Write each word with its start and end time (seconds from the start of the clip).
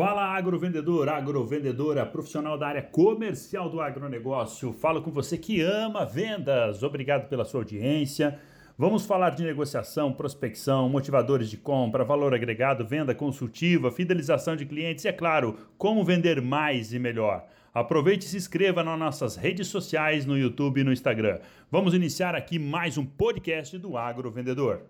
Fala 0.00 0.34
agrovendedor, 0.34 1.10
agrovendedora, 1.10 2.06
profissional 2.06 2.56
da 2.56 2.68
área 2.68 2.80
comercial 2.80 3.68
do 3.68 3.82
agronegócio. 3.82 4.72
Falo 4.72 5.02
com 5.02 5.10
você 5.10 5.36
que 5.36 5.60
ama 5.60 6.06
vendas. 6.06 6.82
Obrigado 6.82 7.28
pela 7.28 7.44
sua 7.44 7.60
audiência. 7.60 8.40
Vamos 8.78 9.04
falar 9.04 9.28
de 9.28 9.44
negociação, 9.44 10.10
prospecção, 10.10 10.88
motivadores 10.88 11.50
de 11.50 11.58
compra, 11.58 12.02
valor 12.02 12.32
agregado, 12.32 12.86
venda 12.86 13.14
consultiva, 13.14 13.92
fidelização 13.92 14.56
de 14.56 14.64
clientes 14.64 15.04
e, 15.04 15.08
é 15.08 15.12
claro, 15.12 15.58
como 15.76 16.02
vender 16.02 16.40
mais 16.40 16.94
e 16.94 16.98
melhor. 16.98 17.44
Aproveite 17.74 18.24
e 18.24 18.28
se 18.30 18.38
inscreva 18.38 18.82
nas 18.82 18.98
nossas 18.98 19.36
redes 19.36 19.68
sociais, 19.68 20.24
no 20.24 20.38
YouTube 20.38 20.80
e 20.80 20.84
no 20.84 20.94
Instagram. 20.94 21.40
Vamos 21.70 21.92
iniciar 21.92 22.34
aqui 22.34 22.58
mais 22.58 22.96
um 22.96 23.04
podcast 23.04 23.76
do 23.76 23.98
Agrovendedor. 23.98 24.80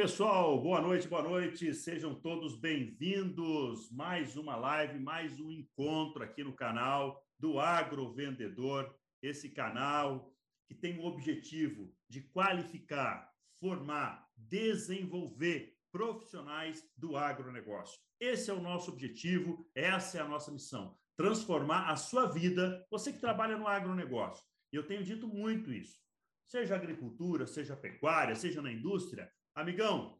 Pessoal, 0.00 0.58
boa 0.58 0.80
noite, 0.80 1.06
boa 1.06 1.22
noite. 1.22 1.74
Sejam 1.74 2.14
todos 2.14 2.58
bem-vindos. 2.58 3.90
Mais 3.90 4.34
uma 4.34 4.56
live, 4.56 4.98
mais 4.98 5.38
um 5.38 5.50
encontro 5.50 6.24
aqui 6.24 6.42
no 6.42 6.54
canal 6.54 7.22
do 7.38 7.60
Agro 7.60 8.10
Vendedor. 8.10 8.96
Esse 9.22 9.50
canal 9.50 10.34
que 10.66 10.74
tem 10.74 10.98
o 10.98 11.04
objetivo 11.04 11.94
de 12.08 12.22
qualificar, 12.22 13.30
formar, 13.60 14.26
desenvolver 14.34 15.76
profissionais 15.92 16.82
do 16.96 17.14
agronegócio. 17.14 18.00
Esse 18.18 18.50
é 18.50 18.54
o 18.54 18.62
nosso 18.62 18.90
objetivo, 18.90 19.70
essa 19.74 20.16
é 20.16 20.22
a 20.22 20.28
nossa 20.28 20.50
missão: 20.50 20.96
transformar 21.14 21.90
a 21.90 21.96
sua 21.96 22.24
vida, 22.24 22.86
você 22.90 23.12
que 23.12 23.20
trabalha 23.20 23.58
no 23.58 23.68
agronegócio. 23.68 24.42
Eu 24.72 24.86
tenho 24.86 25.04
dito 25.04 25.28
muito 25.28 25.70
isso. 25.70 26.00
Seja 26.46 26.74
agricultura, 26.74 27.46
seja 27.46 27.76
pecuária, 27.76 28.34
seja 28.34 28.62
na 28.62 28.72
indústria, 28.72 29.30
Amigão, 29.60 30.18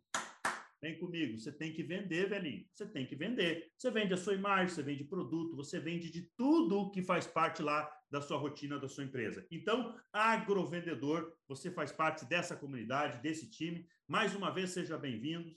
vem 0.83 0.99
comigo. 0.99 1.39
Você 1.39 1.51
tem 1.51 1.73
que 1.73 1.83
vender, 1.83 2.29
velhinho. 2.29 2.67
Você 2.75 2.85
tem 2.87 3.07
que 3.07 3.17
vender. 3.17 3.73
Você 3.75 3.91
vende 3.91 4.13
a 4.13 4.17
sua 4.19 4.35
imagem, 4.35 4.69
você 4.69 4.83
vende 4.83 5.03
produto, 5.03 5.57
você 5.57 5.81
vende 5.81 6.11
de 6.11 6.31
tudo 6.37 6.91
que 6.91 7.03
faz 7.03 7.27
parte 7.27 7.63
lá 7.63 7.91
da 8.11 8.21
sua 8.21 8.37
rotina 8.37 8.79
da 8.79 8.87
sua 8.87 9.03
empresa. 9.03 9.47
Então, 9.51 9.99
agrovendedor, 10.13 11.33
você 11.49 11.71
faz 11.71 11.91
parte 11.91 12.27
dessa 12.27 12.55
comunidade, 12.55 13.23
desse 13.23 13.49
time. 13.49 13.89
Mais 14.07 14.35
uma 14.35 14.51
vez, 14.51 14.73
seja 14.73 14.99
bem-vindos. 14.99 15.57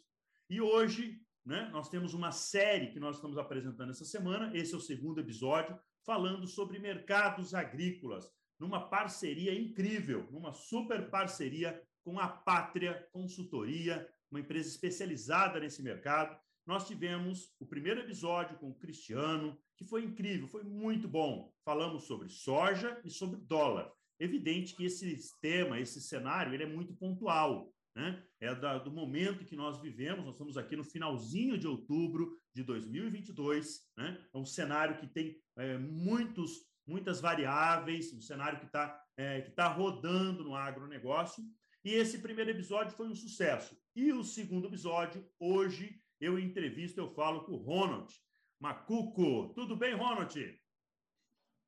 E 0.49 0.61
hoje, 0.61 1.19
né, 1.45 1.69
nós 1.73 1.89
temos 1.89 2.13
uma 2.13 2.31
série 2.31 2.89
que 2.93 3.01
nós 3.01 3.17
estamos 3.17 3.37
apresentando 3.37 3.89
essa 3.89 4.05
semana. 4.05 4.55
Esse 4.55 4.73
é 4.73 4.77
o 4.77 4.79
segundo 4.79 5.19
episódio, 5.19 5.77
falando 6.05 6.47
sobre 6.47 6.79
mercados 6.79 7.53
agrícolas, 7.53 8.31
numa 8.57 8.87
parceria 8.87 9.53
incrível, 9.53 10.25
numa 10.31 10.53
super 10.53 11.09
parceria 11.09 11.83
com 12.03 12.19
a 12.19 12.27
Pátria 12.27 13.07
Consultoria, 13.11 14.07
uma 14.29 14.39
empresa 14.39 14.69
especializada 14.69 15.59
nesse 15.59 15.81
mercado. 15.81 16.37
Nós 16.65 16.87
tivemos 16.87 17.53
o 17.59 17.65
primeiro 17.65 18.01
episódio 18.01 18.57
com 18.57 18.69
o 18.69 18.75
Cristiano, 18.75 19.57
que 19.77 19.85
foi 19.85 20.03
incrível, 20.03 20.47
foi 20.47 20.63
muito 20.63 21.07
bom. 21.07 21.53
Falamos 21.65 22.05
sobre 22.05 22.29
soja 22.29 22.99
e 23.03 23.09
sobre 23.09 23.39
dólar. 23.41 23.91
Evidente 24.19 24.75
que 24.75 24.85
esse 24.85 25.17
tema, 25.41 25.79
esse 25.79 26.01
cenário, 26.01 26.53
ele 26.53 26.63
é 26.63 26.67
muito 26.67 26.93
pontual. 26.93 27.73
Né? 27.95 28.23
É 28.39 28.55
da, 28.55 28.79
do 28.79 28.91
momento 28.91 29.45
que 29.45 29.55
nós 29.55 29.79
vivemos, 29.79 30.25
nós 30.25 30.33
estamos 30.33 30.57
aqui 30.57 30.75
no 30.75 30.83
finalzinho 30.83 31.57
de 31.57 31.67
outubro 31.67 32.39
de 32.53 32.63
2022, 32.63 33.81
né? 33.95 34.25
é 34.33 34.37
um 34.37 34.45
cenário 34.45 34.97
que 34.97 35.07
tem 35.07 35.39
é, 35.57 35.77
muitos, 35.77 36.65
muitas 36.87 37.21
variáveis, 37.21 38.11
um 38.13 38.21
cenário 38.21 38.59
que 38.59 38.65
está 38.65 38.99
é, 39.15 39.41
tá 39.41 39.67
rodando 39.67 40.43
no 40.43 40.55
agronegócio, 40.55 41.43
e 41.83 41.93
esse 41.93 42.19
primeiro 42.19 42.51
episódio 42.51 42.95
foi 42.95 43.07
um 43.07 43.15
sucesso. 43.15 43.77
E 43.95 44.11
o 44.13 44.23
segundo 44.23 44.67
episódio, 44.67 45.29
hoje, 45.39 46.01
eu 46.19 46.39
entrevisto, 46.39 46.99
eu 46.99 47.09
falo 47.13 47.43
com 47.43 47.53
o 47.53 47.57
Ronald 47.57 48.13
Macuco. 48.59 49.53
Tudo 49.53 49.75
bem, 49.75 49.93
Ronald? 49.93 50.33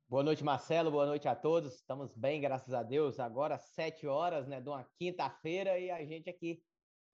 Boa 0.07 0.23
noite, 0.23 0.43
Marcelo. 0.43 0.91
Boa 0.91 1.05
noite 1.05 1.27
a 1.27 1.35
todos. 1.35 1.75
Estamos 1.75 2.15
bem, 2.15 2.39
graças 2.39 2.73
a 2.73 2.81
Deus. 2.81 3.19
Agora, 3.19 3.57
sete 3.57 4.07
horas, 4.07 4.47
né, 4.47 4.61
de 4.61 4.69
uma 4.69 4.87
quinta-feira, 4.97 5.77
e 5.77 5.91
a 5.91 6.05
gente 6.05 6.29
aqui 6.29 6.63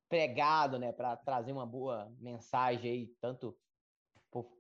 pregado, 0.07 0.77
né, 0.77 0.91
para 0.91 1.15
trazer 1.15 1.51
uma 1.51 1.65
boa 1.65 2.13
mensagem 2.19 2.91
aí, 2.91 3.07
tanto 3.19 3.57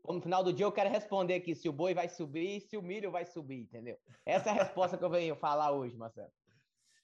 no 0.05 0.21
final 0.21 0.43
do 0.43 0.51
dia 0.51 0.65
eu 0.65 0.71
quero 0.71 0.89
responder 0.89 1.35
aqui 1.35 1.55
se 1.55 1.69
o 1.69 1.73
boi 1.73 1.93
vai 1.93 2.09
subir 2.09 2.57
e 2.57 2.61
se 2.61 2.75
o 2.75 2.81
milho 2.81 3.11
vai 3.11 3.25
subir, 3.25 3.61
entendeu? 3.61 3.97
Essa 4.25 4.49
é 4.49 4.51
a 4.51 4.63
resposta 4.63 4.97
que 4.97 5.03
eu 5.03 5.09
venho 5.09 5.35
falar 5.35 5.71
hoje, 5.71 5.95
Marcelo. 5.95 6.31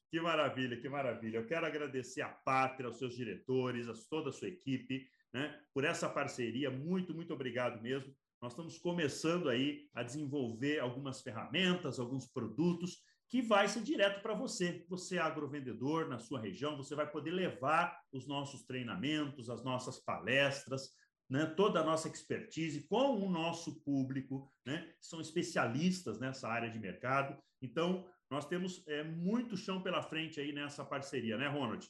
Que 0.10 0.22
maravilha, 0.22 0.80
que 0.80 0.88
maravilha. 0.88 1.38
Eu 1.38 1.46
quero 1.46 1.66
agradecer 1.66 2.22
à 2.22 2.30
Pátria, 2.30 2.88
aos 2.88 2.98
seus 2.98 3.16
diretores, 3.16 3.90
a 3.90 3.94
toda 4.10 4.30
a 4.30 4.34
sua 4.34 4.48
equipe, 4.48 5.08
né, 5.34 5.60
por 5.74 5.84
essa 5.84 6.10
parceria. 6.10 6.72
Muito, 6.72 7.14
muito 7.14 7.34
obrigado 7.34 7.82
mesmo. 7.82 8.16
Nós 8.42 8.54
estamos 8.54 8.78
começando 8.78 9.50
aí 9.50 9.90
a 9.94 10.04
desenvolver 10.04 10.80
algumas 10.80 11.22
ferramentas, 11.22 12.00
alguns 12.00 12.26
produtos 12.26 13.04
que 13.28 13.42
vai 13.42 13.68
ser 13.68 13.82
direto 13.82 14.22
para 14.22 14.34
você. 14.34 14.86
Você 14.88 15.18
é 15.18 15.20
agrovendedor 15.20 16.08
na 16.08 16.20
sua 16.20 16.40
região, 16.40 16.78
você 16.78 16.96
vai 16.96 17.10
poder 17.10 17.32
levar 17.32 18.00
os 18.12 18.28
nossos 18.28 18.64
treinamentos, 18.64 19.50
as 19.50 19.64
nossas 19.64 20.00
palestras, 20.00 20.94
né, 21.30 21.46
toda 21.46 21.82
a 21.82 21.84
nossa 21.84 22.08
expertise 22.08 22.88
com 22.88 23.18
o 23.18 23.30
nosso 23.30 23.84
público, 23.84 24.50
né, 24.66 24.94
são 25.02 25.20
especialistas 25.20 26.20
nessa 26.20 26.48
área 26.48 26.70
de 26.70 26.80
mercado. 26.80 27.38
Então, 27.62 28.08
nós 28.30 28.46
temos 28.46 28.84
é, 28.88 29.04
muito 29.04 29.56
chão 29.56 29.82
pela 29.82 30.02
frente 30.02 30.40
aí 30.40 30.52
nessa 30.52 30.84
parceria, 30.84 31.38
né, 31.38 31.48
Ronald? 31.48 31.90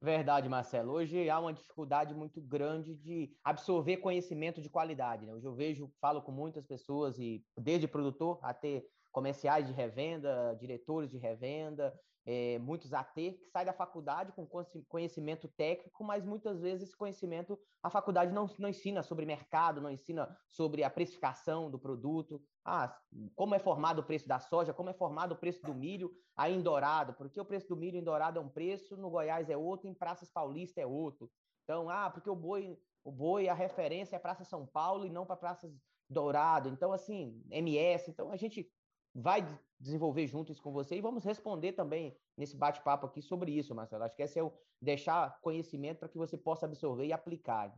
Verdade, 0.00 0.48
Marcelo. 0.48 0.92
Hoje 0.92 1.28
há 1.30 1.40
uma 1.40 1.52
dificuldade 1.52 2.14
muito 2.14 2.40
grande 2.40 2.94
de 2.94 3.34
absorver 3.42 3.96
conhecimento 3.96 4.60
de 4.60 4.68
qualidade. 4.68 5.24
Né? 5.24 5.32
Hoje 5.32 5.46
eu 5.46 5.54
vejo, 5.54 5.90
falo 6.00 6.20
com 6.20 6.30
muitas 6.30 6.66
pessoas, 6.66 7.18
e 7.18 7.42
desde 7.56 7.88
produtor 7.88 8.38
até 8.42 8.84
comerciais 9.10 9.66
de 9.66 9.72
revenda, 9.72 10.54
diretores 10.60 11.10
de 11.10 11.16
revenda, 11.16 11.98
é, 12.26 12.58
muitos 12.58 12.92
AT 12.92 13.14
que 13.14 13.46
saem 13.46 13.66
da 13.66 13.72
faculdade 13.72 14.32
com 14.32 14.46
conhecimento 14.88 15.46
técnico, 15.46 16.02
mas 16.02 16.24
muitas 16.24 16.60
vezes 16.60 16.88
esse 16.88 16.96
conhecimento 16.96 17.56
a 17.80 17.88
faculdade 17.88 18.32
não, 18.32 18.50
não 18.58 18.68
ensina 18.68 19.00
sobre 19.00 19.24
mercado, 19.24 19.80
não 19.80 19.90
ensina 19.90 20.36
sobre 20.48 20.82
a 20.82 20.90
precificação 20.90 21.70
do 21.70 21.78
produto, 21.78 22.42
ah, 22.64 22.98
como 23.36 23.54
é 23.54 23.60
formado 23.60 24.00
o 24.00 24.04
preço 24.04 24.26
da 24.26 24.40
soja, 24.40 24.74
como 24.74 24.90
é 24.90 24.92
formado 24.92 25.32
o 25.32 25.36
preço 25.36 25.64
do 25.64 25.72
milho 25.72 26.12
aí 26.36 26.52
em 26.52 26.60
Dourado, 26.60 27.14
porque 27.14 27.40
o 27.40 27.44
preço 27.44 27.68
do 27.68 27.76
milho 27.76 27.96
em 27.96 28.02
Dourado 28.02 28.40
é 28.40 28.42
um 28.42 28.48
preço, 28.48 28.96
no 28.96 29.08
Goiás 29.08 29.48
é 29.48 29.56
outro, 29.56 29.88
em 29.88 29.94
Praças 29.94 30.28
Paulista 30.28 30.80
é 30.80 30.86
outro. 30.86 31.30
Então, 31.62 31.88
ah, 31.88 32.10
porque 32.10 32.28
o 32.28 32.34
boi, 32.34 32.76
o 33.04 33.12
boi, 33.12 33.48
a 33.48 33.54
referência 33.54 34.16
é 34.16 34.18
Praça 34.18 34.44
São 34.44 34.66
Paulo 34.66 35.06
e 35.06 35.10
não 35.10 35.24
para 35.24 35.36
Praças 35.36 35.72
Dourado. 36.08 36.68
Então, 36.68 36.92
assim, 36.92 37.42
MS. 37.50 38.10
Então, 38.10 38.30
a 38.30 38.36
gente 38.36 38.68
vai 39.16 39.46
desenvolver 39.80 40.26
junto 40.26 40.52
isso 40.52 40.62
com 40.62 40.72
você 40.72 40.96
e 40.96 41.00
vamos 41.00 41.24
responder 41.24 41.72
também 41.72 42.16
nesse 42.36 42.56
bate-papo 42.56 43.06
aqui 43.06 43.22
sobre 43.22 43.50
isso, 43.52 43.74
Marcelo. 43.74 44.04
Acho 44.04 44.14
que 44.14 44.22
esse 44.22 44.38
é 44.38 44.42
o 44.42 44.52
deixar 44.80 45.40
conhecimento 45.40 45.98
para 45.98 46.08
que 46.08 46.18
você 46.18 46.36
possa 46.36 46.66
absorver 46.66 47.06
e 47.06 47.12
aplicar. 47.12 47.74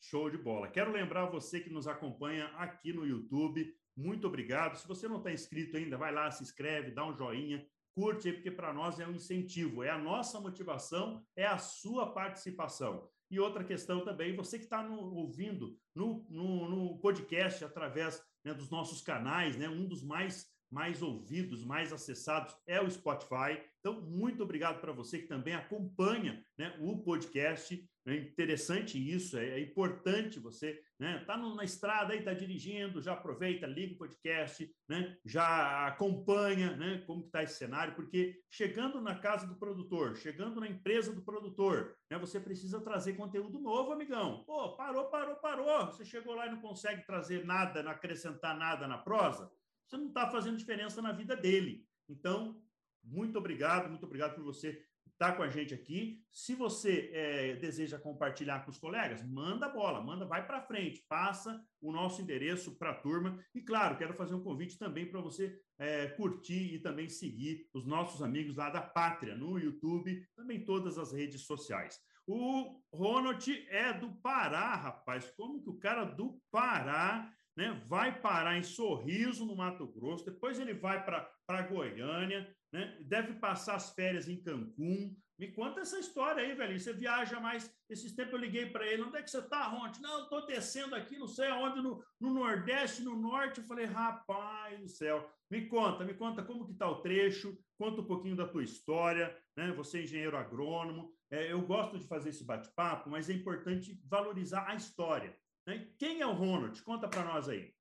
Show 0.00 0.28
de 0.30 0.38
bola. 0.38 0.68
Quero 0.68 0.92
lembrar 0.92 1.26
você 1.26 1.60
que 1.60 1.70
nos 1.70 1.86
acompanha 1.86 2.46
aqui 2.56 2.92
no 2.92 3.06
YouTube, 3.06 3.72
muito 3.96 4.26
obrigado. 4.26 4.76
Se 4.76 4.86
você 4.86 5.08
não 5.08 5.18
está 5.18 5.32
inscrito 5.32 5.76
ainda, 5.76 5.96
vai 5.96 6.12
lá, 6.12 6.30
se 6.30 6.42
inscreve, 6.42 6.92
dá 6.92 7.04
um 7.04 7.16
joinha, 7.16 7.64
curte 7.94 8.32
porque 8.32 8.50
para 8.50 8.72
nós 8.72 9.00
é 9.00 9.06
um 9.06 9.12
incentivo, 9.12 9.82
é 9.82 9.90
a 9.90 9.98
nossa 9.98 10.40
motivação, 10.40 11.24
é 11.36 11.46
a 11.46 11.58
sua 11.58 12.12
participação. 12.12 13.08
E 13.30 13.38
outra 13.38 13.62
questão 13.62 14.04
também, 14.04 14.34
você 14.34 14.56
que 14.56 14.64
está 14.64 14.82
ouvindo 14.88 15.76
no, 15.94 16.24
no, 16.30 16.68
no, 16.68 16.98
podcast 16.98 17.62
através 17.64 18.22
né, 18.44 18.54
dos 18.54 18.70
nossos 18.70 19.00
canais, 19.00 19.56
né, 19.56 19.68
um 19.68 19.86
dos 19.86 20.02
mais 20.02 20.46
mais 20.70 21.02
ouvidos, 21.02 21.64
mais 21.64 21.92
acessados 21.92 22.56
é 22.66 22.80
o 22.80 22.90
Spotify. 22.90 23.60
Então, 23.80 24.00
muito 24.02 24.42
obrigado 24.42 24.80
para 24.80 24.92
você 24.92 25.18
que 25.18 25.26
também 25.26 25.54
acompanha 25.54 26.44
né, 26.58 26.76
o 26.80 26.98
podcast. 26.98 27.88
É 28.06 28.16
interessante 28.16 28.98
isso, 28.98 29.36
é, 29.36 29.46
é 29.46 29.60
importante 29.60 30.40
você, 30.40 30.80
né? 30.98 31.22
Tá 31.26 31.36
na 31.36 31.62
estrada 31.62 32.14
aí, 32.14 32.22
tá 32.22 32.32
dirigindo, 32.32 33.02
já 33.02 33.12
aproveita, 33.12 33.66
liga 33.66 33.94
o 33.94 33.98
podcast, 33.98 34.70
né? 34.88 35.16
Já 35.26 35.86
acompanha, 35.86 36.74
né? 36.74 37.04
Como 37.06 37.24
que 37.24 37.30
tá 37.30 37.42
esse 37.42 37.58
cenário, 37.58 37.94
porque 37.94 38.40
chegando 38.50 38.98
na 39.00 39.14
casa 39.14 39.46
do 39.46 39.58
produtor, 39.58 40.16
chegando 40.16 40.58
na 40.58 40.68
empresa 40.68 41.12
do 41.12 41.22
produtor, 41.22 41.94
né? 42.10 42.18
Você 42.18 42.40
precisa 42.40 42.80
trazer 42.80 43.12
conteúdo 43.12 43.60
novo, 43.60 43.92
amigão. 43.92 44.42
Pô, 44.46 44.74
parou, 44.74 45.10
parou, 45.10 45.36
parou. 45.36 45.86
Você 45.86 46.02
chegou 46.02 46.34
lá 46.34 46.46
e 46.46 46.50
não 46.50 46.62
consegue 46.62 47.04
trazer 47.04 47.44
nada, 47.44 47.82
não 47.82 47.90
acrescentar 47.90 48.56
nada 48.56 48.88
na 48.88 48.96
prosa 48.96 49.52
você 49.88 49.96
não 49.96 50.08
está 50.08 50.30
fazendo 50.30 50.58
diferença 50.58 51.00
na 51.00 51.12
vida 51.12 51.36
dele. 51.36 51.86
Então, 52.08 52.62
muito 53.02 53.38
obrigado, 53.38 53.88
muito 53.88 54.04
obrigado 54.04 54.34
por 54.34 54.44
você 54.44 54.84
está 55.18 55.32
com 55.32 55.42
a 55.42 55.48
gente 55.48 55.74
aqui. 55.74 56.22
Se 56.30 56.54
você 56.54 57.10
é, 57.12 57.56
deseja 57.56 57.98
compartilhar 57.98 58.64
com 58.64 58.70
os 58.70 58.78
colegas, 58.78 59.20
manda 59.26 59.68
bola, 59.68 60.00
manda, 60.00 60.24
vai 60.24 60.46
para 60.46 60.62
frente, 60.62 61.04
passa 61.08 61.60
o 61.80 61.90
nosso 61.90 62.22
endereço 62.22 62.76
para 62.78 62.90
a 62.90 62.94
turma. 62.94 63.36
E 63.52 63.60
claro, 63.60 63.96
quero 63.96 64.14
fazer 64.14 64.34
um 64.34 64.42
convite 64.42 64.78
também 64.78 65.06
para 65.10 65.20
você 65.20 65.60
é, 65.76 66.06
curtir 66.06 66.74
e 66.74 66.78
também 66.78 67.08
seguir 67.08 67.68
os 67.74 67.84
nossos 67.84 68.22
amigos 68.22 68.56
lá 68.56 68.70
da 68.70 68.80
Pátria, 68.80 69.34
no 69.34 69.58
YouTube, 69.58 70.24
também 70.36 70.64
todas 70.64 70.98
as 70.98 71.12
redes 71.12 71.42
sociais. 71.42 71.98
O 72.24 72.80
Ronald 72.92 73.50
é 73.70 73.92
do 73.92 74.12
Pará, 74.20 74.76
rapaz. 74.76 75.30
Como 75.30 75.62
que 75.62 75.70
o 75.70 75.78
cara 75.78 76.04
do 76.04 76.40
Pará 76.50 77.32
né, 77.58 77.82
vai 77.88 78.20
parar 78.20 78.56
em 78.56 78.62
Sorriso, 78.62 79.44
no 79.44 79.56
Mato 79.56 79.84
Grosso, 79.84 80.24
depois 80.24 80.60
ele 80.60 80.74
vai 80.74 81.04
para 81.04 81.62
Goiânia, 81.62 82.48
né, 82.72 82.96
deve 83.00 83.32
passar 83.32 83.74
as 83.74 83.92
férias 83.94 84.28
em 84.28 84.40
Cancún. 84.40 85.12
Me 85.36 85.50
conta 85.50 85.80
essa 85.80 85.98
história 85.98 86.42
aí, 86.42 86.54
velho. 86.54 86.78
Você 86.78 86.92
viaja 86.92 87.40
mais. 87.40 87.72
Esses 87.88 88.14
tempos 88.14 88.34
eu 88.34 88.38
liguei 88.38 88.66
para 88.66 88.86
ele: 88.86 89.02
onde 89.02 89.16
é 89.16 89.22
que 89.22 89.30
você 89.30 89.38
está, 89.38 89.66
Ronald? 89.68 90.00
Não, 90.00 90.22
estou 90.22 90.46
descendo 90.46 90.94
aqui, 90.94 91.16
não 91.18 91.28
sei 91.28 91.48
aonde, 91.48 91.80
no, 91.80 92.04
no 92.20 92.34
Nordeste, 92.34 93.02
no 93.02 93.16
Norte. 93.16 93.60
Eu 93.60 93.66
falei: 93.66 93.86
rapaz 93.86 94.80
do 94.80 94.88
céu. 94.88 95.28
Me 95.50 95.66
conta, 95.66 96.04
me 96.04 96.14
conta 96.14 96.42
como 96.42 96.66
que 96.66 96.72
está 96.72 96.88
o 96.88 97.00
trecho, 97.02 97.56
conta 97.78 98.00
um 98.00 98.04
pouquinho 98.04 98.36
da 98.36 98.48
tua 98.48 98.64
história, 98.64 99.36
né? 99.56 99.72
Você 99.72 99.98
é 99.98 100.02
engenheiro 100.02 100.36
agrônomo. 100.36 101.12
É, 101.30 101.52
eu 101.52 101.62
gosto 101.62 101.98
de 101.98 102.06
fazer 102.06 102.30
esse 102.30 102.44
bate-papo, 102.44 103.08
mas 103.08 103.30
é 103.30 103.32
importante 103.32 104.00
valorizar 104.04 104.66
a 104.68 104.74
história. 104.74 105.36
Né? 105.68 105.86
Quem 105.98 106.22
é 106.22 106.26
o 106.26 106.32
Ronald? 106.32 106.82
Conta 106.82 107.06
para 107.06 107.22
nós 107.22 107.46
aí. 107.46 107.74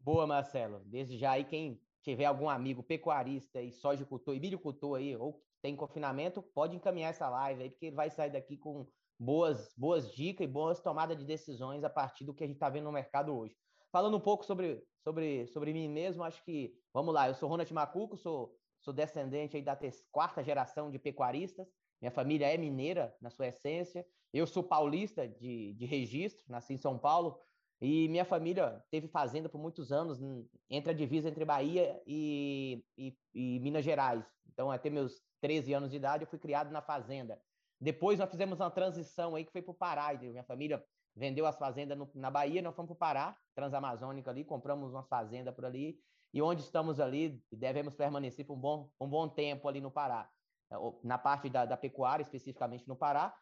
Boa, 0.00 0.26
Marcelo. 0.26 0.80
Desde 0.86 1.18
já 1.18 1.32
aí, 1.32 1.44
quem 1.44 1.78
tiver 2.02 2.24
algum 2.24 2.48
amigo 2.48 2.82
pecuarista 2.82 3.60
e 3.60 3.70
sojicultor 3.70 4.34
e 4.34 4.40
milhocultor 4.40 4.96
aí, 4.96 5.14
ou 5.14 5.44
tem 5.60 5.76
confinamento, 5.76 6.42
pode 6.42 6.74
encaminhar 6.74 7.10
essa 7.10 7.28
live 7.28 7.62
aí, 7.62 7.70
porque 7.70 7.86
ele 7.86 7.96
vai 7.96 8.08
sair 8.08 8.30
daqui 8.30 8.56
com 8.56 8.86
boas, 9.18 9.74
boas 9.76 10.10
dicas 10.14 10.46
e 10.46 10.50
boas 10.50 10.80
tomadas 10.80 11.18
de 11.18 11.26
decisões 11.26 11.84
a 11.84 11.90
partir 11.90 12.24
do 12.24 12.32
que 12.32 12.44
a 12.44 12.46
gente 12.46 12.56
está 12.56 12.70
vendo 12.70 12.84
no 12.84 12.92
mercado 12.92 13.36
hoje. 13.36 13.54
Falando 13.92 14.16
um 14.16 14.20
pouco 14.20 14.42
sobre, 14.42 14.82
sobre, 15.02 15.46
sobre 15.48 15.70
mim 15.74 15.86
mesmo, 15.86 16.24
acho 16.24 16.42
que, 16.44 16.74
vamos 16.94 17.12
lá, 17.12 17.28
eu 17.28 17.34
sou 17.34 17.46
Ronald 17.46 17.72
Macuco, 17.74 18.16
sou, 18.16 18.56
sou 18.80 18.94
descendente 18.94 19.54
aí 19.54 19.62
da 19.62 19.78
quarta 20.10 20.42
geração 20.42 20.90
de 20.90 20.98
pecuaristas, 20.98 21.66
minha 22.00 22.10
família 22.10 22.52
é 22.52 22.56
mineira, 22.56 23.14
na 23.20 23.30
sua 23.30 23.48
essência, 23.48 24.06
eu 24.32 24.46
sou 24.46 24.62
paulista 24.62 25.28
de, 25.28 25.74
de 25.74 25.86
registro, 25.86 26.44
nasci 26.48 26.74
em 26.74 26.78
São 26.78 26.98
Paulo, 26.98 27.38
e 27.80 28.08
minha 28.08 28.24
família 28.24 28.82
teve 28.90 29.08
fazenda 29.08 29.48
por 29.48 29.58
muitos 29.58 29.92
anos, 29.92 30.18
entre 30.70 30.90
a 30.92 30.94
divisa 30.94 31.28
entre 31.28 31.44
Bahia 31.44 32.00
e, 32.06 32.84
e, 32.96 33.16
e, 33.34 33.60
Minas 33.60 33.84
Gerais. 33.84 34.24
Então, 34.52 34.70
até 34.70 34.88
meus 34.88 35.20
13 35.40 35.74
anos 35.74 35.90
de 35.90 35.96
idade, 35.96 36.24
eu 36.24 36.28
fui 36.28 36.38
criado 36.38 36.70
na 36.70 36.80
fazenda. 36.80 37.40
Depois, 37.80 38.18
nós 38.18 38.30
fizemos 38.30 38.60
uma 38.60 38.70
transição 38.70 39.34
aí 39.34 39.44
que 39.44 39.52
foi 39.52 39.62
para 39.62 39.72
o 39.72 39.74
Pará. 39.74 40.14
Minha 40.14 40.44
família 40.44 40.84
vendeu 41.14 41.46
as 41.46 41.56
fazendas 41.56 41.96
no, 41.96 42.10
na 42.14 42.30
Bahia, 42.30 42.62
nós 42.62 42.74
fomos 42.74 42.88
para 42.88 42.94
o 42.94 42.98
Pará, 42.98 43.36
Transamazônica 43.54 44.30
ali, 44.30 44.44
compramos 44.44 44.92
uma 44.92 45.04
fazenda 45.04 45.52
por 45.52 45.64
ali, 45.64 45.98
e 46.32 46.42
onde 46.42 46.62
estamos 46.62 46.98
ali, 46.98 47.40
devemos 47.52 47.94
permanecer 47.94 48.44
por 48.44 48.54
um 48.54 48.60
bom, 48.60 48.90
um 49.00 49.08
bom 49.08 49.28
tempo 49.28 49.68
ali 49.68 49.80
no 49.80 49.90
Pará, 49.90 50.28
na 51.02 51.18
parte 51.18 51.48
da, 51.48 51.64
da 51.64 51.76
pecuária, 51.76 52.22
especificamente 52.22 52.86
no 52.88 52.96
Pará. 52.96 53.34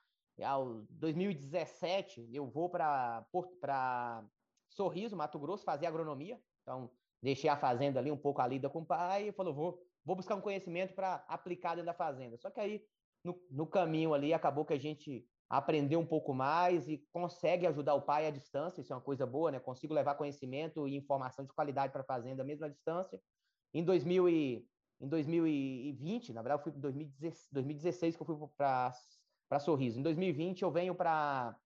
Ao 0.42 0.82
2017, 0.90 2.28
eu 2.32 2.48
vou 2.48 2.70
para 2.70 4.24
Sorriso, 4.68 5.16
Mato 5.16 5.38
Grosso, 5.38 5.64
fazer 5.64 5.86
agronomia. 5.86 6.40
Então, 6.62 6.90
deixei 7.22 7.50
a 7.50 7.56
fazenda 7.56 8.00
ali 8.00 8.10
um 8.10 8.16
pouco 8.16 8.40
a 8.40 8.46
lida 8.46 8.68
com 8.70 8.80
o 8.80 8.86
pai 8.86 9.28
e 9.28 9.32
falou: 9.32 9.54
vou, 9.54 9.78
vou 10.04 10.16
buscar 10.16 10.34
um 10.34 10.40
conhecimento 10.40 10.94
para 10.94 11.24
aplicar 11.28 11.70
dentro 11.70 11.86
da 11.86 11.94
fazenda. 11.94 12.36
Só 12.38 12.50
que 12.50 12.60
aí, 12.60 12.82
no, 13.22 13.40
no 13.50 13.66
caminho 13.66 14.14
ali, 14.14 14.32
acabou 14.32 14.64
que 14.64 14.72
a 14.72 14.78
gente 14.78 15.26
aprender 15.52 15.96
um 15.96 16.06
pouco 16.06 16.32
mais 16.32 16.88
e 16.88 17.06
consegue 17.12 17.66
ajudar 17.66 17.94
o 17.94 18.00
pai 18.00 18.26
à 18.26 18.30
distância, 18.30 18.80
isso 18.80 18.90
é 18.90 18.96
uma 18.96 19.02
coisa 19.02 19.26
boa, 19.26 19.50
né? 19.50 19.60
Consigo 19.60 19.92
levar 19.92 20.14
conhecimento 20.14 20.88
e 20.88 20.96
informação 20.96 21.44
de 21.44 21.52
qualidade 21.52 21.92
para 21.92 22.00
a 22.00 22.06
fazenda 22.06 22.42
mesmo 22.42 22.64
à 22.64 22.68
distância. 22.68 23.20
Em, 23.74 23.84
2000 23.84 24.28
e, 24.30 24.66
em 25.02 25.08
2020, 25.08 26.32
na 26.32 26.42
verdade, 26.42 26.70
em 26.70 26.80
2016 27.50 28.14
que 28.14 28.22
eu 28.22 28.26
fui 28.26 28.36
para 28.56 29.58
Sorriso. 29.58 29.98
Em 29.98 30.02
2020 30.02 30.62
eu 30.62 30.70
venho 30.70 30.94
para 30.94 31.58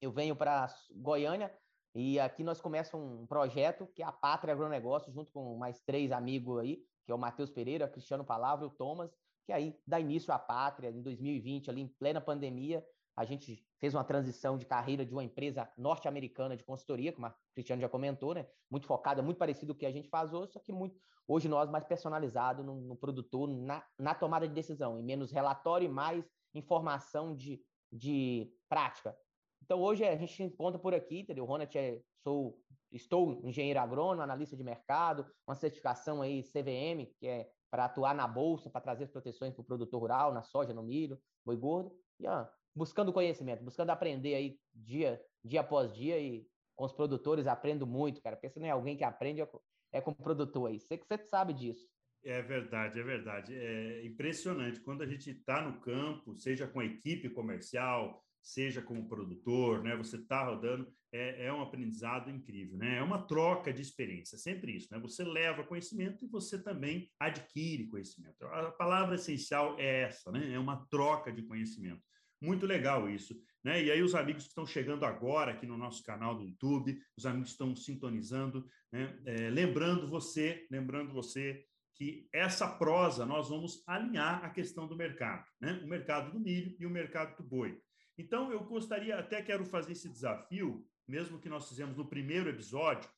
eu 0.00 0.10
venho 0.10 0.34
para 0.34 0.66
Goiânia 0.90 1.54
e 1.94 2.18
aqui 2.18 2.42
nós 2.42 2.60
começamos 2.60 3.20
um 3.20 3.26
projeto 3.26 3.86
que 3.94 4.02
é 4.02 4.06
a 4.06 4.10
Pátria 4.10 4.54
Agronegócio, 4.54 5.12
junto 5.12 5.30
com 5.30 5.56
mais 5.58 5.80
três 5.82 6.10
amigos 6.10 6.58
aí, 6.58 6.82
que 7.04 7.12
é 7.12 7.14
o 7.14 7.18
Matheus 7.18 7.50
Pereira, 7.50 7.86
Cristiano 7.86 8.24
Palavra 8.24 8.66
o 8.66 8.70
Thomas, 8.70 9.14
que 9.44 9.52
aí 9.52 9.78
dá 9.86 10.00
início 10.00 10.32
à 10.32 10.38
Pátria 10.38 10.88
em 10.88 11.02
2020, 11.02 11.68
ali 11.70 11.82
em 11.82 11.88
plena 11.88 12.20
pandemia 12.20 12.84
a 13.16 13.24
gente 13.24 13.64
fez 13.78 13.94
uma 13.94 14.04
transição 14.04 14.56
de 14.56 14.64
carreira 14.64 15.04
de 15.04 15.12
uma 15.12 15.24
empresa 15.24 15.70
norte-americana 15.76 16.56
de 16.56 16.64
consultoria, 16.64 17.12
como 17.12 17.26
a 17.26 17.34
Cristiano 17.54 17.82
já 17.82 17.88
comentou, 17.88 18.34
né? 18.34 18.46
Muito 18.70 18.86
focada, 18.86 19.22
muito 19.22 19.38
parecido 19.38 19.74
com 19.74 19.76
o 19.76 19.80
que 19.80 19.86
a 19.86 19.92
gente 19.92 20.08
faz 20.08 20.32
hoje, 20.32 20.52
só 20.52 20.60
que 20.60 20.72
muito, 20.72 20.96
hoje 21.26 21.48
nós 21.48 21.70
mais 21.70 21.84
personalizado 21.84 22.62
no, 22.64 22.80
no 22.80 22.96
produtor, 22.96 23.48
na, 23.48 23.84
na, 23.98 24.14
tomada 24.14 24.48
de 24.48 24.54
decisão, 24.54 24.98
e 24.98 25.02
menos 25.02 25.30
relatório 25.30 25.86
e 25.86 25.92
mais 25.92 26.24
informação 26.54 27.34
de, 27.34 27.62
de 27.90 28.50
prática. 28.68 29.16
Então 29.62 29.80
hoje 29.80 30.04
a 30.04 30.16
gente 30.16 30.42
encontra 30.42 30.78
por 30.78 30.94
aqui, 30.94 31.20
entendeu? 31.20 31.44
Ronald 31.44 31.76
é, 31.76 32.00
sou, 32.22 32.58
estou 32.90 33.40
engenheiro 33.44 33.80
agrônomo, 33.80 34.22
analista 34.22 34.56
de 34.56 34.64
mercado, 34.64 35.26
uma 35.46 35.54
certificação 35.54 36.22
aí 36.22 36.42
CVM, 36.42 37.12
que 37.18 37.26
é 37.26 37.50
para 37.70 37.86
atuar 37.86 38.14
na 38.14 38.26
bolsa, 38.26 38.68
para 38.68 38.80
trazer 38.80 39.06
proteções 39.06 39.54
para 39.54 39.62
o 39.62 39.64
produtor 39.64 40.00
rural, 40.00 40.32
na 40.32 40.42
soja, 40.42 40.74
no 40.74 40.82
milho, 40.82 41.18
boi 41.44 41.56
gordo. 41.56 41.96
E 42.20 42.26
ó, 42.26 42.46
buscando 42.74 43.12
conhecimento, 43.12 43.64
buscando 43.64 43.90
aprender 43.90 44.34
aí 44.34 44.58
dia, 44.74 45.20
dia 45.44 45.60
após 45.60 45.94
dia 45.94 46.18
e 46.18 46.46
com 46.74 46.84
os 46.84 46.92
produtores 46.92 47.46
aprendo 47.46 47.86
muito, 47.86 48.20
cara. 48.20 48.36
Pensa 48.36 48.58
em 48.58 48.70
alguém 48.70 48.96
que 48.96 49.04
aprende 49.04 49.40
é, 49.40 49.48
é 49.92 50.00
com 50.00 50.10
o 50.10 50.14
produtor 50.14 50.70
aí. 50.70 50.80
Você 50.80 50.96
que 50.96 51.06
você 51.06 51.18
sabe 51.18 51.52
disso. 51.52 51.86
É 52.24 52.40
verdade, 52.40 53.00
é 53.00 53.02
verdade. 53.02 53.54
É 53.54 54.06
impressionante 54.06 54.80
quando 54.80 55.02
a 55.02 55.06
gente 55.06 55.30
está 55.30 55.60
no 55.60 55.80
campo, 55.80 56.36
seja 56.36 56.66
com 56.68 56.80
a 56.80 56.84
equipe 56.84 57.28
comercial, 57.28 58.24
seja 58.40 58.80
como 58.80 59.08
produtor, 59.08 59.82
né? 59.82 59.96
Você 59.96 60.16
está 60.16 60.44
rodando, 60.44 60.92
é, 61.12 61.46
é 61.46 61.52
um 61.52 61.60
aprendizado 61.60 62.30
incrível, 62.30 62.76
né? 62.76 62.98
É 62.98 63.02
uma 63.02 63.26
troca 63.26 63.72
de 63.72 63.82
experiência, 63.82 64.38
sempre 64.38 64.76
isso, 64.76 64.88
né? 64.90 64.98
Você 65.00 65.24
leva 65.24 65.64
conhecimento 65.64 66.24
e 66.24 66.28
você 66.28 66.62
também 66.62 67.10
adquire 67.18 67.86
conhecimento. 67.86 68.44
A 68.46 68.70
palavra 68.72 69.16
essencial 69.16 69.78
é 69.78 70.02
essa, 70.02 70.30
né? 70.30 70.52
É 70.52 70.58
uma 70.58 70.84
troca 70.86 71.32
de 71.32 71.42
conhecimento. 71.42 72.02
Muito 72.42 72.66
legal 72.66 73.08
isso. 73.08 73.40
Né? 73.62 73.84
E 73.84 73.90
aí, 73.92 74.02
os 74.02 74.16
amigos 74.16 74.42
que 74.42 74.48
estão 74.48 74.66
chegando 74.66 75.04
agora 75.04 75.52
aqui 75.52 75.64
no 75.64 75.78
nosso 75.78 76.02
canal 76.02 76.34
do 76.36 76.42
YouTube, 76.44 77.00
os 77.16 77.24
amigos 77.24 77.50
que 77.50 77.52
estão 77.52 77.76
sintonizando, 77.76 78.68
né? 78.90 79.16
é, 79.24 79.48
lembrando 79.48 80.08
você, 80.08 80.66
lembrando 80.68 81.12
você 81.12 81.64
que 81.94 82.28
essa 82.32 82.66
prosa 82.66 83.24
nós 83.24 83.48
vamos 83.48 83.84
alinhar 83.86 84.44
a 84.44 84.50
questão 84.50 84.88
do 84.88 84.96
mercado, 84.96 85.48
né? 85.60 85.80
o 85.84 85.86
mercado 85.86 86.32
do 86.32 86.40
milho 86.40 86.74
e 86.80 86.84
o 86.84 86.90
mercado 86.90 87.36
do 87.36 87.44
boi. 87.44 87.80
Então, 88.18 88.50
eu 88.50 88.64
gostaria, 88.64 89.16
até 89.16 89.40
quero 89.40 89.64
fazer 89.64 89.92
esse 89.92 90.08
desafio, 90.08 90.84
mesmo 91.06 91.38
que 91.38 91.48
nós 91.48 91.68
fizemos 91.68 91.96
no 91.96 92.08
primeiro 92.08 92.50
episódio, 92.50 93.08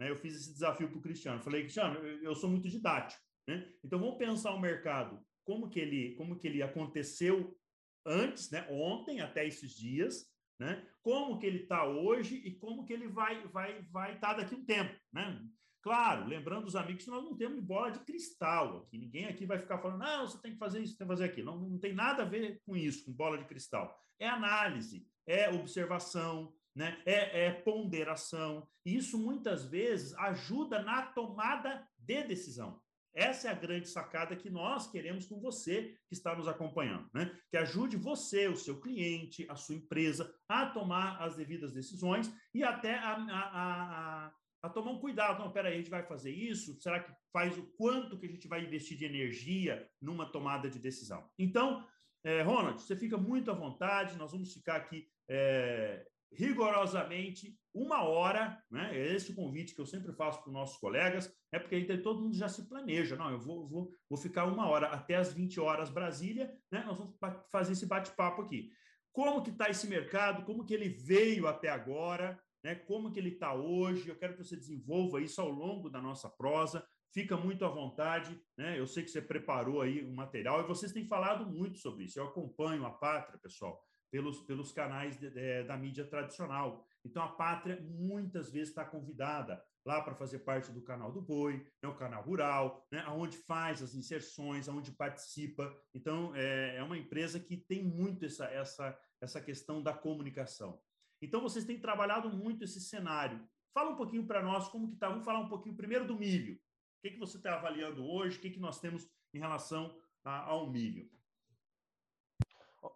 né? 0.00 0.10
eu 0.10 0.16
fiz 0.16 0.34
esse 0.34 0.52
desafio 0.52 0.88
para 0.88 0.98
o 0.98 1.02
Cristiano. 1.02 1.40
Falei, 1.40 1.62
Cristiano, 1.62 2.00
eu 2.00 2.34
sou 2.34 2.50
muito 2.50 2.68
didático, 2.68 3.22
né? 3.46 3.64
então 3.84 4.00
vamos 4.00 4.18
pensar 4.18 4.52
o 4.52 4.60
mercado, 4.60 5.24
como 5.44 5.70
que 5.70 5.78
ele, 5.78 6.16
como 6.16 6.36
que 6.36 6.48
ele 6.48 6.62
aconteceu 6.62 7.56
antes, 8.04 8.50
né, 8.50 8.66
ontem 8.70 9.20
até 9.20 9.46
esses 9.46 9.74
dias, 9.74 10.30
né, 10.58 10.86
como 11.02 11.38
que 11.38 11.46
ele 11.46 11.62
está 11.62 11.86
hoje 11.86 12.36
e 12.36 12.54
como 12.54 12.84
que 12.84 12.92
ele 12.92 13.08
vai 13.08 13.46
vai 13.48 13.82
vai 13.90 14.14
estar 14.14 14.34
tá 14.34 14.42
daqui 14.42 14.54
um 14.54 14.64
tempo, 14.64 14.94
né? 15.12 15.44
Claro, 15.82 16.28
lembrando 16.28 16.66
os 16.66 16.76
amigos 16.76 17.02
que 17.02 17.10
nós 17.10 17.24
não 17.24 17.36
temos 17.36 17.60
bola 17.60 17.90
de 17.90 17.98
cristal 18.04 18.78
aqui. 18.78 18.96
Ninguém 18.96 19.24
aqui 19.24 19.44
vai 19.44 19.58
ficar 19.58 19.78
falando, 19.78 19.98
não, 19.98 20.28
você 20.28 20.40
tem 20.40 20.52
que 20.52 20.58
fazer 20.58 20.80
isso, 20.80 20.96
tem 20.96 21.04
que 21.04 21.12
fazer 21.12 21.24
aquilo. 21.24 21.50
Não, 21.50 21.70
não 21.70 21.78
tem 21.78 21.92
nada 21.92 22.22
a 22.22 22.26
ver 22.26 22.62
com 22.64 22.76
isso, 22.76 23.04
com 23.04 23.12
bola 23.12 23.36
de 23.36 23.46
cristal. 23.46 23.92
É 24.16 24.28
análise, 24.28 25.04
é 25.26 25.50
observação, 25.50 26.54
né? 26.72 27.02
é, 27.04 27.46
é 27.46 27.50
ponderação. 27.50 28.68
E 28.86 28.96
isso 28.96 29.18
muitas 29.18 29.64
vezes 29.64 30.14
ajuda 30.14 30.82
na 30.82 31.02
tomada 31.02 31.84
de 31.98 32.22
decisão. 32.22 32.80
Essa 33.14 33.48
é 33.48 33.50
a 33.50 33.54
grande 33.54 33.88
sacada 33.88 34.34
que 34.34 34.48
nós 34.48 34.90
queremos 34.90 35.26
com 35.26 35.38
você 35.40 35.94
que 36.08 36.14
está 36.14 36.34
nos 36.34 36.48
acompanhando, 36.48 37.08
né? 37.12 37.30
Que 37.50 37.56
ajude 37.56 37.96
você, 37.96 38.48
o 38.48 38.56
seu 38.56 38.80
cliente, 38.80 39.46
a 39.50 39.56
sua 39.56 39.74
empresa 39.74 40.34
a 40.48 40.66
tomar 40.66 41.20
as 41.20 41.36
devidas 41.36 41.72
decisões 41.72 42.32
e 42.54 42.64
até 42.64 42.94
a, 42.94 43.14
a, 43.14 44.26
a, 44.26 44.32
a 44.62 44.68
tomar 44.70 44.92
um 44.92 44.98
cuidado. 44.98 45.42
Não, 45.42 45.52
peraí, 45.52 45.74
a 45.74 45.76
gente 45.76 45.90
vai 45.90 46.02
fazer 46.02 46.30
isso? 46.30 46.80
Será 46.80 47.00
que 47.00 47.12
faz 47.32 47.58
o 47.58 47.66
quanto 47.76 48.18
que 48.18 48.26
a 48.26 48.30
gente 48.30 48.48
vai 48.48 48.64
investir 48.64 48.96
de 48.96 49.04
energia 49.04 49.86
numa 50.00 50.30
tomada 50.30 50.70
de 50.70 50.78
decisão? 50.78 51.28
Então, 51.38 51.86
é, 52.24 52.40
Ronald, 52.42 52.80
você 52.80 52.96
fica 52.96 53.18
muito 53.18 53.50
à 53.50 53.54
vontade, 53.54 54.16
nós 54.16 54.32
vamos 54.32 54.52
ficar 54.54 54.76
aqui 54.76 55.08
é, 55.28 56.06
rigorosamente 56.32 57.56
uma 57.74 58.02
hora, 58.02 58.62
né? 58.70 58.96
É 58.96 59.14
esse 59.14 59.32
o 59.32 59.34
convite 59.34 59.74
que 59.74 59.80
eu 59.80 59.86
sempre 59.86 60.12
faço 60.12 60.40
para 60.40 60.48
os 60.48 60.52
nossos 60.52 60.76
colegas, 60.76 61.32
é 61.50 61.58
porque 61.58 61.74
aí 61.74 62.02
todo 62.02 62.20
mundo 62.20 62.36
já 62.36 62.48
se 62.48 62.68
planeja. 62.68 63.16
Não, 63.16 63.30
eu 63.30 63.40
vou, 63.40 63.66
vou, 63.66 63.90
vou 64.08 64.18
ficar 64.18 64.44
uma 64.44 64.68
hora 64.68 64.88
até 64.88 65.16
as 65.16 65.32
20 65.32 65.58
horas 65.60 65.90
Brasília, 65.90 66.54
né? 66.70 66.84
Nós 66.84 66.98
vamos 66.98 67.14
fazer 67.50 67.72
esse 67.72 67.86
bate-papo 67.86 68.42
aqui. 68.42 68.70
Como 69.12 69.42
que 69.42 69.50
está 69.50 69.68
esse 69.70 69.86
mercado? 69.86 70.44
Como 70.44 70.64
que 70.64 70.74
ele 70.74 70.88
veio 70.88 71.46
até 71.46 71.68
agora? 71.68 72.38
Né? 72.64 72.74
Como 72.74 73.10
que 73.10 73.18
ele 73.18 73.30
está 73.30 73.54
hoje? 73.54 74.08
Eu 74.08 74.16
quero 74.16 74.34
que 74.34 74.44
você 74.44 74.56
desenvolva 74.56 75.20
isso 75.20 75.40
ao 75.40 75.50
longo 75.50 75.90
da 75.90 76.00
nossa 76.00 76.28
prosa. 76.30 76.86
Fica 77.12 77.36
muito 77.36 77.64
à 77.64 77.68
vontade, 77.68 78.40
né? 78.56 78.78
Eu 78.78 78.86
sei 78.86 79.02
que 79.02 79.10
você 79.10 79.20
preparou 79.20 79.82
aí 79.82 80.02
um 80.02 80.14
material 80.14 80.60
e 80.60 80.66
vocês 80.66 80.92
têm 80.92 81.06
falado 81.06 81.46
muito 81.46 81.78
sobre 81.78 82.04
isso. 82.04 82.18
Eu 82.18 82.24
acompanho 82.24 82.86
a 82.86 82.90
Pátria, 82.90 83.38
pessoal 83.38 83.82
pelos, 84.12 84.40
pelos 84.42 84.70
canais 84.70 85.18
de, 85.18 85.30
de, 85.30 85.64
da 85.64 85.76
mídia 85.76 86.04
tradicional. 86.04 86.86
Então, 87.02 87.22
a 87.22 87.28
Pátria 87.28 87.80
muitas 87.80 88.50
vezes 88.50 88.68
está 88.68 88.84
convidada 88.84 89.64
lá 89.84 90.02
para 90.02 90.14
fazer 90.14 90.40
parte 90.40 90.70
do 90.70 90.82
canal 90.82 91.10
do 91.10 91.20
Boi, 91.20 91.66
né, 91.82 91.88
o 91.88 91.96
canal 91.96 92.22
rural, 92.22 92.86
né, 92.92 93.04
onde 93.08 93.36
faz 93.38 93.82
as 93.82 93.94
inserções, 93.94 94.68
onde 94.68 94.92
participa. 94.92 95.74
Então, 95.94 96.36
é, 96.36 96.76
é 96.76 96.82
uma 96.82 96.96
empresa 96.96 97.40
que 97.40 97.56
tem 97.56 97.82
muito 97.82 98.24
essa, 98.26 98.44
essa, 98.44 98.96
essa 99.20 99.40
questão 99.40 99.82
da 99.82 99.94
comunicação. 99.94 100.78
Então, 101.20 101.40
vocês 101.40 101.64
têm 101.64 101.80
trabalhado 101.80 102.28
muito 102.30 102.62
esse 102.62 102.80
cenário. 102.80 103.42
Fala 103.72 103.90
um 103.90 103.96
pouquinho 103.96 104.26
para 104.26 104.42
nós 104.42 104.68
como 104.68 104.88
que 104.88 104.94
está. 104.94 105.08
Vamos 105.08 105.24
falar 105.24 105.40
um 105.40 105.48
pouquinho 105.48 105.74
primeiro 105.74 106.06
do 106.06 106.16
milho. 106.16 106.54
O 106.54 106.58
que, 107.02 107.12
que 107.12 107.18
você 107.18 107.38
está 107.38 107.54
avaliando 107.54 108.04
hoje? 108.04 108.36
O 108.36 108.40
que, 108.40 108.50
que 108.50 108.60
nós 108.60 108.78
temos 108.78 109.08
em 109.32 109.38
relação 109.38 109.98
a, 110.22 110.42
ao 110.42 110.70
milho? 110.70 111.10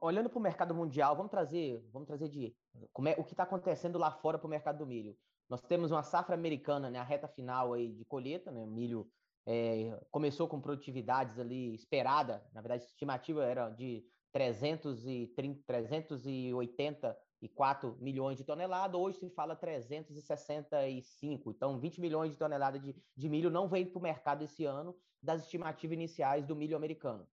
Olhando 0.01 0.29
para 0.29 0.39
o 0.39 0.43
mercado 0.43 0.75
mundial, 0.75 1.17
vamos 1.17 1.31
trazer, 1.31 1.83
vamos 1.93 2.07
trazer 2.07 2.29
de 2.29 2.55
como 2.93 3.09
é, 3.09 3.15
o 3.19 3.25
que 3.25 3.33
está 3.33 3.45
acontecendo 3.45 3.99
lá 3.99 4.11
fora 4.11 4.39
para 4.39 4.47
o 4.47 4.51
mercado 4.51 4.79
do 4.79 4.87
milho. 4.87 5.17
Nós 5.49 5.63
temos 5.63 5.93
uma 5.93 6.03
safra 6.03 6.35
americana, 6.35 6.91
né, 6.91 6.99
a 6.99 7.05
reta 7.05 7.29
final 7.29 7.73
aí 7.73 7.93
de 7.93 8.05
colheita, 8.05 8.51
né, 8.51 8.61
o 8.61 8.67
milho 8.67 9.09
é, 9.47 9.97
começou 10.11 10.49
com 10.49 10.61
produtividades 10.61 11.39
ali 11.39 11.73
esperada, 11.73 12.45
na 12.53 12.61
verdade 12.61 12.83
a 12.83 12.87
estimativa 12.87 13.45
era 13.45 13.71
de 13.71 14.05
330, 14.33 15.63
384 15.65 17.97
milhões 18.01 18.37
de 18.37 18.45
toneladas, 18.45 19.01
hoje 19.01 19.21
se 19.21 19.31
fala 19.31 19.55
365, 19.55 21.53
então 21.53 21.79
20 21.79 22.01
milhões 22.01 22.33
de 22.33 22.37
toneladas 22.37 22.83
de, 22.83 22.97
de 23.17 23.29
milho 23.29 23.51
não 23.51 23.69
veio 23.69 23.87
para 23.87 24.01
o 24.01 24.03
mercado 24.03 24.43
esse 24.43 24.65
ano 24.65 24.97
das 25.23 25.43
estimativas 25.43 25.95
iniciais 25.95 26.45
do 26.45 26.57
milho 26.57 26.77
americano. 26.77 27.25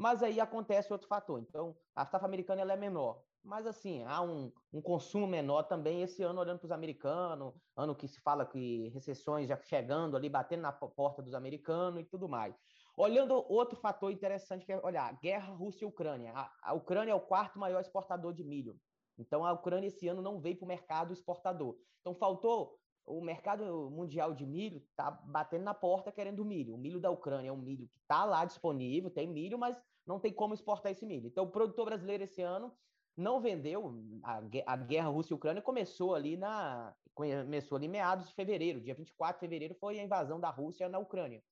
Mas 0.00 0.22
aí 0.22 0.40
acontece 0.40 0.90
outro 0.90 1.06
fator. 1.06 1.38
Então, 1.38 1.76
a 1.94 2.06
safra 2.06 2.26
americana 2.26 2.62
ela 2.62 2.72
é 2.72 2.76
menor. 2.76 3.22
Mas, 3.44 3.66
assim, 3.66 4.02
há 4.04 4.22
um, 4.22 4.50
um 4.72 4.80
consumo 4.80 5.26
menor 5.26 5.64
também 5.64 6.00
esse 6.00 6.22
ano, 6.22 6.40
olhando 6.40 6.58
para 6.58 6.64
os 6.64 6.72
americanos, 6.72 7.52
ano 7.76 7.94
que 7.94 8.08
se 8.08 8.18
fala 8.22 8.46
que 8.46 8.88
recessões 8.94 9.46
já 9.46 9.58
chegando 9.58 10.16
ali, 10.16 10.30
batendo 10.30 10.62
na 10.62 10.72
porta 10.72 11.20
dos 11.20 11.34
americanos 11.34 12.00
e 12.00 12.04
tudo 12.04 12.30
mais. 12.30 12.56
Olhando 12.96 13.34
outro 13.46 13.78
fator 13.78 14.10
interessante 14.10 14.64
que 14.64 14.72
é 14.72 14.80
olhar, 14.82 15.12
guerra 15.20 15.52
Rússia 15.52 15.84
e 15.84 15.88
Ucrânia. 15.88 16.32
A, 16.34 16.50
a 16.62 16.72
Ucrânia 16.72 17.12
é 17.12 17.14
o 17.14 17.20
quarto 17.20 17.58
maior 17.58 17.82
exportador 17.82 18.32
de 18.32 18.42
milho. 18.42 18.80
Então, 19.18 19.44
a 19.44 19.52
Ucrânia 19.52 19.88
esse 19.88 20.08
ano 20.08 20.22
não 20.22 20.40
veio 20.40 20.56
para 20.56 20.64
o 20.64 20.68
mercado 20.68 21.12
exportador. 21.12 21.76
Então, 22.00 22.14
faltou 22.14 22.80
o 23.06 23.20
mercado 23.20 23.90
mundial 23.90 24.32
de 24.32 24.46
milho 24.46 24.78
está 24.78 25.10
batendo 25.10 25.64
na 25.64 25.74
porta 25.74 26.12
querendo 26.12 26.44
milho. 26.44 26.74
O 26.74 26.78
milho 26.78 27.00
da 27.00 27.10
Ucrânia 27.10 27.48
é 27.48 27.52
um 27.52 27.56
milho 27.56 27.88
que 27.88 27.98
está 27.98 28.24
lá 28.24 28.44
disponível, 28.44 29.10
tem 29.10 29.26
milho, 29.26 29.58
mas 29.58 29.76
não 30.06 30.18
tem 30.18 30.32
como 30.32 30.54
exportar 30.54 30.92
esse 30.92 31.06
milho. 31.06 31.26
Então, 31.26 31.44
o 31.44 31.50
produtor 31.50 31.86
brasileiro 31.86 32.24
esse 32.24 32.42
ano 32.42 32.72
não 33.16 33.40
vendeu. 33.40 34.02
A, 34.22 34.40
a 34.66 34.76
guerra 34.76 35.10
e 35.10 35.34
Ucrânia 35.34 35.62
começou 35.62 36.14
ali 36.14 36.36
na 36.36 36.94
começou 37.14 37.76
ali 37.76 37.86
meados 37.86 38.28
de 38.28 38.34
fevereiro, 38.34 38.80
dia 38.80 38.94
24 38.94 39.36
de 39.36 39.40
fevereiro 39.40 39.74
foi 39.78 39.98
a 39.98 40.04
invasão 40.04 40.40
da 40.40 40.48
Rússia 40.48 40.88
na 40.88 40.98
Ucrânia. 40.98 41.42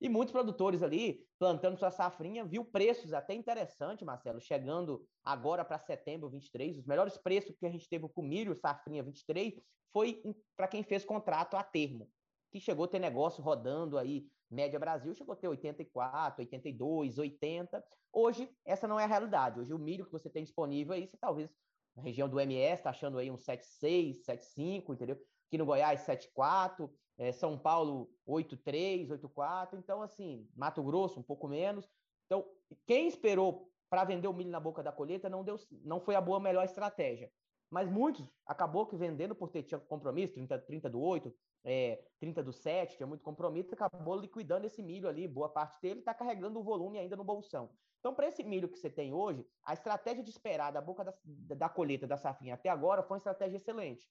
E 0.00 0.08
muitos 0.08 0.32
produtores 0.32 0.82
ali 0.82 1.26
plantando 1.38 1.76
sua 1.76 1.90
safrinha, 1.90 2.42
viu 2.42 2.64
preços 2.64 3.12
até 3.12 3.34
interessante, 3.34 4.02
Marcelo, 4.02 4.40
chegando 4.40 5.06
agora 5.22 5.62
para 5.62 5.78
setembro 5.78 6.30
23, 6.30 6.78
os 6.78 6.86
melhores 6.86 7.18
preços 7.18 7.54
que 7.58 7.66
a 7.66 7.70
gente 7.70 7.86
teve 7.86 8.08
com 8.08 8.22
milho 8.22 8.56
safrinha 8.56 9.02
23 9.02 9.60
foi 9.92 10.22
para 10.56 10.68
quem 10.68 10.82
fez 10.82 11.04
contrato 11.04 11.54
a 11.54 11.62
termo, 11.62 12.08
que 12.50 12.60
chegou 12.60 12.86
a 12.86 12.88
ter 12.88 12.98
negócio 12.98 13.42
rodando 13.42 13.98
aí 13.98 14.26
média 14.50 14.78
Brasil 14.78 15.14
chegou 15.14 15.32
a 15.32 15.36
ter 15.36 15.48
84, 15.48 16.42
82, 16.42 17.18
80. 17.18 17.84
Hoje, 18.12 18.50
essa 18.64 18.88
não 18.88 18.98
é 18.98 19.04
a 19.04 19.06
realidade. 19.06 19.60
Hoje, 19.60 19.72
o 19.72 19.78
milho 19.78 20.04
que 20.04 20.12
você 20.12 20.28
tem 20.28 20.42
disponível 20.42 20.94
aí, 20.94 21.06
você 21.06 21.16
talvez 21.16 21.50
na 21.96 22.02
região 22.02 22.28
do 22.28 22.40
MS 22.40 22.80
está 22.80 22.90
achando 22.90 23.18
aí 23.18 23.30
um 23.30 23.36
76, 23.36 24.24
75, 24.24 24.94
entendeu? 24.94 25.16
Aqui 25.48 25.58
no 25.58 25.66
Goiás, 25.66 26.00
74, 26.00 26.92
é, 27.18 27.32
São 27.32 27.58
Paulo, 27.58 28.10
83, 28.26 29.10
84. 29.10 29.78
Então, 29.78 30.02
assim, 30.02 30.48
Mato 30.56 30.82
Grosso, 30.82 31.20
um 31.20 31.22
pouco 31.22 31.48
menos. 31.48 31.88
Então, 32.26 32.46
quem 32.86 33.06
esperou 33.08 33.68
para 33.90 34.04
vender 34.04 34.28
o 34.28 34.32
milho 34.32 34.50
na 34.50 34.60
boca 34.60 34.82
da 34.82 34.92
colheita 34.92 35.28
não, 35.28 35.42
deu, 35.42 35.56
não 35.82 36.00
foi 36.00 36.14
a 36.14 36.20
boa, 36.20 36.38
melhor 36.38 36.64
estratégia. 36.64 37.30
Mas 37.68 37.88
muitos 37.88 38.28
acabou 38.46 38.86
que 38.86 38.96
vendendo 38.96 39.34
por 39.34 39.48
ter 39.48 39.62
tinha 39.62 39.78
compromisso, 39.78 40.34
30, 40.34 40.58
30 40.60 40.90
do 40.90 41.00
8, 41.00 41.32
é, 41.64 42.02
30 42.18 42.42
do 42.42 42.52
7, 42.52 42.96
tinha 42.96 43.06
muito 43.06 43.22
compromisso, 43.22 43.74
acabou 43.74 44.16
liquidando 44.16 44.66
esse 44.66 44.82
milho 44.82 45.08
ali, 45.08 45.28
boa 45.28 45.48
parte 45.48 45.80
dele 45.80 46.00
está 46.00 46.14
carregando 46.14 46.58
o 46.58 46.62
volume 46.62 46.98
ainda 46.98 47.16
no 47.16 47.24
bolsão. 47.24 47.70
Então, 47.98 48.14
para 48.14 48.28
esse 48.28 48.42
milho 48.42 48.68
que 48.68 48.78
você 48.78 48.88
tem 48.88 49.12
hoje, 49.12 49.46
a 49.62 49.74
estratégia 49.74 50.24
de 50.24 50.30
esperar 50.30 50.72
da 50.72 50.80
boca 50.80 51.04
da, 51.04 51.14
da 51.24 51.68
colheita 51.68 52.06
da 52.06 52.16
safrinha 52.16 52.54
até 52.54 52.70
agora 52.70 53.02
foi 53.02 53.16
uma 53.16 53.18
estratégia 53.18 53.58
excelente. 53.58 54.08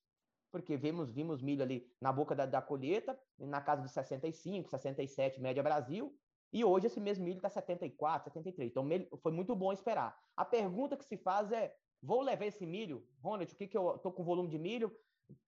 Porque 0.51 0.77
vimos, 0.77 1.11
vimos 1.11 1.41
milho 1.41 1.63
ali 1.63 1.91
na 1.99 2.11
boca 2.11 2.35
da, 2.35 2.45
da 2.45 2.61
colheita, 2.61 3.19
na 3.37 3.61
casa 3.61 3.81
de 3.81 3.89
65, 3.89 4.69
67, 4.69 5.41
média 5.41 5.61
Brasil, 5.63 6.15
e 6.51 6.63
hoje 6.63 6.87
esse 6.87 6.99
mesmo 6.99 7.23
milho 7.23 7.37
está 7.37 7.49
74, 7.49 8.25
73. 8.25 8.71
Então, 8.71 8.87
foi 9.21 9.31
muito 9.31 9.55
bom 9.55 9.71
esperar. 9.71 10.19
A 10.35 10.43
pergunta 10.43 10.97
que 10.97 11.05
se 11.05 11.17
faz 11.17 11.51
é: 11.51 11.75
vou 12.01 12.21
levar 12.21 12.45
esse 12.45 12.65
milho? 12.65 13.07
Ronald, 13.19 13.51
o 13.51 13.55
que, 13.55 13.67
que 13.67 13.77
eu 13.77 13.95
estou 13.95 14.11
com 14.11 14.23
volume 14.23 14.49
de 14.49 14.57
milho? 14.57 14.95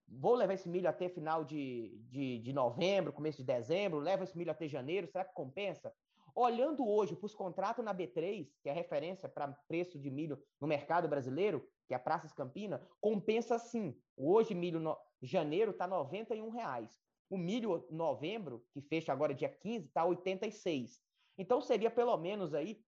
Vou 0.08 0.34
levar 0.34 0.54
esse 0.54 0.68
milho 0.68 0.88
até 0.88 1.08
final 1.08 1.44
de, 1.44 1.98
de, 2.08 2.38
de 2.38 2.52
novembro, 2.52 3.12
começo 3.12 3.38
de 3.38 3.44
dezembro, 3.44 3.98
levo 3.98 4.24
esse 4.24 4.36
milho 4.36 4.50
até 4.50 4.68
janeiro, 4.68 5.06
será 5.06 5.24
que 5.24 5.34
compensa? 5.34 5.92
Olhando 6.34 6.86
hoje 6.88 7.14
para 7.14 7.26
os 7.26 7.34
contratos 7.34 7.84
na 7.84 7.94
B3, 7.94 8.48
que 8.62 8.68
é 8.68 8.72
referência 8.72 9.28
para 9.28 9.52
preço 9.68 9.98
de 9.98 10.10
milho 10.10 10.42
no 10.60 10.66
mercado 10.66 11.06
brasileiro, 11.08 11.66
que 11.86 11.92
é 11.92 11.96
a 11.96 12.00
Praças 12.00 12.32
Campina, 12.32 12.86
compensa 13.00 13.58
sim. 13.58 13.94
Hoje, 14.16 14.54
milho 14.54 14.80
no... 14.80 14.96
janeiro 15.20 15.72
está 15.72 15.86
R$ 15.86 16.50
reais. 16.50 16.98
O 17.28 17.36
milho 17.36 17.86
novembro, 17.90 18.64
que 18.72 18.80
fecha 18.80 19.12
agora 19.12 19.34
dia 19.34 19.48
15, 19.48 19.86
está 19.86 20.04
86. 20.04 21.00
Então 21.36 21.60
seria 21.60 21.90
pelo 21.90 22.16
menos 22.16 22.54
aí 22.54 22.82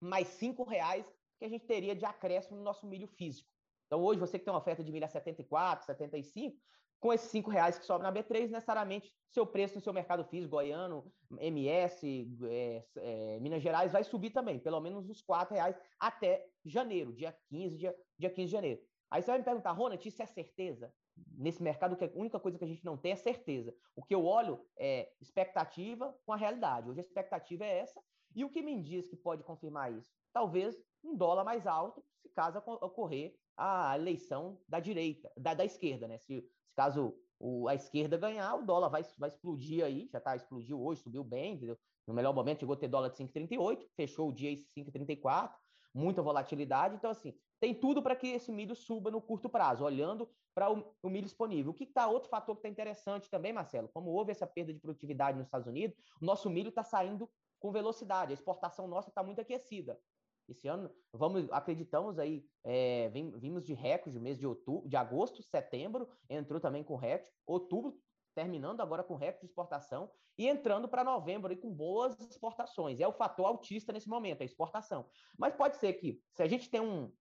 mais 0.00 0.38
R$ 0.40 0.54
reais 0.66 1.06
que 1.38 1.44
a 1.44 1.48
gente 1.48 1.66
teria 1.66 1.94
de 1.94 2.04
acréscimo 2.04 2.56
no 2.56 2.62
nosso 2.62 2.86
milho 2.86 3.06
físico. 3.06 3.51
Então, 3.92 4.02
hoje, 4.02 4.18
você 4.18 4.38
que 4.38 4.44
tem 4.46 4.50
uma 4.50 4.58
oferta 4.58 4.82
de 4.82 4.90
milho 4.90 5.04
a 5.04 5.08
74, 5.08 5.84
75, 5.84 6.56
com 6.98 7.12
esses 7.12 7.30
cinco 7.30 7.50
reais 7.50 7.78
que 7.78 7.84
sobram 7.84 8.10
na 8.10 8.18
B3, 8.18 8.48
necessariamente 8.48 9.12
seu 9.28 9.46
preço 9.46 9.74
no 9.74 9.82
seu 9.82 9.92
mercado 9.92 10.24
físico, 10.24 10.52
Goiano, 10.52 11.12
MS, 11.38 12.26
é, 12.48 12.86
é, 12.96 13.40
Minas 13.40 13.62
Gerais, 13.62 13.92
vai 13.92 14.02
subir 14.02 14.30
também, 14.30 14.58
pelo 14.58 14.80
menos 14.80 15.10
uns 15.10 15.20
quatro 15.20 15.54
reais 15.54 15.78
até 16.00 16.48
janeiro, 16.64 17.12
dia 17.12 17.36
15, 17.50 17.76
dia, 17.76 17.94
dia 18.18 18.30
15 18.30 18.46
de 18.46 18.50
janeiro. 18.52 18.80
Aí 19.10 19.20
você 19.20 19.30
vai 19.30 19.40
me 19.40 19.44
perguntar, 19.44 19.72
Ronald, 19.72 20.08
isso 20.08 20.22
é 20.22 20.26
certeza? 20.26 20.90
Nesse 21.36 21.62
mercado, 21.62 21.94
que 21.94 22.06
a 22.06 22.10
única 22.14 22.40
coisa 22.40 22.56
que 22.56 22.64
a 22.64 22.68
gente 22.68 22.86
não 22.86 22.96
tem 22.96 23.12
é 23.12 23.16
certeza. 23.16 23.74
O 23.94 24.02
que 24.02 24.14
eu 24.14 24.24
olho 24.24 24.66
é 24.78 25.12
expectativa 25.20 26.18
com 26.24 26.32
a 26.32 26.36
realidade. 26.36 26.88
Hoje 26.88 27.00
a 27.00 27.04
expectativa 27.04 27.62
é 27.62 27.80
essa. 27.80 28.02
E 28.34 28.42
o 28.42 28.48
que 28.48 28.62
me 28.62 28.82
diz 28.82 29.06
que 29.06 29.16
pode 29.16 29.42
confirmar 29.42 29.92
isso? 29.92 30.10
Talvez 30.32 30.74
um 31.04 31.14
dólar 31.14 31.44
mais 31.44 31.66
alto, 31.66 32.02
se 32.22 32.30
caso 32.30 32.56
ocorrer 32.66 33.36
a 33.56 33.96
eleição 33.96 34.58
da 34.68 34.80
direita, 34.80 35.30
da, 35.36 35.54
da 35.54 35.64
esquerda, 35.64 36.08
né? 36.08 36.18
Se, 36.18 36.40
se 36.42 36.74
caso 36.74 37.14
o, 37.38 37.68
a 37.68 37.74
esquerda 37.74 38.16
ganhar, 38.16 38.54
o 38.54 38.64
dólar 38.64 38.88
vai, 38.88 39.02
vai 39.18 39.28
explodir 39.28 39.84
aí, 39.84 40.08
já 40.12 40.20
tá, 40.20 40.36
explodiu 40.36 40.80
hoje, 40.80 41.02
subiu 41.02 41.24
bem, 41.24 41.54
entendeu? 41.54 41.78
No 42.06 42.14
melhor 42.14 42.32
momento 42.32 42.60
chegou 42.60 42.74
a 42.74 42.78
ter 42.78 42.88
dólar 42.88 43.10
de 43.10 43.16
5,38, 43.16 43.86
fechou 43.96 44.28
o 44.28 44.32
dia 44.32 44.50
em 44.50 44.64
5,34, 44.76 45.52
muita 45.94 46.22
volatilidade. 46.22 46.94
Então, 46.96 47.10
assim, 47.10 47.34
tem 47.60 47.74
tudo 47.74 48.02
para 48.02 48.16
que 48.16 48.28
esse 48.28 48.50
milho 48.50 48.74
suba 48.74 49.10
no 49.10 49.20
curto 49.20 49.48
prazo, 49.48 49.84
olhando 49.84 50.28
para 50.54 50.72
o, 50.72 50.94
o, 51.02 51.08
milho 51.08 51.24
disponível. 51.24 51.72
O 51.72 51.74
que 51.74 51.84
está 51.84 52.06
outro 52.06 52.28
fator 52.28 52.54
que 52.56 52.60
está 52.60 52.68
interessante 52.68 53.30
também, 53.30 53.52
Marcelo? 53.52 53.88
Como 53.92 54.10
houve 54.10 54.32
essa 54.32 54.46
perda 54.46 54.72
de 54.72 54.80
produtividade 54.80 55.36
nos 55.36 55.46
Estados 55.46 55.66
Unidos, 55.66 55.96
o 56.20 56.24
nosso 56.24 56.50
milho 56.50 56.68
está 56.68 56.82
saindo 56.82 57.30
com 57.58 57.70
velocidade, 57.70 58.32
a 58.32 58.34
exportação 58.34 58.88
nossa 58.88 59.08
está 59.08 59.22
muito 59.22 59.40
aquecida. 59.40 59.98
Esse 60.48 60.68
ano, 60.68 60.90
vamos, 61.12 61.50
acreditamos 61.50 62.18
aí, 62.18 62.44
é, 62.64 63.08
vimos 63.10 63.64
de 63.64 63.74
recorde 63.74 64.18
mês 64.18 64.38
de 64.38 64.46
outubro, 64.46 64.88
de 64.88 64.96
agosto, 64.96 65.42
setembro, 65.42 66.08
entrou 66.28 66.60
também 66.60 66.82
com 66.82 66.96
recorde, 66.96 67.30
outubro 67.46 67.98
terminando 68.34 68.80
agora 68.80 69.04
com 69.04 69.14
recorde 69.14 69.40
de 69.40 69.46
exportação 69.46 70.10
e 70.38 70.48
entrando 70.48 70.88
para 70.88 71.04
novembro 71.04 71.50
aí 71.50 71.56
com 71.56 71.72
boas 71.72 72.18
exportações. 72.20 73.00
É 73.00 73.06
o 73.06 73.12
fator 73.12 73.46
autista 73.46 73.92
nesse 73.92 74.08
momento, 74.08 74.42
a 74.42 74.44
exportação. 74.44 75.06
Mas 75.38 75.54
pode 75.54 75.76
ser 75.76 75.92
que, 75.94 76.20
se 76.32 76.42
a 76.42 76.46
gente 76.46 76.70
tem 76.70 76.80
um, 76.80 77.12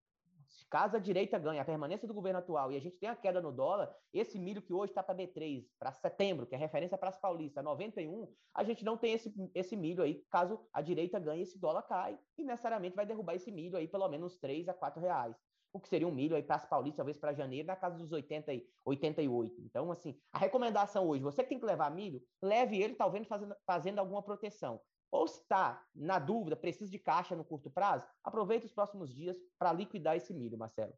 caso 0.70 0.96
a 0.96 1.00
direita 1.00 1.38
ganhe 1.38 1.60
a 1.60 1.66
permanência 1.66 2.08
do 2.08 2.14
governo 2.14 2.40
atual 2.40 2.72
e 2.72 2.78
a 2.78 2.80
gente 2.80 2.98
tem 2.98 3.10
a 3.10 3.16
queda 3.16 3.42
no 3.42 3.52
dólar, 3.52 3.94
esse 4.14 4.40
milho 4.40 4.62
que 4.62 4.74
hoje 4.74 4.92
está 4.92 5.04
para 5.04 5.16
B3, 5.16 5.66
para 5.80 5.92
setembro, 5.92 6.46
que 6.46 6.56
é 6.56 6.58
referência 6.58 6.98
para 6.98 7.10
as 7.10 7.20
paulistas, 7.20 7.64
91, 7.64 8.34
a 8.54 8.64
gente 8.64 8.84
não 8.84 8.98
tem 8.98 9.14
esse, 9.14 9.34
esse 9.54 9.76
milho 9.76 10.04
aí, 10.04 10.24
caso 10.30 10.60
a 10.74 10.82
direita 10.82 11.20
ganhe, 11.20 11.44
esse 11.44 11.60
dólar 11.60 11.84
cai 11.84 12.18
e 12.38 12.44
necessariamente 12.44 12.96
vai 12.96 13.06
derrubar 13.06 13.36
esse 13.36 13.52
milho 13.52 13.78
aí 13.78 13.88
pelo 13.88 14.08
menos 14.08 14.38
3 14.38 14.70
a 14.70 14.74
4 14.74 15.02
reais 15.02 15.36
o 15.74 15.80
que 15.80 15.88
seria 15.88 16.08
um 16.08 16.12
milho 16.12 16.36
aí 16.36 16.44
para 16.44 16.58
as 16.58 16.66
paulistas, 16.66 16.98
talvez 16.98 17.18
para 17.18 17.34
janeiro, 17.34 17.68
na 17.68 17.76
casa 17.76 17.98
dos 17.98 18.12
80 18.12 18.54
e 18.54 18.68
88. 18.86 19.62
Então, 19.62 19.92
assim, 19.92 20.20
a 20.34 20.40
recomendação 20.40 21.08
hoje, 21.08 21.24
você 21.24 21.44
que 21.44 21.50
tem 21.50 21.60
que 21.60 21.66
levar 21.66 21.90
milho, 21.92 22.22
leve 22.42 22.82
ele 22.82 22.96
talvez 22.96 23.28
fazendo, 23.28 23.56
fazendo 23.66 24.00
alguma 24.00 24.22
proteção. 24.22 24.82
Ou 25.12 25.28
se 25.28 25.42
está 25.42 25.86
na 25.94 26.18
dúvida, 26.18 26.56
precisa 26.56 26.90
de 26.90 26.98
caixa 26.98 27.36
no 27.36 27.44
curto 27.44 27.70
prazo, 27.70 28.08
aproveite 28.24 28.66
os 28.66 28.72
próximos 28.72 29.14
dias 29.14 29.38
para 29.60 29.74
liquidar 29.74 30.16
esse 30.16 30.34
milho, 30.34 30.58
Marcelo. 30.58 30.94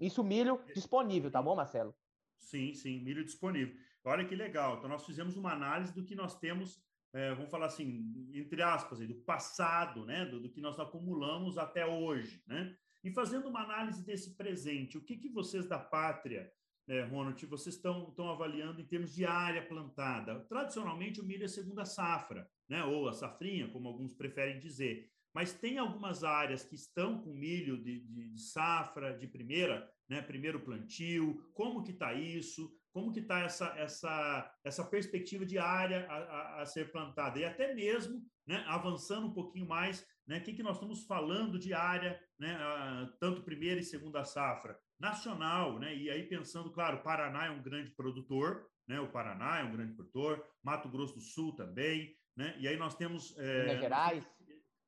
Isso 0.00 0.24
milho 0.24 0.58
disponível, 0.74 1.30
tá 1.30 1.42
bom, 1.42 1.54
Marcelo? 1.54 1.94
Sim, 2.40 2.74
sim, 2.74 3.00
milho 3.00 3.24
disponível. 3.24 3.76
Olha 4.04 4.24
que 4.24 4.34
legal. 4.34 4.78
Então, 4.78 4.88
nós 4.88 5.04
fizemos 5.04 5.36
uma 5.36 5.52
análise 5.52 5.94
do 5.94 6.04
que 6.04 6.14
nós 6.14 6.36
temos, 6.38 6.82
é, 7.12 7.34
vamos 7.34 7.50
falar 7.50 7.66
assim, 7.66 8.12
entre 8.34 8.62
aspas, 8.62 8.98
do 8.98 9.14
passado, 9.14 10.04
né? 10.04 10.24
Do, 10.24 10.40
do, 10.40 10.50
que 10.50 10.60
nós 10.60 10.80
acumulamos 10.80 11.56
até 11.56 11.86
hoje, 11.86 12.42
né? 12.46 12.76
E 13.04 13.12
fazendo 13.12 13.48
uma 13.48 13.62
análise 13.62 14.04
desse 14.04 14.34
presente, 14.34 14.96
o 14.96 15.04
que, 15.04 15.16
que 15.16 15.28
vocês 15.28 15.68
da 15.68 15.78
pátria 15.78 16.52
é, 16.88 17.02
Ronald, 17.02 17.46
vocês 17.46 17.76
estão 17.76 18.28
avaliando 18.28 18.80
em 18.80 18.84
termos 18.84 19.14
de 19.14 19.24
área 19.24 19.64
plantada. 19.64 20.40
Tradicionalmente, 20.48 21.20
o 21.20 21.24
milho 21.24 21.44
é 21.44 21.48
segunda 21.48 21.84
safra, 21.84 22.50
né? 22.72 22.82
ou 22.86 23.06
a 23.06 23.12
safrinha, 23.12 23.68
como 23.68 23.86
alguns 23.86 24.14
preferem 24.14 24.58
dizer. 24.58 25.06
Mas 25.34 25.52
tem 25.52 25.76
algumas 25.76 26.24
áreas 26.24 26.64
que 26.64 26.74
estão 26.74 27.20
com 27.20 27.34
milho 27.34 27.76
de, 27.76 28.00
de, 28.00 28.30
de 28.30 28.40
safra, 28.40 29.12
de 29.12 29.26
primeira, 29.26 29.86
né? 30.08 30.22
primeiro 30.22 30.58
plantio. 30.58 31.50
Como 31.52 31.84
que 31.84 31.92
está 31.92 32.14
isso? 32.14 32.74
Como 32.90 33.12
que 33.12 33.20
está 33.20 33.40
essa, 33.40 33.66
essa, 33.76 34.58
essa 34.64 34.84
perspectiva 34.84 35.44
de 35.44 35.58
área 35.58 36.06
a, 36.08 36.16
a, 36.16 36.62
a, 36.62 36.66
ser 36.66 36.90
plantada? 36.90 37.38
E 37.38 37.44
até 37.44 37.74
mesmo, 37.74 38.24
né? 38.46 38.64
avançando 38.66 39.26
um 39.26 39.34
pouquinho 39.34 39.68
mais, 39.68 40.06
né? 40.26 40.38
o 40.38 40.42
que, 40.42 40.54
que 40.54 40.62
nós 40.62 40.76
estamos 40.76 41.04
falando 41.04 41.58
de 41.58 41.74
área, 41.74 42.18
né? 42.38 42.56
tanto 43.20 43.42
primeira 43.42 43.80
e 43.80 43.84
segunda 43.84 44.24
safra? 44.24 44.78
nacional, 44.98 45.80
né? 45.80 45.96
E 45.96 46.08
aí 46.08 46.22
pensando, 46.28 46.70
claro, 46.70 47.02
Paraná 47.02 47.46
é 47.46 47.50
um 47.50 47.60
grande 47.60 47.90
produtor, 47.90 48.64
né? 48.86 49.00
O 49.00 49.10
Paraná 49.10 49.58
é 49.58 49.64
um 49.64 49.72
grande 49.72 49.94
produtor, 49.94 50.46
Mato 50.62 50.88
Grosso 50.88 51.16
do 51.16 51.20
Sul 51.20 51.56
também, 51.56 52.14
né? 52.36 52.54
E 52.58 52.68
aí 52.68 52.76
nós 52.76 52.94
temos 52.94 53.36
é, 53.38 53.64
Minas 53.64 53.80
Gerais, 53.80 54.30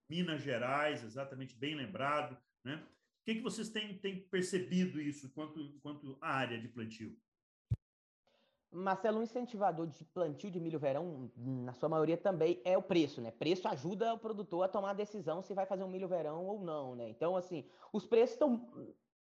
Minas 0.09 0.43
Gerais, 0.43 1.05
exatamente 1.05 1.55
bem 1.55 1.75
lembrado, 1.75 2.37
né? 2.65 2.77
O 2.77 3.25
que, 3.25 3.37
que 3.37 3.41
vocês 3.41 3.71
têm, 3.71 3.97
têm 3.99 4.21
percebido 4.29 5.01
isso 5.01 5.33
quanto 5.33 5.79
quanto 5.81 6.19
à 6.21 6.35
área 6.35 6.61
de 6.61 6.69
plantio? 6.69 7.17
Marcelo, 8.75 9.21
um 9.21 9.23
incentivador 9.23 9.87
de 9.87 10.05
plantio 10.07 10.51
de 10.51 10.59
milho 10.59 10.81
verão, 10.81 11.31
na 11.37 11.73
sua 11.73 11.89
maioria 11.89 12.17
também 12.17 12.61
é 12.65 12.77
o 12.77 12.83
preço, 12.83 13.21
né? 13.21 13.31
Preço 13.31 13.69
ajuda 13.69 14.13
o 14.13 14.19
produtor 14.19 14.65
a 14.65 14.69
tomar 14.69 14.91
a 14.91 14.95
decisão 14.95 15.43
se 15.43 15.55
vai 15.55 15.65
fazer 15.65 15.85
um 15.85 15.89
milho 15.89 16.09
verão 16.09 16.45
ou 16.45 16.61
não, 16.61 16.97
né? 16.97 17.09
Então, 17.09 17.37
assim, 17.37 17.65
os 17.93 18.05
preços 18.05 18.35
estão 18.35 18.69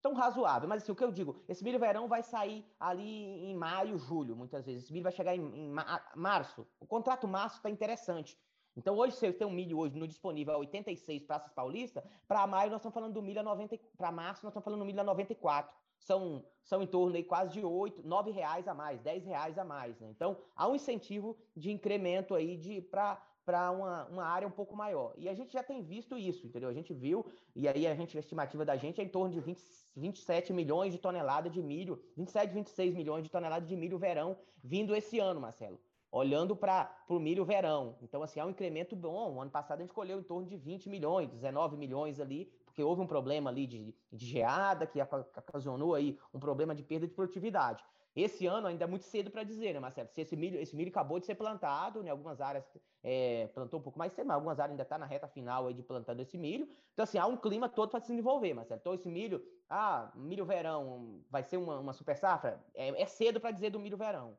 tão 0.02 0.14
razoável. 0.14 0.68
Mas 0.68 0.82
assim, 0.82 0.92
o 0.92 0.96
que 0.96 1.04
eu 1.04 1.12
digo, 1.12 1.36
esse 1.48 1.62
milho 1.64 1.78
verão 1.78 2.08
vai 2.08 2.22
sair 2.22 2.64
ali 2.78 3.50
em 3.50 3.54
maio, 3.54 3.98
julho, 3.98 4.36
muitas 4.36 4.64
vezes. 4.66 4.84
Esse 4.84 4.92
milho 4.92 5.02
vai 5.02 5.12
chegar 5.12 5.34
em, 5.34 5.40
em 5.40 5.74
março. 6.16 6.66
O 6.80 6.86
contrato 6.86 7.26
março 7.26 7.56
está 7.56 7.70
interessante. 7.70 8.38
Então, 8.78 8.96
hoje, 8.96 9.16
se 9.16 9.26
eu 9.26 9.36
tenho 9.36 9.50
um 9.50 9.52
milho 9.52 9.76
hoje 9.76 9.98
no 9.98 10.06
disponível 10.06 10.54
a 10.54 10.58
86 10.58 11.24
praças 11.24 11.52
paulista, 11.52 12.04
para 12.28 12.46
maio 12.46 12.70
nós 12.70 12.78
estamos 12.78 12.94
falando 12.94 13.12
do 13.12 13.20
milho 13.20 13.40
a 13.40 13.42
90, 13.42 13.76
para 13.96 14.12
março 14.12 14.44
nós 14.44 14.52
estamos 14.52 14.64
falando 14.64 14.78
do 14.78 14.86
milho 14.86 15.00
a 15.00 15.04
94. 15.04 15.76
São, 15.98 16.44
são 16.62 16.80
em 16.80 16.86
torno 16.86 17.16
aí 17.16 17.24
quase 17.24 17.54
de 17.54 17.64
8, 17.64 18.06
9 18.06 18.30
reais 18.30 18.68
a 18.68 18.74
mais, 18.74 19.00
10 19.00 19.24
reais 19.24 19.58
a 19.58 19.64
mais. 19.64 19.98
Né? 19.98 20.08
Então, 20.10 20.36
há 20.54 20.68
um 20.68 20.76
incentivo 20.76 21.36
de 21.56 21.72
incremento 21.72 22.36
aí 22.36 22.56
de 22.56 22.80
para 22.80 23.20
para 23.48 23.70
uma, 23.70 24.04
uma 24.08 24.24
área 24.26 24.46
um 24.46 24.50
pouco 24.50 24.76
maior. 24.76 25.14
E 25.16 25.26
a 25.26 25.32
gente 25.32 25.54
já 25.54 25.62
tem 25.62 25.82
visto 25.82 26.18
isso, 26.18 26.46
entendeu? 26.46 26.68
A 26.68 26.74
gente 26.74 26.92
viu, 26.92 27.24
e 27.56 27.66
aí 27.66 27.86
a, 27.86 27.94
gente, 27.94 28.14
a 28.14 28.20
estimativa 28.20 28.62
da 28.62 28.76
gente 28.76 29.00
é 29.00 29.04
em 29.04 29.08
torno 29.08 29.32
de 29.32 29.40
20, 29.40 29.58
27 29.96 30.52
milhões 30.52 30.92
de 30.92 30.98
toneladas 30.98 31.50
de 31.50 31.62
milho, 31.62 31.98
27, 32.14 32.52
26 32.52 32.94
milhões 32.94 33.24
de 33.24 33.30
toneladas 33.30 33.66
de 33.66 33.74
milho 33.74 33.96
verão 33.96 34.36
vindo 34.62 34.94
esse 34.94 35.18
ano, 35.18 35.40
Marcelo. 35.40 35.80
Olhando 36.12 36.54
para 36.54 36.94
o 37.08 37.18
milho 37.18 37.42
verão. 37.42 37.96
Então, 38.02 38.22
assim, 38.22 38.38
há 38.38 38.44
um 38.44 38.50
incremento 38.50 38.94
bom. 38.94 39.36
O 39.36 39.40
ano 39.40 39.50
passado 39.50 39.78
a 39.78 39.82
gente 39.82 39.94
colheu 39.94 40.20
em 40.20 40.22
torno 40.22 40.46
de 40.46 40.58
20 40.58 40.90
milhões, 40.90 41.30
19 41.30 41.74
milhões 41.78 42.20
ali, 42.20 42.52
porque 42.66 42.82
houve 42.82 43.00
um 43.00 43.06
problema 43.06 43.48
ali 43.48 43.66
de, 43.66 43.94
de 44.12 44.26
geada, 44.26 44.86
que 44.86 45.00
ocasionou 45.00 45.94
aí 45.94 46.18
um 46.34 46.38
problema 46.38 46.74
de 46.74 46.82
perda 46.82 47.06
de 47.06 47.14
produtividade. 47.14 47.82
Esse 48.22 48.46
ano 48.46 48.66
ainda 48.66 48.84
é 48.84 48.86
muito 48.86 49.04
cedo 49.04 49.30
para 49.30 49.44
dizer, 49.44 49.72
né, 49.72 49.80
Marcelo? 49.80 50.08
Se 50.08 50.20
esse 50.20 50.36
milho, 50.36 50.58
esse 50.60 50.74
milho 50.74 50.90
acabou 50.90 51.20
de 51.20 51.26
ser 51.26 51.34
plantado, 51.34 52.02
né? 52.02 52.10
Algumas 52.10 52.40
áreas 52.40 52.64
é, 53.02 53.46
plantou 53.54 53.78
um 53.78 53.82
pouco 53.82 53.98
mais 53.98 54.12
cedo, 54.12 54.26
mas 54.26 54.34
algumas 54.34 54.58
áreas 54.58 54.72
ainda 54.72 54.82
está 54.82 54.98
na 54.98 55.06
reta 55.06 55.28
final 55.28 55.66
aí 55.66 55.74
de 55.74 55.82
plantando 55.82 56.20
esse 56.20 56.36
milho. 56.36 56.68
Então, 56.92 57.04
assim, 57.04 57.18
há 57.18 57.26
um 57.26 57.36
clima 57.36 57.68
todo 57.68 57.90
para 57.90 58.00
se 58.00 58.08
desenvolver, 58.08 58.54
Marcelo. 58.54 58.80
Então, 58.80 58.94
esse 58.94 59.08
milho, 59.08 59.44
ah, 59.68 60.10
milho 60.16 60.44
verão 60.44 61.24
vai 61.30 61.42
ser 61.42 61.58
uma, 61.58 61.78
uma 61.78 61.92
super 61.92 62.16
safra? 62.16 62.64
É, 62.74 63.02
é 63.02 63.06
cedo 63.06 63.40
para 63.40 63.52
dizer 63.52 63.70
do 63.70 63.78
milho 63.78 63.96
verão. 63.96 64.36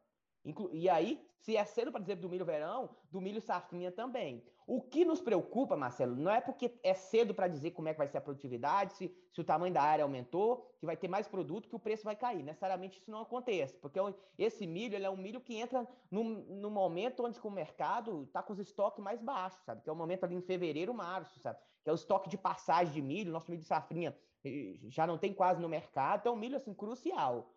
E 0.71 0.89
aí, 0.89 1.21
se 1.37 1.55
é 1.55 1.63
cedo 1.65 1.91
para 1.91 2.01
dizer 2.01 2.15
do 2.15 2.29
milho 2.29 2.45
verão, 2.45 2.89
do 3.11 3.19
milho 3.21 3.41
safrinha 3.41 3.91
também. 3.91 4.43
O 4.65 4.81
que 4.81 5.03
nos 5.03 5.19
preocupa, 5.19 5.75
Marcelo, 5.75 6.15
não 6.15 6.29
é 6.31 6.39
porque 6.39 6.71
é 6.83 6.93
cedo 6.93 7.33
para 7.33 7.47
dizer 7.47 7.71
como 7.71 7.87
é 7.87 7.91
que 7.91 7.97
vai 7.97 8.07
ser 8.07 8.19
a 8.19 8.21
produtividade, 8.21 8.93
se, 8.93 9.11
se 9.31 9.41
o 9.41 9.43
tamanho 9.43 9.73
da 9.73 9.81
área 9.81 10.03
aumentou, 10.03 10.71
que 10.79 10.85
vai 10.85 10.95
ter 10.95 11.07
mais 11.07 11.27
produto, 11.27 11.67
que 11.67 11.75
o 11.75 11.79
preço 11.79 12.03
vai 12.03 12.15
cair. 12.15 12.43
Necessariamente 12.43 12.99
isso 12.99 13.09
não 13.09 13.21
acontece, 13.21 13.75
porque 13.79 13.99
esse 14.37 14.67
milho 14.67 14.95
é 15.03 15.09
um 15.09 15.17
milho 15.17 15.41
que 15.41 15.55
entra 15.55 15.87
no, 16.11 16.23
no 16.23 16.69
momento 16.69 17.25
onde 17.25 17.39
o 17.41 17.49
mercado 17.49 18.23
está 18.23 18.43
com 18.43 18.53
os 18.53 18.59
estoques 18.59 19.03
mais 19.03 19.19
baixos, 19.21 19.63
sabe? 19.65 19.81
Que 19.81 19.89
é 19.89 19.93
o 19.93 19.95
momento 19.95 20.23
ali 20.23 20.35
em 20.35 20.41
fevereiro, 20.41 20.93
março, 20.93 21.39
sabe? 21.39 21.57
Que 21.83 21.89
é 21.89 21.93
o 21.93 21.95
estoque 21.95 22.29
de 22.29 22.37
passagem 22.37 22.93
de 22.93 23.01
milho, 23.01 23.31
nosso 23.31 23.49
milho 23.49 23.63
de 23.63 23.67
safrinha 23.67 24.15
eh, 24.45 24.77
já 24.83 25.07
não 25.07 25.17
tem 25.17 25.33
quase 25.33 25.59
no 25.59 25.67
mercado, 25.67 26.19
então 26.19 26.33
é 26.33 26.35
um 26.35 26.39
milho 26.39 26.57
assim 26.57 26.75
crucial. 26.75 27.49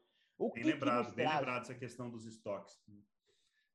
O 0.47 0.53
bem 0.53 0.63
que 0.63 0.71
lembrado, 0.71 1.11
que 1.11 1.17
bem 1.17 1.25
traz... 1.25 1.41
lembrado 1.41 1.63
essa 1.63 1.75
questão 1.75 2.11
dos 2.11 2.27
estoques. 2.27 2.83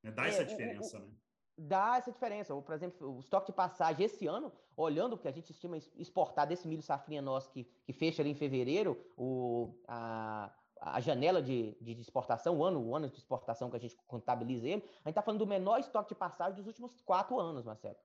Né? 0.03 0.12
Dá 0.12 0.25
é, 0.25 0.30
essa 0.30 0.45
diferença, 0.45 0.97
o, 0.97 1.01
o, 1.01 1.06
né? 1.06 1.13
Dá 1.58 1.97
essa 1.97 2.12
diferença. 2.12 2.56
Por 2.56 2.73
exemplo, 2.75 3.15
o 3.15 3.19
estoque 3.19 3.47
de 3.47 3.53
passagem 3.53 4.06
esse 4.06 4.27
ano, 4.27 4.51
olhando 4.75 5.13
o 5.13 5.17
que 5.17 5.27
a 5.27 5.32
gente 5.32 5.51
estima 5.51 5.77
exportar 5.95 6.45
desse 6.47 6.67
milho 6.67 6.82
safrinha 6.82 7.21
nosso 7.21 7.49
que, 7.51 7.63
que 7.84 7.93
fecha 7.93 8.21
ali 8.21 8.32
em 8.32 8.36
fevereiro, 8.36 8.97
o, 9.17 9.73
a, 9.88 10.53
a 10.80 10.99
janela 10.99 11.41
de, 11.41 11.75
de 11.82 11.99
exportação, 11.99 12.58
o 12.58 12.63
ano, 12.63 12.80
o 12.80 12.95
ano 12.95 13.10
de 13.10 13.17
exportação 13.17 13.69
que 13.69 13.75
a 13.77 13.80
gente 13.80 13.95
contabiliza 14.06 14.67
ele, 14.67 14.84
a 14.84 15.10
gente 15.10 15.10
está 15.10 15.21
falando 15.21 15.39
do 15.39 15.47
menor 15.47 15.80
estoque 15.80 16.10
de 16.10 16.15
passagem 16.15 16.56
dos 16.56 16.67
últimos 16.67 17.01
quatro 17.01 17.39
anos, 17.39 17.65
Marcelo. 17.65 17.97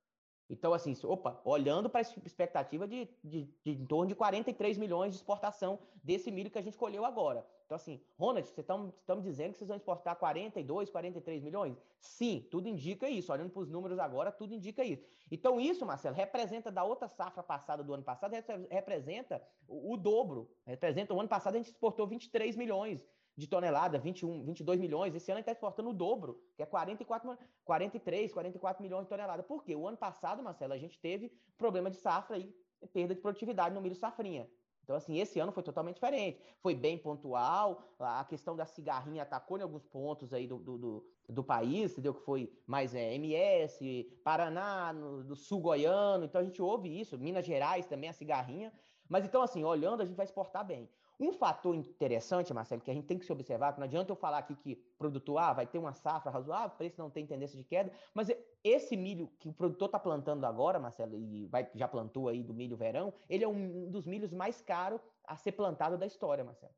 Então, 0.48 0.74
assim, 0.74 0.94
opa, 1.04 1.40
olhando 1.44 1.88
para 1.88 2.00
a 2.00 2.26
expectativa 2.26 2.86
de, 2.86 3.08
de, 3.24 3.48
de, 3.64 3.70
em 3.70 3.86
torno 3.86 4.08
de 4.08 4.14
43 4.14 4.76
milhões 4.76 5.12
de 5.12 5.16
exportação 5.16 5.78
desse 6.02 6.30
milho 6.30 6.50
que 6.50 6.58
a 6.58 6.62
gente 6.62 6.76
colheu 6.76 7.04
agora. 7.04 7.46
Então, 7.64 7.76
assim, 7.76 8.02
Ronald, 8.18 8.46
vocês 8.46 8.58
estão 8.58 9.16
me 9.16 9.22
dizendo 9.22 9.52
que 9.52 9.58
vocês 9.58 9.68
vão 9.68 9.76
exportar 9.78 10.16
42, 10.16 10.90
43 10.90 11.42
milhões? 11.42 11.80
Sim, 11.98 12.46
tudo 12.50 12.68
indica 12.68 13.08
isso. 13.08 13.32
Olhando 13.32 13.50
para 13.50 13.62
os 13.62 13.70
números 13.70 13.98
agora, 13.98 14.30
tudo 14.30 14.52
indica 14.52 14.84
isso. 14.84 15.06
Então, 15.30 15.58
isso, 15.58 15.86
Marcelo, 15.86 16.14
representa 16.14 16.70
da 16.70 16.84
outra 16.84 17.08
safra 17.08 17.42
passada 17.42 17.82
do 17.82 17.94
ano 17.94 18.02
passado, 18.02 18.34
representa 18.68 19.42
o, 19.66 19.94
o 19.94 19.96
dobro. 19.96 20.50
Representa, 20.66 21.14
o 21.14 21.20
ano 21.20 21.30
passado 21.30 21.54
a 21.54 21.58
gente 21.58 21.68
exportou 21.68 22.06
23 22.06 22.56
milhões 22.56 23.06
de 23.36 23.46
tonelada, 23.46 23.98
21, 23.98 24.44
22 24.44 24.78
milhões. 24.78 25.14
Esse 25.14 25.30
ano 25.30 25.38
ele 25.38 25.42
está 25.42 25.52
exportando 25.52 25.90
o 25.90 25.92
dobro, 25.94 26.40
que 26.56 26.62
é 26.62 26.66
44, 26.66 27.38
43, 27.64 28.32
44 28.32 28.82
milhões 28.82 29.04
de 29.04 29.08
toneladas. 29.08 29.46
Por 29.46 29.64
quê? 29.64 29.74
O 29.74 29.86
ano 29.86 29.96
passado, 29.96 30.42
Marcelo, 30.42 30.72
a 30.72 30.78
gente 30.78 30.98
teve 30.98 31.32
problema 31.56 31.90
de 31.90 31.96
safra 31.96 32.38
e 32.38 32.54
perda 32.92 33.14
de 33.14 33.20
produtividade 33.20 33.74
no 33.74 33.80
milho 33.80 33.94
safrinha. 33.94 34.48
Então, 34.82 34.96
assim, 34.96 35.18
esse 35.18 35.38
ano 35.38 35.52
foi 35.52 35.62
totalmente 35.62 35.94
diferente. 35.94 36.40
Foi 36.60 36.74
bem 36.74 36.98
pontual, 36.98 37.82
a 37.98 38.24
questão 38.24 38.56
da 38.56 38.66
cigarrinha 38.66 39.22
atacou 39.22 39.56
em 39.58 39.62
alguns 39.62 39.86
pontos 39.86 40.32
aí 40.32 40.46
do, 40.46 40.58
do, 40.58 40.76
do, 40.76 41.06
do 41.28 41.44
país, 41.44 41.92
entendeu? 41.92 42.12
Que 42.12 42.20
foi 42.22 42.52
mais 42.66 42.94
é, 42.94 43.14
MS, 43.14 44.04
Paraná, 44.24 44.92
no, 44.92 45.22
do 45.22 45.36
sul 45.36 45.60
goiano. 45.60 46.24
Então, 46.24 46.40
a 46.40 46.44
gente 46.44 46.60
ouve 46.60 47.00
isso. 47.00 47.16
Minas 47.16 47.46
Gerais 47.46 47.86
também, 47.86 48.10
a 48.10 48.12
cigarrinha. 48.12 48.72
Mas, 49.08 49.24
então, 49.24 49.40
assim, 49.40 49.62
olhando, 49.62 50.02
a 50.02 50.04
gente 50.04 50.16
vai 50.16 50.24
exportar 50.24 50.64
bem. 50.66 50.88
Um 51.20 51.32
fator 51.32 51.74
interessante, 51.74 52.52
Marcelo, 52.52 52.80
que 52.80 52.90
a 52.90 52.94
gente 52.94 53.06
tem 53.06 53.18
que 53.18 53.24
se 53.24 53.32
observar, 53.32 53.72
que 53.72 53.80
não 53.80 53.84
adianta 53.84 54.10
eu 54.10 54.16
falar 54.16 54.38
aqui 54.38 54.54
que 54.56 54.76
produtor 54.98 55.38
ah, 55.38 55.52
vai 55.52 55.66
ter 55.66 55.78
uma 55.78 55.92
safra 55.92 56.30
razoável, 56.30 56.76
preço 56.76 57.00
não 57.00 57.10
tem 57.10 57.26
tendência 57.26 57.56
de 57.56 57.64
queda, 57.64 57.92
mas 58.14 58.28
esse 58.64 58.96
milho 58.96 59.30
que 59.38 59.48
o 59.48 59.52
produtor 59.52 59.86
está 59.86 59.98
plantando 59.98 60.44
agora, 60.44 60.78
Marcelo, 60.78 61.16
e 61.16 61.46
vai, 61.46 61.68
já 61.74 61.86
plantou 61.86 62.28
aí 62.28 62.42
do 62.42 62.54
milho 62.54 62.76
verão, 62.76 63.12
ele 63.28 63.44
é 63.44 63.48
um 63.48 63.90
dos 63.90 64.06
milhos 64.06 64.32
mais 64.32 64.60
caros 64.60 65.00
a 65.24 65.36
ser 65.36 65.52
plantado 65.52 65.96
da 65.98 66.06
história, 66.06 66.44
Marcelo. 66.44 66.74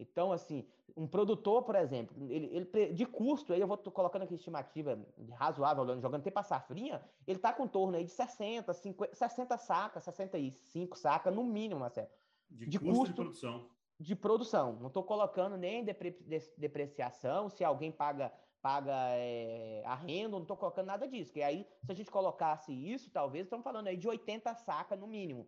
Então, 0.00 0.32
assim, 0.32 0.66
um 0.96 1.06
produtor, 1.06 1.62
por 1.62 1.76
exemplo, 1.76 2.16
ele, 2.28 2.46
ele 2.46 2.92
de 2.92 3.06
custo, 3.06 3.52
aí 3.52 3.60
eu 3.60 3.68
vou 3.68 3.78
colocando 3.78 4.22
aqui 4.22 4.34
estimativa 4.34 4.98
razoável, 5.34 5.86
jogando 6.00 6.22
até 6.22 6.30
para 6.32 6.42
safrinha, 6.42 7.00
ele 7.26 7.38
está 7.38 7.52
com 7.52 7.68
torno 7.68 7.96
aí 7.96 8.02
de 8.04 8.10
60, 8.10 8.72
50, 8.72 9.14
60 9.14 9.56
sacas, 9.58 10.02
65 10.02 10.98
sacas 10.98 11.32
no 11.32 11.44
mínimo, 11.44 11.78
Marcelo 11.78 12.08
de, 12.54 12.66
de 12.66 12.78
custo, 12.78 12.94
custo 12.94 13.08
de 13.08 13.14
produção. 13.14 13.70
De 13.98 14.16
produção. 14.16 14.72
Não 14.80 14.88
estou 14.88 15.02
colocando 15.02 15.56
nem 15.56 15.84
depre, 15.84 16.10
depreciação, 16.56 17.48
se 17.48 17.64
alguém 17.64 17.92
paga 17.92 18.32
paga 18.60 18.94
é, 19.10 19.82
arrendo, 19.84 20.32
não 20.32 20.40
estou 20.40 20.56
colocando 20.56 20.86
nada 20.86 21.06
disso. 21.06 21.30
Que 21.30 21.42
aí, 21.42 21.66
se 21.84 21.92
a 21.92 21.94
gente 21.94 22.10
colocasse 22.10 22.72
isso, 22.72 23.10
talvez, 23.10 23.44
estamos 23.44 23.62
falando 23.62 23.88
aí 23.88 23.96
de 23.98 24.08
80 24.08 24.54
sacas 24.54 24.98
no 24.98 25.06
mínimo. 25.06 25.46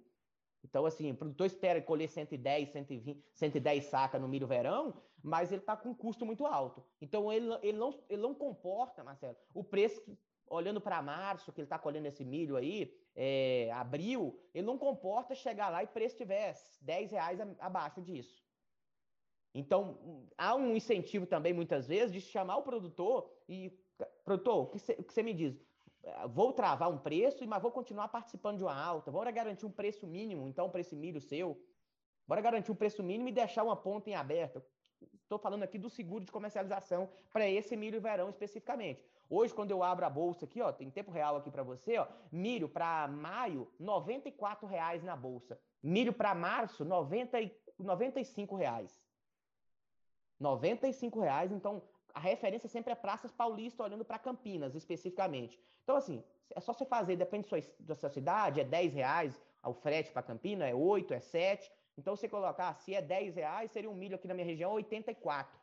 Então, 0.63 0.85
assim, 0.85 1.13
o 1.13 1.17
produtor 1.17 1.47
espera 1.47 1.81
colher 1.81 2.11
110, 2.11 2.69
120, 2.69 3.25
110 3.33 3.85
sacas 3.87 4.21
no 4.21 4.29
milho 4.29 4.47
verão, 4.47 5.01
mas 5.23 5.51
ele 5.51 5.63
está 5.63 5.75
com 5.75 5.91
um 5.91 5.95
custo 5.95 6.27
muito 6.27 6.45
alto. 6.45 6.85
Então, 7.01 7.33
ele, 7.33 7.49
ele, 7.63 7.79
não, 7.79 7.99
ele 8.11 8.21
não 8.21 8.35
comporta, 8.35 9.03
Marcelo, 9.03 9.37
o 9.55 9.65
preço 9.65 9.99
que, 10.03 10.19
olhando 10.49 10.81
para 10.81 11.03
março, 11.03 11.53
que 11.53 11.61
ele 11.61 11.67
está 11.67 11.79
colhendo 11.79 12.07
esse 12.07 12.25
milho 12.25 12.57
aí, 12.57 12.95
é, 13.15 13.71
abril, 13.73 14.39
ele 14.55 14.67
não 14.67 14.79
comporta 14.79 15.35
chegar 15.35 15.69
lá 15.69 15.83
e 15.83 15.87
preço 15.87 16.15
estiver 16.15 16.55
10 16.81 17.11
reais 17.13 17.41
abaixo 17.59 18.01
disso. 18.01 18.45
Então, 19.55 20.29
há 20.37 20.55
um 20.55 20.77
incentivo 20.77 21.27
também, 21.27 21.53
muitas 21.53 21.87
vezes, 21.87 22.13
de 22.13 22.21
chamar 22.21 22.59
o 22.59 22.63
produtor 22.63 23.31
e, 23.49 23.73
produtor, 24.23 24.65
o 24.65 24.67
que 24.69 25.13
você 25.13 25.23
me 25.23 25.33
diz? 25.33 25.59
Vou 26.29 26.53
travar 26.53 26.91
um 26.91 26.99
preço, 26.99 27.47
mas 27.49 27.63
vou 27.63 27.73
continuar 27.73 28.09
participando 28.09 28.59
de 28.59 28.65
uma 28.65 28.75
alta. 28.75 29.11
Bora 29.11 29.31
garantir 29.31 29.65
um 29.65 29.71
preço 29.71 30.07
mínimo, 30.07 30.47
então, 30.47 30.69
para 30.71 30.81
esse 30.81 30.95
milho 30.95 31.21
seu. 31.21 31.59
Bora 32.29 32.41
garantir 32.41 32.71
um 32.71 32.75
preço 32.77 33.03
mínimo 33.03 33.29
e 33.29 33.33
deixar 33.33 33.65
uma 33.65 33.77
ponta 33.77 34.11
em 34.11 34.15
aberto. 34.15 34.63
Estou 35.23 35.39
falando 35.39 35.63
aqui 35.63 35.79
do 35.79 35.89
seguro 35.89 36.25
de 36.25 36.31
comercialização 36.31 37.09
para 37.33 37.49
esse 37.49 37.77
milho 37.77 38.01
verão 38.01 38.29
especificamente. 38.29 39.03
Hoje, 39.29 39.53
quando 39.53 39.71
eu 39.71 39.83
abro 39.83 40.07
a 40.07 40.11
bolsa 40.11 40.45
aqui, 40.45 40.61
ó, 40.63 40.71
tem 40.73 40.91
tempo 40.91 41.11
real 41.11 41.37
aqui 41.37 41.51
para 41.51 41.63
você, 41.63 41.99
ó, 41.99 42.07
milho 42.31 42.69
para 42.69 43.09
maio, 43.09 43.69
R$ 43.79 43.85
94,00 43.87 45.03
na 45.03 45.17
bolsa. 45.17 45.59
Milho 45.83 46.13
para 46.13 46.35
março, 46.35 46.85
R$ 46.85 46.89
90, 46.89 47.39
95 47.79 48.55
reais. 48.55 49.03
95 50.39 51.21
reais, 51.21 51.51
então 51.51 51.83
a 52.15 52.21
referência 52.21 52.69
sempre 52.69 52.93
é 52.93 52.97
Praças 52.97 53.33
Paulista, 53.33 53.83
olhando 53.83 54.05
para 54.05 54.19
Campinas 54.19 54.75
especificamente. 54.75 55.61
Então, 55.83 55.97
assim, 55.97 56.23
é 56.55 56.61
só 56.61 56.73
você 56.73 56.85
fazer, 56.85 57.17
depende 57.17 57.45
da 57.45 57.49
sua, 57.49 57.75
da 57.81 57.95
sua 57.95 58.11
cidade, 58.11 58.61
é 58.61 58.65
10 58.65 58.95
reais 58.95 59.41
o 59.69 59.75
frete 59.75 60.13
para 60.13 60.23
Campinas, 60.23 60.69
é 60.69 60.75
8, 60.75 61.13
é 61.15 61.21
7. 61.21 61.71
Então, 61.99 62.15
você 62.15 62.29
colocar, 62.29 62.75
se 62.75 62.95
é 62.95 63.03
10 63.03 63.37
reais, 63.37 63.71
seria 63.71 63.91
um 63.91 63.95
milho 63.95 64.17
aqui 64.17 64.29
na 64.29 64.35
minha 64.35 64.47
região, 64.47 64.73
84. 64.73 65.59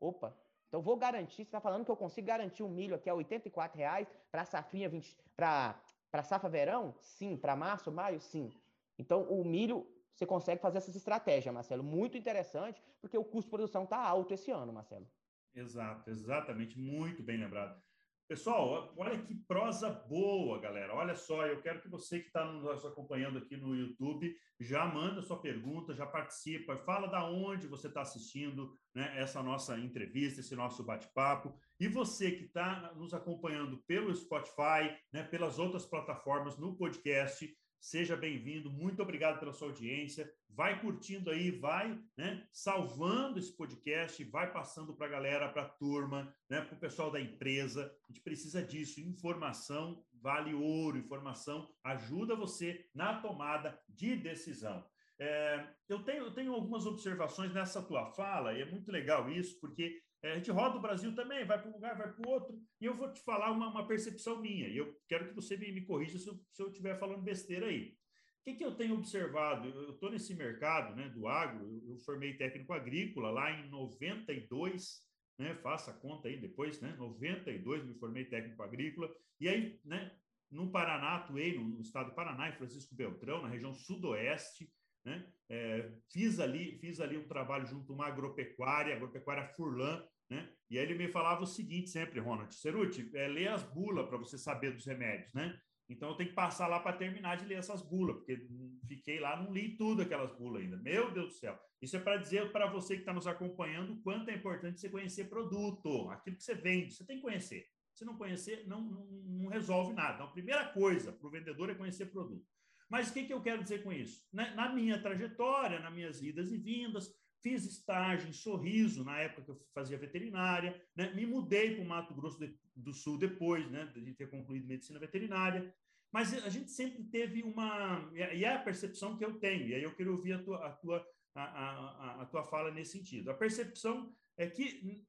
Opa, 0.00 0.34
então 0.70 0.80
vou 0.80 0.96
garantir, 0.96 1.38
você 1.38 1.42
está 1.42 1.60
falando 1.60 1.84
que 1.84 1.90
eu 1.90 1.96
consigo 1.96 2.28
garantir 2.28 2.62
um 2.62 2.68
milho 2.68 2.94
aqui 2.94 3.10
a 3.10 3.14
84 3.14 3.76
reais 3.76 4.08
para 4.30 4.44
safrinha 4.44 4.88
20, 4.88 5.16
para 5.34 6.22
safra 6.22 6.48
verão? 6.48 6.94
Sim. 7.00 7.36
Para 7.36 7.56
março, 7.56 7.90
maio? 7.90 8.20
Sim. 8.20 8.48
Então, 8.96 9.24
o 9.24 9.44
milho 9.44 9.84
você 10.14 10.24
consegue 10.24 10.62
fazer 10.62 10.78
essas 10.78 10.94
estratégias, 10.94 11.52
Marcelo. 11.52 11.82
Muito 11.82 12.16
interessante, 12.16 12.80
porque 13.00 13.18
o 13.18 13.24
custo 13.24 13.48
de 13.48 13.50
produção 13.50 13.82
está 13.82 13.98
alto 13.98 14.32
esse 14.32 14.52
ano, 14.52 14.72
Marcelo. 14.72 15.10
Exato, 15.52 16.08
exatamente. 16.08 16.78
Muito 16.78 17.20
bem 17.20 17.38
lembrado. 17.38 17.82
Pessoal, 18.30 18.94
olha 18.96 19.20
que 19.20 19.34
prosa 19.34 19.90
boa, 19.90 20.60
galera. 20.60 20.94
Olha 20.94 21.16
só, 21.16 21.44
eu 21.48 21.60
quero 21.60 21.80
que 21.80 21.88
você 21.88 22.20
que 22.20 22.28
está 22.28 22.44
nos 22.44 22.84
acompanhando 22.86 23.38
aqui 23.38 23.56
no 23.56 23.74
YouTube 23.74 24.32
já 24.60 24.86
manda 24.86 25.20
sua 25.20 25.40
pergunta, 25.40 25.96
já 25.96 26.06
participa, 26.06 26.76
fala 26.76 27.08
da 27.08 27.28
onde 27.28 27.66
você 27.66 27.88
está 27.88 28.02
assistindo 28.02 28.72
né, 28.94 29.14
essa 29.16 29.42
nossa 29.42 29.76
entrevista, 29.76 30.38
esse 30.38 30.54
nosso 30.54 30.84
bate-papo. 30.84 31.52
E 31.80 31.88
você 31.88 32.30
que 32.30 32.44
está 32.44 32.92
nos 32.94 33.12
acompanhando 33.12 33.78
pelo 33.78 34.14
Spotify, 34.14 34.96
né, 35.12 35.24
pelas 35.24 35.58
outras 35.58 35.84
plataformas 35.84 36.56
no 36.56 36.76
podcast, 36.76 37.52
Seja 37.80 38.14
bem-vindo, 38.14 38.70
muito 38.70 39.00
obrigado 39.00 39.40
pela 39.40 39.54
sua 39.54 39.68
audiência. 39.68 40.30
Vai 40.50 40.78
curtindo 40.82 41.30
aí, 41.30 41.50
vai 41.50 41.98
né, 42.14 42.46
salvando 42.52 43.38
esse 43.38 43.56
podcast, 43.56 44.22
vai 44.24 44.52
passando 44.52 44.94
para 44.94 45.06
a 45.06 45.10
galera, 45.10 45.48
para 45.48 45.62
a 45.62 45.68
turma, 45.68 46.32
né, 46.48 46.60
para 46.60 46.76
o 46.76 46.78
pessoal 46.78 47.10
da 47.10 47.18
empresa. 47.18 47.90
A 48.04 48.12
gente 48.12 48.20
precisa 48.22 48.62
disso. 48.62 49.00
Informação 49.00 50.04
vale 50.20 50.52
ouro, 50.52 50.98
informação 50.98 51.66
ajuda 51.82 52.36
você 52.36 52.86
na 52.94 53.18
tomada 53.22 53.80
de 53.88 54.14
decisão. 54.14 54.86
É, 55.18 55.66
eu, 55.88 56.02
tenho, 56.04 56.24
eu 56.24 56.34
tenho 56.34 56.52
algumas 56.52 56.84
observações 56.84 57.52
nessa 57.52 57.82
tua 57.82 58.06
fala, 58.12 58.52
e 58.52 58.60
é 58.60 58.70
muito 58.70 58.92
legal 58.92 59.30
isso, 59.30 59.58
porque 59.58 60.02
é, 60.22 60.32
a 60.32 60.36
gente 60.36 60.50
roda 60.50 60.76
o 60.76 60.82
Brasil 60.82 61.14
também, 61.14 61.46
vai 61.46 61.58
para 61.60 61.70
um 61.70 61.74
lugar, 61.74 61.96
vai 61.96 62.12
para 62.12 62.26
o 62.26 62.30
outro, 62.30 62.60
e 62.80 62.84
eu 62.84 62.94
vou 62.94 63.10
te 63.12 63.22
falar 63.22 63.50
uma, 63.50 63.68
uma, 63.68 63.86
percepção 63.86 64.40
minha, 64.40 64.68
e 64.68 64.76
eu 64.76 64.94
quero 65.08 65.28
que 65.28 65.34
você 65.34 65.56
me, 65.56 65.72
me 65.72 65.80
corrija 65.82 66.18
se 66.18 66.28
eu, 66.28 66.38
se 66.52 66.62
eu 66.62 66.68
estiver 66.68 66.98
falando 66.98 67.22
besteira 67.22 67.66
aí. 67.66 67.96
O 68.40 68.42
que, 68.44 68.54
que 68.54 68.64
eu 68.64 68.74
tenho 68.74 68.94
observado? 68.94 69.68
Eu 69.68 69.90
estou 69.90 70.10
nesse 70.10 70.34
mercado 70.34 70.94
né, 70.96 71.08
do 71.08 71.26
agro, 71.26 71.66
eu, 71.66 71.92
eu, 71.92 71.98
formei 71.98 72.34
técnico 72.34 72.72
agrícola 72.72 73.30
lá 73.30 73.50
em 73.50 73.68
92, 73.70 75.02
né, 75.38 75.54
faça 75.56 75.92
conta 75.92 76.28
aí 76.28 76.38
depois, 76.38 76.80
né, 76.80 76.94
92 76.98 77.84
me 77.84 77.94
formei 77.94 78.24
técnico 78.26 78.62
agrícola, 78.62 79.10
e 79.40 79.48
aí, 79.48 79.80
né, 79.84 80.14
no 80.50 80.70
Paraná, 80.70 81.16
atuei 81.16 81.56
no, 81.56 81.64
no 81.64 81.80
estado 81.80 82.10
do 82.10 82.14
Paraná, 82.14 82.48
em 82.48 82.56
Francisco 82.56 82.94
Beltrão, 82.94 83.40
na 83.40 83.48
região 83.48 83.72
sudoeste, 83.72 84.70
né? 85.04 85.26
É, 85.48 85.90
fiz 86.12 86.38
ali 86.38 86.78
fiz 86.78 87.00
ali 87.00 87.16
um 87.16 87.26
trabalho 87.26 87.66
junto 87.66 87.92
a 87.92 87.94
uma 87.94 88.06
agropecuária, 88.06 88.94
agropecuária 88.94 89.48
Furlan, 89.48 90.02
né? 90.28 90.48
E 90.70 90.78
aí 90.78 90.84
ele 90.84 90.94
me 90.94 91.08
falava 91.08 91.42
o 91.42 91.46
seguinte 91.46 91.90
sempre, 91.90 92.20
Ronald, 92.20 92.54
Ceruti, 92.54 93.10
é, 93.14 93.26
lê 93.26 93.48
as 93.48 93.62
bulas 93.62 94.08
para 94.08 94.18
você 94.18 94.38
saber 94.38 94.72
dos 94.72 94.86
remédios, 94.86 95.34
né? 95.34 95.58
Então 95.88 96.10
eu 96.10 96.14
tenho 96.14 96.28
que 96.28 96.36
passar 96.36 96.68
lá 96.68 96.78
para 96.78 96.96
terminar 96.96 97.36
de 97.36 97.44
ler 97.44 97.56
essas 97.56 97.82
bulas, 97.82 98.16
porque 98.16 98.46
fiquei 98.86 99.18
lá, 99.18 99.42
não 99.42 99.52
li 99.52 99.76
tudo 99.76 100.02
aquelas 100.02 100.32
bulas 100.38 100.62
ainda. 100.62 100.76
Meu 100.76 101.10
Deus 101.10 101.30
do 101.30 101.34
céu. 101.34 101.58
Isso 101.82 101.96
é 101.96 102.00
para 102.00 102.16
dizer 102.16 102.52
para 102.52 102.70
você 102.70 102.94
que 102.94 103.00
está 103.00 103.12
nos 103.12 103.26
acompanhando 103.26 103.94
o 103.94 104.02
quanto 104.02 104.28
é 104.28 104.34
importante 104.34 104.78
você 104.78 104.88
conhecer 104.88 105.28
produto, 105.28 106.08
aquilo 106.10 106.36
que 106.36 106.44
você 106.44 106.54
vende, 106.54 106.94
você 106.94 107.04
tem 107.04 107.16
que 107.16 107.22
conhecer. 107.22 107.66
Se 107.92 108.04
não 108.04 108.16
conhecer, 108.16 108.66
não, 108.68 108.80
não, 108.80 109.04
não 109.04 109.50
resolve 109.50 109.92
nada. 109.92 110.14
Então, 110.14 110.26
a 110.26 110.32
primeira 110.32 110.64
coisa 110.68 111.12
para 111.12 111.26
o 111.26 111.30
vendedor 111.30 111.70
é 111.70 111.74
conhecer 111.74 112.06
produto. 112.06 112.46
Mas 112.90 113.08
o 113.08 113.12
que, 113.14 113.24
que 113.24 113.32
eu 113.32 113.40
quero 113.40 113.62
dizer 113.62 113.84
com 113.84 113.92
isso? 113.92 114.26
Na, 114.32 114.52
na 114.54 114.74
minha 114.74 115.00
trajetória, 115.00 115.78
nas 115.78 115.94
minhas 115.94 116.20
idas 116.20 116.50
e 116.50 116.58
vindas, 116.58 117.14
fiz 117.40 117.64
estágio 117.64 118.28
em 118.28 118.32
Sorriso, 118.32 119.04
na 119.04 119.18
época 119.18 119.44
que 119.44 119.50
eu 119.52 119.66
fazia 119.72 119.96
veterinária, 119.96 120.78
né? 120.94 121.14
me 121.14 121.24
mudei 121.24 121.74
para 121.74 121.84
o 121.84 121.88
Mato 121.88 122.12
Grosso 122.14 122.38
do 122.74 122.92
Sul 122.92 123.16
depois 123.16 123.70
né, 123.70 123.86
de 123.94 124.12
ter 124.14 124.28
concluído 124.28 124.66
medicina 124.66 124.98
veterinária, 124.98 125.72
mas 126.12 126.34
a 126.44 126.48
gente 126.48 126.70
sempre 126.72 127.04
teve 127.04 127.42
uma. 127.42 128.10
E 128.12 128.44
é 128.44 128.52
a 128.52 128.58
percepção 128.58 129.16
que 129.16 129.24
eu 129.24 129.38
tenho, 129.38 129.68
e 129.68 129.74
aí 129.74 129.82
eu 129.82 129.94
quero 129.94 130.12
ouvir 130.12 130.32
a 130.32 130.42
tua, 130.42 130.66
a 130.66 130.72
tua, 130.72 131.06
a, 131.36 131.42
a, 131.42 132.22
a 132.22 132.26
tua 132.26 132.42
fala 132.42 132.72
nesse 132.72 132.98
sentido. 132.98 133.30
A 133.30 133.34
percepção 133.34 134.12
é 134.36 134.48
que, 134.48 135.04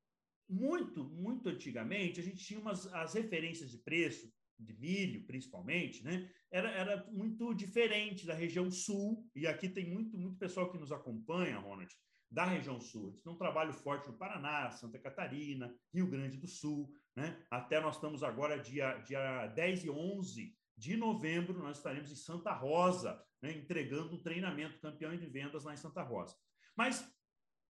muito, 0.47 1.03
muito 1.03 1.49
antigamente, 1.49 2.19
a 2.19 2.23
gente 2.23 2.45
tinha 2.45 2.59
umas, 2.59 2.85
as 2.93 3.15
referências 3.15 3.71
de 3.71 3.79
preço 3.79 4.31
de 4.63 4.73
milho, 4.73 5.25
principalmente, 5.25 6.03
né? 6.03 6.29
Era, 6.51 6.69
era 6.71 7.05
muito 7.11 7.53
diferente 7.53 8.25
da 8.25 8.33
região 8.33 8.69
sul, 8.69 9.25
e 9.35 9.47
aqui 9.47 9.67
tem 9.69 9.89
muito, 9.89 10.17
muito 10.17 10.37
pessoal 10.37 10.71
que 10.71 10.77
nos 10.77 10.91
acompanha, 10.91 11.57
Ronald, 11.57 11.93
da 12.29 12.45
região 12.45 12.79
sul. 12.79 13.19
Tem 13.23 13.31
um 13.31 13.37
trabalho 13.37 13.73
forte 13.73 14.07
no 14.07 14.17
Paraná, 14.17 14.69
Santa 14.71 14.99
Catarina, 14.99 15.73
Rio 15.93 16.07
Grande 16.07 16.37
do 16.37 16.47
Sul, 16.47 16.93
né? 17.15 17.43
Até 17.49 17.79
nós 17.81 17.95
estamos 17.95 18.23
agora, 18.23 18.57
dia, 18.57 18.97
dia 18.99 19.47
10 19.47 19.85
e 19.85 19.89
11 19.89 20.55
de 20.77 20.97
novembro, 20.97 21.61
nós 21.61 21.77
estaremos 21.77 22.11
em 22.11 22.15
Santa 22.15 22.53
Rosa, 22.53 23.23
né? 23.41 23.51
entregando 23.51 24.15
um 24.15 24.21
treinamento 24.21 24.79
campeão 24.79 25.15
de 25.15 25.27
vendas 25.27 25.63
lá 25.63 25.73
em 25.73 25.77
Santa 25.77 26.01
Rosa. 26.01 26.35
Mas, 26.75 27.07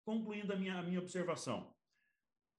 concluindo 0.05 0.53
a 0.53 0.55
minha, 0.55 0.77
a 0.77 0.83
minha 0.83 0.99
observação, 0.99 1.73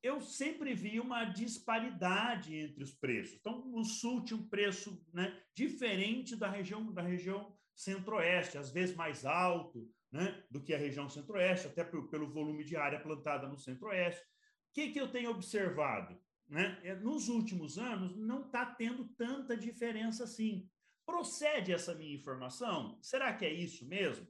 eu 0.02 0.20
sempre 0.20 0.74
vi 0.74 0.98
uma 0.98 1.24
disparidade 1.24 2.54
entre 2.56 2.82
os 2.82 2.92
preços. 2.92 3.36
Então, 3.38 3.70
o 3.74 3.84
sul 3.84 4.24
tinha 4.24 4.38
um 4.38 4.48
preço 4.48 5.04
né, 5.12 5.38
diferente 5.54 6.34
da 6.36 6.48
região 6.48 6.92
da 6.92 7.02
região 7.02 7.54
centro-oeste, 7.74 8.58
às 8.58 8.70
vezes 8.70 8.94
mais 8.94 9.24
alto 9.24 9.90
né, 10.12 10.42
do 10.50 10.62
que 10.62 10.74
a 10.74 10.78
região 10.78 11.08
centro-oeste, 11.08 11.66
até 11.66 11.84
pelo 11.84 12.30
volume 12.30 12.64
de 12.64 12.76
área 12.76 13.00
plantada 13.00 13.46
no 13.46 13.58
centro-oeste. 13.58 14.22
O 14.22 14.72
que, 14.74 14.90
que 14.90 15.00
eu 15.00 15.10
tenho 15.10 15.30
observado? 15.30 16.20
Né? 16.48 16.78
É, 16.82 16.94
nos 16.94 17.28
últimos 17.28 17.78
anos, 17.78 18.16
não 18.16 18.46
está 18.46 18.66
tendo 18.66 19.04
tanta 19.16 19.56
diferença 19.56 20.24
assim. 20.24 20.68
Procede 21.06 21.72
essa 21.72 21.94
minha 21.94 22.14
informação? 22.14 22.98
Será 23.02 23.32
que 23.34 23.44
é 23.44 23.52
isso 23.52 23.86
mesmo? 23.86 24.26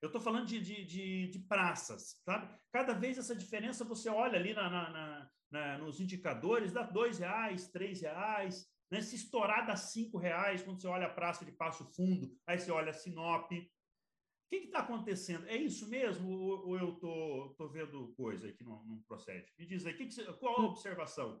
Eu 0.00 0.06
estou 0.06 0.20
falando 0.20 0.46
de, 0.46 0.60
de, 0.60 0.84
de, 0.84 1.28
de, 1.28 1.38
praças, 1.40 2.20
sabe? 2.24 2.54
Cada 2.72 2.94
vez 2.94 3.18
essa 3.18 3.36
diferença 3.36 3.84
você 3.84 4.08
olha 4.08 4.38
ali 4.38 4.54
na, 4.54 4.70
na, 4.70 5.30
na, 5.50 5.78
nos 5.78 6.00
indicadores, 6.00 6.72
dá 6.72 6.82
dois 6.82 7.18
reais, 7.18 7.68
três 7.68 8.00
reais, 8.00 8.66
né? 8.90 9.02
Se 9.02 9.16
estourar 9.16 9.66
dá 9.66 9.76
cinco 9.76 10.16
reais 10.16 10.62
quando 10.62 10.80
você 10.80 10.88
olha 10.88 11.06
a 11.06 11.14
praça 11.14 11.44
de 11.44 11.52
Passo 11.52 11.84
Fundo, 11.94 12.34
aí 12.46 12.58
você 12.58 12.70
olha 12.70 12.90
a 12.90 12.94
Sinop. 12.94 13.52
O 13.52 13.56
que 14.50 14.56
está 14.56 14.80
acontecendo? 14.80 15.46
É 15.46 15.56
isso 15.56 15.88
mesmo 15.88 16.28
ou, 16.30 16.68
ou 16.68 16.78
eu 16.78 16.94
estou 16.94 17.50
tô, 17.50 17.66
tô 17.66 17.68
vendo 17.68 18.12
coisa 18.16 18.50
que 18.52 18.64
não, 18.64 18.84
não 18.84 19.02
procede? 19.02 19.52
Me 19.58 19.66
diz 19.66 19.84
aí, 19.84 19.94
que 19.94 20.06
que 20.06 20.14
você, 20.14 20.24
qual 20.34 20.60
a 20.60 20.66
observação? 20.66 21.40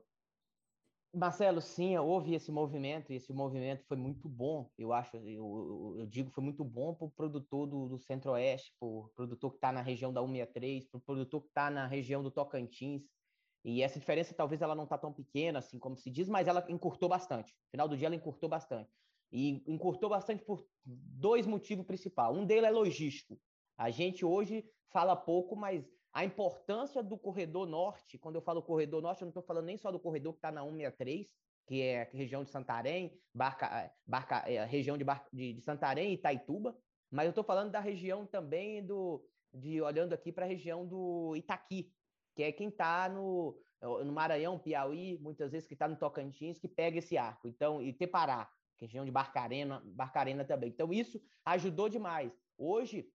Marcelo, 1.12 1.60
sim, 1.60 1.96
houve 1.98 2.34
esse 2.34 2.52
movimento, 2.52 3.12
e 3.12 3.16
esse 3.16 3.32
movimento 3.32 3.84
foi 3.84 3.96
muito 3.96 4.28
bom, 4.28 4.70
eu 4.78 4.92
acho, 4.92 5.16
eu, 5.16 5.96
eu 5.98 6.06
digo, 6.06 6.30
foi 6.30 6.44
muito 6.44 6.64
bom 6.64 6.94
para 6.94 7.06
o 7.06 7.10
produtor 7.10 7.66
do, 7.66 7.88
do 7.88 7.98
Centro-Oeste, 7.98 8.72
para 8.78 8.88
o 8.88 9.08
produtor 9.16 9.50
que 9.50 9.56
está 9.56 9.72
na 9.72 9.82
região 9.82 10.12
da 10.12 10.20
163, 10.20 10.88
para 10.88 10.98
o 10.98 11.00
produtor 11.00 11.42
que 11.42 11.48
está 11.48 11.68
na 11.68 11.86
região 11.86 12.22
do 12.22 12.30
Tocantins, 12.30 13.02
e 13.64 13.82
essa 13.82 13.98
diferença 13.98 14.34
talvez 14.34 14.62
ela 14.62 14.74
não 14.74 14.84
está 14.84 14.96
tão 14.96 15.12
pequena, 15.12 15.58
assim 15.58 15.78
como 15.78 15.96
se 15.96 16.10
diz, 16.10 16.28
mas 16.28 16.48
ela 16.48 16.64
encurtou 16.70 17.08
bastante. 17.08 17.52
No 17.52 17.70
final 17.70 17.88
do 17.88 17.96
dia, 17.96 18.06
ela 18.06 18.14
encurtou 18.16 18.48
bastante. 18.48 18.90
E 19.30 19.62
encurtou 19.70 20.08
bastante 20.08 20.44
por 20.44 20.66
dois 20.84 21.46
motivos 21.46 21.86
principais. 21.86 22.34
Um 22.34 22.46
deles 22.46 22.64
é 22.64 22.70
logístico. 22.70 23.38
A 23.76 23.90
gente 23.90 24.24
hoje 24.24 24.64
fala 24.90 25.14
pouco, 25.14 25.54
mas 25.54 25.86
a 26.12 26.24
importância 26.24 27.02
do 27.02 27.16
corredor 27.16 27.66
norte, 27.66 28.18
quando 28.18 28.36
eu 28.36 28.42
falo 28.42 28.62
corredor 28.62 29.00
norte, 29.00 29.22
eu 29.22 29.26
não 29.26 29.30
estou 29.30 29.42
falando 29.42 29.66
nem 29.66 29.76
só 29.76 29.92
do 29.92 30.00
corredor 30.00 30.32
que 30.32 30.38
está 30.38 30.50
na 30.50 30.62
163, 30.62 31.28
que 31.66 31.82
é 31.82 32.02
a 32.02 32.16
região 32.16 32.42
de 32.42 32.50
Santarém, 32.50 33.16
Barca, 33.32 33.92
Barca, 34.04 34.38
é, 34.50 34.64
região 34.64 34.98
de, 34.98 35.04
Bar, 35.04 35.24
de, 35.32 35.52
de, 35.52 35.60
Santarém 35.60 36.10
e 36.10 36.14
Itaituba, 36.14 36.76
mas 37.10 37.26
eu 37.26 37.30
estou 37.30 37.44
falando 37.44 37.70
da 37.70 37.78
região 37.78 38.26
também 38.26 38.84
do, 38.84 39.24
de 39.54 39.80
olhando 39.80 40.12
aqui 40.12 40.32
para 40.32 40.44
a 40.44 40.48
região 40.48 40.84
do 40.84 41.36
Itaqui, 41.36 41.92
que 42.34 42.42
é 42.42 42.50
quem 42.50 42.68
está 42.68 43.08
no, 43.08 43.56
no 43.80 44.12
Maranhão, 44.12 44.58
Piauí, 44.58 45.18
muitas 45.18 45.52
vezes 45.52 45.68
que 45.68 45.74
está 45.74 45.86
no 45.86 45.96
Tocantins, 45.96 46.58
que 46.58 46.68
pega 46.68 46.98
esse 46.98 47.16
arco. 47.16 47.46
Então, 47.46 47.80
e 47.80 47.92
Tepará, 47.92 48.50
região 48.76 49.04
de 49.04 49.10
Barcarena, 49.10 49.82
Barcarena 49.84 50.44
também. 50.44 50.70
Então, 50.70 50.92
isso 50.92 51.20
ajudou 51.44 51.88
demais. 51.88 52.32
Hoje, 52.56 53.08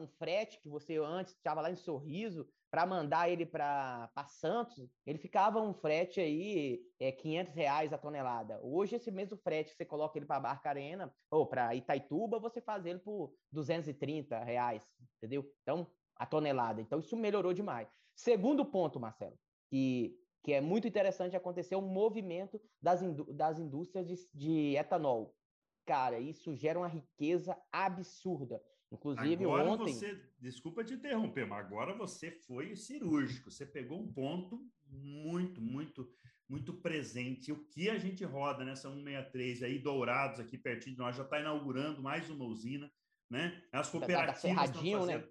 um 0.00 0.06
frete 0.06 0.60
que 0.60 0.68
você 0.68 0.96
antes 0.98 1.34
estava 1.34 1.60
lá 1.60 1.70
em 1.70 1.76
Sorriso, 1.76 2.48
para 2.70 2.86
mandar 2.86 3.28
ele 3.28 3.44
para 3.44 4.08
Santos, 4.28 4.88
ele 5.04 5.18
ficava 5.18 5.60
um 5.60 5.74
frete 5.74 6.20
aí, 6.20 6.80
é, 7.00 7.10
500 7.10 7.54
reais 7.54 7.92
a 7.92 7.98
tonelada. 7.98 8.60
Hoje, 8.62 8.94
esse 8.94 9.10
mesmo 9.10 9.36
frete, 9.36 9.74
você 9.74 9.84
coloca 9.84 10.16
ele 10.16 10.26
para 10.26 10.38
Barcarena 10.38 11.12
ou 11.30 11.46
para 11.46 11.74
Itaituba, 11.74 12.38
você 12.38 12.60
faz 12.60 12.86
ele 12.86 13.00
por 13.00 13.34
230 13.50 14.38
reais, 14.44 14.86
entendeu? 15.16 15.50
Então, 15.62 15.90
a 16.14 16.24
tonelada. 16.24 16.80
Então, 16.80 17.00
isso 17.00 17.16
melhorou 17.16 17.52
demais. 17.52 17.88
Segundo 18.14 18.64
ponto, 18.64 19.00
Marcelo, 19.00 19.36
que, 19.68 20.16
que 20.44 20.52
é 20.52 20.60
muito 20.60 20.86
interessante 20.86 21.34
acontecer 21.34 21.74
um 21.74 21.80
movimento 21.80 22.60
das, 22.80 23.02
indú 23.02 23.24
das 23.32 23.58
indústrias 23.58 24.06
de, 24.06 24.14
de 24.32 24.76
etanol. 24.76 25.34
Cara, 25.86 26.20
isso 26.20 26.54
gera 26.54 26.78
uma 26.78 26.86
riqueza 26.86 27.60
absurda. 27.72 28.62
Inclusive, 28.92 29.44
agora 29.44 29.70
ontem. 29.70 29.94
Você, 29.94 30.20
desculpa 30.40 30.84
te 30.84 30.94
interromper, 30.94 31.46
mas 31.46 31.64
agora 31.64 31.94
você 31.94 32.30
foi 32.30 32.74
cirúrgico. 32.74 33.50
Você 33.50 33.64
pegou 33.64 34.00
um 34.00 34.12
ponto 34.12 34.60
muito, 34.86 35.60
muito, 35.60 36.12
muito 36.48 36.74
presente. 36.74 37.52
O 37.52 37.64
que 37.66 37.88
a 37.88 37.98
gente 37.98 38.24
roda 38.24 38.64
nessa 38.64 38.88
163 38.88 39.62
aí, 39.62 39.78
Dourados, 39.78 40.40
aqui 40.40 40.58
pertinho 40.58 40.96
de 40.96 41.00
nós, 41.00 41.16
já 41.16 41.22
está 41.22 41.38
inaugurando 41.38 42.02
mais 42.02 42.28
uma 42.28 42.44
usina, 42.44 42.90
né? 43.30 43.62
As 43.72 43.88
cooperativas. 43.88 44.42
Da, 44.42 44.52
da 44.54 44.64
estão 44.64 45.00
fazendo... 45.00 45.06
né? 45.06 45.28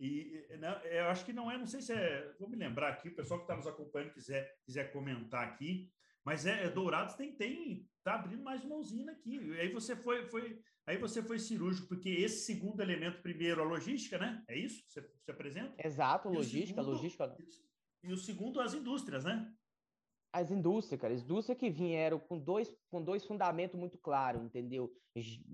E 0.00 0.44
eu 0.90 1.04
acho 1.06 1.24
que 1.24 1.32
não 1.32 1.48
é, 1.48 1.56
não 1.56 1.66
sei 1.66 1.80
se 1.80 1.92
é. 1.92 2.34
Vou 2.38 2.48
me 2.48 2.56
lembrar 2.56 2.88
aqui, 2.88 3.08
o 3.08 3.14
pessoal 3.14 3.38
que 3.38 3.44
está 3.44 3.54
nos 3.54 3.68
acompanhando 3.68 4.12
quiser, 4.12 4.58
quiser 4.64 4.90
comentar 4.90 5.46
aqui. 5.46 5.92
Mas 6.24 6.46
é, 6.46 6.64
é 6.64 6.70
Dourados 6.70 7.14
tem, 7.14 7.32
tem, 7.32 7.88
tá 8.04 8.14
abrindo 8.14 8.42
mais 8.42 8.64
uma 8.64 8.76
usina 8.76 9.12
aqui. 9.12 9.36
E 9.36 9.60
aí 9.60 9.72
você 9.72 9.96
foi, 9.96 10.26
foi 10.28 10.62
Aí 10.86 10.96
você 10.96 11.22
foi 11.22 11.38
cirúrgico, 11.38 11.86
porque 11.86 12.08
esse 12.08 12.44
segundo 12.44 12.80
elemento, 12.80 13.22
primeiro, 13.22 13.62
a 13.62 13.64
logística, 13.64 14.18
né? 14.18 14.42
É 14.48 14.58
isso 14.58 14.82
que 14.84 14.92
você, 14.92 15.00
você 15.00 15.30
apresenta? 15.30 15.74
Exato, 15.78 16.28
e 16.28 16.36
logística, 16.36 16.80
segundo, 16.82 16.96
logística. 16.96 17.36
E 18.02 18.12
o 18.12 18.16
segundo, 18.16 18.60
as 18.60 18.74
indústrias, 18.74 19.24
né? 19.24 19.52
As 20.32 20.50
indústrias, 20.50 21.00
cara, 21.00 21.14
as 21.14 21.22
indústrias 21.22 21.58
que 21.58 21.70
vieram 21.70 22.18
com 22.18 22.36
dois, 22.36 22.74
com 22.90 23.02
dois 23.02 23.24
fundamentos 23.24 23.78
muito 23.78 23.96
claros, 23.96 24.42
entendeu? 24.42 24.92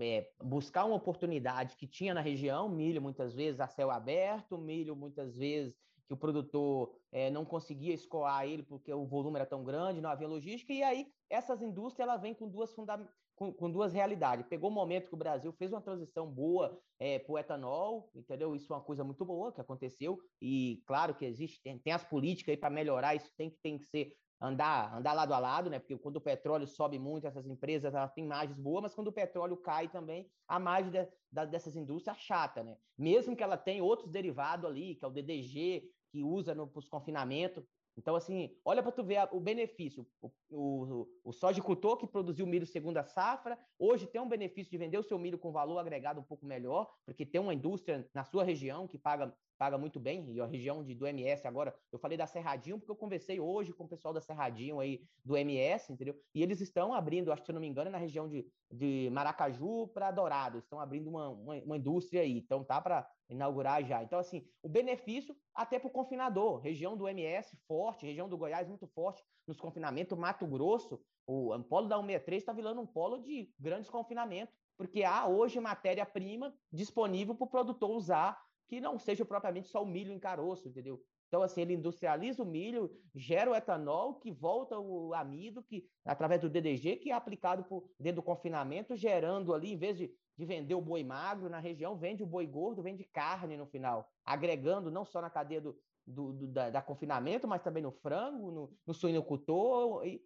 É, 0.01 0.31
buscar 0.43 0.85
uma 0.87 0.95
oportunidade 0.97 1.77
que 1.77 1.87
tinha 1.87 2.15
na 2.15 2.21
região, 2.21 2.69
milho 2.69 3.03
muitas 3.03 3.35
vezes 3.35 3.61
a 3.61 3.67
céu 3.67 3.91
aberto, 3.91 4.57
milho 4.57 4.97
muitas 4.97 5.37
vezes 5.37 5.77
que 6.09 6.15
o 6.15 6.17
produtor 6.17 6.99
é, 7.13 7.31
não 7.31 7.45
conseguia 7.45 7.95
escoar 7.95 8.47
ele 8.47 8.63
porque 8.63 8.93
o 8.93 9.07
volume 9.07 9.37
era 9.37 9.47
tão 9.47 9.63
grande, 9.63 10.01
não 10.01 10.11
havia 10.11 10.27
logística, 10.27 10.73
e 10.73 10.83
aí 10.83 11.07
essas 11.29 11.61
indústrias 11.61 12.09
ela 12.09 12.17
vem 12.17 12.35
com 12.35 12.49
duas 12.49 12.73
fundamentos 12.73 13.15
com, 13.37 13.53
com, 13.53 13.71
duas 13.71 13.93
realidades. 13.93 14.45
Pegou 14.49 14.69
o 14.69 14.73
momento 14.73 15.09
que 15.09 15.15
o 15.15 15.19
Brasil 15.19 15.53
fez 15.53 15.73
uma 15.73 15.81
transição 15.81 16.27
boa 16.27 16.77
é, 16.99 17.21
para 17.21 17.33
o 17.33 17.39
etanol, 17.39 18.11
entendeu? 18.13 18.57
Isso 18.57 18.73
é 18.73 18.77
uma 18.77 18.83
coisa 18.83 19.05
muito 19.05 19.25
boa 19.25 19.53
que 19.53 19.61
aconteceu. 19.61 20.19
E 20.43 20.83
claro 20.85 21.15
que 21.15 21.25
existe, 21.25 21.63
tem, 21.63 21.79
tem 21.79 21.93
as 21.93 22.03
políticas 22.03 22.53
aí 22.53 22.57
para 22.57 22.69
melhorar, 22.69 23.15
isso 23.15 23.31
tem 23.37 23.49
que, 23.49 23.57
tem 23.63 23.79
que 23.79 23.85
ser 23.85 24.13
andar, 24.41 24.97
andar 24.97 25.13
lado 25.13 25.33
a 25.33 25.39
lado, 25.39 25.71
né? 25.71 25.79
Porque 25.79 25.97
quando 25.97 26.17
o 26.17 26.21
petróleo 26.21 26.67
sobe 26.67 26.99
muito, 26.99 27.27
essas 27.27 27.47
empresas 27.47 27.95
elas 27.95 28.13
têm 28.13 28.27
margens 28.27 28.59
boas, 28.59 28.83
mas 28.83 28.95
quando 28.95 29.09
o 29.09 29.13
petróleo 29.13 29.57
cai 29.57 29.89
também, 29.89 30.29
a 30.47 30.59
margem 30.59 30.91
de, 30.91 31.05
de, 31.31 31.47
dessas 31.47 31.77
indústrias 31.77 32.17
é 32.17 32.21
chata, 32.21 32.63
né? 32.63 32.77
Mesmo 32.97 33.37
que 33.37 33.43
ela 33.43 33.57
tenha 33.57 33.83
outros 33.83 34.11
derivados 34.11 34.65
ali, 34.65 34.95
que 34.95 35.05
é 35.05 35.09
o 35.09 35.13
DDG, 35.13 35.91
que 36.11 36.23
usa 36.23 36.55
para 36.55 36.79
os 36.79 36.89
confinamentos, 36.89 37.65
então, 37.99 38.15
assim, 38.15 38.57
olha 38.65 38.81
para 38.81 38.93
tu 38.93 39.03
ver 39.03 39.29
o 39.33 39.41
benefício. 39.41 40.07
O, 40.23 40.31
o, 40.51 41.09
o 41.25 41.33
sojicultor 41.33 41.97
que 41.97 42.07
produziu 42.07 42.47
milho 42.47 42.65
segunda 42.65 43.03
safra, 43.03 43.59
hoje 43.77 44.07
tem 44.07 44.21
um 44.21 44.29
benefício 44.29 44.71
de 44.71 44.79
vender 44.79 44.99
o 44.99 45.03
seu 45.03 45.19
milho 45.19 45.37
com 45.37 45.51
valor 45.51 45.79
agregado 45.79 46.21
um 46.21 46.23
pouco 46.23 46.47
melhor, 46.47 46.89
porque 47.05 47.27
tem 47.27 47.41
uma 47.41 47.53
indústria 47.53 48.09
na 48.15 48.23
sua 48.23 48.45
região 48.45 48.87
que 48.87 48.97
paga 48.97 49.37
paga 49.59 49.77
muito 49.77 49.99
bem, 49.99 50.31
e 50.31 50.41
a 50.41 50.47
região 50.47 50.85
de, 50.85 50.95
do 50.95 51.07
MS 51.07 51.47
agora, 51.47 51.75
eu 51.93 51.99
falei 51.99 52.17
da 52.17 52.27
Cerradinho, 52.27 52.79
porque 52.79 52.91
eu 52.91 52.97
conversei 52.97 53.41
hoje 53.41 53.73
com 53.73 53.85
o 53.85 53.89
pessoal 53.89 54.15
da 54.15 54.21
Cerradinho 54.21 54.79
aí, 54.79 55.03
do 55.25 55.37
MS, 55.37 55.93
entendeu? 55.93 56.15
E 56.35 56.43
eles 56.43 56.61
estão 56.61 56.95
abrindo, 56.95 57.33
acho 57.33 57.43
que 57.43 57.47
se 57.47 57.53
não 57.53 57.61
me 57.61 57.67
engano, 57.67 57.89
é 57.89 57.93
na 57.93 57.99
região 57.99 58.29
de, 58.29 58.47
de 58.71 59.11
Maracaju 59.13 59.89
para 59.89 60.11
Dourado, 60.11 60.59
estão 60.59 60.81
abrindo 60.81 61.09
uma, 61.09 61.29
uma, 61.29 61.55
uma 61.57 61.77
indústria 61.77 62.23
aí, 62.23 62.39
então 62.39 62.65
tá 62.65 62.81
para 62.81 63.11
inaugurar 63.29 63.85
já. 63.85 64.03
Então, 64.03 64.19
assim, 64.19 64.47
o 64.63 64.69
benefício 64.69 65.37
até 65.55 65.79
para 65.79 65.89
o 65.89 65.93
confinador, 65.93 66.61
região 66.61 66.97
do 66.97 67.09
MS 67.09 67.57
forte, 67.67 68.07
região 68.07 68.29
do 68.29 68.39
Goiás 68.39 68.69
muito 68.69 68.87
forte 68.87 69.23
nos 69.47 69.59
confinamentos, 69.59 70.17
Mato 70.17 70.47
Grosso, 70.47 71.01
o, 71.27 71.55
o 71.55 71.65
polo 71.65 71.89
da 71.89 71.97
163 71.97 72.43
está 72.43 72.53
virando 72.53 72.81
um 72.81 72.87
polo 72.87 73.19
de 73.19 73.53
grandes 73.59 73.91
confinamentos, 73.91 74.55
porque 74.77 75.03
há 75.03 75.27
hoje 75.27 75.61
matéria-prima 75.61 76.55
disponível 76.73 77.35
para 77.35 77.45
o 77.45 77.51
produtor 77.51 77.91
usar 77.91 78.41
que 78.69 78.81
não 78.81 78.99
seja 78.99 79.25
propriamente 79.25 79.69
só 79.69 79.83
o 79.83 79.87
milho 79.87 80.13
em 80.13 80.19
caroço, 80.19 80.69
entendeu? 80.69 81.03
Então, 81.29 81.43
assim, 81.43 81.61
ele 81.61 81.75
industrializa 81.75 82.43
o 82.43 82.47
milho, 82.47 82.91
gera 83.15 83.51
o 83.51 83.55
etanol, 83.55 84.15
que 84.15 84.33
volta 84.33 84.79
o 84.79 85.13
amido, 85.15 85.63
que 85.63 85.87
através 86.05 86.41
do 86.41 86.49
DDG, 86.49 86.97
que 86.97 87.11
é 87.11 87.15
aplicado 87.15 87.65
por, 87.65 87.91
dentro 88.01 88.17
do 88.17 88.25
confinamento, 88.25 88.97
gerando 88.97 89.53
ali, 89.53 89.73
em 89.73 89.77
vez 89.77 89.99
de, 89.99 90.11
de 90.37 90.45
vender 90.47 90.75
o 90.75 90.81
boi 90.81 91.05
magro 91.05 91.51
na 91.51 91.59
região, 91.59 91.99
vende 91.99 92.23
o 92.23 92.27
boi 92.27 92.47
gordo, 92.47 92.83
vende 92.83 93.05
carne 93.05 93.57
no 93.57 93.67
final, 93.67 94.09
agregando 94.25 94.91
não 94.91 95.05
só 95.05 95.21
na 95.21 95.29
cadeia 95.29 95.61
do, 95.61 95.79
do, 96.07 96.33
do 96.33 96.47
da, 96.47 96.71
da, 96.71 96.83
confinamento, 96.83 97.47
mas 97.47 97.63
também 97.63 97.83
no 97.83 97.93
frango, 97.93 98.51
no, 98.51 98.79
no 98.87 98.95
suinocultor. 98.95 100.07
E, 100.07 100.23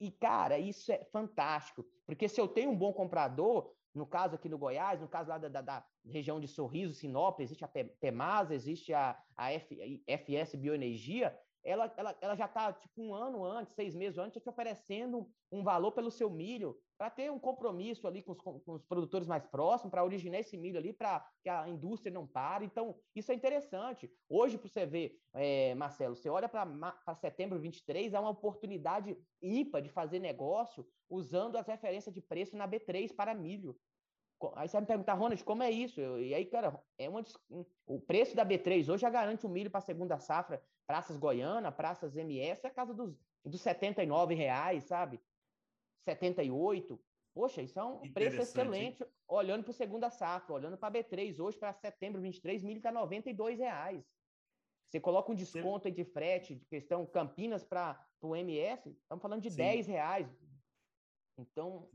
e, 0.00 0.10
cara, 0.10 0.58
isso 0.58 0.90
é 0.90 1.04
fantástico, 1.12 1.84
porque 2.06 2.28
se 2.28 2.40
eu 2.40 2.48
tenho 2.48 2.70
um 2.70 2.76
bom 2.76 2.94
comprador, 2.94 3.74
no 3.96 4.06
caso 4.06 4.34
aqui 4.34 4.48
no 4.48 4.58
Goiás, 4.58 5.00
no 5.00 5.08
caso 5.08 5.30
lá 5.30 5.38
da, 5.38 5.48
da, 5.48 5.62
da 5.62 5.86
região 6.04 6.38
de 6.38 6.46
Sorriso, 6.46 6.92
Sinop, 6.92 7.40
existe 7.40 7.64
a 7.64 7.68
PEMAS, 7.68 8.50
existe 8.50 8.92
a, 8.92 9.18
a 9.34 9.50
F, 9.52 10.02
FS 10.06 10.54
Bioenergia, 10.54 11.36
ela, 11.66 11.92
ela, 11.96 12.16
ela 12.20 12.36
já 12.36 12.46
está, 12.46 12.72
tipo, 12.72 13.02
um 13.02 13.12
ano 13.12 13.44
antes, 13.44 13.74
seis 13.74 13.94
meses 13.94 14.18
antes, 14.18 14.40
te 14.40 14.48
oferecendo 14.48 15.28
um 15.50 15.64
valor 15.64 15.90
pelo 15.90 16.10
seu 16.12 16.30
milho, 16.30 16.78
para 16.96 17.10
ter 17.10 17.30
um 17.30 17.38
compromisso 17.38 18.06
ali 18.06 18.22
com 18.22 18.32
os, 18.32 18.40
com 18.40 18.72
os 18.72 18.84
produtores 18.84 19.26
mais 19.26 19.44
próximos, 19.46 19.90
para 19.90 20.04
originar 20.04 20.38
esse 20.38 20.56
milho 20.56 20.78
ali, 20.78 20.92
para 20.92 21.28
que 21.42 21.48
a 21.48 21.68
indústria 21.68 22.12
não 22.12 22.26
pare. 22.26 22.64
Então, 22.64 22.96
isso 23.14 23.32
é 23.32 23.34
interessante. 23.34 24.10
Hoje, 24.28 24.56
para 24.56 24.68
você 24.68 24.86
ver, 24.86 25.18
é, 25.34 25.74
Marcelo, 25.74 26.14
você 26.14 26.30
olha 26.30 26.48
para 26.48 27.14
setembro 27.16 27.58
23, 27.58 28.14
há 28.14 28.20
uma 28.20 28.30
oportunidade 28.30 29.18
ímpar 29.42 29.82
de 29.82 29.88
fazer 29.88 30.20
negócio 30.20 30.86
usando 31.10 31.56
as 31.56 31.66
referências 31.66 32.14
de 32.14 32.20
preço 32.20 32.56
na 32.56 32.68
B3 32.68 33.14
para 33.14 33.34
milho. 33.34 33.76
Aí 34.54 34.68
você 34.68 34.72
vai 34.72 34.82
me 34.82 34.86
perguntar, 34.86 35.14
Ronald, 35.14 35.42
como 35.44 35.62
é 35.62 35.70
isso? 35.70 36.00
E 36.18 36.34
aí, 36.34 36.44
cara, 36.44 36.78
é 36.98 37.08
uma, 37.08 37.24
o 37.86 38.00
preço 38.00 38.36
da 38.36 38.44
B3 38.44 38.88
hoje 38.88 39.00
já 39.00 39.10
garante 39.10 39.46
o 39.46 39.48
milho 39.48 39.70
para 39.70 39.78
a 39.78 39.82
segunda 39.82 40.18
safra, 40.18 40.62
praças 40.86 41.16
Goiana, 41.16 41.72
praças 41.72 42.16
MS, 42.16 42.64
é 42.64 42.68
a 42.68 42.72
casa 42.72 42.94
dos, 42.94 43.18
dos 43.44 43.60
79 43.60 44.34
reais, 44.34 44.84
sabe? 44.84 45.20
78. 46.04 47.00
Poxa, 47.34 47.60
isso 47.60 47.78
é 47.78 47.84
um 47.84 48.12
preço 48.12 48.40
excelente 48.40 49.04
olhando 49.28 49.62
para 49.62 49.72
a 49.72 49.74
segunda 49.74 50.08
safra, 50.08 50.54
olhando 50.54 50.78
para 50.78 51.00
a 51.00 51.02
B3. 51.02 51.38
Hoje, 51.38 51.58
para 51.58 51.72
setembro 51.74 52.20
23, 52.22 52.62
milho 52.62 52.78
está 52.78 52.90
92 52.90 53.58
reais. 53.58 54.02
Você 54.88 55.00
coloca 55.00 55.32
um 55.32 55.34
desconto 55.34 55.90
de 55.90 56.04
frete, 56.04 56.54
de 56.54 56.64
questão 56.64 57.04
Campinas 57.04 57.64
para 57.64 58.02
o 58.22 58.34
MS, 58.34 58.88
estamos 58.90 59.20
falando 59.20 59.42
de 59.42 59.50
Sim. 59.50 59.56
10 59.56 59.86
reais. 59.88 60.28
Então, 61.38 61.90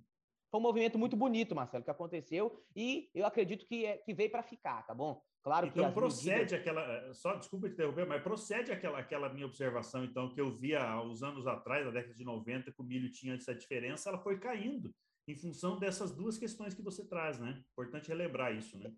foi 0.52 0.60
um 0.60 0.64
movimento 0.64 1.00
muito 1.00 1.16
bonito, 1.16 1.56
Marcelo, 1.56 1.84
que 1.84 1.90
aconteceu 1.90 2.64
e 2.76 3.10
eu 3.16 3.26
acredito 3.26 3.66
que, 3.66 3.86
é, 3.86 3.98
que 3.98 4.14
veio 4.14 4.30
para 4.30 4.44
ficar, 4.44 4.86
tá 4.86 4.94
bom? 4.94 5.24
Claro 5.44 5.68
então, 5.68 5.88
que 5.88 5.96
procede 5.96 6.30
medidas... 6.30 6.60
aquela, 6.60 6.82
eh, 6.82 7.14
só 7.14 7.36
desculpa 7.36 7.68
te 7.68 7.74
interromper, 7.74 8.06
mas 8.06 8.22
procede 8.22 8.72
aquela, 8.72 9.00
aquela 9.00 9.34
minha 9.34 9.48
observação, 9.48 10.06
então, 10.06 10.30
que 10.30 10.40
eu 10.40 10.56
via 10.56 10.84
há 10.84 11.02
uns 11.04 11.24
anos 11.24 11.48
atrás, 11.48 11.84
na 11.86 11.92
década 11.92 12.14
de 12.14 12.24
90, 12.24 12.72
que 12.72 12.82
o 12.82 12.84
milho 12.84 13.12
tinha 13.12 13.34
essa 13.34 13.56
diferença, 13.56 14.10
ela 14.10 14.20
foi 14.20 14.40
caindo 14.40 14.94
em 15.28 15.36
função 15.36 15.80
dessas 15.80 16.12
duas 16.12 16.38
questões 16.38 16.74
que 16.74 16.82
você 16.82 17.08
traz, 17.08 17.40
né? 17.40 17.64
Importante 17.72 18.10
relembrar 18.10 18.56
isso, 18.56 18.78
né? 18.78 18.94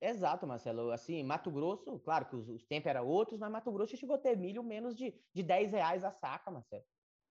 Exato, 0.00 0.46
Marcelo. 0.46 0.92
Assim, 0.92 1.22
Mato 1.22 1.50
Grosso, 1.50 1.98
claro 1.98 2.26
que 2.26 2.36
os, 2.36 2.48
os 2.48 2.64
tempos 2.64 2.88
eram 2.88 3.06
outros, 3.06 3.38
mas 3.38 3.50
Mato 3.50 3.70
Grosso 3.72 3.96
chegou 3.96 4.16
a 4.16 4.18
ter 4.18 4.36
milho 4.36 4.62
menos 4.62 4.94
de, 4.94 5.14
de 5.34 5.42
10 5.42 5.72
reais 5.72 6.04
a 6.04 6.10
saca, 6.10 6.50
Marcelo. 6.50 6.84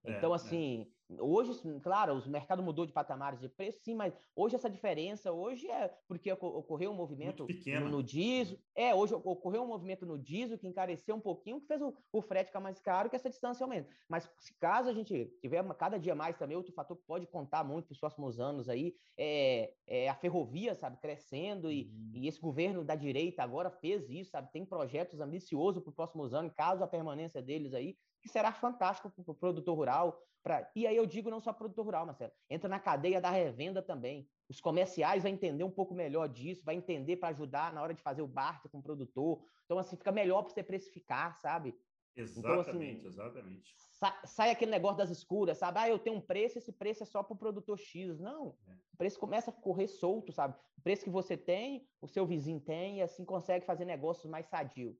É, 0.04 0.12
então, 0.12 0.32
é. 0.32 0.36
assim, 0.36 0.88
é. 1.10 1.22
hoje, 1.22 1.52
claro, 1.82 2.14
o 2.14 2.30
mercado 2.30 2.64
mudou 2.64 2.86
de 2.86 2.94
patamares 2.94 3.40
de 3.40 3.50
preço, 3.50 3.82
sim, 3.84 3.94
mas 3.94 4.14
hoje 4.36 4.56
essa 4.56 4.70
diferença, 4.70 5.32
hoje 5.32 5.70
é 5.70 5.94
porque 6.08 6.32
ocorreu 6.32 6.92
um 6.92 6.96
movimento 6.96 7.46
no, 7.82 7.90
no 7.90 8.04
diesel. 8.04 8.58
É, 8.76 8.94
hoje 8.96 9.14
ocorreu 9.14 9.64
um 9.64 9.68
movimento 9.68 10.06
no 10.06 10.18
diesel 10.18 10.58
que 10.58 10.68
encareceu 10.68 11.16
um 11.16 11.20
pouquinho, 11.20 11.60
que 11.60 11.68
fez 11.68 11.82
o, 11.82 11.94
o 12.12 12.22
frete 12.22 12.48
ficar 12.48 12.60
mais 12.60 12.80
caro, 12.80 13.10
que 13.10 13.16
essa 13.16 13.30
distância 13.30 13.64
aumenta. 13.64 13.90
Mas 14.08 14.30
se 14.40 14.54
caso 14.60 14.90
a 14.90 14.94
gente 14.94 15.26
tiver 15.42 15.62
uma, 15.62 15.76
cada 15.76 15.98
dia 15.98 16.16
mais 16.16 16.38
também, 16.38 16.56
outro 16.56 16.74
fator 16.74 16.98
que 16.98 17.04
pode 17.06 17.28
contar 17.28 17.64
muito 17.64 17.88
para 17.88 17.94
os 17.94 18.00
próximos 18.00 18.40
anos 18.40 18.70
aí, 18.70 18.96
é, 19.18 19.74
é, 19.88 20.10
a 20.10 20.16
ferrovia, 20.16 20.76
sabe, 20.76 20.98
crescendo, 20.98 21.72
e, 21.72 21.84
uhum. 21.84 22.12
e 22.14 22.28
esse 22.28 22.40
governo 22.40 22.84
da 22.84 22.96
direita 22.96 23.44
agora 23.44 23.70
fez 23.70 24.10
isso, 24.10 24.32
sabe, 24.32 24.52
tem 24.52 24.66
projetos 24.66 25.20
ambiciosos 25.20 25.82
para 25.84 25.90
os 25.90 25.96
próximos 25.96 26.34
anos, 26.34 26.54
caso 26.54 26.84
a 26.84 26.88
permanência 26.88 27.42
deles 27.42 27.74
aí, 27.74 27.98
que 28.22 28.30
será 28.30 28.52
fantástico 28.52 29.10
para 29.10 29.32
o 29.32 29.36
produtor 29.36 29.76
rural. 29.76 30.22
Pra... 30.42 30.70
E 30.76 30.88
aí 30.88 30.96
eu 30.96 31.06
digo 31.06 31.30
não 31.30 31.40
só 31.40 31.52
produtor 31.52 31.86
rural, 31.86 32.06
Marcelo, 32.06 32.32
entra 32.50 32.70
na 32.70 32.80
cadeia 32.80 33.20
da 33.20 33.30
revenda 33.30 33.82
também. 33.82 34.28
Os 34.48 34.62
comerciais 34.62 35.24
vão 35.24 35.32
entender 35.32 35.64
um 35.64 35.72
pouco 35.72 35.94
melhor 35.94 36.28
disso, 36.28 36.64
vai 36.64 36.76
entender 36.76 37.18
para 37.18 37.30
ajudar 37.30 37.74
na 37.74 37.82
hora 37.82 37.94
de 37.94 38.02
fazer 38.02 38.22
o 38.22 38.28
barter 38.28 38.72
com 38.72 38.80
o 38.80 38.84
produtor. 38.84 39.44
Então, 39.66 39.78
assim, 39.78 39.96
fica 39.96 40.12
melhor 40.12 40.44
para 40.44 40.54
você 40.54 40.64
precificar, 40.64 41.38
sabe? 41.40 41.76
Exatamente, 42.16 42.40
então, 42.40 42.60
assim, 42.60 43.08
exatamente. 43.08 43.76
Sa 43.78 44.22
sai 44.26 44.50
aquele 44.50 44.72
negócio 44.72 44.98
das 44.98 45.10
escuras, 45.10 45.58
sabe? 45.58 45.80
Ah, 45.80 45.90
eu 45.90 46.00
tenho 46.00 46.18
um 46.18 46.22
preço, 46.22 46.58
esse 46.58 46.72
preço 46.72 47.04
é 47.04 47.06
só 47.06 47.22
para 47.22 47.34
o 47.34 47.38
produtor 47.38 47.78
X. 47.78 48.20
Não, 48.20 48.56
é. 48.68 48.72
o 48.94 48.98
preço 48.98 49.20
começa 49.20 49.52
a 49.52 49.54
correr 49.54 49.88
solto, 49.88 50.32
sabe? 50.32 50.56
O 50.78 50.82
preço 50.82 51.04
que 51.04 51.10
você 51.10 51.38
tem, 51.38 51.88
o 52.02 52.08
seu 52.08 52.26
vizinho 52.26 52.60
tem, 52.60 52.98
e 52.98 53.02
assim 53.02 53.24
consegue 53.24 53.66
fazer 53.66 53.86
negócios 53.86 54.30
mais 54.30 54.48
sadio. 54.48 54.98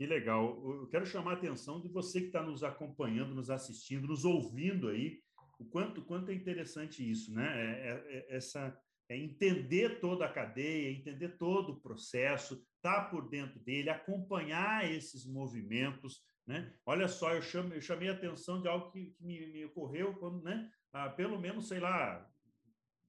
Que 0.00 0.06
legal. 0.06 0.58
Eu 0.64 0.86
quero 0.86 1.04
chamar 1.04 1.32
a 1.32 1.34
atenção 1.34 1.78
de 1.78 1.86
você 1.86 2.22
que 2.22 2.28
está 2.28 2.42
nos 2.42 2.64
acompanhando, 2.64 3.34
nos 3.34 3.50
assistindo, 3.50 4.08
nos 4.08 4.24
ouvindo 4.24 4.88
aí, 4.88 5.20
o 5.58 5.64
quanto, 5.66 6.00
quanto 6.00 6.30
é 6.30 6.34
interessante 6.34 7.06
isso, 7.06 7.34
né? 7.34 7.46
É, 7.46 7.90
é, 7.90 8.16
é 8.16 8.36
essa, 8.36 8.74
é 9.10 9.18
entender 9.18 10.00
toda 10.00 10.24
a 10.24 10.32
cadeia, 10.32 10.90
entender 10.90 11.36
todo 11.36 11.72
o 11.72 11.80
processo, 11.82 12.66
estar 12.76 13.04
tá 13.04 13.10
por 13.10 13.28
dentro 13.28 13.60
dele, 13.60 13.90
acompanhar 13.90 14.90
esses 14.90 15.26
movimentos, 15.26 16.22
né? 16.46 16.72
Olha 16.86 17.06
só, 17.06 17.34
eu, 17.34 17.42
chamo, 17.42 17.74
eu 17.74 17.82
chamei 17.82 18.08
a 18.08 18.12
atenção 18.12 18.62
de 18.62 18.68
algo 18.68 18.90
que, 18.92 19.10
que 19.10 19.22
me, 19.22 19.48
me, 19.48 19.66
ocorreu 19.66 20.14
quando, 20.14 20.42
né? 20.42 20.70
Ah, 20.94 21.10
pelo 21.10 21.38
menos, 21.38 21.68
sei 21.68 21.78
lá, 21.78 22.26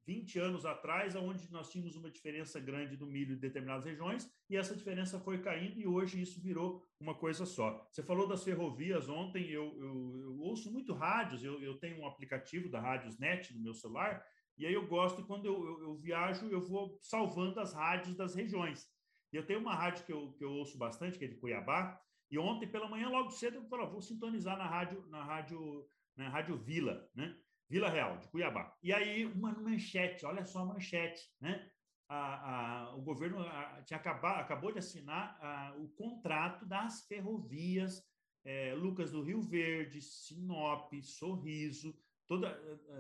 20 0.06 0.40
anos 0.40 0.66
atrás, 0.66 1.16
onde 1.16 1.52
nós 1.52 1.70
tínhamos 1.70 1.96
uma 1.96 2.10
diferença 2.10 2.60
grande 2.60 2.98
do 2.98 3.06
milho 3.06 3.36
em 3.36 3.40
determinadas 3.40 3.86
regiões, 3.86 4.30
e 4.50 4.58
essa 4.58 4.76
diferença 4.76 5.20
foi 5.20 5.42
caindo, 5.42 5.80
e 5.80 5.88
hoje 5.88 6.22
isso 6.22 6.42
virou 6.42 6.86
uma 7.00 7.16
coisa 7.16 7.46
só. 7.46 7.88
Você 7.92 8.04
falou 8.04 8.28
das 8.28 8.44
ferrovias 8.44 9.10
ontem, 9.10 9.50
eu, 9.50 9.76
eu, 9.80 10.20
eu 10.22 10.40
ouço 10.40 10.72
muito 10.72 10.94
rádios, 10.94 11.44
eu, 11.44 11.62
eu, 11.62 11.78
tenho 11.78 12.02
um 12.02 12.08
aplicativo 12.08 12.70
da 12.70 12.80
Rádios 12.80 13.18
Net 13.20 13.54
no 13.54 13.62
meu 13.62 13.74
celular, 13.74 14.24
e 14.58 14.66
aí 14.66 14.74
eu 14.74 14.88
gosto, 14.88 15.26
quando 15.26 15.46
eu, 15.46 15.98
viajo, 15.98 16.48
eu 16.48 16.62
vou 16.62 16.98
salvando 17.02 17.60
as 17.60 17.74
rádios 17.74 18.16
das 18.16 18.36
regiões. 18.36 18.88
E 19.34 19.38
eu 19.38 19.46
tenho 19.46 19.60
uma 19.60 19.74
rádio 19.74 20.06
que 20.06 20.12
eu, 20.12 20.34
que 20.34 20.44
ouço 20.44 20.78
bastante, 20.78 21.18
que 21.18 21.26
é 21.26 21.28
de 21.28 21.36
Cuiabá, 21.36 22.00
e 22.30 22.38
ontem 22.38 22.68
pela 22.68 22.88
manhã, 22.88 23.10
logo 23.10 23.30
cedo, 23.32 23.58
eu 23.58 23.66
falei, 23.66 23.88
vou 23.88 24.02
sintonizar 24.02 24.58
na 24.58 24.68
rádio, 24.68 25.06
na 25.10 25.24
rádio, 25.24 25.86
na 26.16 26.30
rádio 26.30 26.58
Vila, 26.58 27.10
né? 27.14 27.38
Vila 27.72 27.90
Real, 27.90 28.18
de 28.18 28.28
Cuiabá. 28.28 28.76
E 28.84 28.92
aí, 28.92 29.26
uma 29.26 29.54
manchete, 29.54 30.26
olha 30.26 30.46
só 30.46 30.60
a 30.60 30.66
manchete, 30.66 31.22
né? 31.40 31.72
A, 32.10 32.90
a, 32.90 32.96
o 32.96 33.02
governo 33.02 33.40
a, 33.40 33.82
tinha 33.84 33.98
acabou 33.98 34.74
de 34.74 34.80
assinar 34.80 35.40
o 35.80 35.88
contrato 35.88 36.66
das 36.66 37.08
ferrovias 37.08 38.04
é, 38.44 38.74
Lucas 38.74 39.12
do 39.12 39.22
Rio 39.22 39.42
Verde, 39.42 40.02
Sinop, 40.02 40.92
Sorriso, 41.02 41.98
toda, 42.28 42.50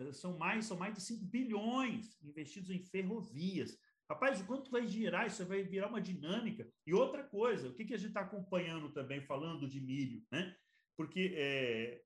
é, 0.07 0.13
são, 0.13 0.37
mais, 0.37 0.65
são 0.65 0.77
mais 0.77 0.93
de 0.93 1.01
5 1.01 1.25
bilhões 1.25 2.17
investidos 2.23 2.69
em 2.69 2.79
ferrovias. 2.79 3.77
Rapaz, 4.09 4.39
o 4.39 4.45
quanto 4.45 4.71
vai 4.71 4.87
girar? 4.87 5.27
Isso 5.27 5.45
vai 5.45 5.63
virar 5.63 5.87
uma 5.87 6.01
dinâmica. 6.01 6.65
E 6.87 6.93
outra 6.93 7.23
coisa, 7.25 7.67
o 7.67 7.73
que, 7.73 7.83
que 7.83 7.93
a 7.93 7.97
gente 7.97 8.09
está 8.09 8.21
acompanhando 8.21 8.89
também, 8.93 9.21
falando 9.21 9.67
de 9.67 9.81
milho, 9.81 10.23
né? 10.31 10.55
Porque 10.95 11.33
é, 11.35 12.01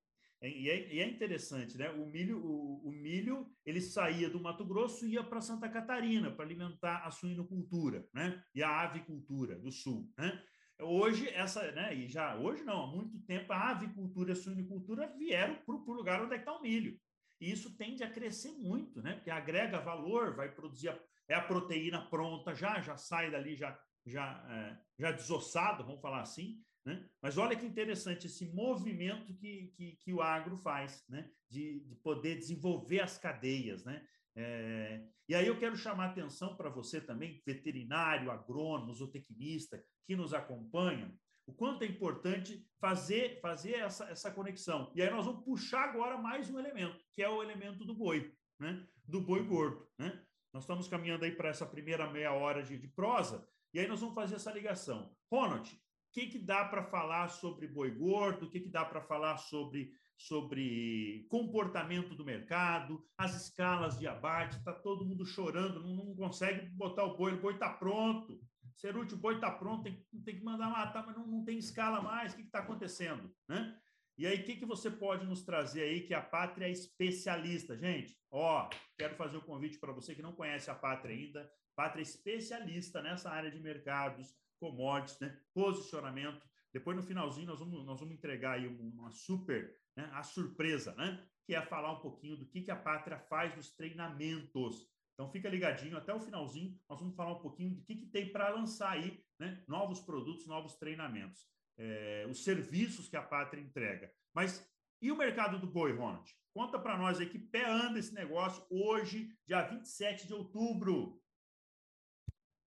e 0.49 0.69
é, 0.69 0.93
e 0.93 0.99
é, 0.99 1.07
interessante, 1.07 1.77
né? 1.77 1.89
O 1.91 2.05
milho, 2.05 2.39
o, 2.45 2.87
o, 2.87 2.91
milho, 2.91 3.49
ele 3.65 3.79
saía 3.79 4.29
do 4.29 4.39
Mato 4.39 4.65
Grosso 4.65 5.05
e 5.05 5.13
ia 5.13 5.23
para 5.23 5.41
Santa 5.41 5.69
Catarina 5.69 6.31
para 6.31 6.43
alimentar 6.43 7.05
a 7.05 7.11
suinocultura, 7.11 8.07
né? 8.13 8.43
E 8.53 8.61
a 8.61 8.81
avicultura 8.81 9.57
do 9.57 9.71
sul, 9.71 10.11
né? 10.17 10.41
Hoje 10.81 11.29
essa, 11.29 11.71
né? 11.71 11.95
E 11.95 12.07
já 12.07 12.35
hoje 12.35 12.63
não, 12.63 12.83
há 12.83 12.87
muito 12.87 13.17
tempo 13.21 13.53
a 13.53 13.69
avicultura 13.69 14.31
e 14.31 14.33
a 14.33 14.35
suinocultura 14.35 15.13
vieram 15.17 15.55
para 15.55 15.75
o 15.75 15.93
lugar 15.93 16.21
onde 16.21 16.35
é 16.35 16.37
está 16.37 16.53
o 16.53 16.61
milho. 16.61 16.99
E 17.39 17.51
isso 17.51 17.77
tende 17.77 18.03
a 18.03 18.11
crescer 18.11 18.51
muito, 18.51 19.01
né? 19.01 19.13
Porque 19.13 19.29
agrega 19.29 19.79
valor, 19.79 20.35
vai 20.35 20.53
produzir 20.53 20.89
a, 20.89 20.99
é 21.29 21.35
a 21.35 21.41
proteína 21.41 22.09
pronta 22.09 22.53
já, 22.53 22.81
já 22.81 22.97
sai 22.97 23.31
dali 23.31 23.55
já 23.55 23.79
já 24.05 24.45
é, 24.49 24.77
já 24.99 25.11
desossado, 25.11 25.83
vamos 25.83 26.01
falar 26.01 26.21
assim, 26.21 26.61
né? 26.85 27.03
Mas 27.21 27.37
olha 27.37 27.55
que 27.55 27.65
interessante 27.65 28.27
esse 28.27 28.45
movimento 28.53 29.33
que, 29.33 29.73
que, 29.75 29.97
que 30.03 30.13
o 30.13 30.21
agro 30.21 30.55
faz, 30.55 31.03
né? 31.09 31.29
de, 31.49 31.79
de 31.79 31.95
poder 31.95 32.37
desenvolver 32.37 32.99
as 32.99 33.17
cadeias. 33.17 33.83
Né? 33.83 34.05
É, 34.35 35.03
e 35.27 35.33
aí 35.33 35.47
eu 35.47 35.57
quero 35.57 35.75
chamar 35.75 36.11
atenção 36.11 36.55
para 36.55 36.69
você 36.69 37.01
também, 37.01 37.41
veterinário, 37.45 38.29
agrônomo, 38.29 38.93
zootecnista, 38.93 39.83
que 40.05 40.15
nos 40.15 40.33
acompanha, 40.33 41.11
o 41.47 41.53
quanto 41.53 41.83
é 41.83 41.87
importante 41.87 42.67
fazer, 42.79 43.39
fazer 43.39 43.75
essa, 43.75 44.05
essa 44.05 44.31
conexão. 44.31 44.91
E 44.95 45.01
aí 45.01 45.09
nós 45.09 45.25
vamos 45.25 45.43
puxar 45.43 45.89
agora 45.89 46.17
mais 46.17 46.49
um 46.49 46.59
elemento, 46.59 47.03
que 47.13 47.21
é 47.21 47.29
o 47.29 47.41
elemento 47.41 47.83
do 47.83 47.95
boi, 47.95 48.31
né? 48.59 48.85
do 49.03 49.21
boi 49.21 49.43
gordo. 49.43 49.87
Né? 49.97 50.23
Nós 50.53 50.63
estamos 50.63 50.87
caminhando 50.87 51.25
aí 51.25 51.31
para 51.31 51.49
essa 51.49 51.65
primeira 51.65 52.09
meia 52.11 52.33
hora 52.33 52.63
de, 52.63 52.77
de 52.77 52.87
prosa, 52.87 53.47
e 53.73 53.79
aí 53.79 53.87
nós 53.87 53.99
vamos 53.99 54.15
fazer 54.15 54.35
essa 54.35 54.51
ligação. 54.51 55.15
Ronald, 55.31 55.69
que, 56.15 56.27
que 56.27 56.39
dá 56.39 56.63
para 56.63 56.81
falar 56.81 57.27
sobre 57.27 57.67
boi 57.67 57.91
gordo, 57.91 58.45
o 58.45 58.49
que, 58.49 58.61
que 58.61 58.69
dá 58.69 58.85
para 58.85 59.01
falar 59.01 59.35
sobre, 59.35 59.91
sobre 60.17 61.27
comportamento 61.29 62.15
do 62.15 62.23
mercado, 62.23 63.05
as 63.17 63.35
escalas 63.35 63.99
de 63.99 64.07
abate, 64.07 64.55
está 64.55 64.71
todo 64.71 65.05
mundo 65.05 65.25
chorando, 65.25 65.81
não, 65.81 66.05
não, 66.05 66.15
consegue 66.15 66.69
botar 66.69 67.03
o 67.03 67.17
boi, 67.17 67.33
o 67.33 67.41
boi 67.41 67.55
está 67.55 67.69
pronto. 67.69 68.39
Ceruti, 68.77 69.13
o 69.13 69.17
boi 69.17 69.35
está 69.35 69.51
pronto, 69.51 69.83
tem, 69.83 70.05
tem, 70.23 70.37
que 70.37 70.43
mandar 70.43 70.69
matar, 70.69 71.05
mas 71.05 71.17
não, 71.17 71.27
não 71.27 71.43
tem 71.43 71.57
escala 71.57 72.01
mais, 72.01 72.31
o 72.31 72.37
que 72.37 72.43
está 72.43 72.59
acontecendo? 72.59 73.29
Né? 73.49 73.77
E 74.17 74.25
aí, 74.25 74.39
o 74.39 74.43
que, 74.45 74.55
que 74.55 74.65
você 74.65 74.89
pode 74.89 75.25
nos 75.25 75.43
trazer 75.43 75.81
aí 75.81 76.01
que 76.01 76.13
a 76.13 76.21
Pátria 76.21 76.67
é 76.67 76.71
especialista? 76.71 77.77
Gente, 77.77 78.17
ó, 78.31 78.69
quero 78.97 79.15
fazer 79.15 79.35
o 79.35 79.41
um 79.41 79.45
convite 79.45 79.77
para 79.77 79.91
você 79.91 80.15
que 80.15 80.21
não 80.21 80.31
conhece 80.31 80.71
a 80.71 80.75
Pátria 80.75 81.13
ainda. 81.13 81.49
Pátria 81.75 82.01
é 82.01 82.03
especialista 82.03 83.01
nessa 83.01 83.29
área 83.29 83.51
de 83.51 83.59
mercados, 83.59 84.33
commodities, 84.59 85.19
né? 85.19 85.39
posicionamento. 85.53 86.41
Depois, 86.73 86.95
no 86.97 87.03
finalzinho, 87.03 87.47
nós 87.47 87.59
vamos, 87.59 87.85
nós 87.85 87.99
vamos 87.99 88.15
entregar 88.15 88.53
aí 88.53 88.67
uma 88.67 89.11
super, 89.11 89.75
né? 89.95 90.09
a 90.13 90.23
surpresa, 90.23 90.93
né? 90.95 91.25
que 91.45 91.53
é 91.53 91.61
falar 91.61 91.93
um 91.93 92.01
pouquinho 92.01 92.37
do 92.37 92.45
que, 92.45 92.61
que 92.61 92.71
a 92.71 92.75
Pátria 92.75 93.19
faz 93.19 93.55
nos 93.55 93.71
treinamentos. 93.75 94.87
Então, 95.13 95.31
fica 95.31 95.47
ligadinho 95.47 95.97
até 95.97 96.13
o 96.13 96.19
finalzinho, 96.19 96.77
nós 96.89 96.99
vamos 96.99 97.15
falar 97.15 97.33
um 97.33 97.41
pouquinho 97.41 97.75
do 97.75 97.83
que, 97.83 97.95
que 97.95 98.07
tem 98.07 98.31
para 98.31 98.49
lançar 98.49 98.91
aí 98.91 99.23
né? 99.39 99.63
novos 99.67 100.01
produtos, 100.01 100.47
novos 100.47 100.75
treinamentos, 100.75 101.47
é, 101.77 102.25
os 102.29 102.43
serviços 102.43 103.07
que 103.07 103.15
a 103.15 103.21
Pátria 103.21 103.61
entrega. 103.61 104.11
Mas 104.33 104.69
e 105.01 105.11
o 105.11 105.17
mercado 105.17 105.59
do 105.59 105.67
boi, 105.67 105.93
Ronald? 105.93 106.29
Conta 106.53 106.79
para 106.79 106.97
nós 106.97 107.19
aí 107.19 107.29
que 107.29 107.37
pé 107.37 107.69
anda 107.69 107.99
esse 107.99 108.13
negócio 108.13 108.65
hoje, 108.69 109.29
dia 109.45 109.61
27 109.61 110.25
de 110.25 110.33
outubro. 110.33 111.21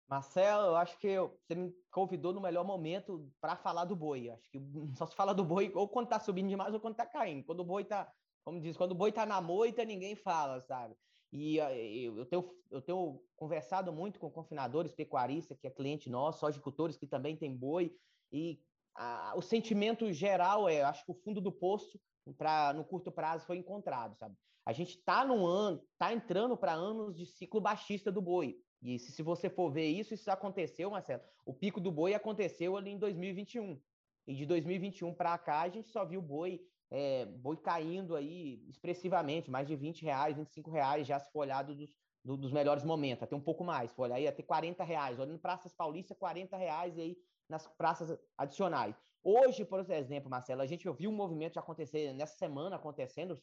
Marcelo, 0.08 0.68
eu 0.68 0.76
acho 0.76 0.98
que 0.98 1.16
você 1.18 1.54
me 1.54 1.72
convidou 1.90 2.32
no 2.32 2.40
melhor 2.40 2.64
momento 2.64 3.30
para 3.40 3.56
falar 3.56 3.84
do 3.84 3.94
boi. 3.94 4.30
Acho 4.30 4.48
que 4.50 4.58
só 4.96 5.06
se 5.06 5.14
fala 5.14 5.34
do 5.34 5.44
boi 5.44 5.70
ou 5.74 5.86
quando 5.86 6.06
está 6.06 6.18
subindo 6.18 6.48
demais 6.48 6.72
ou 6.72 6.80
quando 6.80 6.94
está 6.94 7.04
caindo. 7.04 7.44
Quando 7.44 7.60
o 7.60 7.64
boi 7.64 7.82
está, 7.82 8.10
como 8.42 8.60
diz, 8.60 8.76
quando 8.76 8.92
o 8.92 8.94
boi 8.94 9.10
está 9.10 9.26
na 9.26 9.40
moita, 9.40 9.84
ninguém 9.84 10.16
fala, 10.16 10.62
sabe? 10.62 10.96
E 11.30 11.56
eu 11.58 12.24
tenho, 12.24 12.50
eu 12.70 12.80
tenho 12.80 13.22
conversado 13.36 13.92
muito 13.92 14.18
com 14.18 14.30
confinadores, 14.30 14.94
pecuaristas, 14.94 15.58
que 15.60 15.66
é 15.66 15.70
cliente 15.70 16.08
nosso, 16.08 16.46
agricultores 16.46 16.96
que 16.96 17.06
também 17.06 17.36
tem 17.36 17.54
boi, 17.54 17.94
e 18.32 18.62
a, 18.94 19.34
o 19.36 19.42
sentimento 19.42 20.10
geral 20.10 20.66
é, 20.68 20.82
acho 20.82 21.04
que 21.04 21.10
o 21.10 21.14
fundo 21.14 21.38
do 21.38 21.52
poço 21.52 22.00
para 22.38 22.72
no 22.72 22.84
curto 22.84 23.12
prazo 23.12 23.44
foi 23.44 23.58
encontrado, 23.58 24.16
sabe? 24.16 24.34
A 24.64 24.72
gente 24.72 24.96
está 24.96 25.24
no 25.24 25.46
ano, 25.46 25.82
está 25.92 26.12
entrando 26.12 26.56
para 26.56 26.72
anos 26.72 27.16
de 27.16 27.26
ciclo 27.26 27.60
baixista 27.60 28.10
do 28.10 28.20
boi. 28.20 28.58
E 28.82 28.98
se, 28.98 29.12
se 29.12 29.22
você 29.22 29.50
for 29.50 29.70
ver 29.70 29.86
isso, 29.86 30.14
isso 30.14 30.30
aconteceu, 30.30 30.90
Marcelo. 30.90 31.22
O 31.44 31.52
pico 31.52 31.80
do 31.80 31.90
boi 31.90 32.14
aconteceu 32.14 32.76
ali 32.76 32.90
em 32.90 32.98
2021. 32.98 33.80
E 34.26 34.34
de 34.34 34.46
2021 34.46 35.14
para 35.14 35.36
cá, 35.38 35.62
a 35.62 35.68
gente 35.68 35.88
só 35.88 36.04
viu 36.04 36.20
boi, 36.20 36.60
é, 36.90 37.24
boi 37.24 37.56
caindo 37.56 38.14
aí 38.14 38.62
expressivamente, 38.68 39.50
mais 39.50 39.66
de 39.66 39.74
20 39.74 40.02
reais, 40.02 40.36
25 40.36 40.70
reais, 40.70 41.06
já 41.06 41.18
se 41.18 41.30
for 41.32 41.40
olhado 41.40 41.74
dos, 41.74 41.96
do, 42.24 42.36
dos 42.36 42.52
melhores 42.52 42.84
momentos, 42.84 43.22
até 43.22 43.34
um 43.34 43.40
pouco 43.40 43.64
mais. 43.64 43.90
For 43.92 44.02
olhar 44.02 44.16
aí, 44.16 44.28
até 44.28 44.42
40 44.42 44.84
reais. 44.84 45.18
Olhando 45.18 45.38
praças 45.38 45.72
paulistas, 45.72 46.16
40 46.16 46.56
reais 46.56 46.98
aí 46.98 47.16
nas 47.48 47.66
praças 47.66 48.18
adicionais. 48.36 48.94
Hoje, 49.24 49.64
por 49.64 49.80
exemplo, 49.90 50.30
Marcelo, 50.30 50.62
a 50.62 50.66
gente 50.66 50.88
viu 50.92 51.10
um 51.10 51.14
movimento 51.14 51.58
acontecer 51.58 52.12
nessa 52.12 52.36
semana, 52.36 52.76
acontecendo, 52.76 53.40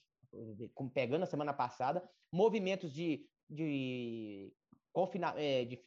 pegando 0.93 1.23
a 1.23 1.27
semana 1.27 1.53
passada, 1.53 2.07
movimentos 2.31 2.93
de, 2.93 3.27
de, 3.49 4.53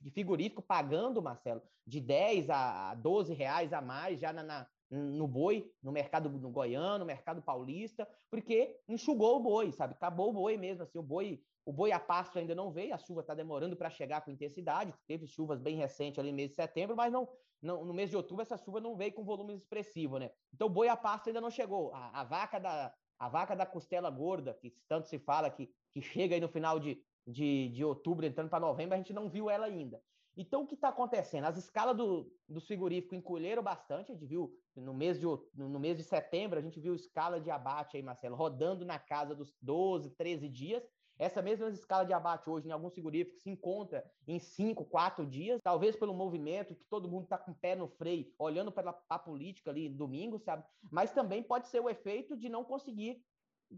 de 0.01 0.11
frigorífico 0.11 0.61
pagando, 0.61 1.23
Marcelo, 1.23 1.63
de 1.87 2.01
10 2.01 2.51
a 2.51 2.95
12 2.95 3.33
reais 3.33 3.73
a 3.73 3.81
mais 3.81 4.21
já 4.21 4.33
na, 4.33 4.43
na, 4.43 4.67
no 4.91 5.27
boi, 5.27 5.71
no 5.83 5.93
mercado 5.93 6.29
no 6.29 6.51
goiano, 6.51 7.01
no 7.01 7.05
mercado 7.05 7.43
paulista, 7.43 8.09
porque 8.31 8.81
enxugou 8.87 9.37
o 9.37 9.41
boi, 9.41 9.73
sabe? 9.73 9.95
Acabou 9.95 10.31
o 10.31 10.33
boi 10.33 10.57
mesmo, 10.57 10.83
assim, 10.83 10.99
o 10.99 11.03
boi, 11.03 11.43
o 11.65 11.73
boi 11.73 11.93
a 11.93 12.01
pasto 12.01 12.39
ainda 12.39 12.55
não 12.55 12.71
veio, 12.71 12.95
a 12.95 12.99
chuva 12.99 13.21
está 13.21 13.35
demorando 13.35 13.77
para 13.77 13.91
chegar 13.91 14.23
com 14.23 14.31
intensidade, 14.31 14.95
teve 15.07 15.27
chuvas 15.27 15.61
bem 15.61 15.77
recentes 15.77 16.19
ali 16.19 16.31
no 16.31 16.37
mês 16.37 16.51
de 16.51 16.57
setembro, 16.57 16.97
mas 16.97 17.13
não, 17.13 17.29
não, 17.61 17.85
no 17.85 17.95
mês 17.95 18.11
de 18.11 18.17
outubro 18.17 18.43
essa 18.43 18.57
chuva 18.57 18.81
não 18.81 18.97
veio 18.97 19.13
com 19.13 19.25
volume 19.25 19.55
expressivo, 19.55 20.19
né? 20.19 20.31
Então 20.53 20.67
o 20.67 20.71
boi 20.71 20.89
a 20.89 20.97
pasto 20.97 21.29
ainda 21.29 21.41
não 21.41 21.51
chegou. 21.51 21.93
A, 21.95 22.21
a 22.21 22.25
vaca 22.25 22.59
da 22.59 22.95
a 23.19 23.29
vaca 23.29 23.57
da 23.57 23.67
costela 23.67 24.09
gorda, 24.11 24.55
que 24.55 24.71
tanto 24.87 25.09
se 25.09 25.19
fala 25.19 25.51
que, 25.51 25.69
que 25.93 26.01
chega 26.01 26.37
aí 26.37 26.41
no 26.41 26.49
final 26.49 26.79
de, 26.79 27.03
de, 27.29 27.68
de 27.68 27.85
outubro, 27.85 28.24
entrando 28.24 28.49
para 28.49 28.59
novembro, 28.61 28.95
a 28.95 28.97
gente 28.99 29.12
não 29.12 29.29
viu 29.29 29.51
ela 29.51 29.66
ainda. 29.66 30.03
Então, 30.35 30.62
o 30.62 30.66
que 30.66 30.74
está 30.74 30.89
acontecendo? 30.89 31.45
As 31.45 31.57
escalas 31.57 31.97
do, 31.97 32.33
do 32.49 32.61
frigorífico 32.61 33.14
encolheram 33.14 33.62
bastante, 33.62 34.12
a 34.12 34.14
gente 34.14 34.24
viu 34.24 34.57
no 34.74 34.95
mês, 34.95 35.18
de, 35.18 35.26
no 35.55 35.81
mês 35.81 35.97
de 35.97 36.05
setembro, 36.05 36.59
a 36.59 36.62
gente 36.62 36.81
viu 36.81 36.95
escala 36.95 37.41
de 37.41 37.51
abate 37.51 37.97
aí, 37.97 38.03
Marcelo, 38.03 38.37
rodando 38.37 38.85
na 38.85 38.99
casa 38.99 39.35
dos 39.35 39.55
12, 39.61 40.11
13 40.11 40.49
dias. 40.49 40.89
Essa 41.18 41.43
mesma 41.43 41.68
escala 41.70 42.05
de 42.05 42.12
abate 42.12 42.49
hoje, 42.49 42.68
em 42.68 42.70
alguns 42.70 42.93
frigoríficos, 42.93 43.43
se 43.43 43.51
encontra 43.51 44.09
em 44.26 44.39
5, 44.39 44.85
4 44.85 45.26
dias, 45.26 45.61
talvez 45.61 45.97
pelo 45.97 46.14
movimento, 46.14 46.76
que 46.76 46.85
todo 46.85 47.11
mundo 47.11 47.24
está 47.24 47.37
com 47.37 47.51
o 47.51 47.55
pé 47.57 47.74
no 47.74 47.89
freio, 47.89 48.33
olhando 48.39 48.70
para 48.70 48.97
a 49.09 49.18
política 49.18 49.70
ali 49.70 49.89
domingo, 49.89 50.39
sabe? 50.39 50.64
Mas 50.91 51.11
também 51.11 51.43
pode 51.43 51.66
ser 51.66 51.81
o 51.81 51.91
efeito 51.91 52.37
de 52.37 52.49
não 52.49 52.62
conseguir 52.62 53.20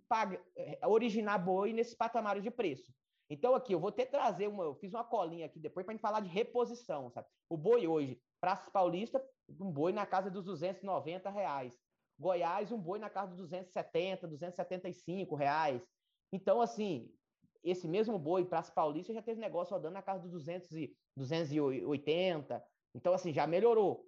pagar, 0.07 0.39
eh, 0.55 0.79
originar 0.87 1.39
boi 1.39 1.73
nesses 1.73 1.95
patamares 1.95 2.43
de 2.43 2.51
preço. 2.51 2.93
Então, 3.31 3.55
aqui, 3.55 3.73
eu 3.73 3.79
vou 3.79 3.93
ter 3.93 4.07
trazer 4.07 4.49
uma. 4.49 4.65
Eu 4.65 4.75
fiz 4.75 4.93
uma 4.93 5.05
colinha 5.05 5.47
aqui 5.47 5.61
depois 5.61 5.87
para 5.87 5.93
a 5.93 5.95
gente 5.95 6.03
falar 6.03 6.21
de 6.21 6.29
reposição, 6.29 7.09
sabe? 7.11 7.29
O 7.49 7.57
boi 7.57 7.87
hoje, 7.87 8.21
Praça 8.41 8.69
Paulista, 8.73 9.25
um 9.49 9.71
boi 9.71 9.93
na 9.93 10.05
casa 10.05 10.29
dos 10.29 10.45
290 10.45 11.31
reais. 11.31 11.79
Goiás, 12.19 12.73
um 12.73 12.79
boi 12.79 12.99
na 12.99 13.09
casa 13.09 13.29
dos 13.29 13.39
270, 13.39 14.27
275 14.27 15.35
reais. 15.37 15.87
Então, 16.33 16.61
assim, 16.61 17.15
esse 17.63 17.87
mesmo 17.87 18.19
boi, 18.19 18.45
Praça 18.45 18.73
Paulista, 18.73 19.15
já 19.15 19.23
teve 19.23 19.41
negócio 19.41 19.73
rodando 19.73 19.95
na 19.95 20.03
casa 20.03 20.23
dos 20.23 20.33
200 20.33 20.73
e, 20.73 20.97
280. 21.17 22.65
Então, 22.95 23.15
assim, 23.15 23.33
já 23.33 23.47
melhorou. 23.47 24.07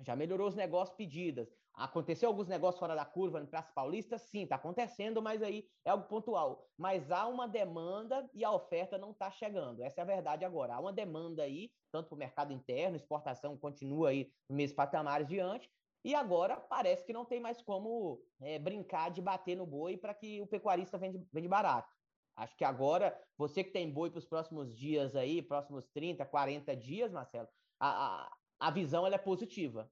Já 0.00 0.14
melhorou 0.14 0.46
os 0.46 0.54
negócios 0.54 0.96
pedidas. 0.96 1.52
Aconteceu 1.78 2.28
alguns 2.28 2.48
negócios 2.48 2.80
fora 2.80 2.96
da 2.96 3.04
curva 3.04 3.38
no 3.38 3.46
Praça 3.46 3.72
Paulista? 3.72 4.18
Sim, 4.18 4.42
está 4.42 4.56
acontecendo, 4.56 5.22
mas 5.22 5.40
aí 5.44 5.68
é 5.84 5.90
algo 5.90 6.08
pontual. 6.08 6.66
Mas 6.76 7.12
há 7.12 7.28
uma 7.28 7.46
demanda 7.46 8.28
e 8.34 8.44
a 8.44 8.50
oferta 8.50 8.98
não 8.98 9.12
está 9.12 9.30
chegando. 9.30 9.80
Essa 9.84 10.00
é 10.00 10.02
a 10.02 10.06
verdade 10.06 10.44
agora. 10.44 10.74
Há 10.74 10.80
uma 10.80 10.92
demanda 10.92 11.44
aí, 11.44 11.70
tanto 11.92 12.08
para 12.08 12.16
o 12.16 12.18
mercado 12.18 12.52
interno, 12.52 12.96
exportação 12.96 13.56
continua 13.56 14.08
aí 14.08 14.32
no 14.50 14.56
mesmo 14.56 14.74
patamares 14.74 15.28
diante, 15.28 15.70
e 16.04 16.16
agora 16.16 16.56
parece 16.56 17.04
que 17.04 17.12
não 17.12 17.24
tem 17.24 17.38
mais 17.38 17.62
como 17.62 18.24
é, 18.40 18.58
brincar 18.58 19.10
de 19.10 19.22
bater 19.22 19.56
no 19.56 19.66
boi 19.66 19.96
para 19.96 20.14
que 20.14 20.40
o 20.42 20.48
pecuarista 20.48 20.98
vende, 20.98 21.48
barato. 21.48 21.94
Acho 22.36 22.56
que 22.56 22.64
agora, 22.64 23.20
você 23.36 23.62
que 23.62 23.70
tem 23.70 23.92
boi 23.92 24.10
para 24.10 24.18
os 24.18 24.26
próximos 24.26 24.74
dias 24.74 25.14
aí, 25.14 25.42
próximos 25.42 25.88
30, 25.88 26.26
40 26.26 26.74
dias, 26.76 27.12
Marcelo, 27.12 27.48
a, 27.78 28.26
a, 28.26 28.36
a 28.58 28.70
visão 28.72 29.06
é 29.06 29.18
positiva. 29.18 29.88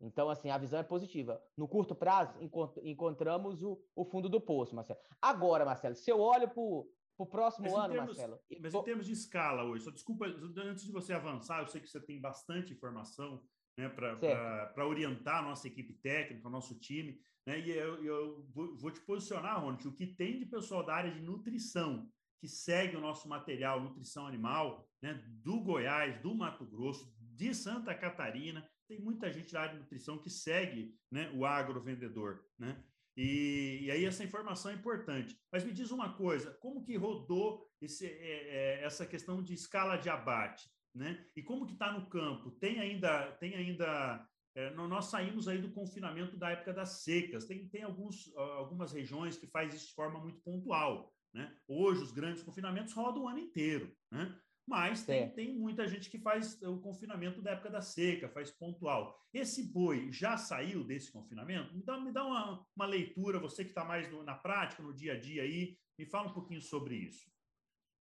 Então, 0.00 0.30
assim, 0.30 0.50
a 0.50 0.58
visão 0.58 0.78
é 0.78 0.82
positiva. 0.82 1.42
No 1.56 1.66
curto 1.66 1.94
prazo, 1.94 2.38
encontramos 2.82 3.62
o, 3.62 3.80
o 3.94 4.04
fundo 4.04 4.28
do 4.28 4.40
poço, 4.40 4.74
Marcelo. 4.74 5.00
Agora, 5.20 5.64
Marcelo, 5.64 5.94
se 5.94 6.10
eu 6.10 6.20
olho 6.20 6.48
para 6.48 6.60
o 6.60 7.26
próximo 7.26 7.76
ano, 7.76 7.94
termos, 7.94 8.16
Marcelo. 8.16 8.40
Mas 8.60 8.74
em 8.74 8.82
termos 8.82 9.06
de 9.06 9.12
escala 9.12 9.64
hoje, 9.64 9.84
só 9.84 9.90
desculpa, 9.90 10.26
antes 10.26 10.84
de 10.84 10.92
você 10.92 11.12
avançar, 11.12 11.62
eu 11.62 11.66
sei 11.66 11.80
que 11.80 11.88
você 11.88 12.00
tem 12.00 12.20
bastante 12.20 12.72
informação 12.72 13.42
né, 13.76 13.88
para 13.88 14.86
orientar 14.86 15.38
a 15.38 15.42
nossa 15.42 15.66
equipe 15.66 15.94
técnica, 15.94 16.46
o 16.46 16.50
nosso 16.50 16.78
time. 16.78 17.20
Né, 17.44 17.60
e 17.60 17.70
eu, 17.70 18.04
eu 18.04 18.46
vou, 18.54 18.76
vou, 18.76 18.90
te 18.90 19.00
posicionar, 19.00 19.60
Ronald, 19.60 19.86
o 19.88 19.94
que 19.94 20.06
tem 20.06 20.38
de 20.38 20.46
pessoal 20.46 20.84
da 20.84 20.94
área 20.94 21.10
de 21.10 21.20
nutrição 21.20 22.08
que 22.40 22.46
segue 22.46 22.96
o 22.96 23.00
nosso 23.00 23.28
material 23.28 23.80
Nutrição 23.80 24.26
Animal, 24.26 24.88
né, 25.02 25.14
do 25.42 25.60
Goiás, 25.60 26.20
do 26.20 26.34
Mato 26.34 26.64
Grosso, 26.64 27.12
de 27.18 27.52
Santa 27.54 27.94
Catarina, 27.94 28.68
tem 28.88 28.98
muita 29.00 29.30
gente 29.30 29.52
da 29.52 29.60
área 29.60 29.74
de 29.74 29.80
nutrição 29.80 30.18
que 30.18 30.30
segue 30.30 30.96
né, 31.12 31.30
o 31.34 31.44
agrovendedor, 31.44 32.42
né? 32.58 32.82
E, 33.16 33.80
e, 33.82 33.90
aí 33.90 34.04
essa 34.04 34.22
informação 34.22 34.70
é 34.70 34.74
importante. 34.74 35.36
Mas 35.52 35.64
me 35.64 35.72
diz 35.72 35.90
uma 35.90 36.14
coisa, 36.14 36.56
como 36.60 36.84
que 36.84 36.96
rodou 36.96 37.68
esse, 37.82 38.06
é, 38.06 38.78
é, 38.78 38.84
essa 38.84 39.04
questão 39.04 39.42
de 39.42 39.54
escala 39.54 39.96
de 39.96 40.08
abate, 40.08 40.70
né? 40.94 41.26
E 41.36 41.42
como 41.42 41.66
que 41.66 41.72
está 41.72 41.92
no 41.92 42.08
campo? 42.08 42.52
Tem 42.52 42.78
ainda, 42.78 43.32
tem 43.32 43.56
ainda 43.56 44.24
é, 44.54 44.70
nós 44.70 45.06
saímos 45.06 45.48
aí 45.48 45.60
do 45.60 45.72
confinamento 45.72 46.36
da 46.36 46.50
época 46.50 46.72
das 46.72 47.02
secas. 47.02 47.44
Tem, 47.44 47.68
tem 47.68 47.82
alguns, 47.82 48.32
algumas 48.36 48.92
regiões 48.92 49.36
que 49.36 49.48
faz 49.48 49.74
isso 49.74 49.88
de 49.88 49.94
forma 49.94 50.20
muito 50.20 50.40
pontual, 50.40 51.12
né? 51.34 51.56
Hoje 51.66 52.02
os 52.02 52.12
grandes 52.12 52.42
confinamentos 52.44 52.92
rodam 52.92 53.24
o 53.24 53.28
ano 53.28 53.40
inteiro, 53.40 53.92
né? 54.12 54.36
Mas 54.68 55.02
tem, 55.04 55.30
tem, 55.30 55.58
muita 55.58 55.88
gente 55.88 56.10
que 56.10 56.18
faz 56.18 56.60
o 56.62 56.78
confinamento 56.78 57.40
da 57.40 57.52
época 57.52 57.70
da 57.70 57.80
seca, 57.80 58.28
faz 58.28 58.50
pontual. 58.50 59.18
Esse 59.32 59.72
boi 59.72 60.12
já 60.12 60.36
saiu 60.36 60.84
desse 60.84 61.10
confinamento? 61.10 61.74
Me 61.74 61.82
dá, 61.82 61.98
me 61.98 62.12
dá 62.12 62.24
uma, 62.24 62.66
uma 62.76 62.86
leitura, 62.86 63.38
você 63.38 63.64
que 63.64 63.70
está 63.70 63.82
mais 63.82 64.10
no, 64.10 64.22
na 64.22 64.34
prática, 64.34 64.82
no 64.82 64.92
dia 64.92 65.14
a 65.14 65.18
dia 65.18 65.42
aí, 65.42 65.78
me 65.98 66.04
fala 66.04 66.28
um 66.28 66.34
pouquinho 66.34 66.60
sobre 66.60 66.96
isso. 66.96 67.32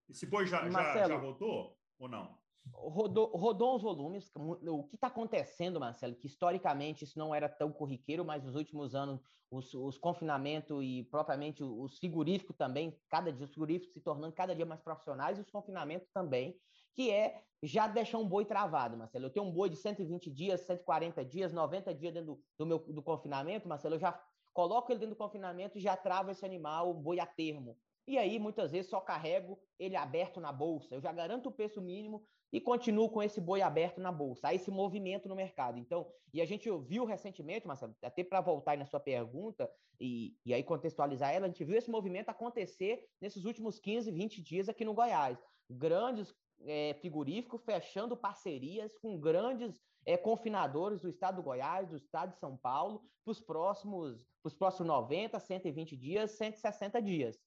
Esse 0.09 0.25
boi 0.25 0.45
já, 0.45 0.69
Marcelo, 0.69 0.99
já, 0.99 1.07
já 1.07 1.17
rodou 1.17 1.77
ou 1.97 2.09
não? 2.09 2.37
Rodou, 2.73 3.27
rodou 3.35 3.75
os 3.75 3.81
volumes. 3.81 4.31
O 4.35 4.83
que 4.83 4.95
está 4.95 5.07
acontecendo, 5.07 5.79
Marcelo, 5.79 6.15
que 6.15 6.27
historicamente 6.27 7.03
isso 7.03 7.17
não 7.17 7.33
era 7.33 7.47
tão 7.47 7.71
corriqueiro, 7.71 8.25
mas 8.25 8.43
nos 8.43 8.55
últimos 8.55 8.95
anos 8.95 9.21
os, 9.49 9.73
os 9.73 9.97
confinamentos 9.97 10.83
e 10.83 11.03
propriamente 11.09 11.63
os 11.63 11.97
frigoríficos 11.97 12.55
também, 12.55 12.99
cada 13.09 13.31
dia 13.31 13.45
os 13.45 13.51
frigoríficos 13.51 13.93
se 13.93 14.01
tornando 14.01 14.33
cada 14.33 14.55
dia 14.55 14.65
mais 14.65 14.81
profissionais 14.81 15.37
e 15.37 15.41
os 15.41 15.49
confinamentos 15.49 16.09
também, 16.11 16.59
que 16.93 17.11
é 17.11 17.43
já 17.63 17.87
deixar 17.87 18.17
um 18.17 18.27
boi 18.27 18.45
travado, 18.45 18.97
Marcelo. 18.97 19.25
Eu 19.25 19.29
tenho 19.29 19.45
um 19.45 19.51
boi 19.51 19.69
de 19.69 19.75
120 19.75 20.29
dias, 20.31 20.61
140 20.61 21.23
dias, 21.23 21.53
90 21.53 21.93
dias 21.93 22.13
dentro 22.13 22.35
do, 22.35 22.43
do 22.57 22.65
meu 22.65 22.79
do 22.79 23.01
confinamento, 23.01 23.67
Marcelo, 23.67 23.95
eu 23.95 23.99
já 23.99 24.19
coloco 24.53 24.91
ele 24.91 24.99
dentro 24.99 25.15
do 25.15 25.17
confinamento 25.17 25.77
e 25.77 25.81
já 25.81 25.95
travo 25.95 26.31
esse 26.31 26.43
animal, 26.45 26.89
o 26.89 26.93
boi 26.93 27.19
a 27.19 27.25
termo. 27.25 27.77
E 28.07 28.17
aí, 28.17 28.39
muitas 28.39 28.71
vezes, 28.71 28.89
só 28.89 29.01
carrego 29.01 29.59
ele 29.77 29.97
aberto 29.97 30.39
na 30.39 30.51
bolsa. 30.51 30.95
Eu 30.95 31.01
já 31.01 31.11
garanto 31.11 31.49
o 31.49 31.51
preço 31.51 31.81
mínimo 31.81 32.23
e 32.53 32.61
continuo 32.61 33.09
com 33.09 33.21
esse 33.21 33.41
boi 33.41 33.61
aberto 33.61 33.99
na 33.99 34.13
bolsa. 34.13 34.47
Há 34.47 34.53
esse 34.53 34.71
movimento 34.71 35.27
no 35.27 35.35
mercado. 35.35 35.77
Então, 35.77 36.09
e 36.33 36.41
a 36.41 36.45
gente 36.45 36.69
viu 36.85 37.03
recentemente, 37.03 37.67
Marcelo, 37.67 37.93
até 38.01 38.23
para 38.23 38.39
voltar 38.39 38.71
aí 38.71 38.77
na 38.77 38.85
sua 38.85 39.01
pergunta 39.01 39.69
e, 39.99 40.37
e 40.45 40.53
aí 40.53 40.63
contextualizar 40.63 41.33
ela, 41.33 41.47
a 41.47 41.49
gente 41.49 41.65
viu 41.65 41.77
esse 41.77 41.91
movimento 41.91 42.29
acontecer 42.29 43.05
nesses 43.19 43.43
últimos 43.43 43.77
15, 43.77 44.09
20 44.09 44.41
dias 44.41 44.69
aqui 44.69 44.85
no 44.85 44.93
Goiás. 44.93 45.37
Grandes 45.69 46.33
é, 46.61 46.93
frigoríficos 47.01 47.61
fechando 47.65 48.15
parcerias 48.15 48.97
com 48.99 49.19
grandes 49.19 49.81
é, 50.05 50.15
confinadores 50.15 51.01
do 51.01 51.09
estado 51.09 51.35
do 51.35 51.43
Goiás, 51.43 51.89
do 51.89 51.97
estado 51.97 52.31
de 52.31 52.39
São 52.39 52.55
Paulo, 52.55 53.03
para 53.25 53.31
os 53.31 53.41
próximos, 53.41 54.25
próximos 54.57 54.87
90, 54.87 55.37
120 55.37 55.97
dias, 55.97 56.31
160 56.31 57.01
dias 57.01 57.37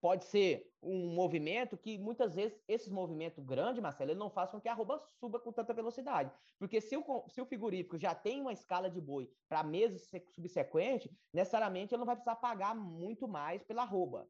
pode 0.00 0.24
ser 0.24 0.72
um 0.82 1.08
movimento 1.14 1.76
que 1.76 1.98
muitas 1.98 2.34
vezes 2.34 2.62
esses 2.68 2.88
movimentos 2.88 3.42
grandes, 3.44 3.82
Marcelo, 3.82 4.10
ele 4.10 4.18
não 4.18 4.30
faz 4.30 4.50
com 4.50 4.60
que 4.60 4.68
a 4.68 4.72
arroba 4.72 4.98
suba 5.18 5.40
com 5.40 5.52
tanta 5.52 5.74
velocidade. 5.74 6.30
Porque 6.58 6.80
se 6.80 6.96
o, 6.96 7.24
se 7.28 7.40
o 7.40 7.46
frigorífico 7.46 7.98
já 7.98 8.14
tem 8.14 8.40
uma 8.40 8.52
escala 8.52 8.88
de 8.88 9.00
boi 9.00 9.30
para 9.48 9.62
meses 9.62 10.08
subsequentes, 10.34 11.10
necessariamente 11.32 11.94
ele 11.94 11.98
não 11.98 12.06
vai 12.06 12.16
precisar 12.16 12.36
pagar 12.36 12.74
muito 12.74 13.26
mais 13.26 13.62
pela 13.64 13.82
arroba. 13.82 14.28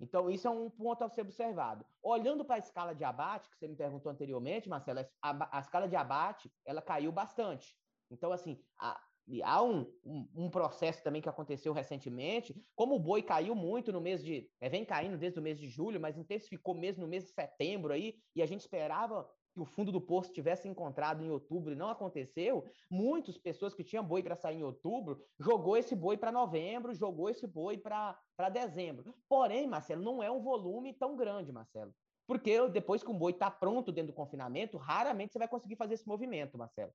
Então, 0.00 0.30
isso 0.30 0.46
é 0.46 0.50
um 0.50 0.70
ponto 0.70 1.02
a 1.02 1.08
ser 1.08 1.22
observado. 1.22 1.84
Olhando 2.00 2.44
para 2.44 2.56
a 2.56 2.58
escala 2.58 2.94
de 2.94 3.02
abate, 3.02 3.48
que 3.50 3.56
você 3.56 3.66
me 3.66 3.74
perguntou 3.74 4.12
anteriormente, 4.12 4.68
Marcelo, 4.68 5.00
a, 5.20 5.58
a 5.58 5.60
escala 5.60 5.88
de 5.88 5.96
abate 5.96 6.52
ela 6.64 6.80
caiu 6.80 7.10
bastante. 7.10 7.76
Então, 8.10 8.30
assim, 8.32 8.64
a, 8.78 9.00
há 9.42 9.62
um, 9.62 9.86
um, 10.04 10.28
um, 10.34 10.50
processo 10.50 11.02
também 11.02 11.20
que 11.20 11.28
aconteceu 11.28 11.72
recentemente, 11.72 12.54
como 12.74 12.94
o 12.94 12.98
boi 12.98 13.22
caiu 13.22 13.54
muito 13.54 13.92
no 13.92 14.00
mês 14.00 14.24
de. 14.24 14.48
É, 14.60 14.68
vem 14.68 14.84
caindo 14.84 15.18
desde 15.18 15.38
o 15.38 15.42
mês 15.42 15.58
de 15.58 15.68
julho, 15.68 16.00
mas 16.00 16.16
intensificou 16.16 16.74
mesmo 16.74 17.02
no 17.02 17.08
mês 17.08 17.24
de 17.24 17.30
setembro 17.30 17.92
aí, 17.92 18.14
e 18.34 18.42
a 18.42 18.46
gente 18.46 18.60
esperava 18.60 19.28
que 19.52 19.60
o 19.60 19.66
fundo 19.66 19.90
do 19.90 20.00
poço 20.00 20.32
tivesse 20.32 20.68
encontrado 20.68 21.22
em 21.22 21.30
outubro 21.30 21.72
e 21.72 21.76
não 21.76 21.88
aconteceu, 21.88 22.64
muitas 22.90 23.36
pessoas 23.36 23.74
que 23.74 23.84
tinham 23.84 24.04
boi 24.04 24.22
para 24.22 24.36
sair 24.36 24.58
em 24.58 24.62
outubro 24.62 25.20
jogou 25.38 25.76
esse 25.76 25.94
boi 25.94 26.16
para 26.16 26.32
novembro, 26.32 26.94
jogou 26.94 27.28
esse 27.28 27.46
boi 27.46 27.76
para 27.76 28.16
dezembro. 28.52 29.14
Porém, 29.28 29.66
Marcelo, 29.66 30.02
não 30.02 30.22
é 30.22 30.30
um 30.30 30.42
volume 30.42 30.94
tão 30.94 31.16
grande, 31.16 31.52
Marcelo. 31.52 31.92
Porque 32.26 32.68
depois 32.68 33.02
que 33.02 33.10
um 33.10 33.18
boi 33.18 33.32
está 33.32 33.50
pronto 33.50 33.90
dentro 33.90 34.12
do 34.12 34.16
confinamento, 34.16 34.76
raramente 34.76 35.32
você 35.32 35.38
vai 35.38 35.48
conseguir 35.48 35.76
fazer 35.76 35.94
esse 35.94 36.06
movimento, 36.06 36.58
Marcelo. 36.58 36.92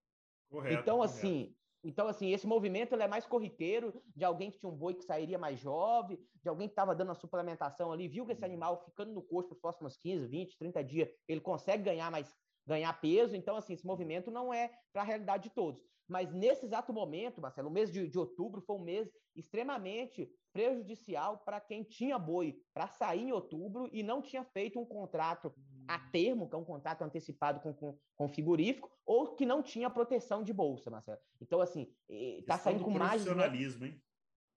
Correto, 0.49 0.79
então, 0.79 1.01
assim, 1.01 1.55
então, 1.83 2.07
assim, 2.07 2.31
esse 2.31 2.47
movimento 2.47 2.93
ele 2.93 3.03
é 3.03 3.07
mais 3.07 3.25
corriqueiro 3.25 4.01
de 4.15 4.23
alguém 4.23 4.49
que 4.49 4.57
tinha 4.57 4.71
um 4.71 4.75
boi 4.75 4.93
que 4.93 5.03
sairia 5.03 5.37
mais 5.37 5.59
jovem, 5.59 6.17
de 6.41 6.47
alguém 6.47 6.67
que 6.67 6.71
estava 6.71 6.95
dando 6.95 7.11
a 7.11 7.15
suplementação 7.15 7.91
ali, 7.91 8.07
viu 8.07 8.25
que 8.25 8.31
esse 8.31 8.41
uhum. 8.41 8.47
animal 8.47 8.83
ficando 8.85 9.11
no 9.11 9.21
coxo 9.21 9.49
nos 9.49 9.59
próximos 9.59 9.97
15, 9.97 10.25
20, 10.27 10.57
30 10.57 10.83
dias, 10.83 11.09
ele 11.27 11.41
consegue 11.41 11.83
ganhar 11.83 12.09
mais 12.09 12.33
ganhar 12.65 12.93
peso. 13.01 13.35
Então, 13.35 13.57
assim, 13.57 13.73
esse 13.73 13.85
movimento 13.85 14.31
não 14.31 14.53
é 14.53 14.71
para 14.93 15.01
a 15.01 15.05
realidade 15.05 15.43
de 15.43 15.49
todos. 15.49 15.83
Mas 16.07 16.31
nesse 16.31 16.65
exato 16.65 16.93
momento, 16.93 17.41
Marcelo, 17.41 17.69
o 17.69 17.71
mês 17.71 17.91
de, 17.91 18.07
de 18.07 18.19
outubro 18.19 18.61
foi 18.61 18.75
um 18.75 18.83
mês 18.83 19.09
extremamente 19.35 20.29
prejudicial 20.53 21.39
para 21.39 21.59
quem 21.59 21.83
tinha 21.83 22.19
boi 22.19 22.55
para 22.73 22.87
sair 22.87 23.23
em 23.23 23.31
outubro 23.31 23.89
e 23.91 24.03
não 24.03 24.21
tinha 24.21 24.43
feito 24.43 24.79
um 24.79 24.85
contrato 24.85 25.53
a 25.87 25.99
termo, 25.99 26.49
que 26.49 26.55
é 26.55 26.57
um 26.57 26.63
contrato 26.63 27.03
antecipado 27.03 27.59
com, 27.59 27.73
com, 27.73 27.97
com 28.15 28.27
frigorífico, 28.27 28.91
ou 29.05 29.35
que 29.35 29.45
não 29.45 29.61
tinha 29.61 29.89
proteção 29.89 30.43
de 30.43 30.53
bolsa, 30.53 30.89
Marcelo. 30.89 31.19
Então, 31.41 31.61
assim, 31.61 31.93
está 32.09 32.57
saindo 32.57 32.83
com 32.83 32.91
mais. 32.91 33.23
Profissionalismo, 33.23 33.85
hein? 33.85 34.01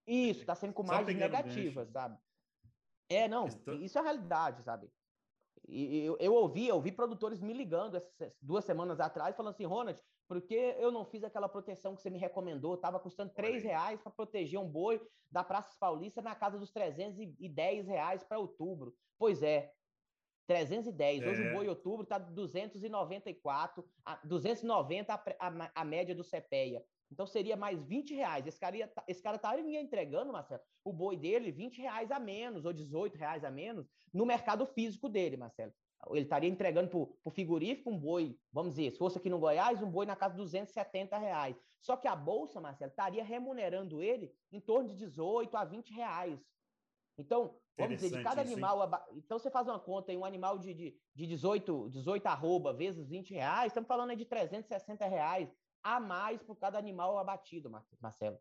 Isso, 0.06 0.40
está 0.40 0.54
saindo 0.54 0.72
com 0.72 0.84
mais 0.84 1.06
negativas, 1.06 1.90
sabe? 1.90 2.16
É, 3.08 3.28
não, 3.28 3.46
isso 3.80 3.98
é 3.98 4.00
a 4.00 4.04
realidade, 4.04 4.62
sabe? 4.62 4.90
E 5.68 6.04
eu, 6.04 6.16
eu 6.20 6.34
ouvi, 6.34 6.68
eu 6.68 6.76
ouvi 6.76 6.92
produtores 6.92 7.40
me 7.40 7.52
ligando 7.52 7.96
essas 7.96 8.32
duas 8.40 8.64
semanas 8.64 9.00
atrás, 9.00 9.34
falando 9.34 9.52
assim, 9.52 9.64
Ronald, 9.64 10.00
por 10.28 10.40
que 10.42 10.54
eu 10.54 10.92
não 10.92 11.04
fiz 11.04 11.24
aquela 11.24 11.48
proteção 11.48 11.94
que 11.94 12.02
você 12.02 12.10
me 12.10 12.18
recomendou? 12.18 12.74
Estava 12.74 13.00
custando 13.00 13.32
três 13.32 13.62
reais 13.62 14.00
para 14.00 14.12
proteger 14.12 14.60
um 14.60 14.68
boi 14.68 15.00
da 15.30 15.42
Praça 15.42 15.76
Paulista 15.78 16.22
na 16.22 16.34
casa 16.34 16.58
dos 16.58 16.70
310 16.70 17.86
reais 17.86 18.22
para 18.22 18.38
outubro. 18.38 18.94
Pois 19.18 19.42
é, 19.42 19.72
310. 20.46 21.22
É. 21.22 21.28
Hoje 21.28 21.42
o 21.42 21.46
é. 21.48 21.52
boi 21.52 21.68
outubro 21.68 22.02
está 22.02 22.18
294, 22.18 23.84
a, 24.04 24.20
290 24.24 25.12
a, 25.12 25.22
a, 25.38 25.70
a 25.74 25.84
média 25.84 26.14
do 26.14 26.24
CPEA. 26.24 26.84
Então 27.10 27.26
seria 27.26 27.56
mais 27.56 27.82
20 27.84 28.14
reais. 28.14 28.46
Esse 28.46 28.58
cara, 28.58 28.76
ia, 28.76 28.88
tá, 28.88 29.04
esse 29.06 29.22
cara 29.22 29.38
tá 29.38 29.58
entregando, 29.58 30.32
Marcelo, 30.32 30.60
o 30.84 30.92
boi 30.92 31.16
dele 31.16 31.52
20 31.52 31.80
reais 31.80 32.10
a 32.10 32.18
menos, 32.18 32.64
ou 32.64 32.72
18 32.72 33.16
reais 33.16 33.44
a 33.44 33.50
menos, 33.50 33.88
no 34.12 34.26
mercado 34.26 34.66
físico 34.66 35.08
dele, 35.08 35.36
Marcelo. 35.36 35.72
Ele 36.10 36.20
estaria 36.20 36.48
entregando 36.48 36.88
para 36.88 36.98
o 36.98 37.30
frigorífico 37.30 37.90
um 37.90 37.98
boi, 37.98 38.38
vamos 38.52 38.74
dizer, 38.74 38.92
se 38.92 38.98
fosse 38.98 39.18
aqui 39.18 39.28
no 39.28 39.38
Goiás, 39.38 39.82
um 39.82 39.90
boi 39.90 40.06
na 40.06 40.14
casa 40.14 40.34
de 40.34 40.42
270 40.42 41.16
reais. 41.18 41.56
Só 41.80 41.96
que 41.96 42.06
a 42.06 42.14
Bolsa, 42.14 42.60
Marcelo, 42.60 42.90
estaria 42.90 43.24
remunerando 43.24 44.02
ele 44.02 44.32
em 44.52 44.60
torno 44.60 44.88
de 44.90 44.96
18 44.96 45.56
a 45.56 45.64
20 45.64 45.92
reais. 45.92 46.40
Então, 47.18 47.58
vamos 47.76 47.96
dizer, 47.96 48.16
de 48.16 48.22
cada 48.22 48.40
animal. 48.40 48.90
Então, 49.14 49.38
você 49.38 49.50
faz 49.50 49.66
uma 49.66 49.80
conta 49.80 50.12
aí, 50.12 50.18
um 50.18 50.24
animal 50.24 50.58
de, 50.58 50.74
de, 50.74 50.96
de 51.14 51.26
18, 51.26 51.90
18 51.90 52.26
arroba 52.26 52.72
vezes 52.72 53.08
20 53.08 53.34
reais, 53.34 53.68
estamos 53.68 53.88
falando 53.88 54.10
aí 54.10 54.16
de 54.16 54.24
360 54.24 55.06
reais 55.06 55.50
a 55.82 56.00
mais 56.00 56.42
por 56.42 56.56
cada 56.56 56.78
animal 56.78 57.18
abatido, 57.18 57.70
Marcelo. 58.00 58.38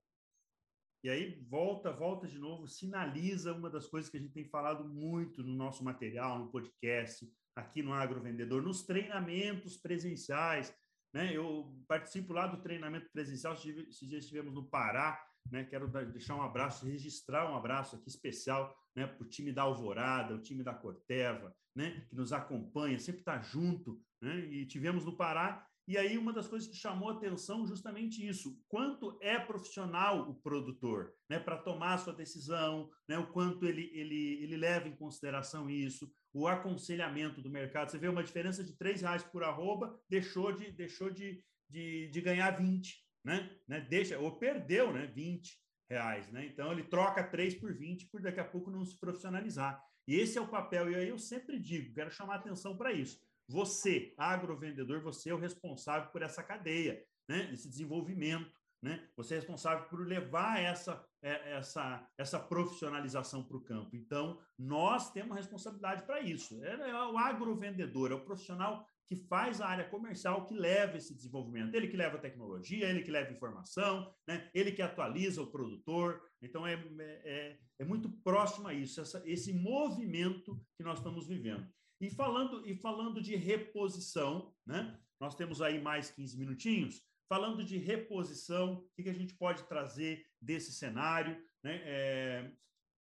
E 1.04 1.10
aí 1.10 1.40
volta, 1.48 1.92
volta 1.92 2.28
de 2.28 2.40
novo, 2.40 2.68
sinaliza 2.68 3.54
uma 3.54 3.70
das 3.70 3.86
coisas 3.86 4.10
que 4.10 4.18
a 4.18 4.20
gente 4.20 4.34
tem 4.34 4.50
falado 4.50 4.84
muito 4.84 5.44
no 5.44 5.54
nosso 5.54 5.84
material, 5.84 6.40
no 6.40 6.50
podcast, 6.50 7.32
aqui 7.56 7.84
no 7.84 7.94
Agrovendedor, 7.94 8.64
nos 8.64 8.82
treinamentos 8.84 9.78
presenciais. 9.78 10.76
Né? 11.14 11.32
Eu 11.32 11.80
participo 11.88 12.34
lá 12.34 12.48
do 12.48 12.62
treinamento 12.62 13.08
presencial, 13.12 13.54
esses 13.54 14.10
dias 14.10 14.24
estivemos 14.24 14.56
no 14.56 14.68
Pará, 14.68 15.24
né? 15.52 15.64
quero 15.64 15.88
deixar 16.12 16.36
um 16.36 16.42
abraço, 16.42 16.86
registrar 16.86 17.52
um 17.52 17.56
abraço 17.56 17.96
aqui 17.96 18.10
especial 18.10 18.76
né? 18.96 19.06
para 19.06 19.24
o 19.24 19.30
time 19.30 19.52
da 19.52 19.64
Alvorada, 19.64 20.36
o 20.36 20.42
time 20.42 20.64
da 20.64 20.74
Corteva, 20.74 21.56
né? 21.76 22.06
que 22.10 22.16
nos 22.16 22.34
acompanha, 22.34 23.00
sempre 23.00 23.22
está 23.22 23.40
junto. 23.40 24.02
Né? 24.22 24.40
E 24.40 24.66
tivemos 24.66 25.06
no 25.06 25.16
Pará 25.16 25.66
e 25.88 26.00
aí, 26.00 26.18
uma 26.18 26.34
das 26.34 26.48
coisas 26.48 26.68
que 26.68 26.76
chamou 26.76 27.12
atenção 27.12 27.68
justamente 27.68 28.26
isso: 28.28 28.60
quanto 28.68 29.20
é 29.22 29.38
profissional 29.38 30.28
o 30.30 30.34
produtor, 30.34 31.14
né, 31.30 31.40
para 31.40 31.58
tomar 31.58 31.94
a 31.94 31.98
sua 32.00 32.14
decisão, 32.14 32.90
né, 33.08 33.20
o 33.20 33.32
quanto 33.32 33.68
ele, 33.68 33.92
ele, 33.94 34.44
ele 34.44 34.58
leva 34.58 34.88
em 34.88 34.96
consideração 34.96 35.70
isso, 35.70 36.12
o 36.34 36.48
aconselhamento 36.48 37.40
do 37.40 37.52
mercado. 37.52 37.92
Você 37.92 38.00
vê 38.00 38.08
uma 38.08 38.24
diferença 38.24 38.64
de 38.64 38.72
R$ 38.72 38.94
reais 38.94 39.24
por 39.24 39.44
arroba, 39.44 39.96
deixou 40.10 40.52
de, 40.52 40.72
deixou 40.72 41.12
de, 41.12 41.44
de, 41.70 42.10
de 42.10 42.22
ganhar 42.22 42.50
20, 42.58 43.05
né? 43.26 43.50
né? 43.68 43.82
Deixa, 43.82 44.18
ou 44.20 44.38
perdeu 44.38 44.94
né, 44.94 45.08
20 45.08 45.60
reais. 45.90 46.32
Né? 46.32 46.46
Então, 46.46 46.72
ele 46.72 46.84
troca 46.84 47.24
3 47.24 47.56
por 47.56 47.74
20 47.74 48.08
por 48.08 48.22
daqui 48.22 48.40
a 48.40 48.46
pouco 48.46 48.72
não 48.72 48.86
se 48.86 48.98
profissionalizar. 48.98 49.84
E 50.08 50.16
esse 50.16 50.38
é 50.38 50.42
o 50.42 50.48
papel, 50.48 50.92
e 50.92 50.96
aí 50.96 51.10
eu 51.10 51.18
sempre 51.18 51.60
digo, 51.60 51.94
quero 51.94 52.12
chamar 52.12 52.36
atenção 52.36 52.78
para 52.78 52.94
isso 52.94 53.20
você, 53.48 54.14
agrovendedor, 54.18 55.02
você 55.02 55.30
é 55.30 55.34
o 55.34 55.40
responsável 55.40 56.10
por 56.10 56.22
essa 56.22 56.44
cadeia, 56.44 57.04
né? 57.28 57.50
esse 57.52 57.70
desenvolvimento. 57.70 58.52
Né? 58.82 59.08
Você 59.16 59.34
é 59.34 59.38
responsável 59.38 59.88
por 59.88 60.06
levar 60.06 60.60
essa, 60.60 61.04
é, 61.22 61.54
essa, 61.54 62.08
essa 62.18 62.40
profissionalização 62.40 63.44
para 63.44 63.58
o 63.58 63.64
campo. 63.64 63.96
Então, 63.96 64.40
nós 64.58 65.12
temos 65.12 65.36
responsabilidade 65.36 66.04
para 66.04 66.20
isso. 66.20 66.64
É, 66.64 66.90
é 66.90 67.04
o 67.06 67.18
agrovendedor, 67.18 68.12
é 68.12 68.16
o 68.16 68.24
profissional 68.24 68.88
que 69.08 69.16
faz 69.16 69.62
a 69.62 69.68
área 69.68 69.88
comercial, 69.88 70.46
que 70.46 70.54
leva 70.54 70.98
esse 70.98 71.14
desenvolvimento. 71.14 71.76
Ele 71.76 71.88
que 71.88 71.98
leva 71.98 72.18
a 72.18 72.22
tecnologia, 72.22 72.90
ele 72.90 73.04
que 73.04 73.12
leva 73.12 73.32
informação, 73.32 74.14
né? 74.28 74.50
ele 74.54 74.72
que 74.72 74.82
atualiza 74.82 75.42
o 75.42 75.52
produtor. 75.52 76.22
Então, 76.42 76.66
é, 76.66 76.74
é, 77.00 77.60
é 77.80 77.86
muito 77.86 78.10
próximo 78.24 78.68
a 78.68 78.74
isso, 78.74 79.00
essa, 79.00 79.22
esse 79.26 79.54
movimento 79.54 80.60
que 80.78 80.84
nós 80.84 80.98
estamos 80.98 81.28
vivendo. 81.28 81.68
E 82.02 82.10
falando, 82.10 82.68
e 82.68 82.76
falando 82.76 83.22
de 83.22 83.36
reposição, 83.36 84.54
né? 84.66 85.00
nós 85.20 85.36
temos 85.36 85.62
aí 85.62 85.82
mais 85.82 86.12
15 86.12 86.38
minutinhos. 86.38 87.02
Falando 87.30 87.64
de 87.64 87.78
reposição, 87.78 88.74
o 88.74 89.04
que, 89.04 89.10
a 89.10 89.14
gente 89.14 89.34
pode 89.36 89.64
trazer 89.64 90.26
desse 90.42 90.72
cenário? 90.72 91.42
Né? 91.64 91.82
É, 91.84 92.52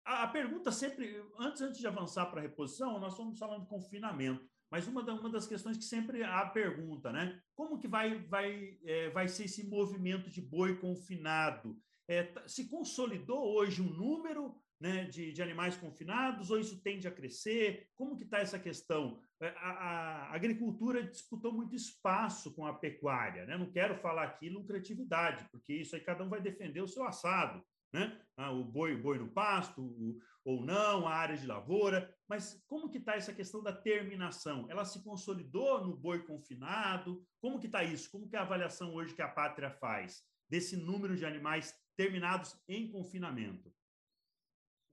a, 0.05 0.23
a, 0.23 0.27
pergunta 0.27 0.71
sempre, 0.71 1.23
antes, 1.39 1.61
antes 1.61 1.79
de 1.79 1.87
avançar 1.87 2.27
para 2.27 2.39
a 2.39 2.43
reposição, 2.43 2.99
nós 2.99 3.13
estamos 3.13 3.39
falando 3.39 3.61
de 3.61 3.69
confinamento. 3.69 4.47
Mas 4.73 4.87
uma, 4.87 5.03
da, 5.03 5.13
uma 5.13 5.29
das 5.29 5.45
questões 5.45 5.77
que 5.77 5.83
sempre 5.83 6.23
há 6.23 6.47
pergunta, 6.47 7.11
né? 7.11 7.39
Como 7.53 7.77
que 7.77 7.87
vai, 7.87 8.17
vai, 8.23 8.79
é, 8.83 9.07
vai 9.11 9.27
ser 9.27 9.43
esse 9.43 9.67
movimento 9.67 10.31
de 10.31 10.41
boi 10.41 10.77
confinado? 10.77 11.79
É, 12.09 12.33
se 12.47 12.67
consolidou 12.67 13.53
hoje 13.53 13.83
um 13.83 13.93
número 13.93 14.59
né, 14.81 15.05
de, 15.05 15.31
de, 15.31 15.43
animais 15.43 15.77
confinados 15.77 16.49
ou 16.49 16.59
isso 16.59 16.81
tende 16.81 17.07
a 17.07 17.11
crescer? 17.11 17.87
Como 17.93 18.17
que 18.17 18.23
está 18.23 18.39
essa 18.39 18.57
questão? 18.57 19.21
É, 19.39 19.49
a, 19.49 19.69
a, 19.69 20.35
agricultura 20.35 21.03
disputou 21.03 21.53
muito 21.53 21.75
espaço 21.75 22.51
com 22.55 22.65
a 22.65 22.73
pecuária, 22.73 23.45
né? 23.45 23.55
Não 23.55 23.71
quero 23.71 23.95
falar 23.97 24.23
aqui 24.23 24.49
lucratividade, 24.49 25.47
porque 25.51 25.71
isso 25.71 25.95
aí 25.95 26.01
cada 26.01 26.23
um 26.23 26.29
vai 26.29 26.41
defender 26.41 26.81
o 26.81 26.87
seu 26.87 27.05
assado, 27.05 27.63
né? 27.93 28.19
Ah, 28.35 28.51
o 28.51 28.63
boi, 28.63 28.97
boi 28.97 29.19
no 29.19 29.29
pasto, 29.29 29.83
o, 29.83 30.17
ou 30.45 30.61
não, 30.61 31.07
a 31.07 31.13
área 31.13 31.37
de 31.37 31.47
lavoura, 31.47 32.13
mas 32.27 32.61
como 32.67 32.89
que 32.89 32.97
está 32.97 33.15
essa 33.15 33.33
questão 33.33 33.63
da 33.63 33.71
terminação? 33.71 34.65
Ela 34.69 34.83
se 34.83 35.03
consolidou 35.03 35.85
no 35.85 35.95
boi 35.95 36.23
confinado? 36.23 37.25
Como 37.39 37.59
que 37.59 37.67
está 37.67 37.83
isso? 37.83 38.11
Como 38.11 38.27
que 38.27 38.35
é 38.35 38.39
a 38.39 38.43
avaliação 38.43 38.93
hoje 38.93 39.15
que 39.15 39.21
a 39.21 39.27
pátria 39.27 39.71
faz 39.71 40.21
desse 40.49 40.75
número 40.75 41.15
de 41.15 41.25
animais 41.25 41.73
terminados 41.95 42.61
em 42.67 42.91
confinamento? 42.91 43.73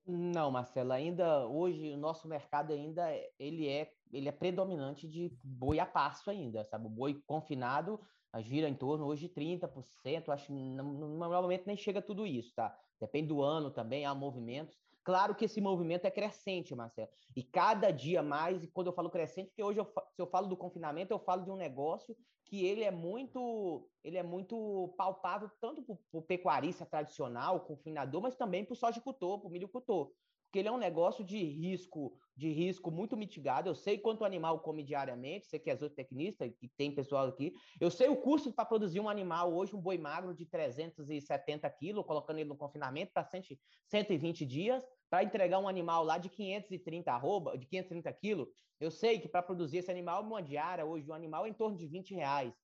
Não, 0.06 0.50
Marcelo, 0.50 0.92
ainda 0.92 1.46
hoje 1.46 1.92
o 1.92 1.96
nosso 1.96 2.26
mercado 2.26 2.72
ainda 2.72 3.06
ele 3.38 3.68
é 3.68 3.92
ele 4.12 4.28
é 4.28 4.32
predominante 4.32 5.08
de 5.08 5.32
boi 5.42 5.78
a 5.78 5.86
passo 5.86 6.30
ainda, 6.30 6.64
sabe? 6.64 6.86
O 6.86 6.90
boi 6.90 7.22
confinado 7.26 8.00
gira 8.38 8.68
em 8.68 8.74
torno 8.74 9.06
hoje 9.06 9.28
de 9.28 9.34
30%, 9.34 10.30
acho 10.30 10.46
que 10.46 10.52
normalmente 10.52 11.66
nem 11.66 11.76
chega 11.76 12.00
a 12.00 12.02
tudo 12.02 12.26
isso, 12.26 12.52
tá? 12.54 12.76
Depende 13.00 13.28
do 13.28 13.42
ano 13.42 13.70
também, 13.70 14.04
há 14.04 14.14
movimentos. 14.14 14.76
Claro 15.10 15.34
que 15.34 15.46
esse 15.46 15.60
movimento 15.60 16.04
é 16.04 16.10
crescente, 16.10 16.72
Marcelo. 16.72 17.08
E 17.34 17.42
cada 17.42 17.90
dia 17.90 18.22
mais, 18.22 18.62
e 18.62 18.68
quando 18.68 18.86
eu 18.86 18.92
falo 18.92 19.10
crescente, 19.10 19.48
porque 19.48 19.64
hoje 19.64 19.80
eu, 19.80 19.92
se 20.12 20.22
eu 20.22 20.26
falo 20.28 20.46
do 20.46 20.56
confinamento, 20.56 21.12
eu 21.12 21.18
falo 21.18 21.42
de 21.42 21.50
um 21.50 21.56
negócio 21.56 22.16
que 22.44 22.64
ele 22.64 22.84
é 22.84 22.92
muito, 22.92 23.90
ele 24.04 24.16
é 24.18 24.22
muito 24.22 24.94
palpável 24.96 25.50
tanto 25.60 25.82
para 25.82 25.96
o 26.12 26.22
pecuarista 26.22 26.86
tradicional, 26.86 27.64
confinador, 27.64 28.22
mas 28.22 28.36
também 28.36 28.64
para 28.64 28.72
o 28.72 28.76
sojicultor, 28.76 29.40
para 29.40 29.48
o 29.48 29.50
milhocultor. 29.50 30.12
porque 30.46 30.60
ele 30.60 30.68
é 30.68 30.72
um 30.72 30.78
negócio 30.78 31.24
de 31.24 31.38
risco, 31.38 32.16
de 32.36 32.50
risco 32.52 32.90
muito 32.90 33.16
mitigado. 33.16 33.68
Eu 33.68 33.74
sei 33.74 33.98
quanto 33.98 34.24
animal 34.24 34.60
come 34.60 34.82
diariamente, 34.84 35.46
você 35.46 35.58
que 35.60 35.70
é 35.70 35.76
zootecnista, 35.76 36.48
que 36.48 36.68
tem 36.76 36.94
pessoal 36.94 37.26
aqui. 37.26 37.52
Eu 37.80 37.90
sei 37.90 38.08
o 38.08 38.16
custo 38.16 38.52
para 38.52 38.64
produzir 38.64 39.00
um 39.00 39.08
animal 39.08 39.52
hoje, 39.54 39.76
um 39.76 39.80
boi 39.80 39.96
magro 39.98 40.34
de 40.34 40.46
370 40.46 41.68
quilos, 41.70 42.04
colocando 42.04 42.38
ele 42.38 42.48
no 42.48 42.56
confinamento 42.56 43.12
para 43.12 43.24
120 43.24 44.44
dias, 44.44 44.84
para 45.10 45.24
entregar 45.24 45.58
um 45.58 45.68
animal 45.68 46.04
lá 46.04 46.16
de 46.16 46.30
530 46.30 47.12
arroba, 47.12 47.58
de 47.58 47.66
530 47.66 48.12
quilos. 48.14 48.48
Eu 48.78 48.90
sei 48.90 49.18
que 49.18 49.28
para 49.28 49.42
produzir 49.42 49.78
esse 49.78 49.90
animal, 49.90 50.22
uma 50.22 50.42
diária 50.42 50.86
hoje 50.86 51.10
um 51.10 51.14
animal 51.14 51.44
é 51.44 51.48
em 51.48 51.52
torno 51.52 51.76
de 51.76 51.86
20 51.86 52.14
reais. 52.14 52.54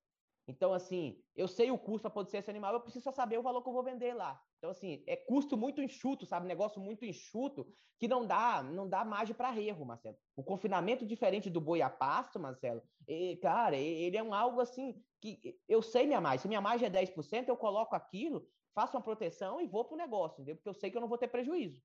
Então, 0.49 0.73
assim, 0.73 1.25
eu 1.35 1.49
sei 1.49 1.73
o 1.73 1.79
custo 1.79 2.03
para 2.03 2.11
produzir 2.13 2.37
esse 2.37 2.49
animal, 2.49 2.73
eu 2.73 2.81
preciso 2.81 3.11
saber 3.11 3.37
o 3.37 3.43
valor 3.43 3.63
que 3.63 3.69
eu 3.69 3.73
vou 3.73 3.83
vender 3.83 4.15
lá. 4.15 4.41
Então, 4.59 4.71
assim, 4.71 5.03
é 5.07 5.17
custo 5.17 5.57
muito 5.57 5.83
enxuto, 5.83 6.25
sabe? 6.25 6.47
Negócio 6.47 6.81
muito 6.81 7.05
enxuto 7.05 7.67
que 7.99 8.07
não 8.07 8.25
dá, 8.25 8.63
não 8.63 8.89
dá 8.89 9.05
margem 9.05 9.35
para 9.35 9.59
erro, 9.61 9.85
Marcelo. 9.85 10.17
O 10.37 10.45
confinamento 10.45 11.05
diferente 11.05 11.51
do 11.51 11.61
boi 11.61 11.83
a 11.83 11.91
pasto, 11.91 12.39
Marcelo, 12.39 12.81
e, 13.09 13.37
cara, 13.37 13.77
ele 13.77 14.17
é 14.17 14.23
um 14.23 14.33
algo 14.33 14.61
assim 14.61 15.03
que 15.21 15.59
eu 15.67 15.83
sei 15.83 16.07
minha 16.07 16.21
margem. 16.21 16.43
Se 16.43 16.49
minha 16.49 16.61
margem 16.61 16.87
é 16.87 16.91
10%, 16.91 17.49
eu 17.49 17.57
coloco 17.57 17.97
aquilo, 17.97 18.47
faço 18.73 18.97
uma 18.97 19.03
proteção 19.03 19.61
e 19.61 19.67
vou 19.67 19.85
para 19.85 19.95
o 19.95 19.99
negócio, 19.99 20.37
entendeu? 20.37 20.57
Porque 20.57 20.69
eu 20.69 20.75
sei 20.75 20.91
que 20.91 20.97
eu 20.97 21.01
não 21.01 21.09
vou 21.09 21.19
ter 21.19 21.29
prejuízo. 21.29 21.83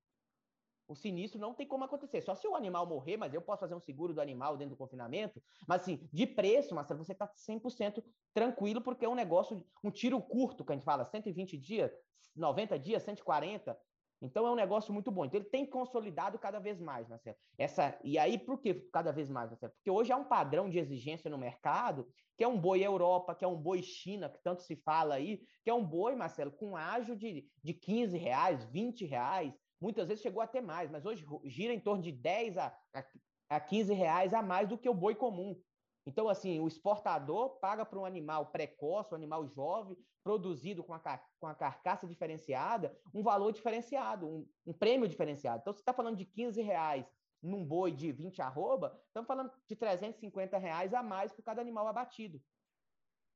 O 0.88 0.94
sinistro 0.94 1.40
não 1.40 1.54
tem 1.54 1.66
como 1.66 1.84
acontecer. 1.84 2.20
Só 2.20 2.34
se 2.34 2.46
o 2.46 2.54
animal 2.54 2.86
morrer, 2.86 3.16
mas 3.16 3.32
eu 3.32 3.40
posso 3.40 3.60
fazer 3.60 3.74
um 3.74 3.80
seguro 3.80 4.12
do 4.12 4.20
animal 4.20 4.56
dentro 4.56 4.74
do 4.74 4.78
confinamento. 4.78 5.42
Mas, 5.66 5.82
assim, 5.82 6.08
de 6.12 6.26
preço, 6.26 6.74
Marcelo, 6.74 7.04
você 7.04 7.12
está 7.12 7.26
100% 7.26 8.02
tranquilo, 8.34 8.80
porque 8.80 9.04
é 9.04 9.08
um 9.08 9.14
negócio, 9.14 9.64
um 9.82 9.90
tiro 9.90 10.20
curto, 10.20 10.64
que 10.64 10.72
a 10.72 10.74
gente 10.74 10.84
fala, 10.84 11.04
120 11.04 11.56
dias, 11.56 11.92
90 12.34 12.78
dias, 12.78 13.02
140. 13.02 13.78
Então, 14.20 14.46
é 14.46 14.50
um 14.50 14.54
negócio 14.54 14.92
muito 14.92 15.10
bom. 15.10 15.24
Então, 15.24 15.40
ele 15.40 15.50
tem 15.50 15.66
consolidado 15.66 16.38
cada 16.38 16.60
vez 16.60 16.80
mais, 16.80 17.08
Marcelo. 17.08 17.36
Essa, 17.58 17.98
e 18.04 18.18
aí, 18.18 18.38
por 18.38 18.60
que 18.60 18.74
cada 18.92 19.12
vez 19.12 19.28
mais, 19.28 19.50
Marcelo? 19.50 19.72
Porque 19.72 19.90
hoje 19.90 20.12
há 20.12 20.16
um 20.16 20.24
padrão 20.24 20.70
de 20.70 20.78
exigência 20.78 21.28
no 21.28 21.36
mercado, 21.36 22.06
que 22.36 22.44
é 22.44 22.48
um 22.48 22.58
boi 22.58 22.84
Europa, 22.84 23.34
que 23.34 23.44
é 23.44 23.48
um 23.48 23.60
boi 23.60 23.82
China, 23.82 24.28
que 24.28 24.40
tanto 24.42 24.62
se 24.62 24.76
fala 24.76 25.16
aí, 25.16 25.42
que 25.64 25.70
é 25.70 25.74
um 25.74 25.84
boi, 25.84 26.14
Marcelo, 26.14 26.52
com 26.52 26.76
ágio 26.76 27.16
de, 27.16 27.48
de 27.62 27.74
15 27.74 28.16
reais, 28.16 28.64
20 28.64 29.04
reais, 29.04 29.60
muitas 29.82 30.06
vezes 30.06 30.22
chegou 30.22 30.40
até 30.40 30.60
mais, 30.60 30.88
mas 30.88 31.04
hoje 31.04 31.26
gira 31.44 31.74
em 31.74 31.80
torno 31.80 32.00
de 32.00 32.12
10 32.12 32.56
a, 32.56 32.78
a, 32.94 33.04
a 33.50 33.60
15 33.60 33.92
reais 33.92 34.32
a 34.32 34.40
mais 34.40 34.68
do 34.68 34.78
que 34.78 34.88
o 34.88 34.94
boi 34.94 35.16
comum. 35.16 35.60
Então, 36.06 36.28
assim, 36.28 36.60
o 36.60 36.68
exportador 36.68 37.58
paga 37.60 37.84
para 37.84 37.98
um 37.98 38.04
animal 38.04 38.46
precoce, 38.46 39.12
um 39.12 39.16
animal 39.16 39.46
jovem, 39.48 39.96
produzido 40.22 40.84
com 40.84 40.94
a, 40.94 41.00
com 41.40 41.46
a 41.48 41.54
carcaça 41.54 42.06
diferenciada, 42.06 42.96
um 43.12 43.22
valor 43.22 43.52
diferenciado, 43.52 44.26
um, 44.26 44.48
um 44.64 44.72
prêmio 44.72 45.08
diferenciado. 45.08 45.60
Então, 45.60 45.72
você 45.72 45.80
está 45.80 45.92
falando 45.92 46.16
de 46.16 46.24
15 46.24 46.62
reais 46.62 47.04
num 47.42 47.64
boi 47.64 47.90
de 47.90 48.12
20 48.12 48.40
arroba, 48.40 49.00
estamos 49.08 49.26
falando 49.26 49.52
de 49.66 49.74
350 49.74 50.58
reais 50.58 50.94
a 50.94 51.02
mais 51.02 51.32
por 51.32 51.42
cada 51.42 51.60
animal 51.60 51.88
abatido 51.88 52.40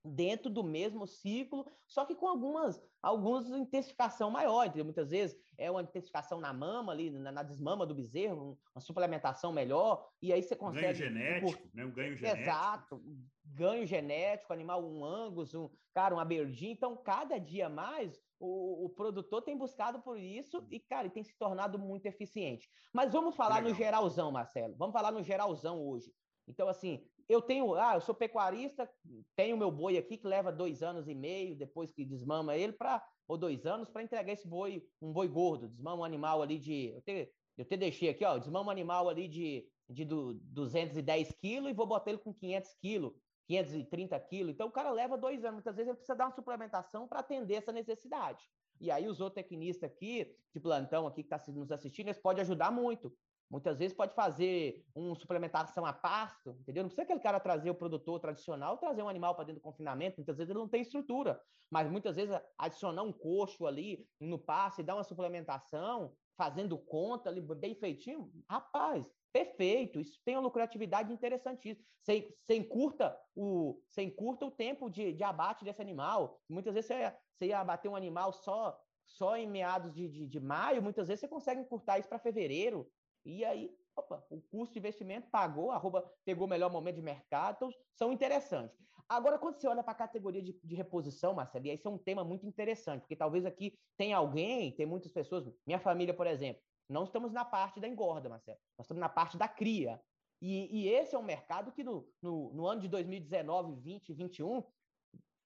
dentro 0.06 0.50
do 0.50 0.62
mesmo 0.62 1.06
ciclo, 1.06 1.66
só 1.86 2.04
que 2.04 2.14
com 2.14 2.28
algumas, 2.28 2.82
algumas 3.02 3.48
intensificação 3.48 4.30
maior, 4.30 4.64
entendeu? 4.64 4.84
Muitas 4.84 5.10
vezes 5.10 5.36
é 5.58 5.70
uma 5.70 5.82
intensificação 5.82 6.40
na 6.40 6.52
mama 6.52 6.92
ali, 6.92 7.10
na, 7.10 7.32
na 7.32 7.42
desmama 7.42 7.86
do 7.86 7.94
bezerro, 7.94 8.58
uma 8.74 8.80
suplementação 8.80 9.52
melhor, 9.52 10.08
e 10.22 10.32
aí 10.32 10.42
você 10.42 10.54
consegue... 10.54 10.98
Ganho 10.98 11.14
genético, 11.14 11.68
né? 11.74 11.84
Um 11.84 11.90
ganho 11.90 12.16
genético. 12.16 12.42
Exato, 12.42 13.02
ganho 13.44 13.86
genético, 13.86 14.52
animal, 14.52 14.84
um 14.84 15.04
angus, 15.04 15.54
um, 15.54 15.68
cara, 15.92 16.14
um 16.14 16.20
aberdeen, 16.20 16.72
então 16.72 16.96
cada 16.96 17.38
dia 17.38 17.68
mais 17.68 18.20
o, 18.38 18.84
o, 18.84 18.90
produtor 18.90 19.42
tem 19.42 19.56
buscado 19.56 20.00
por 20.00 20.18
isso 20.18 20.66
e, 20.70 20.78
cara, 20.78 21.08
tem 21.08 21.22
se 21.22 21.36
tornado 21.38 21.78
muito 21.78 22.06
eficiente. 22.06 22.68
Mas 22.92 23.12
vamos 23.12 23.34
falar 23.34 23.56
Legal. 23.56 23.70
no 23.70 23.76
geralzão, 23.76 24.30
Marcelo. 24.30 24.76
Vamos 24.76 24.92
falar 24.92 25.10
no 25.10 25.22
geralzão 25.22 25.86
hoje. 25.86 26.12
Então, 26.46 26.68
assim, 26.68 27.04
eu 27.28 27.42
tenho, 27.42 27.74
ah, 27.74 27.94
eu 27.94 28.00
sou 28.00 28.14
pecuarista, 28.14 28.88
tenho 29.34 29.56
meu 29.56 29.70
boi 29.70 29.98
aqui 29.98 30.16
que 30.16 30.26
leva 30.26 30.52
dois 30.52 30.82
anos 30.82 31.08
e 31.08 31.14
meio, 31.14 31.56
depois 31.56 31.90
que 31.90 32.04
desmama 32.04 32.56
ele, 32.56 32.72
para 32.72 33.04
ou 33.26 33.36
dois 33.36 33.66
anos, 33.66 33.88
para 33.88 34.02
entregar 34.02 34.32
esse 34.32 34.46
boi, 34.46 34.84
um 35.02 35.12
boi 35.12 35.28
gordo, 35.28 35.68
desmama 35.68 36.02
um 36.02 36.04
animal 36.04 36.42
ali 36.42 36.58
de. 36.58 36.92
Eu 36.94 37.02
te, 37.02 37.32
eu 37.56 37.64
te 37.64 37.76
deixei 37.76 38.08
aqui, 38.08 38.24
ó, 38.24 38.38
desmama 38.38 38.68
um 38.68 38.70
animal 38.70 39.08
ali 39.08 39.26
de, 39.26 39.68
de 39.88 40.04
do, 40.04 40.34
210 40.34 41.32
quilos 41.40 41.70
e 41.70 41.74
vou 41.74 41.86
botar 41.86 42.10
ele 42.10 42.20
com 42.20 42.32
500 42.32 42.74
quilos, 42.74 43.12
530 43.48 44.20
quilos. 44.20 44.54
Então 44.54 44.68
o 44.68 44.72
cara 44.72 44.90
leva 44.92 45.18
dois 45.18 45.42
anos, 45.44 45.54
muitas 45.54 45.74
vezes 45.74 45.88
ele 45.88 45.96
precisa 45.96 46.16
dar 46.16 46.26
uma 46.26 46.34
suplementação 46.34 47.08
para 47.08 47.20
atender 47.20 47.54
essa 47.54 47.72
necessidade. 47.72 48.44
E 48.80 48.90
aí 48.90 49.08
o 49.08 49.14
zootecnista 49.14 49.86
aqui, 49.86 50.36
de 50.54 50.60
plantão 50.60 51.06
aqui 51.06 51.22
que 51.22 51.34
está 51.34 51.52
nos 51.52 51.72
assistindo, 51.72 52.08
eles 52.08 52.20
podem 52.20 52.42
ajudar 52.42 52.70
muito. 52.70 53.12
Muitas 53.48 53.78
vezes 53.78 53.96
pode 53.96 54.14
fazer 54.14 54.84
uma 54.94 55.14
suplementação 55.14 55.86
a 55.86 55.92
pasto, 55.92 56.56
entendeu? 56.60 56.82
Não 56.82 56.88
precisa 56.88 57.02
aquele 57.02 57.20
cara 57.20 57.38
trazer 57.38 57.70
o 57.70 57.74
produtor 57.74 58.18
tradicional, 58.18 58.76
trazer 58.76 59.02
um 59.02 59.08
animal 59.08 59.34
para 59.34 59.44
dentro 59.44 59.60
do 59.60 59.64
confinamento, 59.64 60.16
muitas 60.18 60.36
vezes 60.36 60.50
ele 60.50 60.58
não 60.58 60.68
tem 60.68 60.82
estrutura, 60.82 61.40
mas 61.70 61.88
muitas 61.88 62.16
vezes 62.16 62.36
adicionar 62.58 63.02
um 63.02 63.12
coxo 63.12 63.66
ali 63.66 64.08
no 64.20 64.38
pasto 64.38 64.80
e 64.80 64.84
dar 64.84 64.96
uma 64.96 65.04
suplementação, 65.04 66.16
fazendo 66.36 66.76
conta 66.76 67.30
ali 67.30 67.40
bem 67.40 67.74
feitinho, 67.76 68.32
rapaz, 68.50 69.06
perfeito, 69.32 70.00
isso 70.00 70.20
tem 70.24 70.34
uma 70.34 70.42
lucratividade 70.42 71.12
interessantíssima. 71.12 71.86
Você, 72.02 72.34
você, 72.44 72.56
encurta, 72.56 73.18
o, 73.34 73.80
você 73.88 74.02
encurta 74.02 74.46
o 74.46 74.50
tempo 74.50 74.88
de, 74.88 75.12
de 75.12 75.24
abate 75.24 75.64
desse 75.64 75.82
animal. 75.82 76.40
Muitas 76.48 76.74
vezes 76.74 76.88
você 76.88 76.94
ia, 77.00 77.18
você 77.34 77.46
ia 77.46 77.60
abater 77.60 77.90
um 77.90 77.96
animal 77.96 78.32
só 78.32 78.80
só 79.06 79.36
em 79.36 79.46
meados 79.46 79.94
de, 79.94 80.08
de, 80.08 80.26
de 80.26 80.40
maio, 80.40 80.82
muitas 80.82 81.06
vezes 81.06 81.20
você 81.20 81.28
consegue 81.28 81.60
encurtar 81.60 81.98
isso 81.98 82.08
para 82.08 82.18
fevereiro, 82.18 82.90
e 83.26 83.44
aí, 83.44 83.76
opa, 83.96 84.24
o 84.30 84.40
custo 84.40 84.74
de 84.74 84.78
investimento 84.78 85.28
pagou, 85.30 85.72
arroba 85.72 86.08
pegou 86.24 86.46
o 86.46 86.50
melhor 86.50 86.70
momento 86.70 86.96
de 86.96 87.02
mercado, 87.02 87.56
então 87.56 87.70
são 87.92 88.12
interessantes. 88.12 88.78
Agora, 89.08 89.38
quando 89.38 89.56
você 89.56 89.66
olha 89.66 89.82
para 89.82 89.92
a 89.92 89.96
categoria 89.96 90.40
de, 90.40 90.58
de, 90.62 90.74
reposição, 90.76 91.34
Marcelo, 91.34 91.66
e 91.66 91.70
esse 91.70 91.86
é 91.86 91.90
um 91.90 91.98
tema 91.98 92.24
muito 92.24 92.46
interessante, 92.46 93.00
porque 93.00 93.16
talvez 93.16 93.44
aqui 93.44 93.76
tem 93.96 94.12
alguém, 94.12 94.72
tem 94.72 94.86
muitas 94.86 95.10
pessoas, 95.10 95.52
minha 95.66 95.78
família, 95.80 96.14
por 96.14 96.26
exemplo, 96.26 96.62
não 96.88 97.04
estamos 97.04 97.32
na 97.32 97.44
parte 97.44 97.80
da 97.80 97.88
engorda, 97.88 98.28
Marcelo, 98.28 98.58
nós 98.78 98.84
estamos 98.84 99.00
na 99.00 99.08
parte 99.08 99.36
da 99.36 99.48
cria. 99.48 100.00
E, 100.40 100.82
e 100.82 100.88
esse 100.88 101.14
é 101.14 101.18
um 101.18 101.22
mercado 101.22 101.72
que 101.72 101.82
no, 101.82 102.08
no, 102.22 102.52
no 102.52 102.66
ano 102.66 102.80
de 102.80 102.88
2019, 102.88 103.80
20, 103.80 104.12
21, 104.12 104.62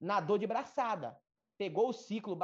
nadou 0.00 0.36
de 0.36 0.46
braçada 0.46 1.18
pegou 1.60 1.90
o 1.90 1.92
ciclo 1.92 2.38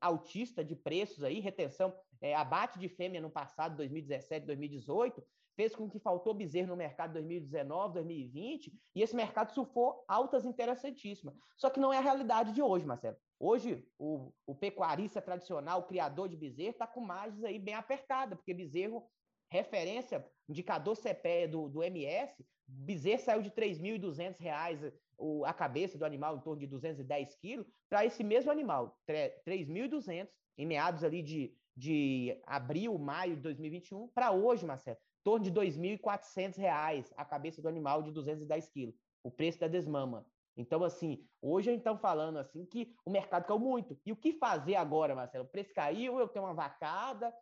altista 0.00 0.64
de 0.64 0.74
preços 0.74 1.22
aí, 1.22 1.38
retenção, 1.38 1.94
é, 2.20 2.34
abate 2.34 2.78
de 2.78 2.88
fêmea 2.88 3.20
no 3.20 3.30
passado, 3.30 3.76
2017, 3.76 4.46
2018, 4.46 5.22
fez 5.56 5.74
com 5.74 5.90
que 5.90 5.98
faltou 5.98 6.32
bezerro 6.32 6.68
no 6.68 6.76
mercado 6.76 7.14
2019, 7.14 7.94
2020, 7.94 8.72
e 8.94 9.02
esse 9.02 9.16
mercado 9.16 9.52
surfou 9.52 10.04
altas 10.06 10.44
interessantíssimas. 10.44 11.34
Só 11.56 11.68
que 11.68 11.80
não 11.80 11.92
é 11.92 11.98
a 11.98 12.02
realidade 12.02 12.52
de 12.52 12.62
hoje, 12.62 12.86
Marcelo. 12.86 13.16
Hoje, 13.40 13.84
o, 13.98 14.32
o 14.46 14.54
pecuarista 14.54 15.20
tradicional, 15.20 15.80
o 15.80 15.86
criador 15.86 16.28
de 16.28 16.36
bezerro, 16.36 16.70
está 16.70 16.86
com 16.86 17.00
margens 17.00 17.42
aí 17.42 17.58
bem 17.58 17.74
apertada, 17.74 18.36
porque 18.36 18.54
bezerro, 18.54 19.04
referência, 19.50 20.24
indicador 20.48 20.96
CPE 20.96 21.48
do, 21.48 21.68
do 21.68 21.82
MS, 21.82 22.46
bezerro 22.68 23.22
saiu 23.22 23.42
de 23.42 23.48
R$ 23.48 23.54
3.200 23.56 24.92
o, 25.18 25.44
a 25.44 25.52
cabeça 25.52 25.98
do 25.98 26.04
animal 26.04 26.36
em 26.36 26.40
torno 26.40 26.60
de 26.60 26.66
210 26.68 27.34
quilos, 27.36 27.66
para 27.90 28.04
esse 28.06 28.22
mesmo 28.22 28.50
animal, 28.50 28.96
3.200, 29.08 30.28
em 30.56 30.66
meados 30.66 31.02
ali 31.02 31.22
de, 31.22 31.52
de 31.78 32.36
abril, 32.44 32.98
maio 32.98 33.36
de 33.36 33.42
2021, 33.42 34.08
para 34.08 34.32
hoje, 34.32 34.66
Marcelo, 34.66 34.98
em 34.98 35.22
torno 35.22 35.44
de 35.44 35.52
2.400 35.52 36.56
reais 36.56 37.12
a 37.16 37.24
cabeça 37.24 37.62
do 37.62 37.68
animal 37.68 38.02
de 38.02 38.10
210 38.10 38.68
quilos, 38.68 38.96
o 39.22 39.30
preço 39.30 39.60
da 39.60 39.68
desmama. 39.68 40.26
Então, 40.56 40.82
assim, 40.82 41.24
hoje 41.40 41.70
está 41.70 41.96
falando 41.96 42.38
assim 42.38 42.66
que 42.66 42.92
o 43.04 43.10
mercado 43.10 43.46
caiu 43.46 43.60
muito. 43.60 43.96
E 44.04 44.10
o 44.10 44.16
que 44.16 44.32
fazer 44.32 44.74
agora, 44.74 45.14
Marcelo? 45.14 45.44
O 45.44 45.48
preço 45.48 45.72
caiu, 45.72 46.18
eu 46.18 46.26
tenho 46.26 46.44
uma 46.44 46.54
vacada. 46.54 47.32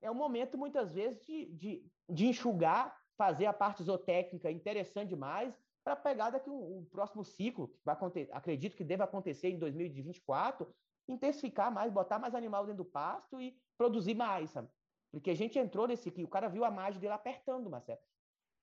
É 0.00 0.08
um 0.08 0.14
momento, 0.14 0.56
muitas 0.56 0.94
vezes, 0.94 1.20
de, 1.26 1.46
de, 1.46 1.84
de 2.08 2.26
enxugar, 2.28 2.96
fazer 3.18 3.46
a 3.46 3.52
parte 3.52 3.82
zootécnica 3.82 4.52
interessante 4.52 5.08
demais, 5.08 5.52
para 5.82 5.96
pegar 5.96 6.30
daqui 6.30 6.48
um, 6.48 6.78
um, 6.78 6.84
próximo 6.84 7.24
ciclo, 7.24 7.66
que 7.68 7.84
vai 7.84 7.94
acontecer, 7.94 8.30
acredito 8.32 8.76
que 8.76 8.84
deve 8.84 9.02
acontecer 9.02 9.48
em 9.48 9.58
2024, 9.58 10.72
intensificar 11.08 11.72
mais, 11.72 11.92
botar 11.92 12.18
mais 12.18 12.34
animal 12.34 12.64
dentro 12.66 12.84
do 12.84 12.90
pasto 12.90 13.40
e 13.40 13.56
produzir 13.76 14.14
mais, 14.14 14.50
sabe? 14.50 14.68
Porque 15.10 15.30
a 15.30 15.34
gente 15.34 15.58
entrou 15.58 15.88
nesse 15.88 16.08
aqui, 16.08 16.22
o 16.22 16.28
cara 16.28 16.48
viu 16.48 16.64
a 16.64 16.70
margem 16.70 17.00
dele 17.00 17.12
apertando, 17.12 17.68
Marcelo. 17.68 18.00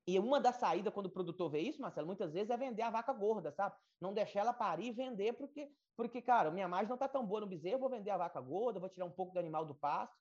E 0.08 0.18
uma 0.18 0.40
das 0.40 0.56
saídas, 0.56 0.94
quando 0.94 1.08
o 1.08 1.12
produtor 1.12 1.50
vê 1.50 1.60
isso, 1.60 1.82
Marcelo, 1.82 2.08
muitas 2.08 2.32
vezes 2.32 2.50
é 2.50 2.56
vender 2.56 2.82
a 2.82 2.90
vaca 2.90 3.12
gorda, 3.12 3.52
sabe? 3.52 3.76
Não 4.00 4.14
deixar 4.14 4.40
ela 4.40 4.54
parir 4.54 4.88
e 4.88 4.92
vender, 4.92 5.34
porque, 5.34 5.70
porque 5.98 6.22
cara, 6.22 6.50
minha 6.50 6.68
margem 6.68 6.88
não 6.88 6.96
está 6.96 7.10
tão 7.10 7.26
boa 7.26 7.42
no 7.42 7.48
bezerro, 7.48 7.80
vou 7.80 7.90
vender 7.90 8.12
a 8.12 8.18
vaca 8.18 8.40
gorda, 8.40 8.80
vou 8.80 8.88
tirar 8.88 9.06
um 9.06 9.12
pouco 9.12 9.34
do 9.34 9.40
animal 9.40 9.66
do 9.66 9.76
pasto. 9.76 10.16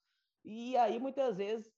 E 0.44 0.76
aí, 0.76 0.98
muitas 0.98 1.36
vezes, 1.36 1.72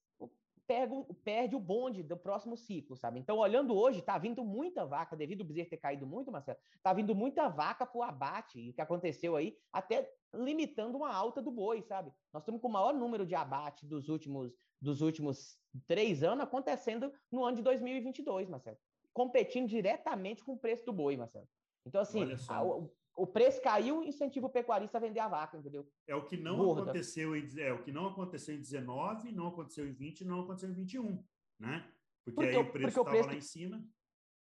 perde 1.24 1.56
o 1.56 1.60
bonde 1.60 2.02
do 2.02 2.16
próximo 2.16 2.56
ciclo, 2.56 2.96
sabe? 2.96 3.18
Então, 3.18 3.38
olhando 3.38 3.74
hoje, 3.74 4.02
tá 4.02 4.18
vindo 4.18 4.44
muita 4.44 4.86
vaca, 4.86 5.16
devido 5.16 5.40
ao 5.40 5.46
bezerro 5.46 5.70
ter 5.70 5.78
caído 5.78 6.06
muito, 6.06 6.30
Marcelo, 6.30 6.58
tá 6.82 6.92
vindo 6.92 7.14
muita 7.14 7.48
vaca 7.48 7.86
pro 7.86 8.02
abate, 8.02 8.70
o 8.70 8.74
que 8.74 8.80
aconteceu 8.80 9.36
aí, 9.36 9.56
até 9.72 10.10
limitando 10.34 10.96
uma 10.96 11.12
alta 11.12 11.40
do 11.40 11.50
boi, 11.50 11.82
sabe? 11.82 12.12
Nós 12.32 12.42
estamos 12.42 12.60
com 12.60 12.68
o 12.68 12.72
maior 12.72 12.92
número 12.94 13.26
de 13.26 13.34
abate 13.34 13.86
dos 13.86 14.08
últimos, 14.08 14.52
dos 14.80 15.00
últimos 15.00 15.58
três 15.86 16.22
anos 16.22 16.44
acontecendo 16.44 17.12
no 17.30 17.44
ano 17.44 17.56
de 17.56 17.62
2022, 17.62 18.48
Marcelo. 18.48 18.78
Competindo 19.12 19.68
diretamente 19.68 20.44
com 20.44 20.52
o 20.52 20.58
preço 20.58 20.84
do 20.84 20.92
boi, 20.92 21.16
Marcelo. 21.16 21.48
Então, 21.86 22.00
assim, 22.00 22.24
a, 22.48 22.62
o, 22.62 22.90
o, 23.16 23.26
preço 23.26 23.62
caiu, 23.62 24.02
incentiva 24.02 24.46
o 24.46 24.50
pecuarista 24.50 24.98
a 24.98 25.00
vender 25.00 25.20
a 25.20 25.28
vaca, 25.28 25.56
entendeu? 25.56 25.88
É 26.06 26.14
o 26.14 26.24
que 26.24 26.36
não 26.36 26.58
Gorda. 26.58 26.82
aconteceu 26.82 27.34
em, 27.34 27.46
é 27.58 27.72
o 27.72 27.82
que 27.82 27.90
não 27.90 28.06
aconteceu 28.06 28.54
em 28.54 28.60
19, 28.60 29.32
não 29.32 29.48
aconteceu 29.48 29.88
em 29.88 29.92
20, 29.92 30.24
não 30.24 30.40
aconteceu 30.40 30.70
em 30.70 30.74
21, 30.74 31.24
né? 31.58 31.90
Porque, 32.24 32.34
porque 32.34 32.50
aí 32.50 32.56
o 32.56 32.70
preço 32.70 32.88
estava 32.88 33.10
preço... 33.10 33.28
lá 33.28 33.34
em 33.34 33.40
cima. 33.40 33.84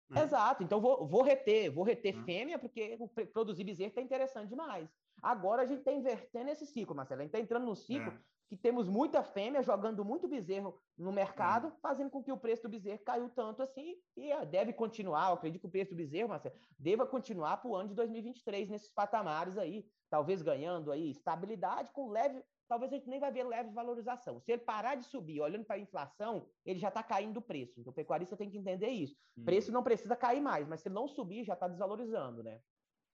Né? 0.09 0.21
Exato. 0.21 0.63
Então, 0.63 0.80
vou, 0.80 1.07
vou 1.07 1.24
reter, 1.24 1.71
vou 1.71 1.84
reter 1.84 2.15
uhum. 2.15 2.24
fêmea, 2.24 2.59
porque 2.59 2.97
produzir 3.34 3.63
bezerro 3.63 3.89
está 3.89 4.01
interessante 4.01 4.49
demais. 4.49 4.89
Agora 5.24 5.61
a 5.61 5.65
gente 5.65 5.80
está 5.80 5.93
invertendo 5.93 6.51
esse 6.51 6.65
ciclo, 6.65 6.93
Marcelo. 6.93 7.21
A 7.21 7.24
gente 7.24 7.34
está 7.34 7.39
entrando 7.39 7.65
no 7.65 7.76
ciclo 7.76 8.11
é. 8.11 8.19
que 8.49 8.57
temos 8.57 8.89
muita 8.89 9.24
fêmea 9.24 9.63
jogando 9.63 10.03
muito 10.03 10.28
bezerro 10.28 10.78
no 10.97 11.13
mercado, 11.13 11.69
é. 11.69 11.71
fazendo 11.82 12.09
com 12.09 12.21
que 12.21 12.32
o 12.32 12.38
preço 12.38 12.63
do 12.63 12.69
bezerro 12.69 12.99
caiu 13.05 13.30
tanto 13.30 13.63
assim 13.63 13.95
e 14.17 14.32
ah, 14.34 14.43
deve 14.43 14.74
continuar. 14.74 15.30
Eu 15.30 15.36
acredito 15.36 15.61
que 15.61 15.67
o 15.67 15.71
preço 15.71 15.91
do 15.91 15.97
bezerro, 15.97 16.30
Marcelo, 16.30 16.55
deva 16.78 17.07
continuar 17.07 17.57
para 17.57 17.71
o 17.71 17.76
ano 17.76 17.89
de 17.89 17.95
2023 17.95 18.69
nesses 18.69 18.89
patamares 18.89 19.57
aí, 19.57 19.88
talvez 20.09 20.41
ganhando 20.41 20.91
aí 20.91 21.09
estabilidade 21.09 21.91
com 21.93 22.09
leve 22.09 22.43
talvez 22.67 22.91
a 22.91 22.95
gente 22.95 23.09
nem 23.09 23.19
vai 23.19 23.32
ver 23.32 23.43
leve 23.43 23.69
valorização. 23.69 24.39
Se 24.39 24.51
ele 24.51 24.63
parar 24.63 24.95
de 24.95 25.05
subir, 25.05 25.39
olhando 25.41 25.65
para 25.65 25.76
a 25.76 25.80
inflação, 25.80 26.49
ele 26.65 26.80
já 26.80 26.88
está 26.88 27.03
caindo 27.03 27.38
o 27.38 27.41
preço. 27.41 27.80
Então, 27.80 27.91
o 27.91 27.95
pecuarista 27.95 28.36
tem 28.36 28.49
que 28.49 28.57
entender 28.57 28.89
isso. 28.89 29.15
Hum. 29.38 29.45
Preço 29.45 29.71
não 29.71 29.84
precisa 29.84 30.15
cair 30.15 30.41
mais, 30.41 30.67
mas 30.67 30.82
se 30.82 30.89
não 30.89 31.07
subir, 31.07 31.43
já 31.43 31.53
está 31.53 31.67
desvalorizando, 31.67 32.41
né? 32.41 32.59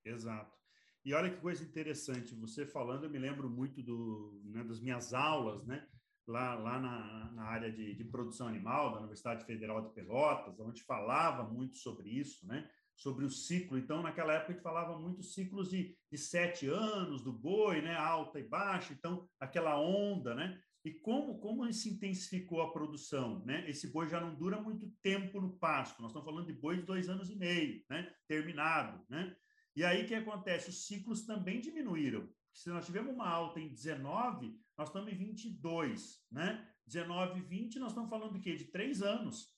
Exato. 0.06 0.59
E 1.06 1.14
olha 1.14 1.30
que 1.30 1.42
coisa 1.42 1.64
interessante, 1.64 2.36
você 2.36 2.66
falando, 2.66 3.06
eu 3.06 3.10
me 3.10 3.18
lembro 3.18 3.50
muito 3.50 3.82
do, 3.82 4.42
né, 4.46 4.64
das 4.64 4.80
minhas 4.80 5.14
aulas, 5.14 5.66
né? 5.66 5.88
Lá, 6.28 6.54
lá 6.54 6.80
na, 6.80 7.32
na 7.32 7.44
área 7.44 7.72
de, 7.72 7.96
de 7.96 8.04
produção 8.04 8.48
animal 8.48 8.92
da 8.92 9.00
Universidade 9.00 9.46
Federal 9.46 9.82
de 9.82 9.94
Pelotas, 9.94 10.60
onde 10.60 10.84
falava 10.84 11.44
muito 11.44 11.78
sobre 11.80 12.10
isso, 12.10 12.46
né? 12.46 12.70
sobre 13.00 13.24
o 13.24 13.30
ciclo. 13.30 13.78
Então, 13.78 14.04
naquela 14.04 14.34
época, 14.34 14.52
a 14.52 14.54
gente 14.54 14.64
falava 14.64 15.00
muito 15.00 15.24
ciclos 15.24 15.70
de, 15.70 15.98
de 16.12 16.18
sete 16.18 16.68
anos 16.68 17.24
do 17.24 17.32
boi, 17.32 17.82
né? 17.82 17.96
alta 17.96 18.40
e 18.40 18.44
baixa, 18.44 18.94
então, 18.94 19.28
aquela 19.40 19.80
onda, 19.80 20.36
né? 20.36 20.62
E 20.84 20.92
como, 20.92 21.40
como 21.40 21.72
se 21.74 21.90
intensificou 21.90 22.62
a 22.62 22.72
produção, 22.72 23.44
né? 23.46 23.70
Esse 23.70 23.88
boi 23.88 24.08
já 24.10 24.20
não 24.20 24.36
dura 24.36 24.62
muito 24.62 24.90
tempo 25.02 25.42
no 25.42 25.58
pasto. 25.58 26.02
Nós 26.02 26.12
estamos 26.12 26.26
falando 26.26 26.48
de 26.48 26.54
boi 26.54 26.78
de 26.78 26.84
dois 26.84 27.10
anos 27.10 27.30
e 27.30 27.36
meio, 27.36 27.84
né? 27.90 28.14
Terminado, 28.28 29.02
né? 29.10 29.36
E 29.80 29.86
aí, 29.86 30.04
o 30.04 30.08
que 30.08 30.14
acontece? 30.14 30.70
Os 30.70 30.86
ciclos 30.88 31.26
também 31.26 31.62
diminuíram. 31.62 32.28
Se 32.52 32.68
nós 32.70 32.86
tivemos 32.86 33.14
uma 33.14 33.30
alta 33.30 33.62
em 33.62 33.70
19, 33.70 34.54
nós 34.78 34.90
estamos 34.90 35.10
em 35.10 35.16
22, 35.16 36.22
né? 36.30 36.68
19 36.86 37.40
e 37.40 37.44
20, 37.44 37.80
nós 37.80 37.92
estamos 37.92 38.10
falando 38.10 38.34
de 38.34 38.42
quê? 38.42 38.58
De 38.58 38.66
três 38.66 39.02
anos. 39.02 39.56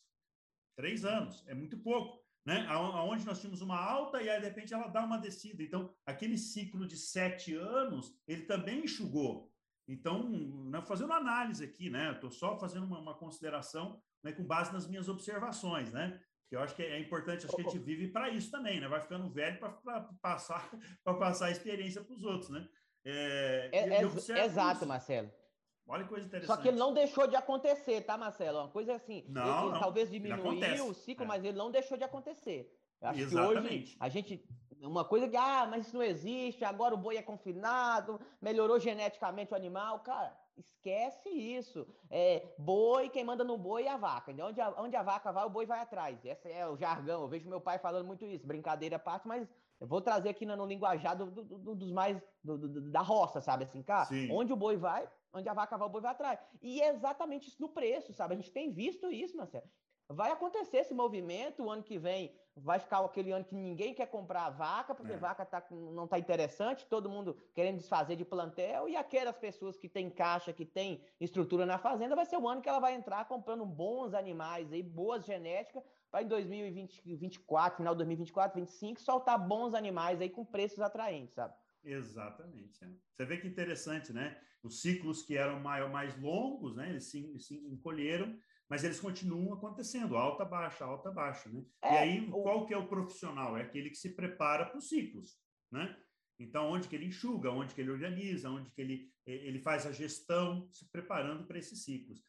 Três 0.75 1.05
anos, 1.05 1.43
é 1.47 1.55
muito 1.55 1.75
pouco 1.79 2.21
né? 2.45 2.65
Aonde 2.67 3.25
nós 3.25 3.39
tínhamos 3.39 3.61
uma 3.61 3.79
alta 3.79 4.21
e 4.21 4.29
aí 4.29 4.39
de 4.39 4.47
repente 4.47 4.73
ela 4.73 4.87
dá 4.87 5.03
uma 5.03 5.17
descida. 5.17 5.61
Então, 5.61 5.93
aquele 6.05 6.37
ciclo 6.37 6.87
de 6.87 6.97
sete 6.97 7.55
anos, 7.55 8.15
ele 8.27 8.43
também 8.43 8.83
enxugou. 8.83 9.51
Então, 9.87 10.29
né, 10.69 10.81
fazendo 10.83 11.13
análise 11.13 11.63
aqui, 11.63 11.89
né? 11.89 12.11
Estou 12.11 12.31
só 12.31 12.57
fazendo 12.59 12.85
uma, 12.85 12.99
uma 12.99 13.17
consideração 13.17 14.01
né, 14.23 14.31
com 14.31 14.43
base 14.43 14.71
nas 14.71 14.87
minhas 14.87 15.09
observações, 15.09 15.91
né? 15.91 16.19
Que 16.51 16.57
eu 16.57 16.61
acho 16.61 16.75
que 16.75 16.83
é 16.83 16.99
importante, 16.99 17.45
acho 17.45 17.55
que 17.55 17.61
a 17.61 17.63
gente 17.63 17.79
vive 17.79 18.09
para 18.09 18.27
isso 18.27 18.51
também, 18.51 18.77
né? 18.77 18.85
Vai 18.85 18.99
ficando 18.99 19.29
velho 19.29 19.57
para 19.57 20.01
passar 20.21 20.69
para 21.01 21.13
passar 21.13 21.45
a 21.45 21.51
experiência 21.51 22.03
para 22.03 22.13
os 22.13 22.25
outros, 22.25 22.49
né? 22.49 22.67
É, 23.05 23.69
é, 23.71 23.89
é 23.89 24.45
exato, 24.45 24.79
isso. 24.79 24.85
Marcelo. 24.85 25.31
Olha 25.87 26.03
que 26.03 26.09
coisa 26.09 26.25
interessante. 26.27 26.53
Só 26.53 26.61
que 26.61 26.67
ele 26.67 26.77
não 26.77 26.93
deixou 26.93 27.25
de 27.25 27.37
acontecer, 27.37 28.01
tá, 28.01 28.17
Marcelo? 28.17 28.59
Uma 28.59 28.67
coisa 28.67 28.95
assim, 28.95 29.23
não, 29.29 29.63
ele, 29.63 29.71
não. 29.71 29.79
talvez 29.79 30.11
diminuiu 30.11 30.89
o 30.89 30.93
ciclo, 30.93 31.23
é. 31.23 31.27
mas 31.29 31.41
ele 31.45 31.57
não 31.57 31.71
deixou 31.71 31.97
de 31.97 32.03
acontecer. 32.03 32.77
Eu 32.99 33.07
acho 33.07 33.19
Exatamente. 33.21 33.61
que 33.61 33.69
hoje 33.69 33.97
a 33.97 34.09
gente. 34.09 34.45
Uma 34.81 35.05
coisa 35.05 35.29
que, 35.29 35.37
ah, 35.37 35.65
mas 35.71 35.87
isso 35.87 35.95
não 35.95 36.03
existe, 36.03 36.65
agora 36.65 36.93
o 36.93 36.97
boi 36.97 37.15
é 37.15 37.21
confinado, 37.21 38.19
melhorou 38.41 38.77
geneticamente 38.77 39.53
o 39.53 39.55
animal. 39.55 40.01
Cara, 40.01 40.37
esquece 40.57 41.29
isso. 41.29 41.87
É, 42.09 42.53
boi, 42.57 43.09
quem 43.09 43.23
manda 43.23 43.43
no 43.43 43.57
boi 43.57 43.83
é 43.83 43.89
a 43.89 43.97
vaca. 43.97 44.31
Onde 44.31 44.61
a, 44.61 44.81
onde 44.81 44.95
a 44.95 45.03
vaca 45.03 45.31
vai, 45.31 45.45
o 45.45 45.49
boi 45.49 45.65
vai 45.65 45.79
atrás. 45.79 46.23
Esse 46.23 46.51
é 46.51 46.67
o 46.67 46.77
jargão. 46.77 47.21
Eu 47.21 47.27
vejo 47.27 47.49
meu 47.49 47.61
pai 47.61 47.79
falando 47.79 48.05
muito 48.05 48.25
isso. 48.25 48.45
Brincadeira 48.45 48.95
à 48.95 48.99
parte, 48.99 49.27
mas 49.27 49.47
eu 49.79 49.87
vou 49.87 49.99
trazer 49.99 50.29
aqui 50.29 50.45
no, 50.45 50.55
no 50.55 50.65
linguajar 50.65 51.17
do, 51.17 51.31
do, 51.31 51.43
do, 51.43 51.75
dos 51.75 51.91
mais 51.91 52.21
da 52.43 53.01
roça, 53.01 53.41
sabe 53.41 53.63
assim, 53.63 53.81
cara? 53.81 54.05
Sim. 54.05 54.31
Onde 54.31 54.53
o 54.53 54.55
boi 54.55 54.77
vai, 54.77 55.09
onde 55.33 55.49
a 55.49 55.53
vaca 55.53 55.77
vai, 55.77 55.87
o 55.87 55.91
boi 55.91 56.01
vai 56.01 56.11
atrás. 56.11 56.39
E 56.61 56.81
é 56.81 56.89
exatamente 56.89 57.47
isso 57.47 57.61
no 57.61 57.69
preço, 57.69 58.13
sabe? 58.13 58.35
A 58.35 58.37
gente 58.37 58.51
tem 58.51 58.71
visto 58.71 59.11
isso, 59.11 59.35
Marcelo. 59.35 59.65
Vai 60.13 60.31
acontecer 60.31 60.77
esse 60.77 60.93
movimento, 60.93 61.63
o 61.63 61.69
ano 61.69 61.83
que 61.83 61.97
vem 61.97 62.33
vai 62.55 62.79
ficar 62.79 62.99
aquele 62.99 63.31
ano 63.31 63.45
que 63.45 63.55
ninguém 63.55 63.93
quer 63.93 64.07
comprar 64.07 64.45
a 64.45 64.49
vaca, 64.49 64.93
porque 64.93 65.13
é. 65.13 65.17
vaca 65.17 65.45
tá, 65.45 65.63
não 65.71 66.05
está 66.05 66.19
interessante, 66.19 66.85
todo 66.85 67.09
mundo 67.09 67.37
querendo 67.53 67.77
desfazer 67.77 68.15
de 68.15 68.25
plantel, 68.25 68.89
e 68.89 68.95
aquelas 68.95 69.37
pessoas 69.37 69.77
que 69.77 69.87
têm 69.87 70.09
caixa, 70.09 70.51
que 70.51 70.65
têm 70.65 71.01
estrutura 71.19 71.65
na 71.65 71.77
fazenda, 71.77 72.15
vai 72.15 72.25
ser 72.25 72.37
o 72.37 72.47
ano 72.47 72.61
que 72.61 72.69
ela 72.69 72.79
vai 72.79 72.93
entrar 72.93 73.25
comprando 73.25 73.65
bons 73.65 74.13
animais 74.13 74.71
aí, 74.71 74.83
boas 74.83 75.25
genéticas, 75.25 75.83
para 76.11 76.23
em 76.23 76.27
2024, 76.27 77.77
final 77.77 77.93
de 77.93 77.99
2024, 77.99 78.59
2025, 78.59 79.01
soltar 79.01 79.39
bons 79.39 79.73
animais 79.73 80.19
aí 80.19 80.29
com 80.29 80.43
preços 80.43 80.81
atraentes, 80.81 81.35
sabe? 81.35 81.53
Exatamente. 81.83 82.83
É. 82.83 82.87
Você 83.13 83.25
vê 83.25 83.37
que 83.37 83.47
interessante, 83.47 84.11
né? 84.11 84.37
Os 84.61 84.81
ciclos 84.81 85.23
que 85.23 85.37
eram 85.37 85.59
mais, 85.59 85.89
mais 85.89 86.21
longos, 86.21 86.75
né? 86.75 86.89
Eles 86.89 87.05
se, 87.05 87.39
se 87.39 87.55
encolheram, 87.67 88.37
mas 88.71 88.85
eles 88.85 89.01
continuam 89.01 89.53
acontecendo, 89.53 90.15
alta, 90.15 90.45
baixa, 90.45 90.85
alta, 90.85 91.11
baixa, 91.11 91.49
né? 91.49 91.61
É, 91.81 91.93
e 91.93 91.97
aí, 91.97 92.29
o... 92.29 92.41
qual 92.41 92.65
que 92.65 92.73
é 92.73 92.77
o 92.77 92.87
profissional? 92.87 93.57
É 93.57 93.63
aquele 93.63 93.89
que 93.89 93.97
se 93.97 94.15
prepara 94.15 94.65
para 94.65 94.77
os 94.77 94.87
ciclos, 94.87 95.37
né? 95.69 95.93
Então, 96.39 96.71
onde 96.71 96.87
que 96.87 96.95
ele 96.95 97.07
enxuga, 97.07 97.51
onde 97.51 97.75
que 97.75 97.81
ele 97.81 97.91
organiza, 97.91 98.49
onde 98.49 98.71
que 98.71 98.79
ele, 98.79 99.13
ele 99.25 99.59
faz 99.59 99.85
a 99.85 99.91
gestão, 99.91 100.69
se 100.71 100.89
preparando 100.89 101.45
para 101.45 101.59
esses 101.59 101.83
ciclos. 101.83 102.23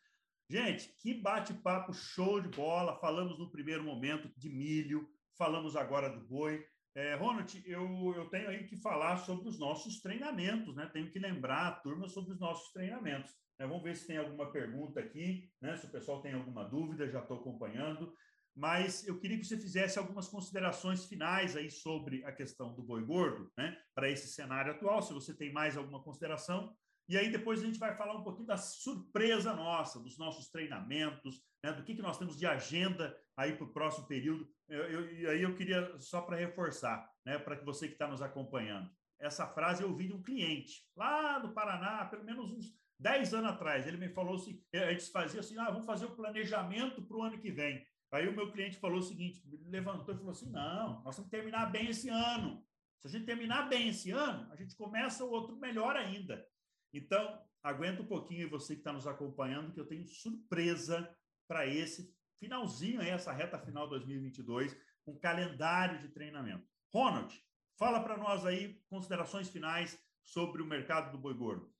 Gente, 0.50 0.92
que 0.98 1.14
bate-papo 1.14 1.94
show 1.94 2.40
de 2.40 2.48
bola! 2.48 2.98
Falamos 2.98 3.38
no 3.38 3.48
primeiro 3.48 3.84
momento 3.84 4.28
de 4.36 4.50
milho, 4.50 5.08
falamos 5.38 5.76
agora 5.76 6.10
do 6.10 6.26
boi, 6.26 6.66
é, 6.94 7.14
Ronald, 7.14 7.62
eu, 7.64 8.14
eu 8.16 8.28
tenho 8.30 8.48
aí 8.48 8.66
que 8.66 8.76
falar 8.76 9.16
sobre 9.18 9.48
os 9.48 9.60
nossos 9.60 10.00
treinamentos, 10.00 10.74
né? 10.74 10.90
Tenho 10.92 11.08
que 11.08 11.20
lembrar 11.20 11.68
a 11.68 11.72
turma 11.72 12.08
sobre 12.08 12.32
os 12.32 12.40
nossos 12.40 12.72
treinamentos. 12.72 13.32
Né? 13.62 13.68
Vamos 13.68 13.84
ver 13.84 13.96
se 13.96 14.06
tem 14.06 14.18
alguma 14.18 14.50
pergunta 14.50 14.98
aqui, 14.98 15.48
né? 15.60 15.76
Se 15.76 15.86
o 15.86 15.90
pessoal 15.90 16.20
tem 16.20 16.34
alguma 16.34 16.64
dúvida, 16.64 17.08
já 17.08 17.20
estou 17.20 17.38
acompanhando. 17.38 18.12
Mas 18.54 19.06
eu 19.06 19.18
queria 19.18 19.38
que 19.38 19.44
você 19.44 19.56
fizesse 19.56 19.98
algumas 19.98 20.28
considerações 20.28 21.06
finais 21.06 21.56
aí 21.56 21.70
sobre 21.70 22.22
a 22.24 22.32
questão 22.32 22.74
do 22.74 22.82
boi 22.82 23.02
gordo, 23.04 23.50
né? 23.56 23.78
Para 23.94 24.10
esse 24.10 24.28
cenário 24.28 24.72
atual, 24.72 25.00
se 25.00 25.14
você 25.14 25.32
tem 25.32 25.52
mais 25.52 25.76
alguma 25.76 26.02
consideração. 26.02 26.76
E 27.08 27.16
aí 27.16 27.30
depois 27.30 27.60
a 27.60 27.64
gente 27.64 27.78
vai 27.78 27.96
falar 27.96 28.16
um 28.16 28.24
pouquinho 28.24 28.46
da 28.46 28.56
surpresa 28.56 29.54
nossa, 29.54 30.00
dos 30.00 30.18
nossos 30.18 30.50
treinamentos, 30.50 31.40
né? 31.64 31.72
do 31.72 31.82
que, 31.82 31.94
que 31.94 32.02
nós 32.02 32.18
temos 32.18 32.38
de 32.38 32.46
agenda 32.46 33.16
aí 33.36 33.54
para 33.54 33.64
o 33.64 33.72
próximo 33.72 34.06
período. 34.06 34.48
E 34.68 35.26
aí 35.26 35.42
eu 35.42 35.54
queria, 35.54 35.98
só 35.98 36.20
para 36.20 36.36
reforçar, 36.36 37.10
né, 37.26 37.38
para 37.38 37.56
você 37.64 37.86
que 37.86 37.94
está 37.94 38.06
nos 38.06 38.22
acompanhando, 38.22 38.90
essa 39.20 39.46
frase 39.46 39.82
eu 39.82 39.90
ouvi 39.90 40.06
de 40.06 40.14
um 40.14 40.22
cliente 40.22 40.88
lá 40.96 41.38
do 41.38 41.52
Paraná, 41.52 42.04
pelo 42.06 42.24
menos 42.24 42.50
uns 42.50 42.81
10 43.02 43.34
anos 43.34 43.50
atrás. 43.50 43.86
Ele 43.86 43.96
me 43.96 44.08
falou 44.08 44.36
assim: 44.36 44.62
a 44.72 44.92
gente 44.92 45.10
fazia 45.10 45.40
assim, 45.40 45.58
ah, 45.58 45.70
vamos 45.70 45.84
fazer 45.84 46.06
o 46.06 46.16
planejamento 46.16 47.02
para 47.02 47.16
o 47.16 47.22
ano 47.22 47.38
que 47.38 47.50
vem. 47.50 47.84
Aí 48.12 48.28
o 48.28 48.34
meu 48.34 48.50
cliente 48.52 48.78
falou 48.78 48.98
o 48.98 49.02
seguinte: 49.02 49.42
levantou 49.66 50.14
e 50.14 50.18
falou 50.18 50.32
assim: 50.32 50.50
não, 50.50 51.02
nós 51.02 51.18
que 51.18 51.28
terminar 51.28 51.66
bem 51.70 51.88
esse 51.88 52.08
ano. 52.08 52.64
Se 53.00 53.08
a 53.08 53.10
gente 53.10 53.26
terminar 53.26 53.68
bem 53.68 53.88
esse 53.88 54.12
ano, 54.12 54.50
a 54.52 54.56
gente 54.56 54.76
começa 54.76 55.24
o 55.24 55.30
outro 55.30 55.56
melhor 55.56 55.96
ainda. 55.96 56.46
Então, 56.94 57.42
aguenta 57.62 58.02
um 58.02 58.06
pouquinho 58.06 58.48
você 58.48 58.74
que 58.74 58.80
está 58.80 58.92
nos 58.92 59.08
acompanhando, 59.08 59.72
que 59.72 59.80
eu 59.80 59.86
tenho 59.86 60.06
surpresa 60.06 61.12
para 61.48 61.66
esse 61.66 62.14
finalzinho, 62.38 63.02
essa 63.02 63.32
reta 63.32 63.58
final 63.58 63.88
2022, 63.88 64.76
um 65.06 65.18
calendário 65.18 66.00
de 66.00 66.08
treinamento. 66.08 66.64
Ronald, 66.92 67.34
fala 67.76 68.00
para 68.00 68.16
nós 68.16 68.46
aí 68.46 68.80
considerações 68.88 69.48
finais 69.48 69.98
sobre 70.22 70.62
o 70.62 70.66
mercado 70.66 71.10
do 71.10 71.18
boi 71.18 71.34
gordo. 71.34 71.71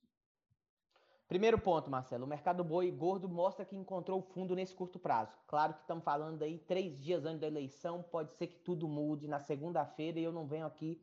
Primeiro 1.33 1.57
ponto, 1.57 1.89
Marcelo, 1.89 2.25
o 2.25 2.27
mercado 2.27 2.57
do 2.57 2.63
boi 2.63 2.91
gordo 2.91 3.27
mostra 3.27 3.65
que 3.65 3.75
encontrou 3.75 4.21
fundo 4.21 4.55
nesse 4.55 4.75
curto 4.75 4.99
prazo. 4.99 5.35
Claro 5.47 5.73
que 5.73 5.79
estamos 5.79 6.03
falando 6.03 6.43
aí 6.43 6.59
três 6.59 7.01
dias 7.01 7.25
antes 7.25 7.41
da 7.41 7.47
eleição, 7.47 8.03
pode 8.03 8.31
ser 8.35 8.45
que 8.45 8.59
tudo 8.59 8.87
mude 8.87 9.27
na 9.27 9.39
segunda-feira 9.39 10.19
e 10.19 10.23
eu 10.23 10.31
não 10.31 10.45
venho 10.45 10.67
aqui, 10.67 11.01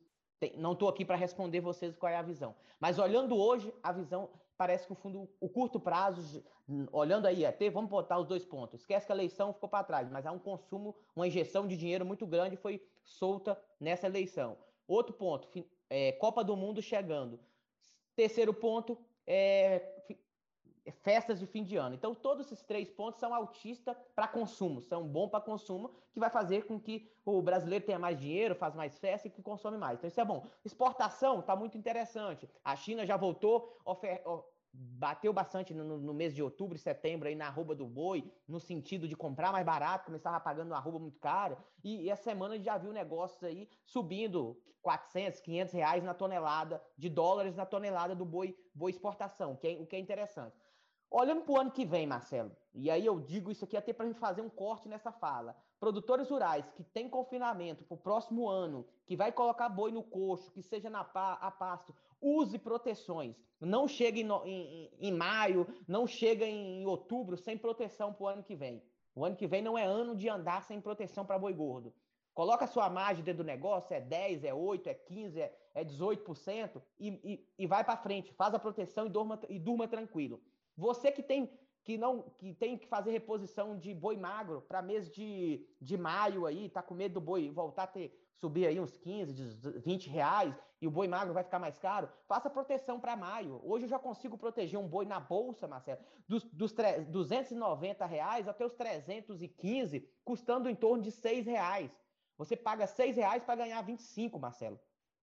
não 0.57 0.74
estou 0.74 0.89
aqui 0.89 1.05
para 1.05 1.16
responder 1.16 1.59
vocês 1.59 1.97
qual 1.97 2.12
é 2.12 2.16
a 2.16 2.22
visão. 2.22 2.55
Mas 2.78 2.97
olhando 2.97 3.37
hoje, 3.37 3.74
a 3.83 3.91
visão 3.91 4.31
parece 4.57 4.87
que 4.87 4.93
o 4.93 4.95
fundo, 4.95 5.28
o 5.41 5.49
curto 5.49 5.81
prazo, 5.81 6.45
olhando 6.93 7.26
aí, 7.26 7.45
até 7.45 7.68
vamos 7.68 7.91
botar 7.91 8.16
os 8.20 8.28
dois 8.28 8.45
pontos. 8.45 8.83
Esquece 8.83 9.07
que 9.07 9.12
a 9.12 9.16
eleição 9.16 9.53
ficou 9.53 9.68
para 9.68 9.83
trás, 9.83 10.09
mas 10.12 10.24
há 10.26 10.31
um 10.31 10.39
consumo, 10.39 10.95
uma 11.16 11.26
injeção 11.26 11.66
de 11.66 11.76
dinheiro 11.76 12.07
muito 12.07 12.24
grande 12.24 12.57
foi 12.57 12.81
solta 13.03 13.61
nessa 13.81 14.07
eleição. 14.07 14.57
Outro 14.87 15.12
ponto, 15.12 15.49
é, 15.89 16.12
Copa 16.12 16.45
do 16.45 16.57
Mundo 16.57 16.81
chegando. 16.81 17.41
Terceiro 18.14 18.55
ponto 18.55 18.97
é 19.27 19.97
festas 21.03 21.39
de 21.39 21.47
fim 21.47 21.62
de 21.62 21.77
ano. 21.77 21.95
Então, 21.95 22.14
todos 22.14 22.47
esses 22.47 22.62
três 22.62 22.91
pontos 22.91 23.21
são 23.21 23.35
altistas 23.35 23.97
para 24.14 24.27
consumo, 24.27 24.81
são 24.81 25.07
bom 25.07 25.29
para 25.29 25.41
consumo, 25.41 25.95
que 26.12 26.21
vai 26.21 26.31
fazer 26.31 26.66
com 26.66 26.81
que 26.81 27.11
o 27.25 27.41
brasileiro 27.43 27.85
tenha 27.85 27.99
mais 27.99 28.18
dinheiro, 28.18 28.55
faz 28.55 28.75
mais 28.75 28.99
festa 28.99 29.29
e 29.29 29.31
que 29.31 29.43
consome 29.43 29.79
mais. 29.79 29.99
Então, 29.99 30.09
isso 30.09 30.21
é 30.21 30.25
bom. 30.25 30.47
Exportação 30.64 31.41
está 31.41 31.55
muito 31.55 31.79
interessante. 31.79 32.49
A 32.64 32.75
China 32.75 33.07
já 33.07 33.16
voltou, 33.16 33.79
ofer 33.85 34.23
bateu 34.73 35.33
bastante 35.33 35.75
no, 35.75 35.99
no, 35.99 36.14
mês 36.14 36.35
de 36.35 36.43
outubro 36.43 36.77
e 36.77 36.81
setembro 36.81 37.29
aí 37.29 37.35
na 37.35 37.47
arroba 37.47 37.75
do 37.75 37.87
boi, 37.87 38.31
no 38.47 38.61
sentido 38.61 39.09
de 39.09 39.16
comprar 39.16 39.51
mais 39.51 39.66
barato, 39.66 40.07
começava 40.07 40.39
pagando 40.39 40.68
uma 40.68 40.77
arroba 40.77 40.99
muito 40.99 41.18
cara, 41.18 41.59
e, 41.83 42.03
e 42.03 42.11
essa 42.11 42.23
semana 42.23 42.55
a 42.55 42.57
gente 42.57 42.66
já 42.66 42.79
viu 42.79 42.93
negócios 42.93 43.43
aí 43.43 43.68
subindo 43.85 44.57
400, 44.83 45.41
500 45.41 45.75
reais 45.75 46.05
na 46.05 46.14
tonelada, 46.14 46.83
de 46.97 47.09
dólares 47.09 47.57
na 47.57 47.66
tonelada 47.66 48.14
do 48.14 48.25
boi, 48.25 48.57
boi 48.75 48.91
exportação, 48.91 49.57
que 49.57 49.66
é, 49.66 49.71
o 49.73 49.87
que 49.87 49.97
é 49.97 49.99
interessante. 49.99 50.57
Olhando 51.11 51.42
para 51.42 51.52
o 51.52 51.58
ano 51.58 51.72
que 51.72 51.84
vem, 51.84 52.06
Marcelo, 52.06 52.52
e 52.72 52.88
aí 52.88 53.04
eu 53.04 53.18
digo 53.18 53.50
isso 53.50 53.64
aqui 53.64 53.76
até 53.76 53.92
para 53.92 54.04
a 54.04 54.08
gente 54.08 54.20
fazer 54.20 54.42
um 54.42 54.48
corte 54.48 54.88
nessa 54.88 55.11
fala. 55.11 55.56
Produtores 55.80 56.30
rurais 56.30 56.70
que 56.70 56.84
têm 56.84 57.08
confinamento 57.08 57.82
para 57.82 57.96
o 57.96 57.98
próximo 57.98 58.48
ano, 58.48 58.86
que 59.06 59.16
vai 59.16 59.32
colocar 59.32 59.68
boi 59.68 59.90
no 59.90 60.04
coxo, 60.04 60.52
que 60.52 60.62
seja 60.62 60.88
na 60.88 61.02
pa, 61.02 61.32
a 61.32 61.50
pasto, 61.50 61.92
use 62.20 62.56
proteções. 62.61 63.34
Não 63.61 63.88
chega 63.88 64.20
em, 64.20 64.28
em, 64.46 64.90
em 65.00 65.12
maio, 65.12 65.66
não 65.88 66.06
chega 66.06 66.46
em 66.46 66.86
outubro 66.86 67.36
sem 67.36 67.58
proteção 67.58 68.12
para 68.12 68.24
o 68.24 68.28
ano 68.28 68.44
que 68.44 68.54
vem. 68.54 68.80
O 69.12 69.24
ano 69.24 69.34
que 69.34 69.48
vem 69.48 69.61
não 69.61 69.76
é 69.76 69.84
ano 69.84 70.14
de 70.14 70.28
andar 70.28 70.62
sem 70.62 70.80
proteção 70.80 71.26
para 71.26 71.40
boi 71.40 71.52
gordo. 71.52 71.92
Coloca 72.32 72.64
a 72.64 72.68
sua 72.68 72.88
margem 72.88 73.24
dentro 73.24 73.42
do 73.42 73.46
negócio, 73.46 73.92
é 73.92 74.00
10, 74.00 74.44
é 74.44 74.54
8, 74.54 74.88
é 74.88 74.94
15, 74.94 75.40
é, 75.40 75.58
é 75.74 75.84
18%, 75.84 76.80
e, 77.00 77.08
e, 77.08 77.48
e 77.58 77.66
vai 77.66 77.82
para 77.82 77.96
frente, 77.96 78.32
faz 78.32 78.54
a 78.54 78.61
proteção 78.61 79.06
e 79.06 79.08
durma, 79.08 79.40
e 79.48 79.58
durma 79.58 79.88
tranquilo. 79.88 80.40
Você 80.77 81.11
que 81.11 81.23
tem 81.23 81.51
que 81.83 81.97
não 81.97 82.23
que 82.39 82.53
tem 82.55 82.77
que 82.77 82.87
fazer 82.87 83.11
reposição 83.11 83.77
de 83.77 83.95
boi 83.95 84.16
magro 84.16 84.62
para 84.62 84.83
mês 84.83 85.11
de, 85.11 85.66
de 85.81 85.97
maio 85.97 86.47
aí, 86.47 86.68
tá 86.68 86.83
com 86.83 86.95
medo 86.95 87.14
do 87.14 87.21
boi 87.21 87.51
voltar 87.51 87.85
a 87.85 87.87
ter 87.87 88.31
subir 88.41 88.66
aí 88.66 88.81
uns 88.81 88.97
15, 88.97 89.81
20 89.81 90.09
reais 90.09 90.55
e 90.81 90.87
o 90.87 90.91
boi 90.91 91.07
magro 91.07 91.35
vai 91.35 91.45
ficar 91.45 91.59
mais 91.59 91.79
caro, 91.79 92.09
faça 92.27 92.49
proteção 92.49 92.99
para 92.99 93.14
maio. 93.14 93.61
Hoje 93.62 93.85
eu 93.85 93.89
já 93.91 93.99
consigo 93.99 94.39
proteger 94.39 94.81
um 94.81 94.89
boi 94.89 95.05
na 95.05 95.21
bolsa, 95.21 95.68
Marcelo, 95.68 96.01
dos, 96.27 96.45
dos 96.45 96.73
290 96.73 98.07
reais 98.07 98.49
até 98.49 98.64
os 98.64 98.73
315, 98.73 100.09
custando 100.25 100.71
em 100.71 100.75
torno 100.75 101.03
de 101.03 101.11
6 101.11 101.47
reais. 101.47 101.91
Você 102.39 102.57
paga 102.57 102.87
6 102.87 103.16
reais 103.16 103.45
para 103.45 103.57
ganhar 103.57 103.83
25, 103.83 104.39
Marcelo. 104.39 104.81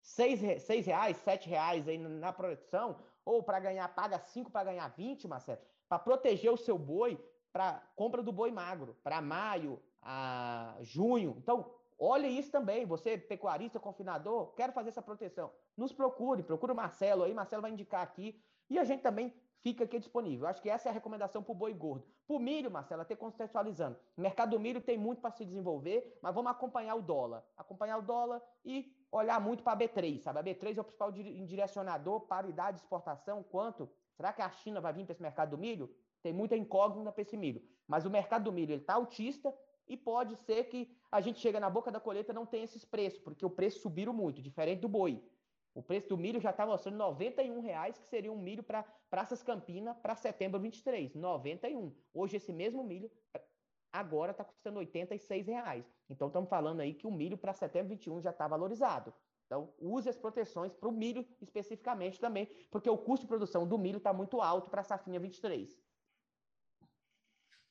6, 0.01 0.62
6 0.64 0.87
reais, 0.87 1.16
7 1.18 1.49
reais 1.49 1.87
aí 1.87 1.99
na 1.99 2.32
proteção, 2.32 2.99
ou 3.26 3.42
para 3.42 3.60
ganhar, 3.60 3.86
paga 3.94 4.18
5 4.18 4.50
para 4.50 4.64
ganhar 4.64 4.88
20, 4.88 5.28
Marcelo, 5.28 5.60
para 5.88 5.98
proteger 5.98 6.50
o 6.50 6.56
seu 6.56 6.78
boi 6.78 7.20
para 7.52 7.82
compra 7.96 8.22
do 8.22 8.32
boi 8.32 8.50
magro, 8.50 8.96
para 9.02 9.22
maio, 9.22 9.82
a 10.02 10.76
junho. 10.82 11.36
Então, 11.38 11.74
olhe 11.98 12.28
isso 12.28 12.52
também. 12.52 12.84
Você, 12.84 13.16
pecuarista, 13.16 13.80
confinador, 13.80 14.52
quero 14.54 14.74
fazer 14.74 14.90
essa 14.90 15.00
proteção. 15.00 15.50
Nos 15.74 15.90
procure, 15.90 16.42
procure 16.42 16.72
o 16.72 16.76
Marcelo 16.76 17.24
aí, 17.24 17.32
Marcelo 17.32 17.62
vai 17.62 17.70
indicar 17.70 18.02
aqui. 18.02 18.38
E 18.68 18.78
a 18.78 18.84
gente 18.84 19.00
também 19.00 19.32
fica 19.62 19.84
aqui 19.84 19.98
disponível. 19.98 20.46
Acho 20.46 20.60
que 20.60 20.68
essa 20.68 20.88
é 20.88 20.90
a 20.90 20.92
recomendação 20.92 21.42
para 21.42 21.52
o 21.52 21.54
boi 21.54 21.72
gordo. 21.72 22.06
Para 22.26 22.36
o 22.36 22.38
milho, 22.38 22.70
Marcelo, 22.70 23.00
até 23.00 23.16
contextualizando. 23.16 23.98
O 24.18 24.20
mercado 24.20 24.50
do 24.50 24.60
milho 24.60 24.82
tem 24.82 24.98
muito 24.98 25.22
para 25.22 25.30
se 25.30 25.44
desenvolver, 25.44 26.18
mas 26.20 26.34
vamos 26.34 26.50
acompanhar 26.50 26.94
o 26.94 27.00
dólar. 27.02 27.42
Acompanhar 27.56 27.96
o 27.96 28.02
dólar 28.02 28.42
e 28.66 28.94
olhar 29.11 29.40
muito 29.40 29.62
para 29.62 29.72
a 29.72 29.76
B3, 29.76 30.20
sabe? 30.20 30.38
A 30.38 30.42
B3 30.42 30.76
é 30.76 30.80
o 30.80 30.84
principal 30.84 31.12
direcionador, 31.12 32.20
paridade 32.20 32.78
de 32.78 32.82
exportação, 32.82 33.42
quanto? 33.42 33.88
Será 34.16 34.32
que 34.32 34.42
a 34.42 34.50
China 34.50 34.80
vai 34.80 34.92
vir 34.92 35.04
para 35.04 35.12
esse 35.12 35.22
mercado 35.22 35.50
do 35.50 35.59
milho? 35.59 35.94
Tem 36.22 36.32
muita 36.32 36.57
incógnita 36.57 37.12
para 37.12 37.22
esse 37.22 37.36
milho. 37.36 37.62
Mas 37.86 38.04
o 38.04 38.11
mercado 38.11 38.44
do 38.44 38.52
milho 38.52 38.74
está 38.74 38.94
autista 38.94 39.54
e 39.88 39.96
pode 39.96 40.34
ser 40.36 40.64
que 40.64 40.96
a 41.11 41.20
gente 41.20 41.38
chega 41.38 41.61
na 41.61 41.70
boca 41.70 41.90
da 41.90 42.00
colheita 42.00 42.32
não 42.32 42.44
tenha 42.44 42.64
esses 42.64 42.84
preços, 42.84 43.20
porque 43.20 43.46
o 43.46 43.50
preço 43.50 43.80
subiram 43.80 44.12
muito, 44.12 44.42
diferente 44.42 44.80
do 44.80 44.88
boi. 44.88 45.22
O 45.74 45.82
preço 45.82 46.09
do 46.09 46.16
milho 46.16 46.40
já 46.40 46.50
está 46.50 46.66
mostrando 46.66 47.12
R$ 47.12 47.61
reais, 47.61 47.98
que 47.98 48.07
seria 48.09 48.32
um 48.32 48.38
milho 48.38 48.62
para 48.62 48.82
Praças 49.11 49.42
Campina 49.42 49.94
para 49.94 50.16
setembro 50.16 50.59
23. 50.59 51.14
91. 51.14 51.94
Hoje 52.14 52.36
esse 52.38 52.52
mesmo 52.52 52.82
milho 52.82 53.11
agora 53.99 54.32
está 54.32 54.44
custando 54.44 54.80
R$ 54.80 55.42
reais. 55.42 55.90
Então 56.09 56.28
estamos 56.28 56.49
falando 56.49 56.80
aí 56.80 56.94
que 56.94 57.07
o 57.07 57.11
milho 57.11 57.36
para 57.36 57.53
setembro 57.53 57.88
21 57.90 58.20
já 58.20 58.30
está 58.30 58.47
valorizado. 58.47 59.12
Então 59.47 59.72
use 59.78 60.09
as 60.09 60.16
proteções 60.16 60.74
para 60.74 60.88
o 60.88 60.92
milho 60.92 61.26
especificamente 61.40 62.20
também, 62.20 62.47
porque 62.70 62.90
o 62.90 62.99
custo 62.99 63.24
de 63.24 63.28
produção 63.28 63.66
do 63.66 63.78
milho 63.78 63.99
está 63.99 64.12
muito 64.12 64.40
alto 64.40 64.70
para 64.70 64.80
a 64.80 64.84
safrinha 64.84 65.20
23. 65.20 65.80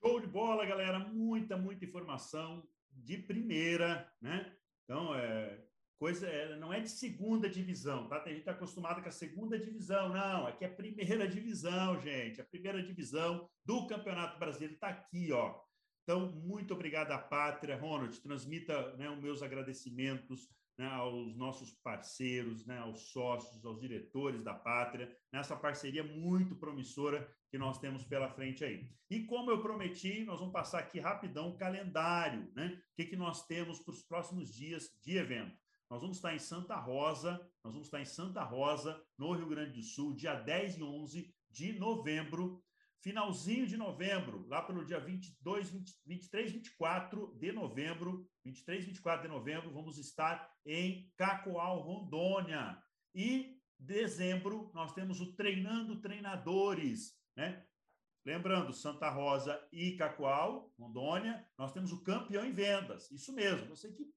Show 0.02 0.20
de 0.20 0.28
bola, 0.28 0.66
galera! 0.66 1.00
Muita, 1.00 1.58
muita 1.58 1.84
informação 1.84 2.68
de 2.92 3.18
primeira, 3.18 4.10
né? 4.22 4.56
Então, 4.84 5.16
é, 5.16 5.66
coisa 5.98 6.28
é, 6.28 6.56
não 6.58 6.72
é 6.72 6.80
de 6.80 6.90
segunda 6.90 7.50
divisão, 7.50 8.08
tá? 8.08 8.20
Tem 8.20 8.36
gente 8.36 8.46
tá 8.46 8.52
acostumado 8.52 9.02
com 9.02 9.10
a 9.10 9.12
segunda 9.12 9.58
divisão, 9.58 10.10
não, 10.10 10.48
aqui 10.48 10.64
é 10.64 10.68
a 10.68 10.74
primeira 10.74 11.28
divisão, 11.28 12.00
gente, 12.00 12.40
a 12.40 12.46
primeira 12.46 12.84
divisão 12.84 13.50
do 13.66 13.88
Campeonato 13.88 14.38
Brasileiro 14.38 14.76
está 14.76 14.90
aqui, 14.90 15.32
ó. 15.32 15.60
Então, 16.06 16.32
muito 16.32 16.72
obrigado 16.72 17.12
à 17.12 17.18
Pátria. 17.18 17.76
Ronald, 17.76 18.22
transmita 18.22 18.96
né, 18.96 19.10
os 19.10 19.20
meus 19.20 19.42
agradecimentos 19.42 20.48
né, 20.78 20.88
aos 20.88 21.36
nossos 21.36 21.74
parceiros, 21.74 22.64
né, 22.64 22.78
aos 22.78 23.10
sócios, 23.10 23.66
aos 23.66 23.80
diretores 23.80 24.44
da 24.44 24.54
Pátria, 24.54 25.12
nessa 25.34 25.56
parceria 25.56 26.04
muito 26.04 26.56
promissora 26.56 27.28
que 27.50 27.58
nós 27.58 27.80
temos 27.80 28.04
pela 28.04 28.30
frente 28.30 28.64
aí. 28.64 28.88
E 29.10 29.24
como 29.24 29.50
eu 29.50 29.64
prometi, 29.64 30.24
nós 30.26 30.40
vamos 30.40 30.54
passar 30.54 30.80
aqui 30.80 31.00
rapidão 31.00 31.50
o 31.50 31.58
calendário, 31.58 32.52
né? 32.56 32.80
O 32.92 32.96
que, 32.96 33.06
que 33.06 33.16
nós 33.16 33.48
temos 33.48 33.80
para 33.80 33.94
os 33.94 34.04
próximos 34.04 34.54
dias 34.54 34.96
de 35.02 35.18
evento. 35.18 35.58
Nós 35.90 36.02
vamos 36.02 36.18
estar 36.18 36.36
em 36.36 36.40
Santa 36.40 36.76
Rosa, 36.76 37.32
nós 37.64 37.74
vamos 37.74 37.88
estar 37.88 38.02
em 38.02 38.06
Santa 38.06 38.44
Rosa, 38.44 39.02
no 39.18 39.34
Rio 39.34 39.48
Grande 39.48 39.74
do 39.74 39.82
Sul, 39.82 40.14
dia 40.14 40.36
10 40.36 40.78
e 40.78 40.84
11 40.84 41.34
de 41.50 41.80
novembro, 41.80 42.62
Finalzinho 43.02 43.68
de 43.68 43.78
novembro, 43.78 44.48
lá 44.48 44.62
pelo 44.62 44.84
dia 44.84 45.00
22, 45.00 45.70
20, 45.70 45.94
23, 46.06 46.52
24 46.52 47.36
de 47.38 47.52
novembro, 47.52 48.28
23, 48.44 48.86
24 48.86 49.28
de 49.28 49.34
novembro, 49.34 49.72
vamos 49.72 49.98
estar 49.98 50.52
em 50.66 51.12
Cacoal, 51.16 51.82
Rondônia. 51.82 52.82
E 53.14 53.60
dezembro, 53.80 54.72
nós 54.74 54.94
temos 54.94 55.22
o 55.22 55.36
Treinando 55.36 56.02
Treinadores, 56.02 57.16
né? 57.38 57.66
Lembrando, 58.26 58.74
Santa 58.74 59.08
Rosa 59.08 59.64
e 59.72 59.96
Cacoal, 59.98 60.74
Rondônia, 60.80 61.48
nós 61.60 61.72
temos 61.72 61.92
o 61.92 62.04
campeão 62.04 62.44
em 62.44 62.52
vendas. 62.52 63.12
Isso 63.12 63.32
mesmo, 63.32 63.68
você 63.68 63.92
que 63.92 64.12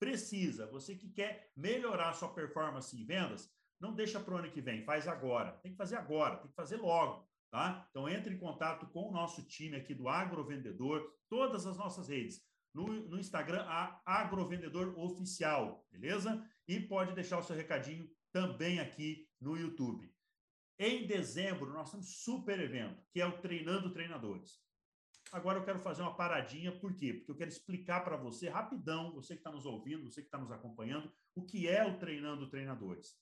precisa, 0.00 0.66
você 0.66 0.96
que 0.96 1.10
quer 1.10 1.52
melhorar 1.54 2.14
sua 2.14 2.32
performance 2.32 2.96
em 2.96 3.04
vendas, 3.04 3.52
não 3.78 3.94
deixa 3.94 4.18
para 4.18 4.34
o 4.34 4.36
ano 4.38 4.50
que 4.50 4.60
vem, 4.60 4.84
faz 4.84 5.06
agora. 5.06 5.52
Tem 5.58 5.72
que 5.72 5.76
fazer 5.76 5.96
agora, 5.96 6.38
tem 6.38 6.48
que 6.48 6.56
fazer 6.56 6.76
logo. 6.76 7.28
Tá? 7.52 7.86
Então, 7.90 8.08
entre 8.08 8.34
em 8.34 8.38
contato 8.38 8.86
com 8.86 9.10
o 9.10 9.12
nosso 9.12 9.46
time 9.46 9.76
aqui 9.76 9.94
do 9.94 10.08
Agrovendedor, 10.08 11.06
todas 11.28 11.66
as 11.66 11.76
nossas 11.76 12.08
redes. 12.08 12.42
No, 12.72 12.86
no 12.86 13.20
Instagram, 13.20 13.62
Agrovendedor 14.06 14.98
Oficial, 14.98 15.86
beleza? 15.92 16.42
E 16.66 16.80
pode 16.80 17.14
deixar 17.14 17.36
o 17.36 17.42
seu 17.42 17.54
recadinho 17.54 18.10
também 18.32 18.80
aqui 18.80 19.28
no 19.38 19.54
YouTube. 19.54 20.10
Em 20.78 21.06
dezembro, 21.06 21.70
nós 21.74 21.90
temos 21.90 22.22
super 22.24 22.58
evento, 22.58 23.04
que 23.12 23.20
é 23.20 23.26
o 23.26 23.38
Treinando 23.42 23.92
Treinadores. 23.92 24.58
Agora 25.30 25.58
eu 25.58 25.64
quero 25.64 25.78
fazer 25.78 26.00
uma 26.00 26.16
paradinha, 26.16 26.72
por 26.72 26.96
quê? 26.96 27.12
Porque 27.12 27.32
eu 27.32 27.36
quero 27.36 27.50
explicar 27.50 28.02
para 28.02 28.16
você 28.16 28.48
rapidão, 28.48 29.12
você 29.12 29.34
que 29.34 29.40
está 29.40 29.52
nos 29.52 29.66
ouvindo, 29.66 30.10
você 30.10 30.22
que 30.22 30.28
está 30.28 30.38
nos 30.38 30.50
acompanhando, 30.50 31.12
o 31.34 31.44
que 31.44 31.68
é 31.68 31.84
o 31.84 31.98
Treinando 31.98 32.48
Treinadores. 32.48 33.14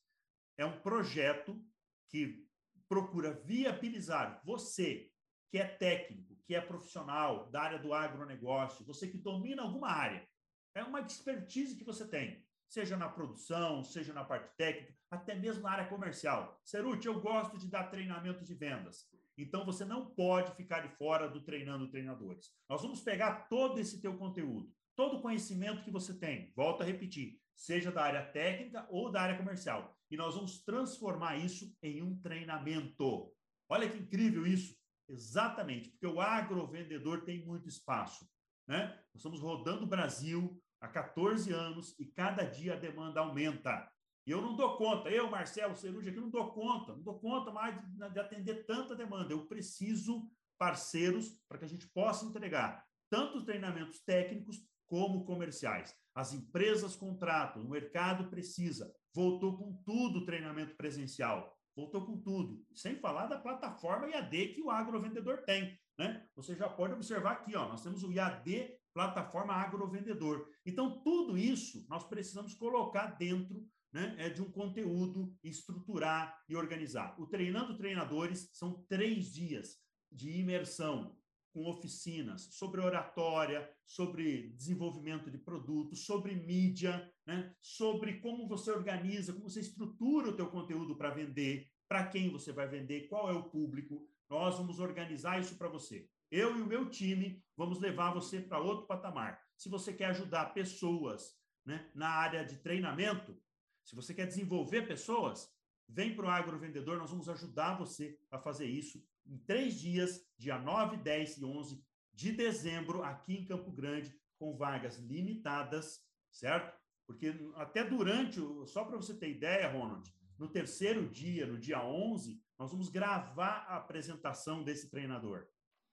É 0.57 0.65
um 0.65 0.81
projeto 0.81 1.61
que 2.09 2.49
procura 2.91 3.41
viabilizar 3.45 4.43
você, 4.45 5.09
que 5.49 5.59
é 5.59 5.65
técnico, 5.65 6.37
que 6.45 6.57
é 6.57 6.61
profissional 6.61 7.49
da 7.49 7.63
área 7.63 7.79
do 7.79 7.95
agronegócio, 7.95 8.85
você 8.85 9.07
que 9.07 9.17
domina 9.17 9.63
alguma 9.63 9.89
área, 9.89 10.29
é 10.75 10.83
uma 10.83 11.01
expertise 11.01 11.77
que 11.77 11.85
você 11.85 12.05
tem, 12.05 12.45
seja 12.69 12.97
na 12.97 13.09
produção, 13.09 13.85
seja 13.85 14.13
na 14.13 14.25
parte 14.25 14.57
técnica, 14.57 14.93
até 15.09 15.37
mesmo 15.37 15.63
na 15.63 15.71
área 15.71 15.87
comercial. 15.87 16.61
Ceruti, 16.65 17.07
eu 17.07 17.21
gosto 17.21 17.57
de 17.57 17.69
dar 17.69 17.85
treinamento 17.85 18.45
de 18.45 18.55
vendas. 18.55 19.09
Então 19.39 19.65
você 19.65 19.85
não 19.85 20.13
pode 20.13 20.53
ficar 20.57 20.81
de 20.81 20.89
fora 20.97 21.29
do 21.29 21.45
treinando 21.45 21.91
treinadores. 21.93 22.53
Nós 22.69 22.83
vamos 22.83 23.01
pegar 23.01 23.49
todo 23.49 23.79
esse 23.79 24.01
teu 24.01 24.19
conteúdo, 24.19 24.69
todo 24.97 25.19
o 25.19 25.23
conhecimento 25.23 25.85
que 25.85 25.93
você 25.93 26.13
tem, 26.13 26.53
volto 26.57 26.83
a 26.83 26.87
repetir, 26.87 27.41
seja 27.55 27.93
da 27.93 28.03
área 28.03 28.27
técnica 28.27 28.85
ou 28.91 29.13
da 29.13 29.23
área 29.23 29.37
comercial. 29.37 29.97
E 30.11 30.17
nós 30.17 30.35
vamos 30.35 30.63
transformar 30.65 31.37
isso 31.37 31.73
em 31.83 32.03
um 32.03 32.21
treinamento. 32.21 33.33
Olha 33.69 33.89
que 33.89 33.99
incrível 33.99 34.47
isso. 34.47 34.79
Exatamente, 35.09 35.91
porque 35.91 36.07
o 36.07 36.21
agrovendedor 36.21 37.25
tem 37.25 37.45
muito 37.45 37.69
espaço. 37.69 38.29
Né? 38.67 38.87
Nós 39.13 39.17
estamos 39.17 39.41
rodando 39.41 39.85
o 39.85 39.89
Brasil 39.89 40.63
há 40.81 40.87
14 40.87 41.53
anos 41.53 41.99
e 41.99 42.07
cada 42.07 42.45
dia 42.45 42.75
a 42.75 42.79
demanda 42.79 43.21
aumenta. 43.21 43.91
E 44.25 44.31
eu 44.31 44.41
não 44.41 44.55
dou 44.55 44.77
conta, 44.77 45.11
eu, 45.11 45.29
Marcelo 45.29 45.77
Ceruja, 45.77 46.11
aqui 46.11 46.21
não 46.21 46.31
dou 46.31 46.53
conta, 46.53 46.93
não 46.93 47.03
dou 47.03 47.19
conta 47.19 47.51
mais 47.51 47.75
de, 47.75 48.11
de 48.11 48.21
atender 48.21 48.65
tanta 48.67 48.95
demanda. 48.95 49.33
Eu 49.33 49.47
preciso 49.47 50.31
parceiros 50.57 51.37
para 51.49 51.59
que 51.59 51.65
a 51.65 51.69
gente 51.69 51.89
possa 51.89 52.25
entregar 52.25 52.87
tanto 53.11 53.45
treinamentos 53.45 54.01
técnicos 54.05 54.65
como 54.87 55.25
comerciais. 55.25 55.97
As 56.15 56.33
empresas 56.33 56.95
contratam, 56.95 57.63
o 57.63 57.69
mercado 57.69 58.29
precisa. 58.29 58.95
Voltou 59.15 59.57
com 59.57 59.75
tudo 59.85 60.21
o 60.21 60.25
treinamento 60.25 60.77
presencial, 60.77 61.57
voltou 61.75 62.07
com 62.07 62.21
tudo. 62.21 62.65
Sem 62.75 62.97
falar 62.97 63.27
da 63.27 63.39
plataforma 63.39 64.09
IAD 64.09 64.55
que 64.55 64.63
o 64.63 64.71
agrovendedor 64.71 65.43
tem. 65.45 65.79
Né? 65.99 66.27
Você 66.37 66.55
já 66.55 66.69
pode 66.69 66.95
observar 66.95 67.33
aqui, 67.33 67.55
ó, 67.57 67.69
nós 67.69 67.83
temos 67.83 68.03
o 68.03 68.13
IAD 68.13 68.79
plataforma 68.93 69.55
agrovendedor. 69.55 70.49
Então, 70.67 71.01
tudo 71.03 71.39
isso 71.39 71.87
nós 71.89 72.05
precisamos 72.05 72.55
colocar 72.55 73.07
dentro 73.19 73.67
né, 73.93 74.15
é 74.19 74.29
de 74.29 74.43
um 74.43 74.51
conteúdo, 74.51 75.37
estruturar 75.43 76.37
e 76.49 76.57
organizar. 76.57 77.15
O 77.21 77.27
Treinando 77.27 77.77
Treinadores 77.77 78.49
são 78.53 78.85
três 78.89 79.33
dias 79.33 79.79
de 80.11 80.41
imersão 80.41 81.17
com 81.53 81.69
oficinas 81.69 82.49
sobre 82.53 82.81
oratória, 82.81 83.69
sobre 83.85 84.51
desenvolvimento 84.51 85.31
de 85.31 85.39
produtos, 85.39 86.05
sobre 86.05 86.35
mídia, 86.35 87.13
né, 87.27 87.55
sobre 87.61 88.21
como 88.21 88.49
você 88.49 88.71
organiza, 88.71 89.33
como 89.33 89.49
você 89.49 89.61
estrutura 89.61 90.31
o 90.31 90.37
teu 90.37 90.49
conteúdo 90.49 90.97
para 90.97 91.11
vender, 91.11 91.69
para 91.89 92.07
quem 92.07 92.31
você 92.31 92.53
vai 92.53 92.69
vender, 92.69 93.09
qual 93.09 93.29
é 93.29 93.33
o 93.33 93.51
público. 93.51 94.09
Nós 94.29 94.57
vamos 94.57 94.79
organizar 94.79 95.41
isso 95.41 95.57
para 95.57 95.69
você. 95.69 96.09
Eu 96.31 96.57
e 96.57 96.63
o 96.63 96.67
meu 96.67 96.89
time 96.89 97.43
vamos 97.57 97.81
levar 97.81 98.15
você 98.15 98.41
para 98.41 98.61
outro 98.61 98.87
patamar. 98.87 99.41
Se 99.57 99.69
você 99.69 99.93
quer 99.93 100.07
ajudar 100.07 100.55
pessoas 100.55 101.37
né, 101.67 101.91
na 101.95 102.09
área 102.09 102.45
de 102.45 102.57
treinamento, 102.57 103.37
se 103.85 103.97
você 103.97 104.15
quer 104.15 104.27
desenvolver 104.27 104.87
pessoas, 104.87 105.53
vem 105.89 106.15
para 106.15 106.27
o 106.27 106.31
Agrovendedor, 106.31 106.97
nós 106.99 107.11
vamos 107.11 107.29
ajudar 107.29 107.77
você 107.77 108.17
a 108.31 108.39
fazer 108.39 108.67
isso 108.67 109.05
em 109.27 109.39
três 109.39 109.79
dias, 109.81 110.21
dia 110.39 110.59
9, 110.59 110.97
10 110.99 111.39
e 111.39 111.45
11 111.45 111.85
de 112.13 112.33
dezembro, 112.33 113.03
aqui 113.03 113.35
em 113.35 113.47
Campo 113.47 113.71
Grande, 113.71 114.15
com 114.39 114.57
vagas 114.57 114.99
limitadas, 114.99 116.01
certo? 116.31 116.79
Porque 117.07 117.35
até 117.57 117.85
durante, 117.85 118.41
o, 118.41 118.67
só 118.67 118.85
para 118.85 118.97
você 118.97 119.15
ter 119.15 119.31
ideia, 119.31 119.71
Ronald, 119.71 120.09
no 120.39 120.49
terceiro 120.49 121.09
dia, 121.09 121.47
no 121.47 121.59
dia 121.59 121.85
11, 121.85 122.41
nós 122.59 122.71
vamos 122.71 122.89
gravar 122.89 123.67
a 123.69 123.77
apresentação 123.77 124.63
desse 124.63 124.91
treinador. 124.91 125.47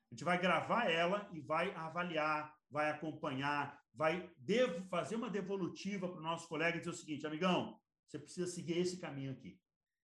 A 0.10 0.14
gente 0.14 0.24
vai 0.24 0.40
gravar 0.40 0.90
ela 0.90 1.30
e 1.34 1.42
vai 1.42 1.74
avaliar, 1.76 2.56
vai 2.70 2.90
acompanhar, 2.90 3.82
vai 3.94 4.32
fazer 4.90 5.16
uma 5.16 5.30
devolutiva 5.30 6.08
para 6.08 6.20
o 6.20 6.24
nosso 6.24 6.48
colega 6.48 6.78
e 6.78 6.80
dizer 6.80 6.92
o 6.92 6.94
seguinte, 6.94 7.26
amigão, 7.26 7.80
você 8.06 8.20
precisa 8.20 8.48
seguir 8.48 8.78
esse 8.78 8.98
caminho 9.00 9.32
aqui. 9.32 9.60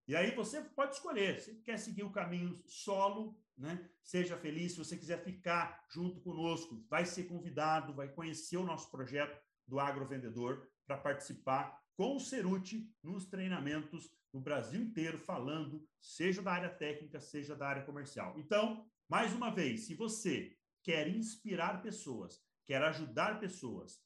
E 0.07 0.15
aí 0.15 0.35
você 0.35 0.61
pode 0.61 0.95
escolher, 0.95 1.39
se 1.39 1.55
quer 1.61 1.77
seguir 1.77 2.03
o 2.03 2.11
caminho 2.11 2.61
solo, 2.67 3.39
né? 3.57 3.89
Seja 4.03 4.35
feliz, 4.35 4.73
se 4.73 4.77
você 4.77 4.97
quiser 4.97 5.23
ficar 5.23 5.85
junto 5.89 6.19
conosco, 6.19 6.85
vai 6.89 7.05
ser 7.05 7.23
convidado, 7.23 7.93
vai 7.93 8.09
conhecer 8.09 8.57
o 8.57 8.65
nosso 8.65 8.91
projeto 8.91 9.41
do 9.65 9.79
agrovendedor 9.79 10.67
para 10.85 10.97
participar 10.97 11.81
com 11.95 12.17
o 12.17 12.19
Ceruti 12.19 12.91
nos 13.01 13.25
treinamentos 13.25 14.11
no 14.33 14.41
Brasil 14.41 14.81
inteiro, 14.81 15.17
falando, 15.17 15.87
seja 16.01 16.41
da 16.41 16.51
área 16.51 16.69
técnica, 16.69 17.21
seja 17.21 17.55
da 17.55 17.67
área 17.67 17.83
comercial. 17.83 18.37
Então, 18.37 18.85
mais 19.07 19.31
uma 19.33 19.51
vez, 19.51 19.85
se 19.85 19.93
você 19.93 20.57
quer 20.81 21.07
inspirar 21.07 21.81
pessoas, 21.81 22.43
quer 22.65 22.81
ajudar 22.83 23.39
pessoas 23.39 24.03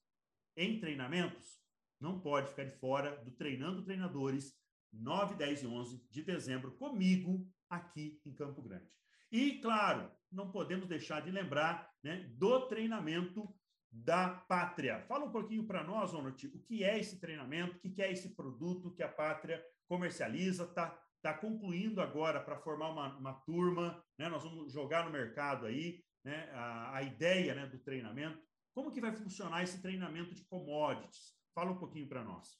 em 0.55 0.79
treinamentos, 0.79 1.61
não 1.99 2.19
pode 2.19 2.49
ficar 2.49 2.65
de 2.65 2.75
fora 2.75 3.15
do 3.23 3.31
Treinando 3.31 3.83
Treinadores 3.83 4.55
9, 4.99 5.35
10 5.35 5.63
e 5.63 5.67
11 5.67 6.07
de 6.09 6.23
dezembro 6.23 6.71
comigo 6.71 7.47
aqui 7.69 8.21
em 8.25 8.33
Campo 8.33 8.61
Grande. 8.61 8.89
E, 9.31 9.59
claro, 9.59 10.09
não 10.31 10.51
podemos 10.51 10.87
deixar 10.87 11.21
de 11.21 11.31
lembrar 11.31 11.91
né, 12.03 12.29
do 12.37 12.67
treinamento 12.67 13.53
da 13.91 14.29
Pátria. 14.29 15.01
Fala 15.07 15.25
um 15.25 15.31
pouquinho 15.31 15.65
para 15.65 15.83
nós, 15.83 16.11
Ronald, 16.11 16.47
o 16.47 16.59
que 16.59 16.83
é 16.83 16.99
esse 16.99 17.19
treinamento, 17.19 17.77
o 17.77 17.79
que 17.79 18.01
é 18.01 18.11
esse 18.11 18.35
produto 18.35 18.93
que 18.93 19.03
a 19.03 19.09
Pátria 19.09 19.63
comercializa, 19.87 20.63
está 20.63 20.97
tá 21.21 21.33
concluindo 21.33 22.01
agora 22.01 22.39
para 22.39 22.57
formar 22.57 22.89
uma, 22.89 23.17
uma 23.17 23.33
turma, 23.33 24.03
né? 24.17 24.29
nós 24.29 24.43
vamos 24.43 24.71
jogar 24.71 25.05
no 25.05 25.11
mercado 25.11 25.65
aí 25.65 26.03
né? 26.23 26.49
a, 26.53 26.97
a 26.97 27.01
ideia 27.03 27.55
né, 27.55 27.65
do 27.65 27.79
treinamento. 27.79 28.39
Como 28.73 28.91
que 28.91 29.01
vai 29.01 29.11
funcionar 29.11 29.63
esse 29.63 29.81
treinamento 29.81 30.35
de 30.35 30.45
commodities? 30.45 31.35
Fala 31.55 31.71
um 31.71 31.77
pouquinho 31.77 32.07
para 32.07 32.23
nós. 32.23 32.59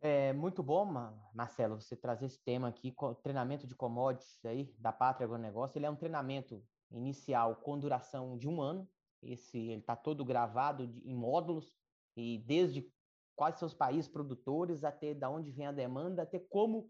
É 0.00 0.32
muito 0.32 0.62
bom, 0.62 0.84
Marcelo, 1.34 1.80
você 1.80 1.96
trazer 1.96 2.26
esse 2.26 2.40
tema 2.44 2.68
aqui, 2.68 2.94
treinamento 3.20 3.66
de 3.66 3.74
commodities 3.74 4.44
aí, 4.44 4.72
da 4.78 4.92
Pátria 4.92 5.24
Agronegócio. 5.24 5.76
Ele 5.76 5.86
é 5.86 5.90
um 5.90 5.96
treinamento 5.96 6.64
inicial 6.90 7.56
com 7.56 7.78
duração 7.78 8.38
de 8.38 8.48
um 8.48 8.60
ano. 8.60 8.88
Esse 9.20 9.58
ele 9.58 9.80
está 9.80 9.96
todo 9.96 10.24
gravado 10.24 10.86
de, 10.86 11.00
em 11.00 11.16
módulos 11.16 11.74
e 12.16 12.38
desde 12.46 12.88
quais 13.34 13.56
são 13.56 13.66
os 13.66 13.74
países 13.74 14.08
produtores 14.08 14.84
até 14.84 15.14
da 15.14 15.28
onde 15.28 15.50
vem 15.50 15.66
a 15.66 15.72
demanda, 15.72 16.22
até 16.22 16.38
como 16.38 16.88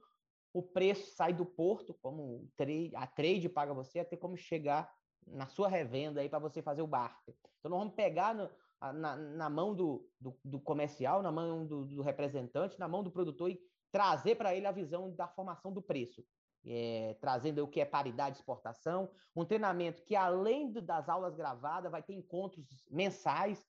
o 0.53 0.63
preço 0.63 1.15
sai 1.15 1.33
do 1.33 1.47
porto, 1.47 1.95
como 2.03 2.47
a 2.95 3.07
trade 3.07 3.49
paga 3.49 3.73
você, 3.73 4.01
até 4.01 4.19
como 4.19 4.37
chegar 4.37 4.93
na 5.27 5.47
sua 5.47 5.69
revenda 5.69 6.21
aí 6.21 6.29
para 6.29 6.39
você 6.39 6.61
fazer 6.61 6.83
o 6.83 6.87
barter. 6.87 7.35
Então 7.59 7.71
nós 7.71 7.81
vamos 7.81 7.95
pegar 7.95 8.35
no, 8.35 8.51
na, 8.81 9.17
na 9.17 9.51
mão 9.51 9.75
do, 9.75 10.09
do, 10.21 10.39
do, 10.45 10.61
comercial, 10.61 11.23
na 11.23 11.33
mão 11.33 11.67
do, 11.67 11.85
do, 11.85 12.03
representante, 12.03 12.79
na 12.79 12.89
mão 12.89 13.03
do 13.03 13.11
produtor 13.11 13.51
e 13.51 13.61
trazer 13.91 14.37
para 14.37 14.55
ele 14.55 14.67
a 14.67 14.73
visão 14.73 15.15
da 15.15 15.27
formação 15.27 15.73
do 15.73 15.83
preço. 15.83 16.25
É, 16.67 17.17
trazendo 17.21 17.63
o 17.63 17.69
que 17.69 17.81
é 17.81 17.85
paridade 17.85 18.35
de 18.35 18.41
exportação, 18.41 19.11
um 19.35 19.45
treinamento 19.45 20.03
que, 20.03 20.17
além 20.17 20.73
das 20.73 21.09
aulas 21.09 21.35
gravadas, 21.35 21.91
vai 21.91 22.03
ter 22.03 22.15
encontros 22.15 22.67
mensais 22.91 23.65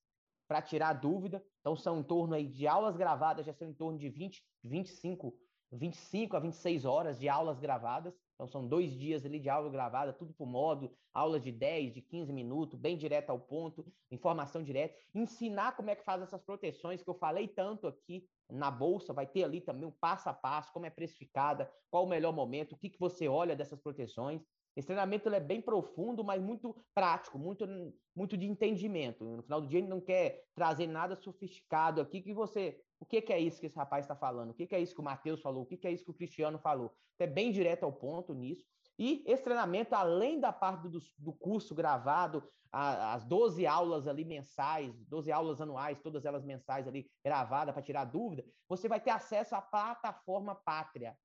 para 0.47 0.61
tirar 0.61 0.93
dúvida. 0.93 1.43
Então, 1.59 1.75
são 1.75 1.99
em 1.99 2.03
torno 2.03 2.33
aí 2.33 2.47
de 2.47 2.67
aulas 2.67 2.97
gravadas, 2.97 3.45
já 3.45 3.53
são 3.53 3.69
em 3.69 3.73
torno 3.73 3.97
de 3.97 4.09
20, 4.09 4.43
25, 4.63 5.37
25 5.71 6.35
a 6.35 6.39
26 6.39 6.85
horas 6.85 7.19
de 7.19 7.29
aulas 7.29 7.59
gravadas. 7.59 8.13
Então, 8.39 8.47
são 8.47 8.65
dois 8.65 8.93
dias 8.93 9.25
ali 9.25 9.37
de 9.37 9.49
aula 9.49 9.69
gravada, 9.69 10.13
tudo 10.13 10.33
por 10.33 10.47
modo, 10.47 10.95
aulas 11.13 11.43
de 11.43 11.51
10, 11.51 11.93
de 11.93 12.01
15 12.01 12.31
minutos, 12.31 12.79
bem 12.79 12.97
direto 12.97 13.31
ao 13.31 13.37
ponto, 13.37 13.85
informação 14.09 14.63
direta. 14.63 14.95
Ensinar 15.13 15.75
como 15.75 15.89
é 15.89 15.95
que 15.95 16.05
faz 16.05 16.21
essas 16.21 16.41
proteções 16.41 17.03
que 17.03 17.09
eu 17.09 17.13
falei 17.13 17.49
tanto 17.49 17.85
aqui 17.85 18.25
na 18.49 18.71
bolsa, 18.71 19.11
vai 19.11 19.27
ter 19.27 19.43
ali 19.43 19.59
também 19.59 19.83
um 19.83 19.91
passo 19.91 20.29
a 20.29 20.33
passo, 20.33 20.71
como 20.71 20.85
é 20.85 20.89
precificada, 20.89 21.69
qual 21.91 22.05
o 22.05 22.09
melhor 22.09 22.31
momento, 22.31 22.75
o 22.75 22.77
que, 22.77 22.89
que 22.89 22.97
você 22.97 23.27
olha 23.27 23.57
dessas 23.57 23.81
proteções. 23.81 24.41
Esse 24.73 24.87
treinamento 24.87 25.27
é 25.27 25.39
bem 25.41 25.61
profundo, 25.61 26.23
mas 26.23 26.41
muito 26.41 26.73
prático, 26.95 27.37
muito, 27.37 27.67
muito 28.15 28.37
de 28.37 28.45
entendimento. 28.45 29.25
No 29.25 29.43
final 29.43 29.59
do 29.59 29.67
dia, 29.67 29.79
ele 29.79 29.89
não 29.89 29.99
quer 29.99 30.45
trazer 30.55 30.87
nada 30.87 31.17
sofisticado 31.17 31.99
aqui 31.99 32.21
que 32.21 32.33
você 32.33 32.81
o 32.99 33.05
que, 33.05 33.21
que 33.21 33.33
é 33.33 33.39
isso 33.39 33.59
que 33.59 33.67
esse 33.67 33.77
rapaz 33.77 34.05
está 34.05 34.15
falando? 34.15 34.51
O 34.51 34.53
que, 34.53 34.67
que 34.67 34.75
é 34.75 34.79
isso 34.79 34.93
que 34.93 35.01
o 35.01 35.03
Matheus 35.03 35.41
falou? 35.41 35.63
O 35.63 35.65
que, 35.65 35.77
que 35.77 35.87
é 35.87 35.91
isso 35.91 36.03
que 36.03 36.11
o 36.11 36.13
Cristiano 36.13 36.59
falou? 36.59 36.93
É 37.17 37.27
bem 37.27 37.51
direto 37.51 37.83
ao 37.83 37.93
ponto 37.93 38.33
nisso. 38.33 38.65
E 38.97 39.23
esse 39.25 39.43
treinamento, 39.43 39.95
além 39.95 40.39
da 40.39 40.51
parte 40.51 40.89
do, 40.89 40.99
do 41.17 41.33
curso 41.33 41.73
gravado, 41.73 42.43
a, 42.71 43.13
as 43.13 43.23
12 43.25 43.65
aulas 43.65 44.07
ali 44.07 44.25
mensais, 44.25 44.93
12 45.05 45.31
aulas 45.31 45.61
anuais, 45.61 46.01
todas 46.01 46.25
elas 46.25 46.43
mensais 46.43 46.87
ali 46.87 47.09
gravadas 47.23 47.73
para 47.73 47.81
tirar 47.81 48.03
dúvida, 48.05 48.45
você 48.67 48.89
vai 48.89 48.99
ter 48.99 49.11
acesso 49.11 49.55
à 49.55 49.61
plataforma 49.61 50.53
Pátria, 50.53 51.17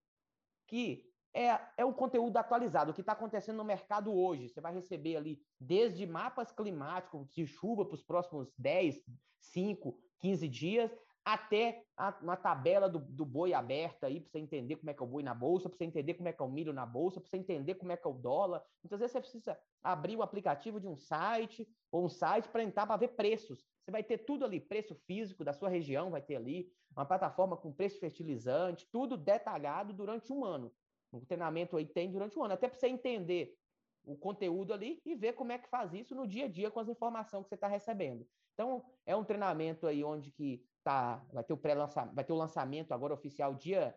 que 0.69 1.05
é, 1.35 1.61
é 1.77 1.85
um 1.85 1.93
conteúdo 1.93 2.37
atualizado, 2.37 2.93
o 2.93 2.95
que 2.95 3.01
está 3.01 3.13
acontecendo 3.13 3.57
no 3.57 3.65
mercado 3.65 4.15
hoje. 4.15 4.49
Você 4.49 4.61
vai 4.61 4.73
receber 4.73 5.17
ali 5.17 5.43
desde 5.59 6.07
mapas 6.07 6.53
climáticos 6.53 7.29
de 7.33 7.45
chuva 7.45 7.85
para 7.85 7.97
os 7.97 8.03
próximos 8.05 8.53
10, 8.57 9.01
5, 9.41 9.99
15 10.21 10.49
dias, 10.49 10.97
até 11.25 11.83
a, 11.97 12.11
uma 12.21 12.37
tabela 12.37 12.89
do, 12.89 12.99
do 12.99 13.25
boi 13.25 13.55
aberta 13.55 14.07
aí, 14.07 14.21
para 14.21 14.31
você 14.31 14.39
entender 14.39 14.77
como 14.77 14.91
é 14.91 14.95
que 14.95 15.03
é 15.03 15.07
o 15.07 15.09
boi 15.09 15.23
na 15.23 15.35
bolsa, 15.35 15.71
para 15.71 15.79
você 15.79 15.85
entender 15.85 16.15
como 16.15 16.29
é 16.29 16.33
que 16.33 16.43
é 16.43 16.45
o 16.45 16.51
milho 16.51 16.73
na 16.73 16.85
bolsa, 16.85 17.21
para 17.21 17.31
você 17.31 17.39
entender 17.39 17.77
como 17.77 17.93
é 17.93 17.97
que 17.97 18.07
é 18.07 18.11
o 18.11 18.15
dólar. 18.15 18.63
Muitas 18.83 19.01
vezes 19.01 19.13
você 19.13 19.21
precisa 19.21 19.59
abrir 19.83 20.17
o 20.17 20.23
aplicativo 20.23 20.79
de 20.79 20.87
um 20.87 20.97
site 20.97 21.67
ou 21.91 22.05
um 22.05 22.09
site 22.09 22.49
para 22.49 22.63
entrar 22.63 22.87
para 22.87 22.99
ver 22.99 23.09
preços. 23.09 23.65
Você 23.83 23.91
vai 23.91 24.03
ter 24.03 24.19
tudo 24.19 24.45
ali, 24.45 24.61
preço 24.61 24.95
físico 24.95 25.45
da 25.45 25.53
sua 25.53 25.69
região 25.69 26.11
vai 26.11 26.21
ter 26.21 26.37
ali, 26.37 26.71
uma 26.95 27.07
plataforma 27.07 27.57
com 27.57 27.73
preço 27.73 27.99
fertilizante, 27.99 28.87
tudo 28.93 29.17
detalhado 29.17 29.93
durante 29.93 30.33
um 30.33 30.45
ano. 30.45 30.73
O 31.11 31.25
treinamento 31.25 31.77
aí 31.77 31.87
tem 31.87 32.11
durante 32.11 32.39
um 32.39 32.45
ano, 32.45 32.55
até 32.55 32.69
para 32.69 32.79
você 32.79 32.89
entender 32.89 33.57
o 34.05 34.17
conteúdo 34.17 34.75
ali 34.75 35.01
e 35.05 35.15
ver 35.15 35.33
como 35.33 35.53
é 35.53 35.59
que 35.59 35.69
faz 35.69 35.95
isso 35.95 36.15
no 36.15 36.27
dia 36.27 36.45
a 36.45 36.49
dia 36.49 36.71
com 36.71 36.81
as 36.81 36.89
informações 36.89 37.45
que 37.45 37.49
você 37.49 37.55
está 37.55 37.69
recebendo. 37.69 38.27
Então, 38.53 38.85
é 39.07 39.17
um 39.17 39.25
treinamento 39.25 39.87
aí 39.87 40.05
onde 40.05 40.31
que 40.31 40.65
tá, 40.85 41.25
vai 41.33 41.43
ter 41.43 41.55
o 41.55 41.57
pré-lançamento, 41.57 42.15
vai 42.15 42.25
ter 42.25 42.33
o 42.33 42.37
lançamento 42.37 42.93
agora 42.93 43.15
oficial 43.15 43.55
dia, 43.55 43.97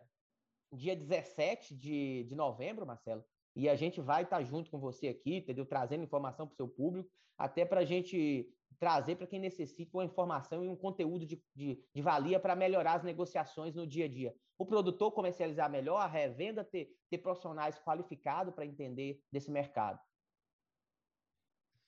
dia 0.72 0.96
17 0.96 1.76
de, 1.76 2.24
de 2.24 2.34
novembro, 2.34 2.86
Marcelo. 2.86 3.22
E 3.54 3.68
a 3.68 3.76
gente 3.76 4.00
vai 4.00 4.22
estar 4.22 4.42
junto 4.42 4.70
com 4.70 4.78
você 4.78 5.08
aqui, 5.08 5.36
entendeu? 5.36 5.66
Trazendo 5.66 6.02
informação 6.02 6.46
para 6.46 6.54
o 6.54 6.56
seu 6.56 6.68
público, 6.68 7.10
até 7.36 7.64
para 7.64 7.80
a 7.80 7.84
gente 7.84 8.48
trazer 8.78 9.16
para 9.16 9.26
quem 9.26 9.40
necessita 9.40 9.96
uma 9.96 10.04
informação 10.04 10.64
e 10.64 10.68
um 10.68 10.76
conteúdo 10.76 11.26
de, 11.26 11.42
de, 11.54 11.82
de 11.94 12.02
valia 12.02 12.38
para 12.38 12.54
melhorar 12.54 12.94
as 12.94 13.02
negociações 13.02 13.74
no 13.74 13.86
dia 13.86 14.04
a 14.04 14.08
dia. 14.08 14.34
O 14.56 14.66
produtor 14.66 15.12
comercializar 15.12 15.70
melhor, 15.70 15.98
a 15.98 16.06
revenda 16.06 16.64
ter, 16.64 16.90
ter 17.10 17.18
profissionais 17.18 17.78
qualificados 17.78 18.54
para 18.54 18.66
entender 18.66 19.20
desse 19.30 19.50
mercado. 19.50 20.00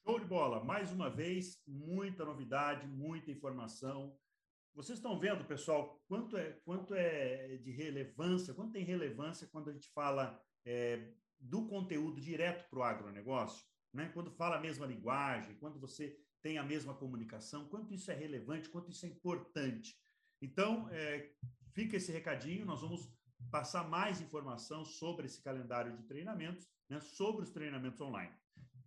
Show 0.04 0.18
de 0.18 0.26
bola! 0.26 0.64
Mais 0.64 0.90
uma 0.90 1.10
vez, 1.10 1.62
muita 1.66 2.24
novidade, 2.24 2.86
muita 2.86 3.30
informação. 3.30 4.16
Vocês 4.74 4.98
estão 4.98 5.18
vendo, 5.18 5.44
pessoal, 5.44 6.00
quanto 6.06 6.36
é, 6.36 6.52
quanto 6.64 6.94
é 6.94 7.56
de 7.58 7.70
relevância, 7.70 8.54
quanto 8.54 8.72
tem 8.72 8.84
relevância 8.84 9.48
quando 9.50 9.70
a 9.70 9.72
gente 9.72 9.90
fala 9.92 10.40
é, 10.64 11.12
do 11.38 11.66
conteúdo 11.66 12.20
direto 12.20 12.68
para 12.68 12.78
o 12.78 12.82
agronegócio? 12.82 13.64
Né? 13.92 14.10
Quando 14.14 14.30
fala 14.30 14.56
a 14.56 14.60
mesma 14.60 14.86
linguagem, 14.86 15.56
quando 15.56 15.78
você 15.80 16.16
tem 16.42 16.56
a 16.56 16.62
mesma 16.62 16.94
comunicação, 16.94 17.68
quanto 17.68 17.92
isso 17.92 18.10
é 18.10 18.14
relevante, 18.14 18.68
quanto 18.68 18.90
isso 18.90 19.04
é 19.04 19.08
importante. 19.08 19.96
Então, 20.40 20.88
é, 20.90 21.32
fica 21.74 21.96
esse 21.96 22.12
recadinho, 22.12 22.64
nós 22.64 22.80
vamos 22.80 23.12
passar 23.50 23.88
mais 23.88 24.20
informação 24.20 24.84
sobre 24.84 25.26
esse 25.26 25.42
calendário 25.42 25.96
de 25.96 26.04
treinamentos, 26.04 26.66
né, 26.88 27.00
sobre 27.00 27.42
os 27.42 27.50
treinamentos 27.50 28.00
online. 28.00 28.34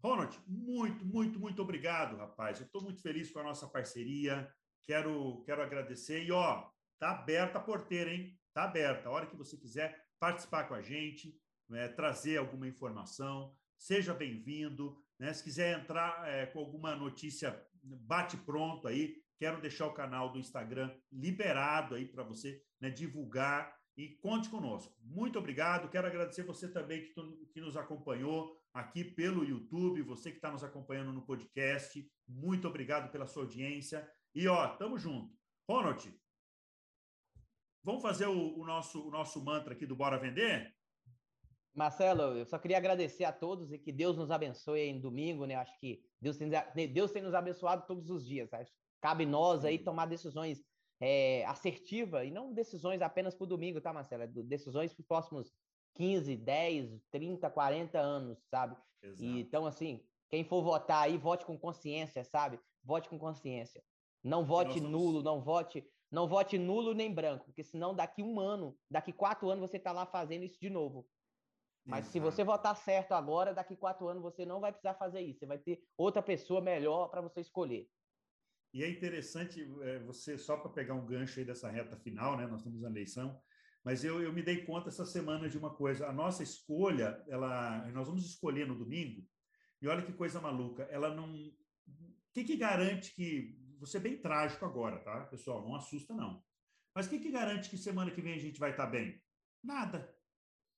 Ronald, 0.04 0.38
muito, 0.48 1.06
muito, 1.06 1.40
muito 1.40 1.62
obrigado, 1.62 2.18
rapaz. 2.18 2.60
Eu 2.60 2.66
estou 2.66 2.82
muito 2.82 3.02
feliz 3.02 3.32
com 3.32 3.40
a 3.40 3.44
nossa 3.44 3.68
parceria. 3.68 4.54
Quero, 4.86 5.44
quero 5.46 5.62
agradecer. 5.62 6.24
E, 6.24 6.32
ó, 6.32 6.70
tá 7.00 7.12
aberta 7.12 7.58
a 7.58 7.62
porteira, 7.62 8.14
hein? 8.14 8.38
Tá 8.54 8.66
aberta. 8.66 9.10
A 9.10 9.12
hora 9.12 9.26
que 9.26 9.36
você 9.36 9.58
quiser 9.58 10.04
participar 10.20 10.66
com 10.68 10.74
a 10.74 10.82
gente, 10.82 11.38
né, 11.70 11.88
trazer 11.88 12.38
alguma 12.38 12.68
informação, 12.68 13.56
seja 13.78 14.14
bem-vindo. 14.14 14.98
Né? 15.20 15.34
Se 15.34 15.44
quiser 15.44 15.80
entrar 15.80 16.28
é, 16.28 16.46
com 16.46 16.60
alguma 16.60 16.96
notícia, 16.96 17.62
bate 17.82 18.38
pronto 18.38 18.88
aí. 18.88 19.16
Quero 19.38 19.60
deixar 19.60 19.88
o 19.88 19.94
canal 19.94 20.32
do 20.32 20.40
Instagram 20.40 20.96
liberado 21.12 21.96
aí 21.96 22.06
para 22.06 22.24
você 22.24 22.62
né, 22.80 22.90
divulgar 22.90 23.76
e 23.98 24.10
conte 24.22 24.50
conosco. 24.50 24.96
Muito 25.02 25.38
obrigado. 25.38 25.90
Quero 25.90 26.08
agradecer 26.08 26.44
você 26.44 26.72
também 26.72 27.02
que, 27.02 27.14
tu, 27.14 27.48
que 27.52 27.62
nos 27.62 27.76
acompanhou 27.76 28.58
aqui 28.74 29.04
pelo 29.04 29.44
YouTube, 29.44 30.02
você 30.02 30.32
que 30.32 30.38
está 30.38 30.52
nos 30.52 30.64
acompanhando 30.64 31.12
no 31.12 31.26
podcast. 31.26 32.06
Muito 32.28 32.68
obrigado 32.68 33.12
pela 33.12 33.28
sua 33.28 33.44
audiência. 33.44 34.08
E 34.36 34.48
ó, 34.48 34.68
tamo 34.78 34.98
junto. 34.98 35.36
Ronald, 35.70 36.14
vamos 37.84 38.02
fazer 38.02 38.28
o, 38.28 38.60
o 38.60 38.66
nosso, 38.66 39.08
o 39.08 39.12
nosso 39.12 39.44
mantra 39.44 39.74
aqui 39.74 39.86
do 39.86 39.96
Bora 39.96 40.18
Vender? 40.18 40.74
Marcelo, 41.74 42.38
eu 42.38 42.46
só 42.46 42.60
queria 42.60 42.78
agradecer 42.78 43.24
a 43.24 43.32
todos 43.32 43.72
e 43.72 43.80
que 43.80 43.92
Deus 43.92 44.16
nos 44.16 44.30
abençoe 44.30 44.82
em 44.82 45.00
domingo, 45.00 45.46
né? 45.46 45.56
Acho 45.56 45.78
que 45.80 46.04
Deus 46.22 46.38
tem, 46.38 46.50
Deus 46.92 47.12
tem 47.12 47.24
nos 47.24 47.34
abençoado 47.34 47.86
todos 47.88 48.10
os 48.10 48.26
dias. 48.26 48.54
Acho. 48.54 48.72
Cabe 49.02 49.26
nós 49.26 49.66
aí 49.66 49.80
tomar 49.80 50.06
decisões 50.06 50.64
é, 51.02 51.44
assertivas 51.46 52.26
e 52.26 52.32
não 52.32 52.54
decisões 52.54 53.02
apenas 53.02 53.36
para 53.36 53.44
o 53.44 53.48
domingo, 53.48 53.82
tá, 53.82 53.92
Marcelo? 53.92 54.24
É 54.24 54.28
decisões 54.28 54.94
para 54.94 55.02
os 55.02 55.08
próximos 55.08 55.54
15, 55.96 56.36
10, 56.38 57.02
30, 57.12 57.50
40 57.50 58.00
anos, 58.00 58.40
sabe? 58.50 58.78
E, 59.20 59.42
então, 59.42 59.66
assim, 59.66 60.02
quem 60.30 60.44
for 60.44 60.64
votar 60.64 61.04
aí, 61.04 61.18
vote 61.18 61.46
com 61.46 61.58
consciência, 61.58 62.24
sabe? 62.24 62.60
Vote 62.84 63.10
com 63.10 63.20
consciência. 63.20 63.84
Não 64.24 64.46
vote 64.46 64.76
somos... 64.76 64.90
nulo, 64.90 65.22
não 65.22 65.42
vote, 65.42 65.86
não 66.10 66.28
vote 66.28 66.58
nulo 66.58 66.94
nem 66.94 67.14
branco, 67.14 67.46
porque 67.46 67.64
senão 67.64 67.94
daqui 67.94 68.24
um 68.24 68.40
ano, 68.40 68.78
daqui 68.90 69.12
quatro 69.12 69.50
anos 69.50 69.70
você 69.70 69.78
está 69.78 69.92
lá 69.92 70.06
fazendo 70.06 70.46
isso 70.46 70.60
de 70.60 70.70
novo. 70.70 71.08
Mas 71.86 72.06
Exato. 72.06 72.12
se 72.14 72.20
você 72.20 72.44
votar 72.44 72.76
certo 72.78 73.14
agora, 73.14 73.54
daqui 73.54 73.76
quatro 73.76 74.08
anos 74.08 74.24
você 74.24 74.46
não 74.46 74.62
vai 74.62 74.72
precisar 74.72 74.94
fazer 74.94 75.22
isso. 75.22 75.40
Você 75.40 75.46
vai 75.46 75.58
ter 75.58 75.84
outra 75.98 76.22
pessoa 76.22 76.62
melhor 76.62 77.10
para 77.10 77.22
você 77.22 77.42
escolher. 77.42 77.90
E 78.74 78.84
é 78.84 78.90
interessante 78.90 79.70
é, 79.82 80.00
você, 80.00 80.38
só 80.38 80.58
para 80.58 80.72
pegar 80.72 80.96
um 80.96 81.06
gancho 81.06 81.40
aí 81.40 81.46
dessa 81.46 81.70
reta 81.70 81.98
final, 81.98 82.38
né? 82.38 82.48
Nós 82.48 82.62
estamos 82.62 82.82
na 82.82 82.90
eleição, 82.90 83.40
mas 83.84 84.04
eu, 84.04 84.22
eu 84.22 84.32
me 84.32 84.42
dei 84.42 84.66
conta 84.66 84.90
essa 84.90 85.06
semana 85.06 85.50
de 85.50 85.58
uma 85.58 85.76
coisa. 85.76 86.08
A 86.08 86.14
nossa 86.14 86.42
escolha, 86.42 87.22
ela, 87.28 87.86
nós 87.92 88.08
vamos 88.08 88.26
escolher 88.26 88.66
no 88.66 88.78
domingo, 88.78 89.28
e 89.82 89.88
olha 89.88 90.02
que 90.02 90.14
coisa 90.14 90.40
maluca, 90.40 90.84
ela 90.84 91.14
não. 91.14 91.30
O 91.36 91.54
que, 92.34 92.46
que 92.46 92.56
garante 92.56 93.14
que. 93.14 93.62
Você 93.86 93.98
é 93.98 94.00
bem 94.00 94.18
trágico 94.18 94.64
agora, 94.64 94.98
tá, 95.00 95.26
pessoal? 95.26 95.62
Não 95.62 95.76
assusta, 95.76 96.14
não. 96.14 96.42
Mas 96.96 97.06
o 97.06 97.10
que, 97.10 97.20
que 97.20 97.32
garante 97.32 97.70
que 97.70 97.78
semana 97.78 98.12
que 98.12 98.22
vem 98.22 98.34
a 98.34 98.40
gente 98.40 98.58
vai 98.58 98.72
estar 98.72 98.88
bem? 98.88 99.22
Nada. 99.62 100.16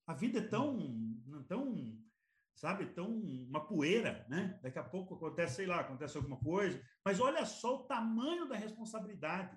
A 0.08 0.14
vida 0.16 0.39
é 0.39 0.47
tão, 0.47 1.22
tão, 1.47 2.01
sabe, 2.56 2.88
tão 2.88 3.08
uma 3.08 3.68
poeira, 3.68 4.26
né? 4.28 4.60
Daqui 4.64 4.80
a 4.80 4.84
pouco 4.84 5.14
acontece, 5.14 5.58
sei 5.58 5.68
lá, 5.68 5.82
acontece 5.82 6.18
alguma 6.18 6.39
coisa, 6.39 6.82
mas 7.06 7.20
olha 7.20 7.45
só 7.45 7.76
o 7.76 7.84
tamanho 7.84 8.47
da 8.47 8.56
responsabilidade. 8.56 9.56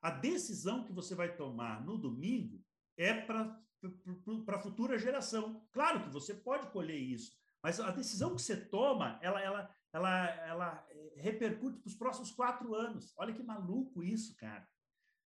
A 0.00 0.10
decisão 0.10 0.84
que 0.84 0.92
você 0.92 1.14
vai 1.14 1.36
tomar 1.36 1.84
no 1.84 1.98
domingo 1.98 2.64
é 2.96 3.12
para 3.12 3.62
para 4.46 4.56
a 4.56 4.62
futura 4.62 4.98
geração. 4.98 5.68
Claro 5.70 6.04
que 6.04 6.08
você 6.08 6.32
pode 6.32 6.70
colher 6.70 6.98
isso, 6.98 7.36
mas 7.62 7.78
a 7.78 7.90
decisão 7.90 8.34
que 8.34 8.40
você 8.40 8.56
toma, 8.56 9.18
ela, 9.22 9.42
ela, 9.42 9.76
ela, 9.94 10.28
ela 10.44 10.86
repercute 11.16 11.78
para 11.78 11.88
os 11.88 11.94
próximos 11.94 12.32
quatro 12.32 12.74
anos. 12.74 13.14
Olha 13.16 13.32
que 13.32 13.42
maluco 13.42 14.02
isso, 14.02 14.36
cara. 14.36 14.68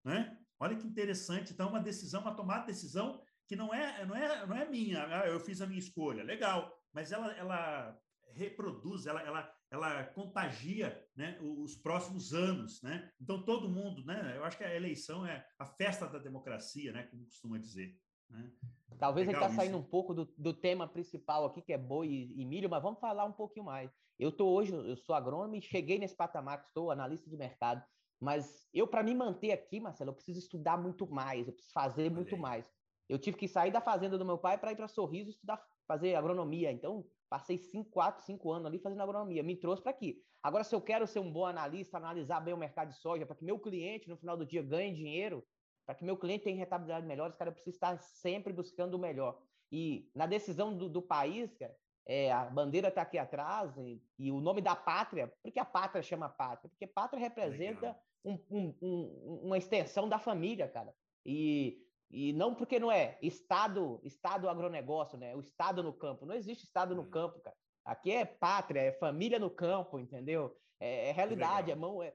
Né? 0.05 0.39
Olha 0.61 0.77
que 0.77 0.87
interessante. 0.87 1.55
Então, 1.55 1.71
uma 1.71 1.81
decisão, 1.81 2.21
uma 2.21 2.37
tomada 2.37 2.61
de 2.61 2.67
decisão 2.67 3.21
que 3.47 3.57
não 3.57 3.73
é, 3.73 4.05
não 4.05 4.15
é, 4.15 4.47
não 4.47 4.57
é 4.57 4.69
minha, 4.69 5.07
ah, 5.07 5.27
eu 5.27 5.41
fiz 5.41 5.63
a 5.63 5.67
minha 5.67 5.79
escolha, 5.79 6.23
legal, 6.23 6.71
mas 6.93 7.13
ela, 7.13 7.33
ela 7.33 7.99
reproduz, 8.35 9.07
ela, 9.07 9.23
ela, 9.23 9.51
ela 9.71 10.05
contagia 10.05 11.03
né, 11.17 11.39
os 11.41 11.75
próximos 11.75 12.35
anos, 12.35 12.83
né? 12.83 13.11
Então 13.19 13.43
todo 13.43 13.71
mundo, 13.71 14.05
né? 14.05 14.35
Eu 14.37 14.45
acho 14.45 14.59
que 14.59 14.65
a 14.65 14.75
eleição 14.75 15.27
é 15.27 15.47
a 15.59 15.65
festa 15.65 16.07
da 16.07 16.19
democracia, 16.19 16.93
né? 16.93 17.05
Como 17.05 17.25
costuma 17.25 17.59
dizer. 17.59 17.99
Né? 18.31 18.51
Talvez 18.99 19.27
Legal 19.27 19.43
a 19.43 19.47
gente 19.47 19.51
está 19.53 19.63
saindo 19.63 19.79
um 19.79 19.83
pouco 19.83 20.13
do, 20.13 20.25
do 20.37 20.53
tema 20.53 20.89
principal 20.89 21.47
aqui, 21.47 21.63
que 21.63 21.73
é 21.73 21.79
boi 21.79 22.09
e, 22.09 22.43
e 22.43 22.45
milho, 22.45 22.69
mas 22.69 22.83
vamos 22.83 22.99
falar 22.99 23.25
um 23.25 23.33
pouquinho 23.33 23.67
mais. 23.67 23.91
Eu 24.19 24.31
estou 24.31 24.53
hoje, 24.53 24.73
eu 24.73 24.97
sou 24.97 25.15
agrônomo 25.15 25.55
e 25.55 25.63
cheguei 25.63 25.99
nesse 25.99 26.17
patamar 26.17 26.61
que 26.61 26.69
estou, 26.69 26.91
analista 26.91 27.31
de 27.31 27.37
mercado, 27.37 27.83
mas 28.21 28.69
eu, 28.75 28.87
para 28.87 29.03
me 29.03 29.15
manter 29.15 29.53
aqui, 29.53 29.79
Marcelo, 29.79 30.11
eu 30.11 30.15
preciso 30.15 30.41
estudar 30.41 30.77
muito 30.77 31.07
mais, 31.07 31.47
eu 31.47 31.53
preciso 31.53 31.73
fazer 31.73 32.11
muito 32.11 32.37
mais. 32.37 32.69
Eu 33.09 33.19
tive 33.19 33.37
que 33.37 33.49
sair 33.49 33.71
da 33.71 33.81
fazenda 33.81 34.19
do 34.19 34.25
meu 34.25 34.37
pai 34.37 34.59
para 34.59 34.73
ir 34.73 34.77
para 34.77 34.89
Sorriso 34.89 35.31
estudar, 35.31 35.63
fazer 35.87 36.15
agronomia. 36.15 36.71
Então, 36.71 37.07
passei 37.29 37.57
cinco, 37.57 37.91
quatro, 37.91 38.25
cinco 38.25 38.53
anos 38.53 38.67
ali 38.67 38.79
fazendo 38.79 39.03
agronomia. 39.03 39.43
Me 39.43 39.57
trouxe 39.57 39.83
para 39.83 39.93
aqui. 39.93 40.21
Agora, 40.43 40.63
se 40.63 40.75
eu 40.75 40.81
quero 40.81 41.07
ser 41.07 41.21
um 41.21 41.33
bom 41.33 41.47
analista, 41.47 41.97
analisar 41.97 42.41
bem 42.41 42.53
o 42.53 42.59
mercado 42.59 42.89
de 42.91 42.99
soja, 42.99 43.25
para 43.25 43.37
que 43.37 43.45
meu 43.45 43.59
cliente, 43.59 44.09
no 44.09 44.17
final 44.17 44.37
do 44.37 44.45
dia, 44.45 44.63
ganhe 44.63 44.95
dinheiro, 44.95 45.45
para 45.89 45.95
que 45.95 46.05
meu 46.05 46.19
cliente 46.19 46.45
tenha 46.45 46.55
rentabilidade 46.55 47.07
melhor, 47.07 47.33
cara, 47.33 47.49
eu 47.49 47.55
preciso 47.55 47.77
estar 47.77 47.99
sempre 47.99 48.53
buscando 48.53 48.93
o 48.93 48.99
melhor. 48.99 49.41
E 49.73 50.11
na 50.15 50.27
decisão 50.27 50.77
do, 50.77 50.87
do 50.87 51.01
país, 51.01 51.55
cara, 51.55 51.75
é, 52.05 52.31
a 52.31 52.45
bandeira 52.45 52.89
está 52.89 53.01
aqui 53.01 53.17
atrás 53.17 53.75
e, 53.79 53.99
e, 54.19 54.31
o 54.31 54.39
nome 54.39 54.61
da 54.61 54.77
pátria, 54.77 55.33
porque 55.43 55.59
a 55.59 55.65
pátria 55.65 56.03
chama 56.03 56.29
pátria? 56.29 56.69
Porque 56.69 56.87
pátria 56.87 57.19
representa 57.19 57.99
um, 58.23 58.39
um, 58.51 58.75
um, 58.83 59.41
uma 59.45 59.57
extensão 59.57 60.07
da 60.07 60.19
família, 60.19 60.69
cara. 60.69 60.95
E 61.25 61.83
e 62.11 62.33
não 62.35 62.55
porque 62.55 62.79
não 62.79 62.91
é 62.91 63.19
Estado, 63.21 63.99
Estado 64.03 64.49
agronegócio, 64.49 65.19
né? 65.19 65.35
O 65.35 65.41
Estado 65.41 65.83
no 65.83 65.93
campo. 65.93 66.25
Não 66.25 66.35
existe 66.35 66.65
Estado 66.65 66.95
no 66.95 67.07
campo, 67.07 67.41
cara. 67.41 67.57
Aqui 67.85 68.13
é 68.13 68.25
pátria, 68.27 68.81
é 68.81 68.93
família 68.93 69.39
no 69.39 69.51
campo, 69.51 69.99
entendeu? 69.99 70.55
É, 70.81 71.09
é 71.09 71.13
realidade, 71.13 71.71
é 71.71 71.75
mão. 71.75 72.03
É, 72.03 72.15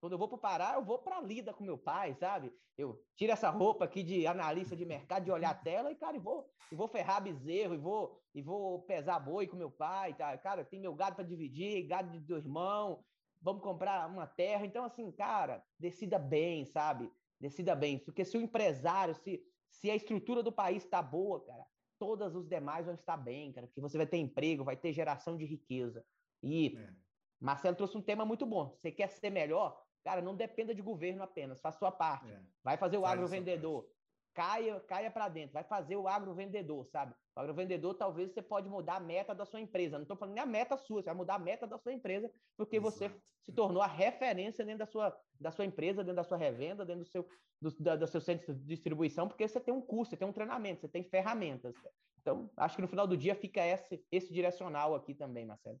quando 0.00 0.12
eu 0.12 0.18
vou 0.18 0.28
para 0.28 0.36
o 0.36 0.40
Pará, 0.40 0.74
eu 0.74 0.84
vou 0.84 0.98
para 0.98 1.18
a 1.18 1.20
lida 1.20 1.52
com 1.52 1.64
meu 1.64 1.78
pai, 1.78 2.14
sabe? 2.14 2.52
Eu 2.76 3.04
tiro 3.16 3.32
essa 3.32 3.50
roupa 3.50 3.84
aqui 3.84 4.02
de 4.02 4.26
analista 4.26 4.76
de 4.76 4.84
mercado, 4.84 5.24
de 5.24 5.30
olhar 5.30 5.50
a 5.50 5.54
tela, 5.54 5.90
e, 5.90 5.96
cara, 5.96 6.16
e 6.16 6.20
vou, 6.20 6.48
e 6.70 6.76
vou 6.76 6.86
ferrar 6.88 7.22
bezerro, 7.22 7.74
e 7.74 7.78
vou, 7.78 8.20
e 8.34 8.40
vou 8.40 8.82
pesar 8.82 9.18
boi 9.18 9.46
com 9.46 9.56
meu 9.56 9.70
pai, 9.70 10.14
tá? 10.14 10.36
Cara, 10.38 10.64
tem 10.64 10.80
meu 10.80 10.94
gado 10.94 11.16
para 11.16 11.24
dividir, 11.24 11.86
gado 11.86 12.10
de 12.10 12.20
do 12.20 12.36
irmão, 12.36 13.04
vamos 13.40 13.62
comprar 13.62 14.08
uma 14.08 14.26
terra. 14.26 14.64
Então, 14.64 14.84
assim, 14.84 15.10
cara, 15.10 15.64
decida 15.78 16.18
bem, 16.18 16.64
sabe? 16.64 17.10
decida 17.40 17.74
bem. 17.74 17.98
Porque 17.98 18.24
se 18.24 18.36
o 18.36 18.40
empresário, 18.40 19.14
se, 19.14 19.42
se 19.70 19.90
a 19.90 19.96
estrutura 19.96 20.42
do 20.42 20.52
país 20.52 20.84
está 20.84 21.02
boa, 21.02 21.44
cara, 21.44 21.64
todas 21.98 22.34
os 22.34 22.48
demais 22.48 22.86
vão 22.86 22.94
estar 22.94 23.16
bem, 23.16 23.52
cara, 23.52 23.66
porque 23.66 23.80
você 23.80 23.96
vai 23.96 24.06
ter 24.06 24.18
emprego, 24.18 24.64
vai 24.64 24.76
ter 24.76 24.92
geração 24.92 25.36
de 25.36 25.44
riqueza. 25.44 26.04
E 26.42 26.76
é. 26.76 26.92
Marcelo 27.40 27.76
trouxe 27.76 27.96
um 27.96 28.02
tema 28.02 28.24
muito 28.24 28.46
bom. 28.46 28.74
Você 28.76 28.90
quer 28.90 29.08
ser 29.08 29.30
melhor? 29.30 29.80
Cara, 30.04 30.22
não 30.22 30.34
dependa 30.34 30.74
de 30.74 30.82
governo 30.82 31.22
apenas, 31.22 31.60
faça 31.60 31.78
sua 31.78 31.92
parte. 31.92 32.32
É. 32.32 32.40
Vai 32.62 32.76
fazer 32.76 32.98
o 32.98 33.04
agrovendedor. 33.06 33.88
caia, 34.34 34.78
caia 34.80 35.10
para 35.10 35.28
dentro, 35.28 35.52
vai 35.54 35.64
fazer 35.64 35.96
o 35.96 36.06
agrovendedor, 36.06 36.86
sabe? 36.86 37.12
O 37.34 37.40
agrovendedor, 37.40 37.94
talvez 37.94 38.32
você 38.32 38.40
pode 38.40 38.68
mudar 38.68 38.96
a 38.96 39.00
meta 39.00 39.34
da 39.34 39.44
sua 39.44 39.60
empresa. 39.60 39.96
Não 39.96 40.02
estou 40.02 40.16
falando 40.16 40.34
nem 40.34 40.42
a 40.42 40.46
meta 40.46 40.76
sua, 40.76 41.02
você 41.02 41.06
vai 41.06 41.14
mudar 41.14 41.34
a 41.34 41.38
meta 41.38 41.66
da 41.66 41.76
sua 41.76 41.92
empresa, 41.92 42.30
porque 42.56 42.76
Exato. 42.76 42.92
você 42.92 43.20
se 43.44 43.52
tornou 43.52 43.82
a 43.82 43.86
referência 43.86 44.64
dentro 44.64 44.78
da 44.78 44.86
sua, 44.86 45.20
da 45.40 45.50
sua 45.50 45.64
empresa, 45.64 46.04
dentro 46.04 46.16
da 46.16 46.24
sua 46.24 46.38
revenda, 46.38 46.84
dentro 46.84 47.02
do 47.02 47.08
seu, 47.08 47.26
do, 47.60 47.70
da, 47.80 47.96
do 47.96 48.06
seu 48.06 48.20
centro 48.20 48.54
de 48.54 48.64
distribuição, 48.64 49.26
porque 49.26 49.46
você 49.46 49.60
tem 49.60 49.74
um 49.74 49.82
curso, 49.82 50.10
você 50.10 50.16
tem 50.16 50.28
um 50.28 50.32
treinamento, 50.32 50.82
você 50.82 50.88
tem 50.88 51.02
ferramentas. 51.02 51.74
Então, 52.20 52.50
acho 52.56 52.76
que 52.76 52.82
no 52.82 52.88
final 52.88 53.06
do 53.06 53.16
dia 53.16 53.34
fica 53.34 53.64
esse, 53.66 54.04
esse 54.12 54.32
direcional 54.32 54.94
aqui 54.94 55.14
também, 55.14 55.46
Marcelo. 55.46 55.80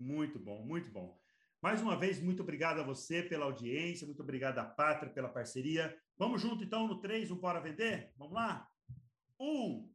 Muito 0.00 0.38
bom, 0.38 0.64
muito 0.64 0.90
bom. 0.90 1.16
Mais 1.60 1.82
uma 1.82 1.96
vez, 1.96 2.20
muito 2.20 2.42
obrigado 2.42 2.80
a 2.80 2.84
você 2.84 3.20
pela 3.20 3.44
audiência, 3.44 4.06
muito 4.06 4.22
obrigado 4.22 4.58
à 4.58 4.64
Pátria 4.64 5.12
pela 5.12 5.28
parceria. 5.28 5.96
Vamos 6.16 6.40
junto, 6.40 6.62
então, 6.62 6.86
no 6.86 7.00
3, 7.00 7.32
um 7.32 7.36
Bora 7.36 7.60
Vender? 7.60 8.12
Vamos 8.16 8.34
lá? 8.34 8.68
Um, 9.40 9.92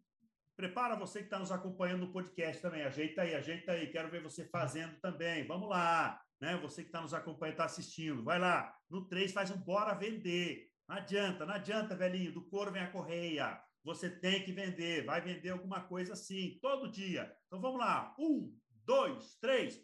prepara 0.57 0.97
você 0.97 1.19
que 1.19 1.25
está 1.25 1.39
nos 1.39 1.53
acompanhando 1.53 2.01
no 2.05 2.11
podcast 2.11 2.61
também. 2.61 2.83
Ajeita 2.83 3.21
aí, 3.21 3.33
ajeita 3.33 3.71
aí. 3.71 3.87
Quero 3.89 4.11
ver 4.11 4.21
você 4.21 4.45
fazendo 4.45 4.99
também. 4.99 5.47
Vamos 5.47 5.69
lá. 5.69 6.21
Né? 6.41 6.57
Você 6.57 6.81
que 6.81 6.89
está 6.89 7.01
nos 7.01 7.13
acompanhando, 7.13 7.53
está 7.53 7.65
assistindo. 7.65 8.25
Vai 8.25 8.39
lá. 8.39 8.75
No 8.89 9.07
3, 9.07 9.31
faz 9.31 9.49
um 9.49 9.57
Bora 9.57 9.93
Vender. 9.93 10.69
Não 10.87 10.97
adianta, 10.97 11.45
não 11.45 11.53
adianta, 11.53 11.95
velhinho. 11.95 12.33
Do 12.33 12.43
couro 12.43 12.73
vem 12.73 12.81
a 12.81 12.91
correia. 12.91 13.57
Você 13.85 14.09
tem 14.09 14.43
que 14.43 14.51
vender. 14.51 15.05
Vai 15.05 15.21
vender 15.21 15.51
alguma 15.51 15.79
coisa 15.81 16.13
sim, 16.13 16.59
todo 16.61 16.91
dia. 16.91 17.33
Então 17.47 17.61
vamos 17.61 17.79
lá. 17.79 18.13
Um, 18.19 18.53
dois, 18.85 19.37
três. 19.39 19.81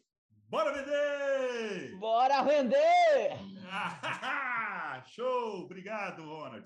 Bora 0.49 0.71
vender! 0.73 1.95
Bora 1.99 2.41
vender! 2.41 3.37
Show! 5.13 5.61
Obrigado, 5.65 6.23
Ronald. 6.23 6.65